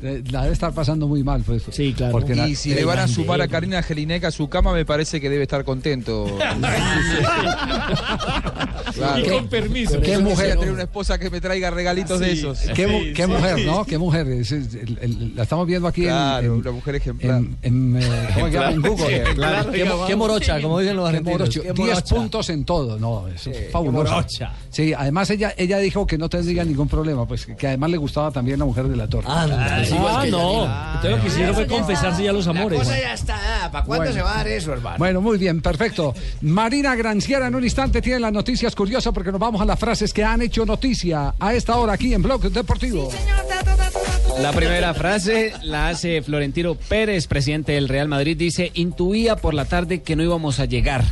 Eh, 0.00 0.22
La 0.30 0.42
debe 0.42 0.52
estar 0.52 0.72
pasando 0.72 1.08
muy 1.08 1.24
mal, 1.24 1.42
pues. 1.42 1.64
Sí, 1.72 1.92
claro. 1.92 2.12
Porque 2.12 2.36
la- 2.36 2.46
Y 2.46 2.54
si 2.54 2.72
le 2.72 2.84
van 2.84 3.00
a 3.00 3.08
sumar 3.08 3.40
a 3.40 3.48
Karina 3.48 3.82
Jelinek 3.82 4.22
a 4.22 4.30
su 4.30 4.48
cama, 4.48 4.72
me 4.72 4.84
parece 4.84 5.20
que 5.20 5.28
debe 5.28 5.42
estar 5.42 5.64
contento. 5.64 6.38
Claro. 8.94 9.24
Y 9.24 9.28
con 9.28 9.48
permiso. 9.48 10.00
Qué 10.00 10.18
mujer 10.18 10.56
tener 10.58 10.72
una 10.72 10.82
esposa 10.82 11.18
que 11.18 11.30
me 11.30 11.40
traiga 11.40 11.70
regalitos 11.70 12.18
de 12.20 12.26
Sí. 12.32 12.38
esos. 12.38 12.58
¿Qué, 12.74 12.86
Sí, 12.88 13.12
qué 13.14 13.24
sí, 13.24 13.28
mujer. 13.30 13.58
¿no? 13.66 13.84
Qué 13.84 13.98
mujer. 13.98 14.26
Es- 14.28 14.52
es- 14.52 14.74
el- 14.74 14.98
el- 15.00 15.36
la 15.36 15.42
estamos 15.44 15.66
viendo 15.66 15.88
aquí 15.88 16.02
en- 16.02 16.08
Claro, 16.08 16.44
en, 16.46 16.50
una 16.52 16.70
mujer 16.72 16.94
ejemplar. 16.96 17.36
en, 17.38 17.56
en, 17.62 18.02
eh, 18.02 18.28
¿cómo 18.34 18.48
llama? 18.48 18.70
En 18.70 18.80
Google. 18.82 19.16
Ejemplar. 19.22 19.70
Qué 19.70 19.90
qué 20.06 20.16
morocha, 20.16 20.60
como 20.60 20.78
dicen 20.80 20.96
los 20.96 21.08
argentinos. 21.08 21.38
morocho. 21.40 21.62
Qué 21.62 21.72
10 21.72 21.78
morocha. 21.88 22.14
puntos 22.14 22.50
en 22.50 22.64
todo. 22.64 22.98
No, 22.98 23.28
eso 23.28 23.50
es 23.50 23.70
fabuloso. 23.70 24.12
morocha. 24.14 24.52
Sí, 24.70 24.92
además 24.96 25.28
ella, 25.30 25.54
ella 25.56 25.78
dijo 25.78 26.06
que 26.06 26.18
no 26.18 26.28
tendría 26.28 26.64
ningún 26.64 26.88
problema, 26.88 27.26
pues 27.26 27.46
que 27.46 27.66
además 27.66 27.90
le 27.90 27.96
gustaba 27.96 28.30
también 28.30 28.58
la 28.58 28.64
mujer 28.64 28.88
de 28.88 28.96
la 28.96 29.06
torre. 29.08 29.26
Ah, 29.28 29.46
no. 30.30 30.64
Entonces 30.94 31.10
lo 31.10 31.20
que 31.20 31.28
hicieron 31.28 31.54
fue 31.54 31.66
confesarse 31.66 32.24
ya 32.24 32.32
los 32.32 32.46
amores. 32.46 32.78
La 32.80 32.84
cosa 32.84 33.00
ya 33.00 33.14
está. 33.14 33.38
¿Para 33.72 33.84
cuándo 33.84 34.12
se 34.12 34.22
va 34.22 34.32
a 34.34 34.36
dar 34.38 34.48
eso, 34.48 34.72
hermano? 34.72 34.96
Bueno, 34.98 35.20
muy 35.20 35.38
bien, 35.38 35.60
perfecto. 35.60 36.14
Marina 36.42 36.94
Granciera 36.94 37.46
en 37.46 37.54
un 37.54 37.64
instante 37.64 38.02
tiene 38.02 38.20
las 38.20 38.32
noticias 38.32 38.71
curiosas 38.74 39.12
porque 39.12 39.30
nos 39.30 39.40
vamos 39.40 39.60
a 39.60 39.64
las 39.64 39.78
frases 39.78 40.12
que 40.12 40.24
han 40.24 40.42
hecho 40.42 40.64
noticia 40.64 41.34
a 41.38 41.54
esta 41.54 41.76
hora 41.76 41.94
aquí 41.94 42.14
en 42.14 42.22
Blog 42.22 42.42
Deportivo. 42.50 43.10
La 44.40 44.52
primera 44.52 44.94
frase 44.94 45.52
la 45.62 45.88
hace 45.88 46.22
Florentino 46.22 46.74
Pérez, 46.74 47.26
presidente 47.26 47.72
del 47.72 47.88
Real 47.88 48.08
Madrid. 48.08 48.36
Dice, 48.36 48.70
intuía 48.74 49.36
por 49.36 49.54
la 49.54 49.66
tarde 49.66 50.02
que 50.02 50.16
no 50.16 50.22
íbamos 50.22 50.58
a 50.58 50.64
llegar. 50.64 51.04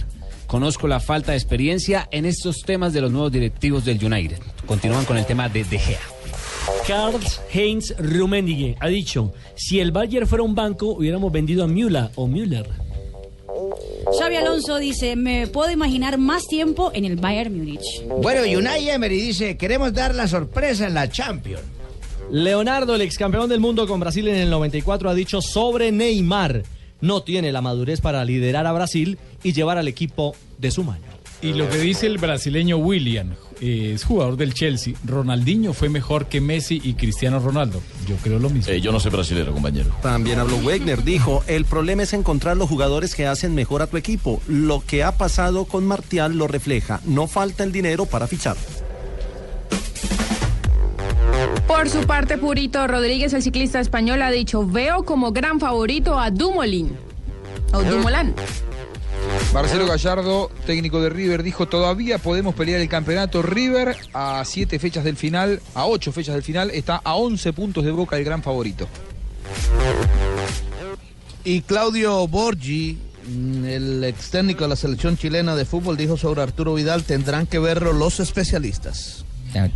Conozco 0.47 0.89
la 0.89 0.99
falta 0.99 1.33
de 1.33 1.39
experiencia 1.39 2.09
en 2.11 2.25
estos 2.25 2.63
temas 2.63 2.93
de 2.93 3.01
los 3.03 3.13
nuevos 3.13 3.31
directivos 3.31 3.85
del 3.85 4.05
United. 4.05 4.39
Continúan 4.67 5.05
con 5.05 5.17
el 5.17 5.27
tema 5.27 5.49
de 5.49 5.65
De 5.65 5.79
Gea. 5.79 6.01
Karl-Heinz 6.87 7.95
Rummenigge 7.99 8.77
ha 8.81 8.89
dicho, 8.89 9.33
si 9.55 9.81
el 9.81 9.93
Bayern 9.93 10.27
fuera 10.27 10.43
un 10.43 10.55
banco, 10.55 10.87
hubiéramos 10.87 11.31
vendido 11.31 11.63
a 11.65 11.69
Müller 11.69 12.11
o 12.17 12.27
Müller. 12.27 12.67
Xavi 14.19 14.37
Alonso 14.37 14.79
dice, 14.79 15.17
me 15.17 15.47
puedo 15.47 15.71
imaginar 15.71 16.19
más 16.19 16.47
tiempo 16.47 16.91
en 16.95 17.05
el 17.05 17.17
Bayern 17.17 17.57
Múnich. 17.57 18.05
Bueno, 18.23 18.43
Unai 18.59 18.89
Emery 18.89 19.21
dice, 19.21 19.57
queremos 19.57 19.93
dar 19.93 20.15
la 20.15 20.29
sorpresa 20.29 20.87
en 20.87 20.95
la 20.95 21.09
Champions. 21.09 21.63
Leonardo, 22.31 22.95
el 22.95 23.01
ex 23.01 23.19
campeón 23.19 23.49
del 23.49 23.61
mundo 23.61 23.87
con 23.87 23.99
Brasil 23.99 24.29
en 24.29 24.37
el 24.37 24.51
94, 24.51 25.11
ha 25.11 25.15
dicho 25.15 25.43
sobre 25.43 25.91
Neymar. 25.91 26.63
No 27.01 27.23
tiene 27.23 27.51
la 27.51 27.61
madurez 27.61 28.01
para 28.01 28.25
liderar 28.25 28.67
a 28.67 28.73
Brasil 28.73 29.19
y 29.43 29.53
llevar 29.53 29.79
al 29.79 29.89
equipo 29.89 30.35
de 30.59 30.71
su 30.71 30.85
mano. 30.85 31.05
Y 31.43 31.55
lo 31.55 31.69
que 31.69 31.79
dice 31.79 32.07
el 32.07 32.19
brasileño 32.19 32.77
William, 32.77 33.35
es 33.61 34.05
jugador 34.05 34.37
del 34.37 34.55
Chelsea. 34.55 34.95
Ronaldinho 35.05 35.73
fue 35.73 35.89
mejor 35.89 36.27
que 36.27 36.41
Messi 36.41 36.81
y 36.83 36.95
Cristiano 36.95 37.39
Ronaldo. 37.39 37.81
Yo 38.09 38.17
creo 38.17 38.39
lo 38.39 38.51
mismo. 38.51 38.73
yo 38.73 38.93
no 38.93 39.01
soy 39.01 39.11
brasilero, 39.11 39.53
compañero. 39.53 39.95
También 40.03 40.39
habló 40.39 40.57
Wegner, 40.57 41.05
dijo, 41.05 41.45
el 41.47 41.65
problema 41.65 42.03
es 42.03 42.13
encontrar 42.13 42.57
los 42.57 42.69
jugadores 42.69 43.15
que 43.15 43.27
hacen 43.27 43.55
mejor 43.55 43.83
a 43.83 43.87
tu 43.87 43.97
equipo. 43.97 44.41
Lo 44.49 44.83
que 44.87 45.05
ha 45.05 45.13
pasado 45.17 45.67
con 45.67 45.87
Martial 45.87 46.37
lo 46.37 46.47
refleja. 46.47 47.01
No 47.05 47.27
falta 47.27 47.65
el 47.65 47.73
dinero 47.73 48.07
para 48.07 48.27
fichar. 48.27 48.57
Por 51.67 51.89
su 51.89 52.01
parte, 52.07 52.37
Purito 52.37 52.87
Rodríguez, 52.87 53.33
el 53.33 53.43
ciclista 53.43 53.81
español, 53.81 54.23
ha 54.23 54.31
dicho, 54.31 54.67
veo 54.67 55.05
como 55.05 55.33
gran 55.33 55.61
favorito 55.61 56.19
a 56.19 56.31
Dumoulin. 56.31 56.97
O 57.73 57.83
Dumoulin. 57.83 58.35
Marcelo 59.53 59.87
Gallardo, 59.87 60.51
técnico 60.65 61.01
de 61.01 61.11
River, 61.11 61.43
dijo 61.43 61.67
todavía 61.67 62.19
podemos 62.19 62.55
pelear 62.55 62.81
el 62.81 62.89
campeonato. 62.89 63.43
River 63.43 63.97
a 64.13 64.45
siete 64.45 64.79
fechas 64.79 65.05
del 65.05 65.17
final, 65.17 65.61
a 65.75 65.87
ocho 65.87 66.13
fechas 66.13 66.35
del 66.35 66.45
final, 66.45 66.71
está 66.71 67.01
a 67.03 67.17
11 67.17 67.53
puntos 67.53 67.85
de 67.85 67.91
boca 67.91 68.17
el 68.17 68.25
gran 68.25 68.43
favorito. 68.43 68.87
Y 71.43 71.63
Claudio 71.63 72.29
Borgi, 72.29 72.99
mm, 73.27 73.65
el 73.65 74.05
ex 74.05 74.31
técnico 74.31 74.65
de 74.65 74.69
la 74.69 74.77
selección 74.77 75.17
chilena 75.17 75.57
de 75.57 75.65
fútbol, 75.65 75.97
dijo 75.97 76.17
sobre 76.17 76.43
Arturo 76.43 76.75
Vidal, 76.75 77.03
tendrán 77.05 77.47
que 77.47 77.59
verlo 77.59 77.93
los 77.93 78.21
especialistas. 78.21 79.25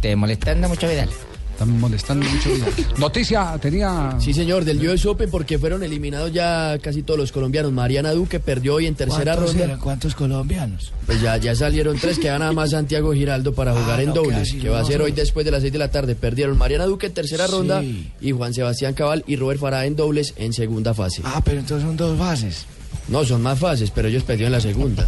¿Te 0.00 0.14
molestando 0.14 0.68
mucho, 0.68 0.88
Vidal? 0.88 1.10
Están 1.54 1.78
molestando 1.78 2.26
mucho. 2.28 2.50
Noticia, 2.98 3.56
tenía. 3.62 4.16
Sí, 4.20 4.34
señor, 4.34 4.64
del 4.64 4.84
US 4.88 5.06
Open 5.06 5.30
porque 5.30 5.56
fueron 5.56 5.84
eliminados 5.84 6.32
ya 6.32 6.76
casi 6.82 7.02
todos 7.02 7.18
los 7.20 7.30
colombianos. 7.30 7.72
Mariana 7.72 8.10
Duque 8.12 8.40
perdió 8.40 8.74
hoy 8.74 8.86
en 8.86 8.96
tercera 8.96 9.34
¿Cuántos 9.34 9.50
ronda. 9.52 9.64
eran? 9.64 9.78
¿Cuántos 9.78 10.14
colombianos? 10.16 10.92
Pues 11.06 11.20
ya, 11.22 11.36
ya 11.36 11.54
salieron 11.54 11.96
tres, 11.98 12.18
queda 12.18 12.40
nada 12.40 12.52
más 12.52 12.70
Santiago 12.70 13.12
Giraldo 13.14 13.54
para 13.54 13.72
jugar 13.72 14.00
Ah, 14.00 14.02
en 14.02 14.08
no, 14.08 14.14
dobles, 14.14 14.52
que 14.52 14.68
va 14.68 14.80
a 14.80 14.84
ser 14.84 15.00
hoy 15.00 15.12
después 15.12 15.44
de 15.46 15.52
las 15.52 15.60
seis 15.62 15.72
de 15.72 15.78
la 15.78 15.92
tarde. 15.92 16.16
Perdieron 16.16 16.58
Mariana 16.58 16.86
Duque 16.86 17.06
en 17.06 17.14
tercera 17.14 17.46
Sí. 17.46 17.52
ronda 17.52 17.82
y 18.20 18.32
Juan 18.32 18.52
Sebastián 18.52 18.94
Cabal 18.94 19.22
y 19.28 19.36
Robert 19.36 19.60
Farah 19.60 19.86
en 19.86 19.94
dobles 19.94 20.34
en 20.36 20.52
segunda 20.52 20.92
fase. 20.92 21.22
Ah, 21.24 21.40
pero 21.44 21.60
entonces 21.60 21.86
son 21.86 21.96
dos 21.96 22.18
bases. 22.18 22.66
No, 23.08 23.24
son 23.24 23.42
más 23.42 23.58
fases, 23.58 23.90
pero 23.90 24.08
ellos 24.08 24.22
perdieron 24.22 24.52
la 24.52 24.60
segunda. 24.60 25.06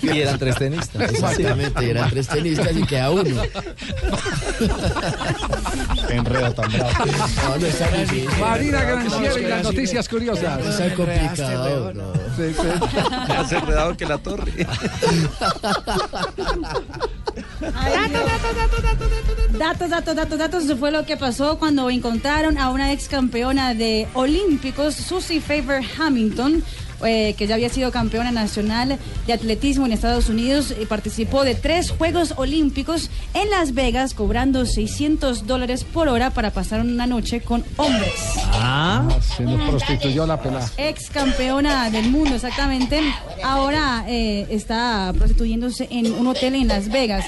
Y 0.00 0.20
eran 0.20 0.38
tres 0.38 0.56
tenistas. 0.56 1.10
Exactamente, 1.10 1.90
eran 1.90 2.08
tres 2.10 2.28
tenistas 2.28 2.76
y 2.76 2.84
queda 2.84 3.10
uno. 3.10 3.42
Enredo 6.08 6.52
tan 6.52 6.70
bravo. 6.72 6.90
No, 7.42 7.58
no 7.58 7.66
está 7.66 7.88
difícil. 7.90 8.28
Marina 8.40 8.82
Granciera 8.82 9.40
y 9.40 9.42
las 9.42 9.62
noticias 9.64 10.08
curiosas. 10.08 10.60
No 10.60 10.70
está 10.70 10.94
complicado. 10.94 11.92
no. 11.94 12.12
Más 13.28 13.52
enredado 13.52 13.96
que 13.96 14.06
la 14.06 14.18
torre. 14.18 14.52
Datos, 19.58 19.90
datos, 19.90 20.16
datos, 20.16 20.38
datos. 20.38 20.64
Eso 20.64 20.76
fue 20.76 20.90
lo 20.90 21.04
que 21.04 21.16
pasó 21.16 21.58
cuando 21.58 21.88
encontraron 21.90 22.58
a 22.58 22.70
una 22.70 22.92
ex 22.92 23.08
campeona 23.08 23.74
de 23.74 24.08
Olímpicos, 24.14 24.94
Susie 24.94 25.40
Favor 25.40 25.80
Hamilton. 25.98 26.51
Eh, 27.04 27.34
que 27.36 27.46
ya 27.46 27.56
había 27.56 27.68
sido 27.68 27.90
campeona 27.90 28.30
nacional 28.30 28.98
de 29.26 29.32
atletismo 29.32 29.86
en 29.86 29.92
Estados 29.92 30.28
Unidos 30.28 30.72
y 30.80 30.86
participó 30.86 31.42
de 31.42 31.54
tres 31.54 31.90
Juegos 31.90 32.34
Olímpicos 32.36 33.10
en 33.34 33.50
Las 33.50 33.74
Vegas, 33.74 34.14
cobrando 34.14 34.66
600 34.66 35.46
dólares 35.46 35.84
por 35.84 36.08
hora 36.08 36.30
para 36.30 36.50
pasar 36.50 36.80
una 36.80 37.06
noche 37.06 37.40
con 37.40 37.64
hombres. 37.76 38.12
Ah, 38.52 39.08
se 39.36 39.42
nos 39.42 39.68
prostituyó 39.68 40.26
la 40.26 40.40
pelada. 40.40 40.70
Ex 40.76 41.10
campeona 41.10 41.90
del 41.90 42.08
mundo, 42.10 42.36
exactamente. 42.36 43.00
Ahora 43.42 44.04
eh, 44.06 44.46
está 44.50 45.12
prostituyéndose 45.16 45.88
en 45.90 46.12
un 46.12 46.26
hotel 46.28 46.54
en 46.54 46.68
Las 46.68 46.88
Vegas. 46.88 47.24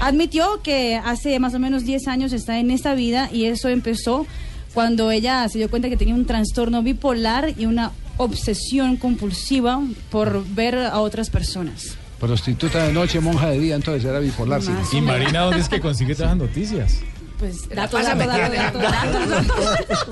Admitió 0.00 0.62
que 0.62 1.00
hace 1.04 1.40
más 1.40 1.54
o 1.54 1.58
menos 1.58 1.84
10 1.84 2.06
años 2.06 2.32
está 2.32 2.58
en 2.58 2.70
esta 2.70 2.94
vida 2.94 3.28
y 3.32 3.46
eso 3.46 3.68
empezó 3.68 4.26
cuando 4.74 5.10
ella 5.10 5.48
se 5.48 5.58
dio 5.58 5.68
cuenta 5.68 5.88
que 5.88 5.96
tenía 5.96 6.14
un 6.14 6.24
trastorno 6.24 6.82
bipolar 6.82 7.52
y 7.58 7.66
una 7.66 7.90
obsesión 8.18 8.96
compulsiva 8.96 9.80
por 10.10 10.44
ver 10.54 10.76
a 10.76 11.00
otras 11.00 11.30
personas. 11.30 11.96
Prostituta 12.20 12.84
de 12.84 12.92
noche, 12.92 13.20
monja 13.20 13.48
de 13.50 13.60
día, 13.60 13.76
entonces 13.76 14.04
era 14.04 14.18
bipolar. 14.18 14.60
sí. 14.60 14.72
¿Y 14.92 15.00
Marina 15.00 15.40
dónde 15.42 15.60
es 15.60 15.68
que 15.68 15.80
consigue 15.80 16.14
todas 16.14 16.36
las 16.36 16.48
noticias? 16.48 17.00
Pues 17.38 17.68
datos, 17.68 18.02
datos, 18.02 18.26
datos, 18.26 18.50
metiendo 18.50 18.78
datos, 18.80 19.28
datos, 19.30 19.48
datos. 19.48 20.08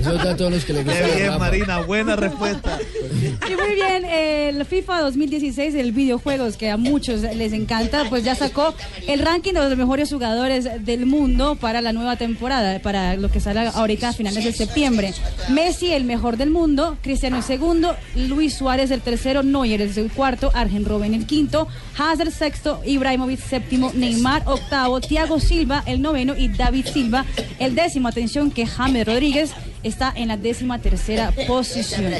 Esos 0.00 0.24
datos 0.24 0.50
los 0.50 0.64
que 0.64 0.72
le 0.72 0.84
gustan. 0.84 1.16
Bien. 1.16 1.38
Marina, 1.38 1.80
buena 1.80 2.16
respuesta. 2.16 2.78
Y 3.12 3.54
muy 3.54 3.74
bien, 3.74 4.04
el 4.06 4.64
FIFA 4.64 5.00
2016, 5.02 5.74
el 5.74 5.92
videojuegos 5.92 6.56
que 6.56 6.70
a 6.70 6.76
muchos 6.76 7.20
les 7.20 7.52
encanta, 7.52 8.04
pues 8.08 8.24
ya 8.24 8.34
sacó 8.34 8.74
el 9.06 9.20
ranking 9.20 9.52
de 9.52 9.60
los 9.60 9.76
mejores 9.76 10.10
jugadores 10.10 10.68
del 10.84 11.04
mundo 11.04 11.56
para 11.56 11.82
la 11.82 11.92
nueva 11.92 12.16
temporada, 12.16 12.78
para 12.80 13.16
lo 13.16 13.30
que 13.30 13.40
sale 13.40 13.68
ahorita 13.74 14.10
a 14.10 14.12
finales 14.12 14.44
de 14.44 14.52
septiembre. 14.52 15.12
Messi, 15.50 15.92
el 15.92 16.04
mejor 16.04 16.38
del 16.38 16.50
mundo, 16.50 16.96
Cristiano 17.02 17.36
el 17.36 17.42
segundo, 17.42 17.94
Luis 18.14 18.54
Suárez 18.54 18.90
el 18.90 19.02
tercero, 19.02 19.42
Neuer 19.42 19.82
el 19.82 20.12
cuarto, 20.12 20.50
Arjen 20.54 20.84
Robben 20.84 21.12
el 21.12 21.26
quinto, 21.26 21.68
Hazard 21.98 22.30
sexto, 22.30 22.80
Ibrahimovic 22.86 23.40
séptimo, 23.40 23.92
Neymar 23.94 24.42
octavo, 24.46 25.00
Thiago 25.00 25.40
Silva 25.40 25.57
el 25.86 26.02
noveno 26.02 26.36
y 26.36 26.48
David 26.48 26.86
Silva 26.86 27.24
el 27.58 27.74
décimo. 27.74 28.08
Atención 28.08 28.50
que 28.50 28.66
James 28.66 29.06
Rodríguez 29.06 29.52
está 29.82 30.12
en 30.14 30.28
la 30.28 30.36
décima 30.36 30.78
tercera 30.78 31.32
posición. 31.46 32.12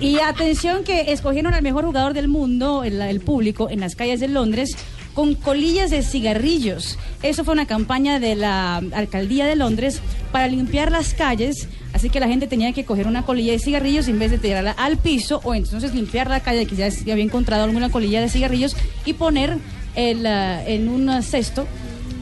Y 0.00 0.18
atención 0.18 0.84
que 0.84 1.12
escogieron 1.12 1.54
al 1.54 1.62
mejor 1.62 1.84
jugador 1.84 2.14
del 2.14 2.28
mundo, 2.28 2.84
el, 2.84 3.00
el 3.00 3.20
público, 3.20 3.68
en 3.70 3.80
las 3.80 3.94
calles 3.94 4.20
de 4.20 4.28
Londres, 4.28 4.76
con 5.14 5.34
colillas 5.34 5.90
de 5.90 6.02
cigarrillos. 6.02 6.98
Eso 7.22 7.44
fue 7.44 7.52
una 7.52 7.66
campaña 7.66 8.18
de 8.18 8.34
la 8.34 8.76
alcaldía 8.76 9.46
de 9.46 9.56
Londres 9.56 10.00
para 10.30 10.48
limpiar 10.48 10.90
las 10.90 11.14
calles. 11.14 11.68
Así 11.92 12.08
que 12.08 12.20
la 12.20 12.28
gente 12.28 12.46
tenía 12.46 12.72
que 12.72 12.84
coger 12.84 13.06
una 13.06 13.24
colilla 13.24 13.52
de 13.52 13.58
cigarrillos 13.58 14.08
en 14.08 14.18
vez 14.18 14.30
de 14.30 14.38
tirarla 14.38 14.70
al 14.72 14.96
piso 14.96 15.40
o 15.44 15.54
entonces 15.54 15.94
limpiar 15.94 16.28
la 16.28 16.40
calle 16.40 16.66
que 16.66 16.76
ya 16.76 16.86
había 17.12 17.24
encontrado 17.24 17.64
alguna 17.64 17.90
colilla 17.90 18.20
de 18.22 18.30
cigarrillos 18.30 18.74
y 19.04 19.12
poner 19.12 19.58
el, 19.96 20.26
ah, 20.26 20.62
en 20.66 20.88
un 20.88 21.22
cesto 21.22 21.66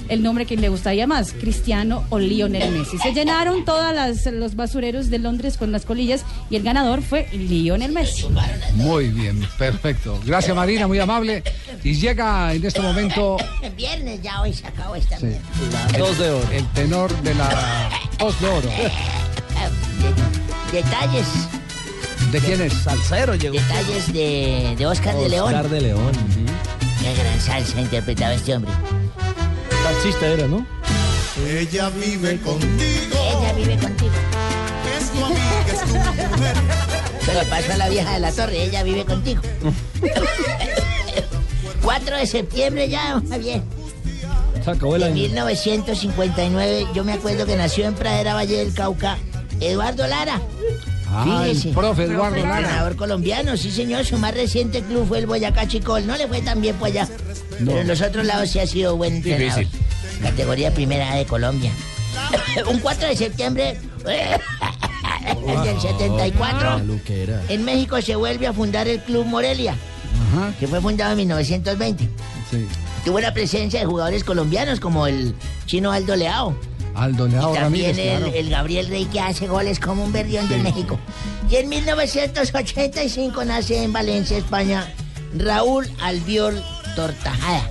el 0.09 0.25
nombre 0.25 0.45
que 0.45 0.57
le 0.57 0.69
gustaría 0.69 1.07
más, 1.07 1.33
Cristiano 1.33 2.03
o 2.11 2.19
Lionel 2.19 2.73
Messi. 2.73 2.99
Se 2.99 3.13
llenaron 3.15 3.65
todos 3.65 3.95
los 4.33 4.57
basureros 4.57 5.09
de 5.09 5.21
Londres 5.21 5.57
con 5.57 5.71
las 5.71 5.85
colillas 5.85 6.25
y 6.51 6.57
el 6.57 6.65
ganador 6.65 7.01
fue 7.01 7.29
Lionel 7.33 7.93
Messi. 7.93 8.27
Muy 8.75 9.07
bien, 9.11 9.41
perfecto. 9.57 10.19
Gracias 10.27 10.57
Marina, 10.57 10.89
muy 10.89 10.99
amable. 10.99 11.45
Y 11.85 11.95
llega 11.95 12.53
en 12.53 12.65
este 12.67 12.81
momento 12.81 13.37
Viernes 13.77 14.21
ya 14.21 14.41
hoy 14.43 14.53
se 14.53 14.67
acabó 14.67 14.97
esta 14.97 15.17
sí, 15.17 15.27
el, 15.95 15.99
Dos 16.01 16.19
de 16.19 16.31
oro. 16.31 16.49
el 16.51 16.67
tenor 16.73 17.23
de 17.23 17.35
la 17.37 17.89
tos 18.19 18.41
de 18.41 18.49
oro. 18.49 18.69
De- 18.69 18.91
detalles, 20.73 21.27
¿De 22.33 22.39
quién 22.41 22.61
es? 22.63 22.73
Salsero 22.73 23.37
llegó. 23.37 23.55
detalles 23.55 24.13
de, 24.13 24.75
de 24.77 24.87
Oscar, 24.87 25.17
de 25.17 25.29
León. 25.29 25.47
Oscar 25.55 25.69
de 25.71 25.81
León. 25.81 26.13
Qué 27.01 27.15
gran 27.15 27.41
salsa 27.41 27.81
interpretaba 27.81 28.35
este 28.35 28.55
hombre. 28.57 28.71
Taxista 29.83 30.27
era, 30.27 30.47
¿no? 30.47 30.67
Ella 31.49 31.89
vive 31.91 32.39
contigo. 32.41 32.71
Ella 33.41 33.53
vive 33.55 33.77
contigo. 33.79 34.13
Es 34.99 35.11
tu 35.11 35.25
amiga, 35.25 35.65
es 35.73 35.81
tu 35.81 35.87
mujer. 35.87 36.55
Se 37.25 37.35
lo 37.35 37.43
paso 37.45 37.73
a 37.73 37.77
la 37.77 37.89
vieja 37.89 38.13
de 38.13 38.21
la 38.21 38.33
torre, 38.33 38.63
ella 38.65 38.83
vive 38.83 39.05
contigo. 39.05 39.41
4 41.83 42.17
de 42.19 42.27
septiembre 42.27 42.89
ya, 42.89 43.21
Javier. 43.29 43.63
Se 44.63 44.71
acabó 44.71 44.97
el 44.97 45.03
En 45.03 45.13
año. 45.13 45.23
1959, 45.23 46.87
yo 46.95 47.05
me 47.05 47.15
acuerdo 47.15 47.47
que 47.47 47.57
nació 47.57 47.87
en 47.87 47.95
Pradera 47.95 48.35
Valle 48.35 48.59
del 48.59 48.75
Cauca, 48.75 49.17
Eduardo 49.61 50.07
Lara. 50.07 50.41
Ah, 51.13 51.45
el 51.49 51.73
profe 51.73 52.05
Eduardo 52.05 52.37
Lara. 52.37 52.59
Entrenador 52.61 52.97
colombiano, 52.97 53.57
sí 53.57 53.71
señor, 53.71 54.05
su 54.05 54.17
más 54.19 54.33
reciente 54.35 54.83
club 54.83 55.07
fue 55.09 55.19
el 55.19 55.27
Boyacá 55.27 55.67
Chicol, 55.67 56.07
no 56.07 56.17
le 56.17 56.29
fue 56.29 56.41
tan 56.41 56.61
bien 56.61 56.77
pues 56.77 56.93
allá, 56.93 57.09
pero 57.59 57.81
en 57.81 57.89
los 57.89 58.01
otros 58.01 58.25
lados 58.27 58.51
sí 58.51 58.59
ha 58.61 58.67
sido 58.67 58.97
buen 58.97 59.17
entrenador. 59.17 59.65
Categoría 60.23 60.73
primera 60.73 61.11
A 61.13 61.17
de 61.17 61.25
Colombia. 61.27 61.73
Un 62.71 62.79
4 62.79 63.09
de 63.09 63.17
septiembre 63.17 63.79
el 64.07 65.63
del 65.65 65.81
74, 65.81 66.79
Luquera. 66.81 67.43
en 67.49 67.65
México 67.65 68.01
se 68.01 68.15
vuelve 68.17 68.47
a 68.47 68.53
fundar 68.53 68.87
el 68.89 69.01
Club 69.01 69.27
Morelia, 69.27 69.75
Ajá, 70.33 70.53
que 70.59 70.67
fue 70.69 70.81
fundado 70.81 71.13
en 71.13 71.19
1920. 71.19 72.09
sí. 72.51 72.67
Tuvo 73.05 73.19
la 73.19 73.33
presencia 73.33 73.81
de 73.81 73.87
jugadores 73.87 74.25
colombianos 74.25 74.79
como 74.79 75.07
el 75.07 75.35
chino 75.65 75.91
Aldo 75.91 76.15
Leao. 76.17 76.55
Y 77.09 77.55
también 77.55 77.55
Ramírez, 77.55 77.99
el, 77.99 78.19
claro. 78.19 78.33
el 78.35 78.51
Gabriel 78.51 78.87
Rey 78.89 79.05
que 79.07 79.21
hace 79.21 79.47
goles 79.47 79.81
como 79.81 80.05
un 80.05 80.13
berrión 80.13 80.49
de 80.49 80.59
México. 80.59 80.99
Y 81.51 81.57
en 81.57 81.69
1985 81.69 83.45
nace 83.45 83.83
en 83.83 83.93
Valencia, 83.93 84.37
España, 84.37 84.87
Raúl 85.37 85.91
Albiol 86.01 86.63
Tortajada. 86.97 87.69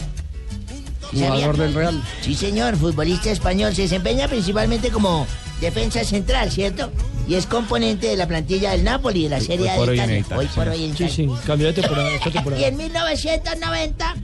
Jugador 1.11 1.57
del 1.57 1.73
Real. 1.73 2.03
Sí, 2.21 2.35
señor, 2.35 2.75
futbolista 2.77 3.31
español. 3.31 3.75
Se 3.75 3.83
desempeña 3.83 4.27
principalmente 4.27 4.89
como 4.89 5.25
defensa 5.59 6.03
central, 6.03 6.51
¿cierto? 6.51 6.91
Y 7.27 7.35
es 7.35 7.45
componente 7.45 8.07
de 8.07 8.17
la 8.17 8.27
plantilla 8.27 8.71
del 8.71 8.83
Napoli, 8.83 9.23
de 9.23 9.29
la 9.29 9.39
Serie 9.41 9.69
A 9.69 9.73
de 9.73 9.79
hoy 9.79 9.95
Italia. 9.95 10.25
Por 10.29 10.47
sí. 10.47 10.59
hoy 10.69 10.83
en 10.85 10.97
Sí, 10.97 11.03
Italia. 11.03 11.09
sí, 11.15 11.29
cambió 11.45 11.67
de 11.67 11.73
temporada, 11.73 12.09
esta 12.11 12.43
Y 12.59 12.63
en 12.63 12.77
1990, 12.77 14.15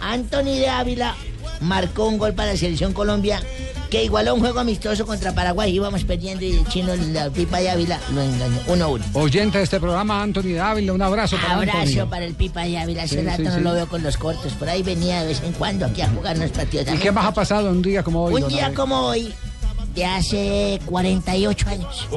Anthony 0.00 0.44
de 0.58 0.68
Ávila 0.68 1.14
marcó 1.60 2.06
un 2.06 2.18
gol 2.18 2.34
para 2.34 2.52
la 2.52 2.56
Selección 2.56 2.92
Colombia 2.92 3.40
que 3.92 4.04
igualó 4.04 4.32
un 4.34 4.40
juego 4.40 4.58
amistoso 4.58 5.04
contra 5.04 5.34
Paraguay. 5.34 5.70
Íbamos 5.70 6.02
perdiendo 6.04 6.42
y 6.46 6.52
el 6.56 6.66
chino, 6.66 6.94
la 6.96 7.28
pipa 7.28 7.58
de 7.58 7.68
Ávila, 7.70 8.00
lo 8.14 8.22
engañó. 8.22 8.58
1-1. 8.66 9.02
Oyente 9.12 9.58
de 9.58 9.64
este 9.64 9.78
programa, 9.78 10.22
Anthony 10.22 10.54
Dávila, 10.56 10.94
un 10.94 11.02
abrazo 11.02 11.36
para 11.36 11.56
Abrazo 11.56 11.76
Antonio. 11.78 12.08
para 12.08 12.24
el 12.24 12.32
Pipa 12.34 12.62
de 12.62 12.78
Ávila. 12.78 13.02
Hace 13.02 13.20
Sí, 13.20 13.26
rato 13.26 13.42
sí, 13.42 13.48
no 13.48 13.54
sí. 13.56 13.60
lo 13.60 13.74
veo 13.74 13.86
con 13.88 14.02
los 14.02 14.16
cortos. 14.16 14.54
Por 14.54 14.66
ahí 14.70 14.82
venía 14.82 15.20
de 15.20 15.26
vez 15.28 15.42
en 15.42 15.52
cuando 15.52 15.84
aquí 15.84 16.00
a 16.00 16.08
jugar 16.08 16.36
unos 16.38 16.50
partidos. 16.52 16.86
¿Y 16.90 16.96
qué 16.96 17.12
más 17.12 17.26
ha 17.26 17.34
pasado 17.34 17.68
un 17.70 17.82
día 17.82 18.02
como 18.02 18.24
hoy? 18.24 18.42
Un 18.42 18.48
día 18.48 18.72
como 18.72 18.98
hoy, 19.08 19.30
de 19.94 20.04
hace 20.06 20.80
48 20.86 21.68
años. 21.68 22.08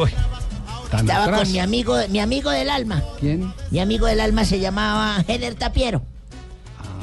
Tan 0.89 1.01
Estaba 1.01 1.25
atrás. 1.25 1.39
con 1.41 1.51
mi 1.51 1.59
amigo, 1.59 1.97
mi 2.09 2.19
amigo 2.21 2.51
del 2.51 2.69
alma. 2.69 3.03
¿Quién? 3.19 3.53
Mi 3.71 3.79
amigo 3.81 4.05
del 4.05 4.21
alma 4.21 4.45
se 4.45 4.61
llamaba 4.61 5.25
Hener 5.27 5.55
Tapiero. 5.55 6.03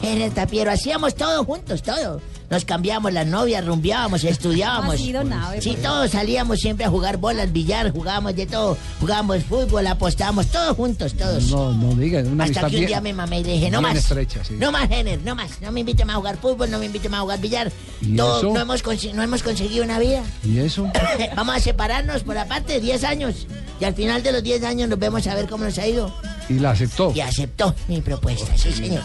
Hener 0.03 0.33
Tapiero. 0.33 0.71
Hacíamos 0.71 1.15
todo 1.15 1.45
juntos, 1.45 1.83
todo. 1.83 2.23
Nos 2.53 2.67
cambiábamos 2.67 3.15
las 3.15 3.27
novias, 3.27 3.65
rumbeábamos, 3.65 4.25
estudiábamos. 4.25 4.97
Así, 4.97 5.11
don 5.11 5.33
Abe, 5.33 5.63
Sí, 5.63 5.75
todos 5.83 6.11
salíamos 6.11 6.59
siempre 6.61 6.85
a 6.85 6.91
jugar 6.91 7.17
bolas, 7.17 7.51
billar, 7.51 7.91
jugábamos 7.93 8.37
de 8.37 8.45
todo. 8.45 8.77
Jugábamos 9.01 9.43
fútbol, 9.45 9.87
apostábamos, 9.87 10.49
todos 10.49 10.77
juntos, 10.77 11.15
todos. 11.15 11.45
No, 11.51 11.73
no 11.73 11.95
diga, 11.95 12.21
una 12.21 12.45
Hasta 12.45 12.61
que 12.61 12.67
un 12.67 12.73
bien- 12.73 12.87
día 12.89 13.01
me 13.01 13.15
mamé 13.15 13.41
y 13.41 13.45
le 13.45 13.53
dije, 13.55 13.71
no 13.71 13.81
más. 13.81 13.97
estrecha, 13.97 14.45
sí. 14.45 14.53
No 14.59 14.71
más, 14.71 14.91
Hener, 14.91 15.19
no 15.25 15.35
más. 15.35 15.63
No 15.63 15.73
me 15.73 15.81
invite 15.81 16.05
más 16.05 16.17
a 16.17 16.19
jugar 16.19 16.37
fútbol, 16.37 16.71
no 16.71 16.79
me 16.79 16.85
invite 16.85 17.09
más 17.09 17.21
a 17.21 17.23
jugar 17.23 17.41
billar. 17.41 17.73
¿Y 18.03 18.09
No, 18.09 18.43
no, 18.43 18.61
hemos, 18.61 18.83
no 19.15 19.23
hemos 19.23 19.43
conseguido 19.43 19.83
una 19.83 19.99
vida. 19.99 20.23
¿Y 20.45 20.59
eso? 20.59 20.93
Vamos 21.35 21.57
a 21.57 21.59
separarnos 21.59 22.23
por 22.23 22.37
aparte 22.37 22.81
10 22.83 23.03
años. 23.05 23.47
Y 23.81 23.85
al 23.87 23.95
final 23.95 24.23
de 24.23 24.31
los 24.31 24.43
10 24.43 24.63
años 24.65 24.91
nos 24.91 24.99
vemos 24.99 25.27
a 25.27 25.35
ver 25.35 25.49
cómo 25.49 25.65
nos 25.65 25.79
ha 25.79 25.87
ido. 25.87 26.15
Y 26.51 26.59
la 26.59 26.73
aceptó. 26.73 27.13
Y 27.17 27.21
aceptó 27.23 27.75
mi 27.89 28.03
propuesta, 28.03 28.53
sí, 28.59 28.71
señor. 28.73 29.01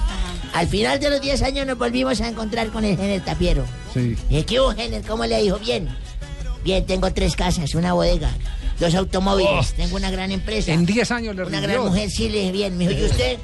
Al 0.54 0.68
final 0.68 1.00
de 1.00 1.10
los 1.10 1.22
10 1.22 1.42
años 1.44 1.66
nos 1.68 1.78
volvimos 1.78 2.20
a 2.22 2.28
encontrar 2.28 2.68
con 2.70 2.84
el 2.86 2.98
Gener 2.98 3.22
Tapiero. 3.24 3.64
Sí. 3.94 4.16
¿Y 4.30 4.44
qué 4.44 4.60
hubo, 4.60 4.72
Gener? 4.72 5.04
¿Cómo 5.04 5.26
le 5.26 5.42
dijo? 5.42 5.58
Bien. 5.60 5.88
Bien, 6.64 6.86
tengo 6.86 7.12
tres 7.14 7.36
casas, 7.36 7.76
una 7.76 7.94
bodega, 7.94 8.30
dos 8.80 8.94
automóviles, 8.96 9.72
Oh. 9.72 9.76
tengo 9.78 9.96
una 9.96 10.10
gran 10.12 10.32
empresa. 10.32 10.74
En 10.74 10.86
10 10.86 11.12
años 11.12 11.36
le 11.36 11.44
Una 11.44 11.60
rindió. 11.60 11.70
gran 11.82 11.86
mujer, 11.92 12.10
sí, 12.10 12.28
le 12.30 12.40
dije 12.40 12.52
bien. 12.52 12.78
Me 12.78 12.88
dijo, 12.88 13.02
¿y 13.02 13.06
usted? 13.06 13.38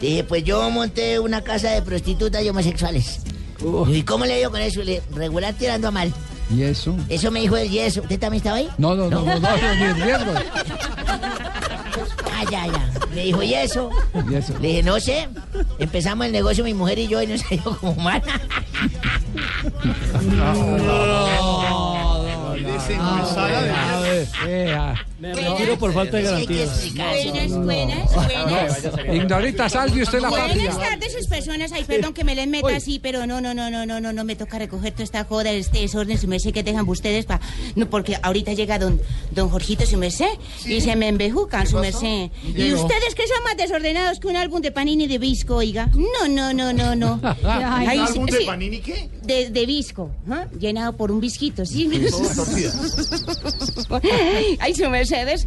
Dije, 0.00 0.24
pues 0.24 0.42
yo 0.44 0.70
monté 0.70 1.18
una 1.18 1.42
casa 1.42 1.70
de 1.70 1.82
prostitutas 1.82 2.42
y 2.42 2.48
homosexuales. 2.48 3.20
¿Y 3.88 4.02
cómo 4.02 4.24
le 4.24 4.38
dio 4.38 4.50
con 4.50 4.60
eso? 4.60 4.82
Le 4.82 5.02
regular 5.14 5.54
tirando 5.54 5.88
a 5.88 5.90
mal. 5.90 6.12
¿Y 6.50 6.62
eso? 6.62 6.96
Eso 7.08 7.30
me 7.30 7.40
dijo 7.40 7.56
el 7.56 7.70
yeso. 7.70 8.00
¿Usted 8.02 8.18
también 8.18 8.38
estaba 8.40 8.56
ahí? 8.56 8.68
No, 8.78 8.94
no, 8.94 9.08
no, 9.08 9.22
no, 9.22 9.38
no, 9.38 9.56
no, 9.56 9.74
ni 9.76 9.82
en 9.84 10.00
riesgo. 10.02 10.32
Ah, 11.06 11.60
ya, 12.44 12.66
ya. 12.66 12.90
Me 13.14 13.24
dijo, 13.24 13.42
¿y 13.42 13.54
eso? 13.54 13.90
¿Y 14.30 14.34
eso? 14.34 14.54
Le 14.60 14.68
dije, 14.68 14.82
no 14.82 15.00
sé. 15.00 15.28
Empezamos 15.78 16.26
el 16.26 16.32
negocio 16.32 16.64
mi 16.64 16.74
mujer 16.74 16.98
y 16.98 17.08
yo 17.08 17.22
y 17.22 17.26
nos 17.26 17.40
salió 17.48 17.62
como 17.78 17.94
mal. 17.96 18.22
Me 25.20 25.34
retiro 25.34 25.78
por 25.78 25.92
falta 25.92 26.16
de 26.16 26.22
garantía. 26.24 26.66
Buenas, 26.66 27.50
buenas, 27.50 28.14
buenas. 28.14 29.14
Ignorita, 29.14 29.68
salve 29.68 30.02
usted 30.02 30.20
la 30.20 30.30
Buenas 30.30 30.48
patria. 30.48 30.90
tardes, 30.90 31.12
sus 31.12 31.26
personas. 31.28 31.70
Ay, 31.72 31.84
perdón 31.84 32.12
que 32.12 32.24
me 32.24 32.34
les 32.34 32.48
meta 32.48 32.74
así, 32.74 32.98
pero 32.98 33.26
no, 33.26 33.40
no, 33.40 33.54
no, 33.54 33.70
no, 33.70 33.86
no, 33.86 34.00
no, 34.00 34.12
no 34.12 34.24
me 34.24 34.34
toca 34.34 34.58
recoger 34.58 34.92
toda 34.92 35.04
esta 35.04 35.24
joda, 35.24 35.52
este 35.52 35.78
desorden, 35.80 36.18
su 36.18 36.26
merced 36.26 36.52
que 36.52 36.62
dejan 36.62 36.88
ustedes 36.88 37.24
para. 37.26 37.40
No, 37.76 37.88
porque 37.88 38.16
ahorita 38.20 38.52
llega 38.52 38.78
don, 38.78 39.00
don 39.30 39.48
Jorgito, 39.48 39.86
su 39.86 39.96
merced, 39.96 40.26
y 40.64 40.80
se 40.80 40.96
me 40.96 41.08
embejucan, 41.08 41.66
su 41.66 41.78
merced. 41.78 42.30
Y 42.44 42.72
ustedes 42.72 43.14
que 43.14 43.26
son 43.28 43.44
más 43.44 43.56
desordenados 43.56 44.18
que 44.18 44.26
un 44.26 44.36
álbum 44.36 44.60
de 44.60 44.72
Panini 44.72 45.06
de 45.06 45.18
Visco, 45.18 45.56
oiga. 45.56 45.88
No, 45.94 46.28
no, 46.28 46.52
no, 46.52 46.72
no, 46.72 46.96
no. 46.96 47.14
¿un 47.42 47.48
álbum 47.48 48.26
de. 48.26 48.44
Panini 48.44 48.80
qué? 48.80 49.08
De, 49.22 49.50
de 49.50 49.66
Visco, 49.66 50.10
¿ah? 50.28 50.46
llenado 50.58 50.96
por 50.96 51.12
un 51.12 51.20
visquito, 51.20 51.64
¿sí? 51.64 51.88
Ay, 54.60 54.74
su 54.74 54.88
Mercedes. 54.90 55.46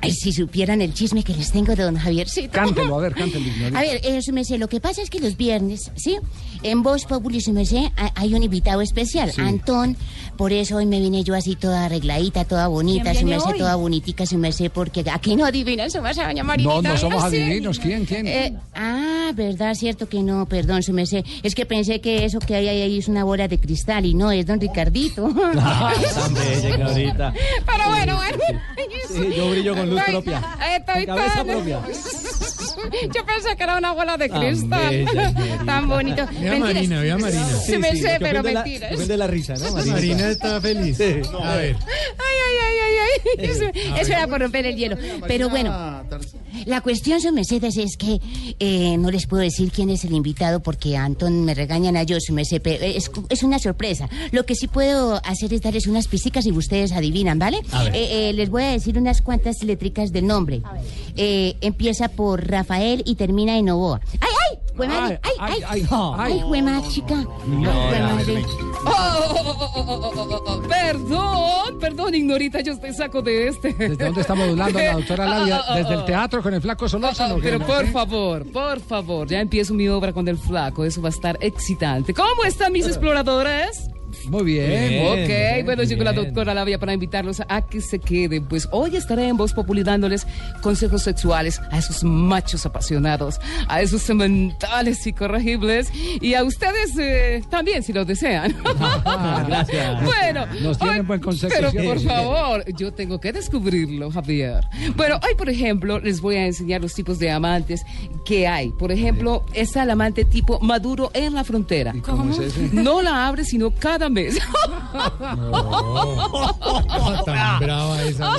Ay, 0.00 0.12
si 0.12 0.32
supieran 0.32 0.82
el 0.82 0.92
chisme 0.92 1.22
que 1.22 1.34
les 1.34 1.50
tengo 1.52 1.74
de 1.74 1.82
don 1.82 1.96
Javiercito. 1.96 2.50
Cántelo, 2.52 2.98
a 2.98 3.00
ver, 3.02 3.14
cántelo. 3.16 3.44
A 3.76 3.80
ver, 3.80 4.00
eh, 4.04 4.20
su 4.22 4.32
merced, 4.32 4.58
lo 4.58 4.68
que 4.68 4.80
pasa 4.80 5.00
es 5.02 5.10
que 5.10 5.18
los 5.20 5.36
viernes, 5.36 5.90
¿sí? 5.96 6.16
En 6.62 6.82
Voz 6.82 7.04
Populi, 7.06 7.40
su 7.40 7.52
merced, 7.52 7.84
ha- 7.96 8.12
hay 8.14 8.34
un 8.34 8.42
invitado 8.42 8.80
especial, 8.82 9.32
Sí. 9.32 9.40
Antón. 9.40 9.96
Por 10.36 10.52
eso 10.52 10.76
hoy 10.78 10.86
me 10.86 10.98
vine 10.98 11.22
yo 11.22 11.34
así 11.36 11.54
toda 11.54 11.84
arregladita, 11.84 12.44
toda 12.44 12.66
bonita, 12.66 13.12
¿Quién 13.12 13.22
su 13.22 13.26
merced, 13.28 13.50
hoy? 13.52 13.58
toda 13.58 13.76
bonitica, 13.76 14.26
su 14.26 14.36
merced, 14.36 14.68
porque 14.72 15.04
aquí 15.12 15.36
no 15.36 15.44
adivinan, 15.46 15.90
su 15.92 16.02
merced, 16.02 16.24
doña 16.24 16.42
Marinita. 16.42 16.74
No, 16.74 16.82
no 16.82 16.96
somos 16.98 17.20
Sí. 17.30 17.36
adivinos. 17.40 17.78
¿Quién, 17.78 18.04
quién? 18.04 18.26
Eh, 18.26 18.52
ah, 18.74 19.30
verdad, 19.34 19.74
cierto 19.74 20.08
que 20.08 20.22
no, 20.24 20.46
perdón, 20.46 20.82
su 20.82 20.92
merced. 20.92 21.24
Es 21.44 21.54
que 21.54 21.66
pensé 21.66 22.00
que 22.00 22.24
eso 22.24 22.40
que 22.40 22.56
hay 22.56 22.66
ahí 22.66 22.98
es 22.98 23.06
una 23.06 23.22
bola 23.22 23.46
de 23.46 23.60
cristal 23.60 24.06
y 24.06 24.14
no, 24.14 24.32
es 24.32 24.44
don 24.44 24.60
Ricardito. 24.60 25.28
Tan 25.54 26.34
bella. 26.34 27.32
Pero 27.32 27.90
bueno, 27.90 28.16
bueno. 28.16 28.38
Sí, 29.08 29.34
yo 29.36 29.50
brillo 29.50 29.76
con 29.76 29.83
luz 29.86 29.98
Estoy- 30.00 30.12
propia. 30.12 30.42
Estoy 30.76 31.06
Con 31.06 31.16
cabeza 31.16 31.44
propia. 31.44 31.80
Yo 33.14 33.24
pensé 33.26 33.56
que 33.56 33.62
era 33.62 33.78
una 33.78 33.92
bola 33.92 34.16
de 34.16 34.28
Tan 34.28 34.40
cristal. 34.40 34.90
bella, 34.90 35.30
Ignorita. 35.30 35.64
Tan 35.66 35.88
bonito. 35.88 36.26
Ve 36.40 36.48
a 36.50 36.58
Marina, 36.58 37.00
ve 37.00 37.12
a 37.12 37.18
Marina. 37.18 37.46
Se 37.64 37.78
me 37.78 37.96
sé, 37.96 38.16
pero 38.20 38.40
ofende 38.40 38.52
la- 38.54 38.62
mentiras. 38.64 38.92
ofende 38.94 39.16
la 39.16 39.26
risa, 39.26 39.54
¿no, 39.54 39.72
Marina? 39.72 39.92
Marina 39.94 40.28
está 40.30 40.60
feliz. 40.60 41.00
A 41.00 41.56
ver. 41.56 41.76
Ay, 41.76 42.36
ay, 42.46 42.56
ay, 42.66 42.76
ay, 42.84 42.94
ay. 43.04 43.50
Eso, 43.50 43.64
eso 44.00 44.12
era 44.12 44.26
por 44.26 44.40
romper 44.40 44.66
el 44.66 44.76
hielo. 44.76 44.96
Pero 45.26 45.48
bueno, 45.48 45.70
la 46.66 46.80
cuestión, 46.80 47.20
su 47.20 47.32
Mercedes, 47.32 47.76
es 47.76 47.96
que 47.96 48.20
eh, 48.58 48.96
no 48.98 49.10
les 49.10 49.26
puedo 49.26 49.42
decir 49.42 49.70
quién 49.72 49.90
es 49.90 50.04
el 50.04 50.12
invitado 50.12 50.60
porque 50.60 50.96
a 50.96 51.04
Antón 51.04 51.44
me 51.44 51.54
regañan 51.54 51.96
a 51.96 52.02
yo, 52.02 52.18
su 52.20 52.32
Merced. 52.32 52.60
pero 52.62 52.84
Es, 52.84 53.10
es 53.28 53.42
una 53.42 53.58
sorpresa. 53.58 54.08
Lo 54.32 54.44
que 54.46 54.54
sí 54.54 54.66
puedo 54.68 55.20
hacer 55.24 55.52
es 55.54 55.62
darles 55.62 55.86
unas 55.86 56.08
pisicas 56.08 56.46
y 56.46 56.52
ustedes 56.52 56.92
adivinan, 56.92 57.38
¿vale? 57.38 57.60
A 57.72 57.84
ver. 57.84 57.94
Eh, 57.94 58.30
eh, 58.30 58.32
les 58.32 58.50
voy 58.50 58.62
a 58.62 58.70
decir 58.70 58.98
unas 58.98 59.20
cuantas 59.22 59.62
letricas 59.62 60.12
del 60.12 60.26
nombre. 60.26 60.62
Eh, 61.16 61.56
empieza 61.60 62.08
por 62.08 62.46
Rafael 62.48 62.63
y 63.04 63.14
termina 63.14 63.56
en 63.56 63.66
Novoa. 63.66 64.00
¡Ay, 64.20 64.28
ay! 64.50 64.58
Madre, 64.88 65.20
¡Ay, 65.22 65.32
ay! 65.38 65.62
¡Ay, 65.68 65.86
ay, 66.18 66.40
jue 66.42 66.60
madre, 66.62 66.88
chica! 66.88 67.24
Oh, 67.26 67.40
oh, 68.86 69.42
oh, 69.44 69.70
oh, 69.74 69.82
oh, 69.86 70.12
oh, 70.14 70.28
oh, 70.30 70.42
oh, 70.46 70.62
Perdón, 70.68 71.78
perdón, 71.80 72.14
ignorita, 72.14 72.60
yo 72.60 72.78
te 72.78 72.92
saco 72.92 73.22
de 73.22 73.48
este. 73.48 73.72
¿Desde 73.72 74.04
dónde 74.04 74.20
está 74.20 74.34
modulando 74.34 74.78
la 74.78 74.94
doctora 74.94 75.26
Ladia? 75.26 75.62
¿Desde 75.74 75.94
el 75.94 76.04
teatro 76.04 76.42
con 76.42 76.54
el 76.54 76.60
flaco 76.60 76.88
Solórzano? 76.88 77.38
Pero 77.40 77.60
¿Qué? 77.60 77.64
por 77.64 77.86
favor, 77.92 78.50
por 78.52 78.80
favor, 78.80 79.28
ya 79.28 79.40
empiezo 79.40 79.74
mi 79.74 79.88
obra 79.88 80.12
con 80.12 80.26
el 80.28 80.38
flaco, 80.38 80.84
eso 80.84 81.00
va 81.00 81.08
a 81.08 81.12
estar 81.12 81.38
excitante. 81.40 82.12
¿Cómo 82.12 82.44
están 82.44 82.72
mis 82.72 82.86
exploradores? 82.88 83.88
Muy 84.28 84.44
bien. 84.44 85.06
ok, 85.06 85.26
bien, 85.26 85.64
bueno, 85.64 85.82
yo 85.82 85.96
con 85.96 86.04
la 86.04 86.12
bien. 86.12 86.24
doctora 86.26 86.54
Labia 86.54 86.78
para 86.78 86.92
invitarlos 86.92 87.42
a 87.48 87.62
que 87.62 87.80
se 87.80 87.98
queden. 87.98 88.44
Pues 88.46 88.68
hoy 88.70 88.96
estaré 88.96 89.28
en 89.28 89.36
Voz 89.36 89.52
Populi 89.52 89.82
dándoles 89.82 90.26
consejos 90.62 91.02
sexuales 91.02 91.60
a 91.70 91.78
esos 91.78 92.02
machos 92.04 92.64
apasionados, 92.66 93.40
a 93.68 93.80
esos 93.82 94.02
sementales 94.02 95.06
incorregibles 95.06 95.90
y 96.20 96.34
a 96.34 96.44
ustedes 96.44 96.96
eh, 96.98 97.42
también, 97.50 97.82
si 97.82 97.92
lo 97.92 98.04
desean. 98.04 98.54
Gracias. 99.46 100.04
Bueno, 100.04 100.46
Nos 100.62 100.78
tienen 100.78 101.00
hoy- 101.00 101.06
buen 101.06 101.20
consejo. 101.20 101.52
Pero 101.54 101.84
por 101.84 102.00
favor, 102.00 102.64
yo 102.74 102.92
tengo 102.92 103.20
que 103.20 103.32
descubrirlo, 103.32 104.10
Javier. 104.10 104.64
Bueno, 104.96 105.18
hoy, 105.26 105.34
por 105.36 105.48
ejemplo, 105.48 105.98
les 106.00 106.20
voy 106.20 106.36
a 106.36 106.46
enseñar 106.46 106.80
los 106.80 106.94
tipos 106.94 107.18
de 107.18 107.30
amantes 107.30 107.82
que 108.24 108.46
hay. 108.46 108.70
Por 108.70 108.92
ejemplo, 108.92 109.44
está 109.52 109.82
el 109.82 109.90
amante 109.90 110.24
tipo 110.24 110.60
maduro 110.60 111.10
en 111.14 111.34
la 111.34 111.44
frontera. 111.44 111.94
cómo? 112.04 112.34
No 112.72 113.02
la 113.02 113.26
abre 113.26 113.44
sino 113.44 113.70
cada 113.72 114.08
mes. 114.14 114.38
Tan 117.24 117.58
brava 117.58 118.02
esa. 118.06 118.38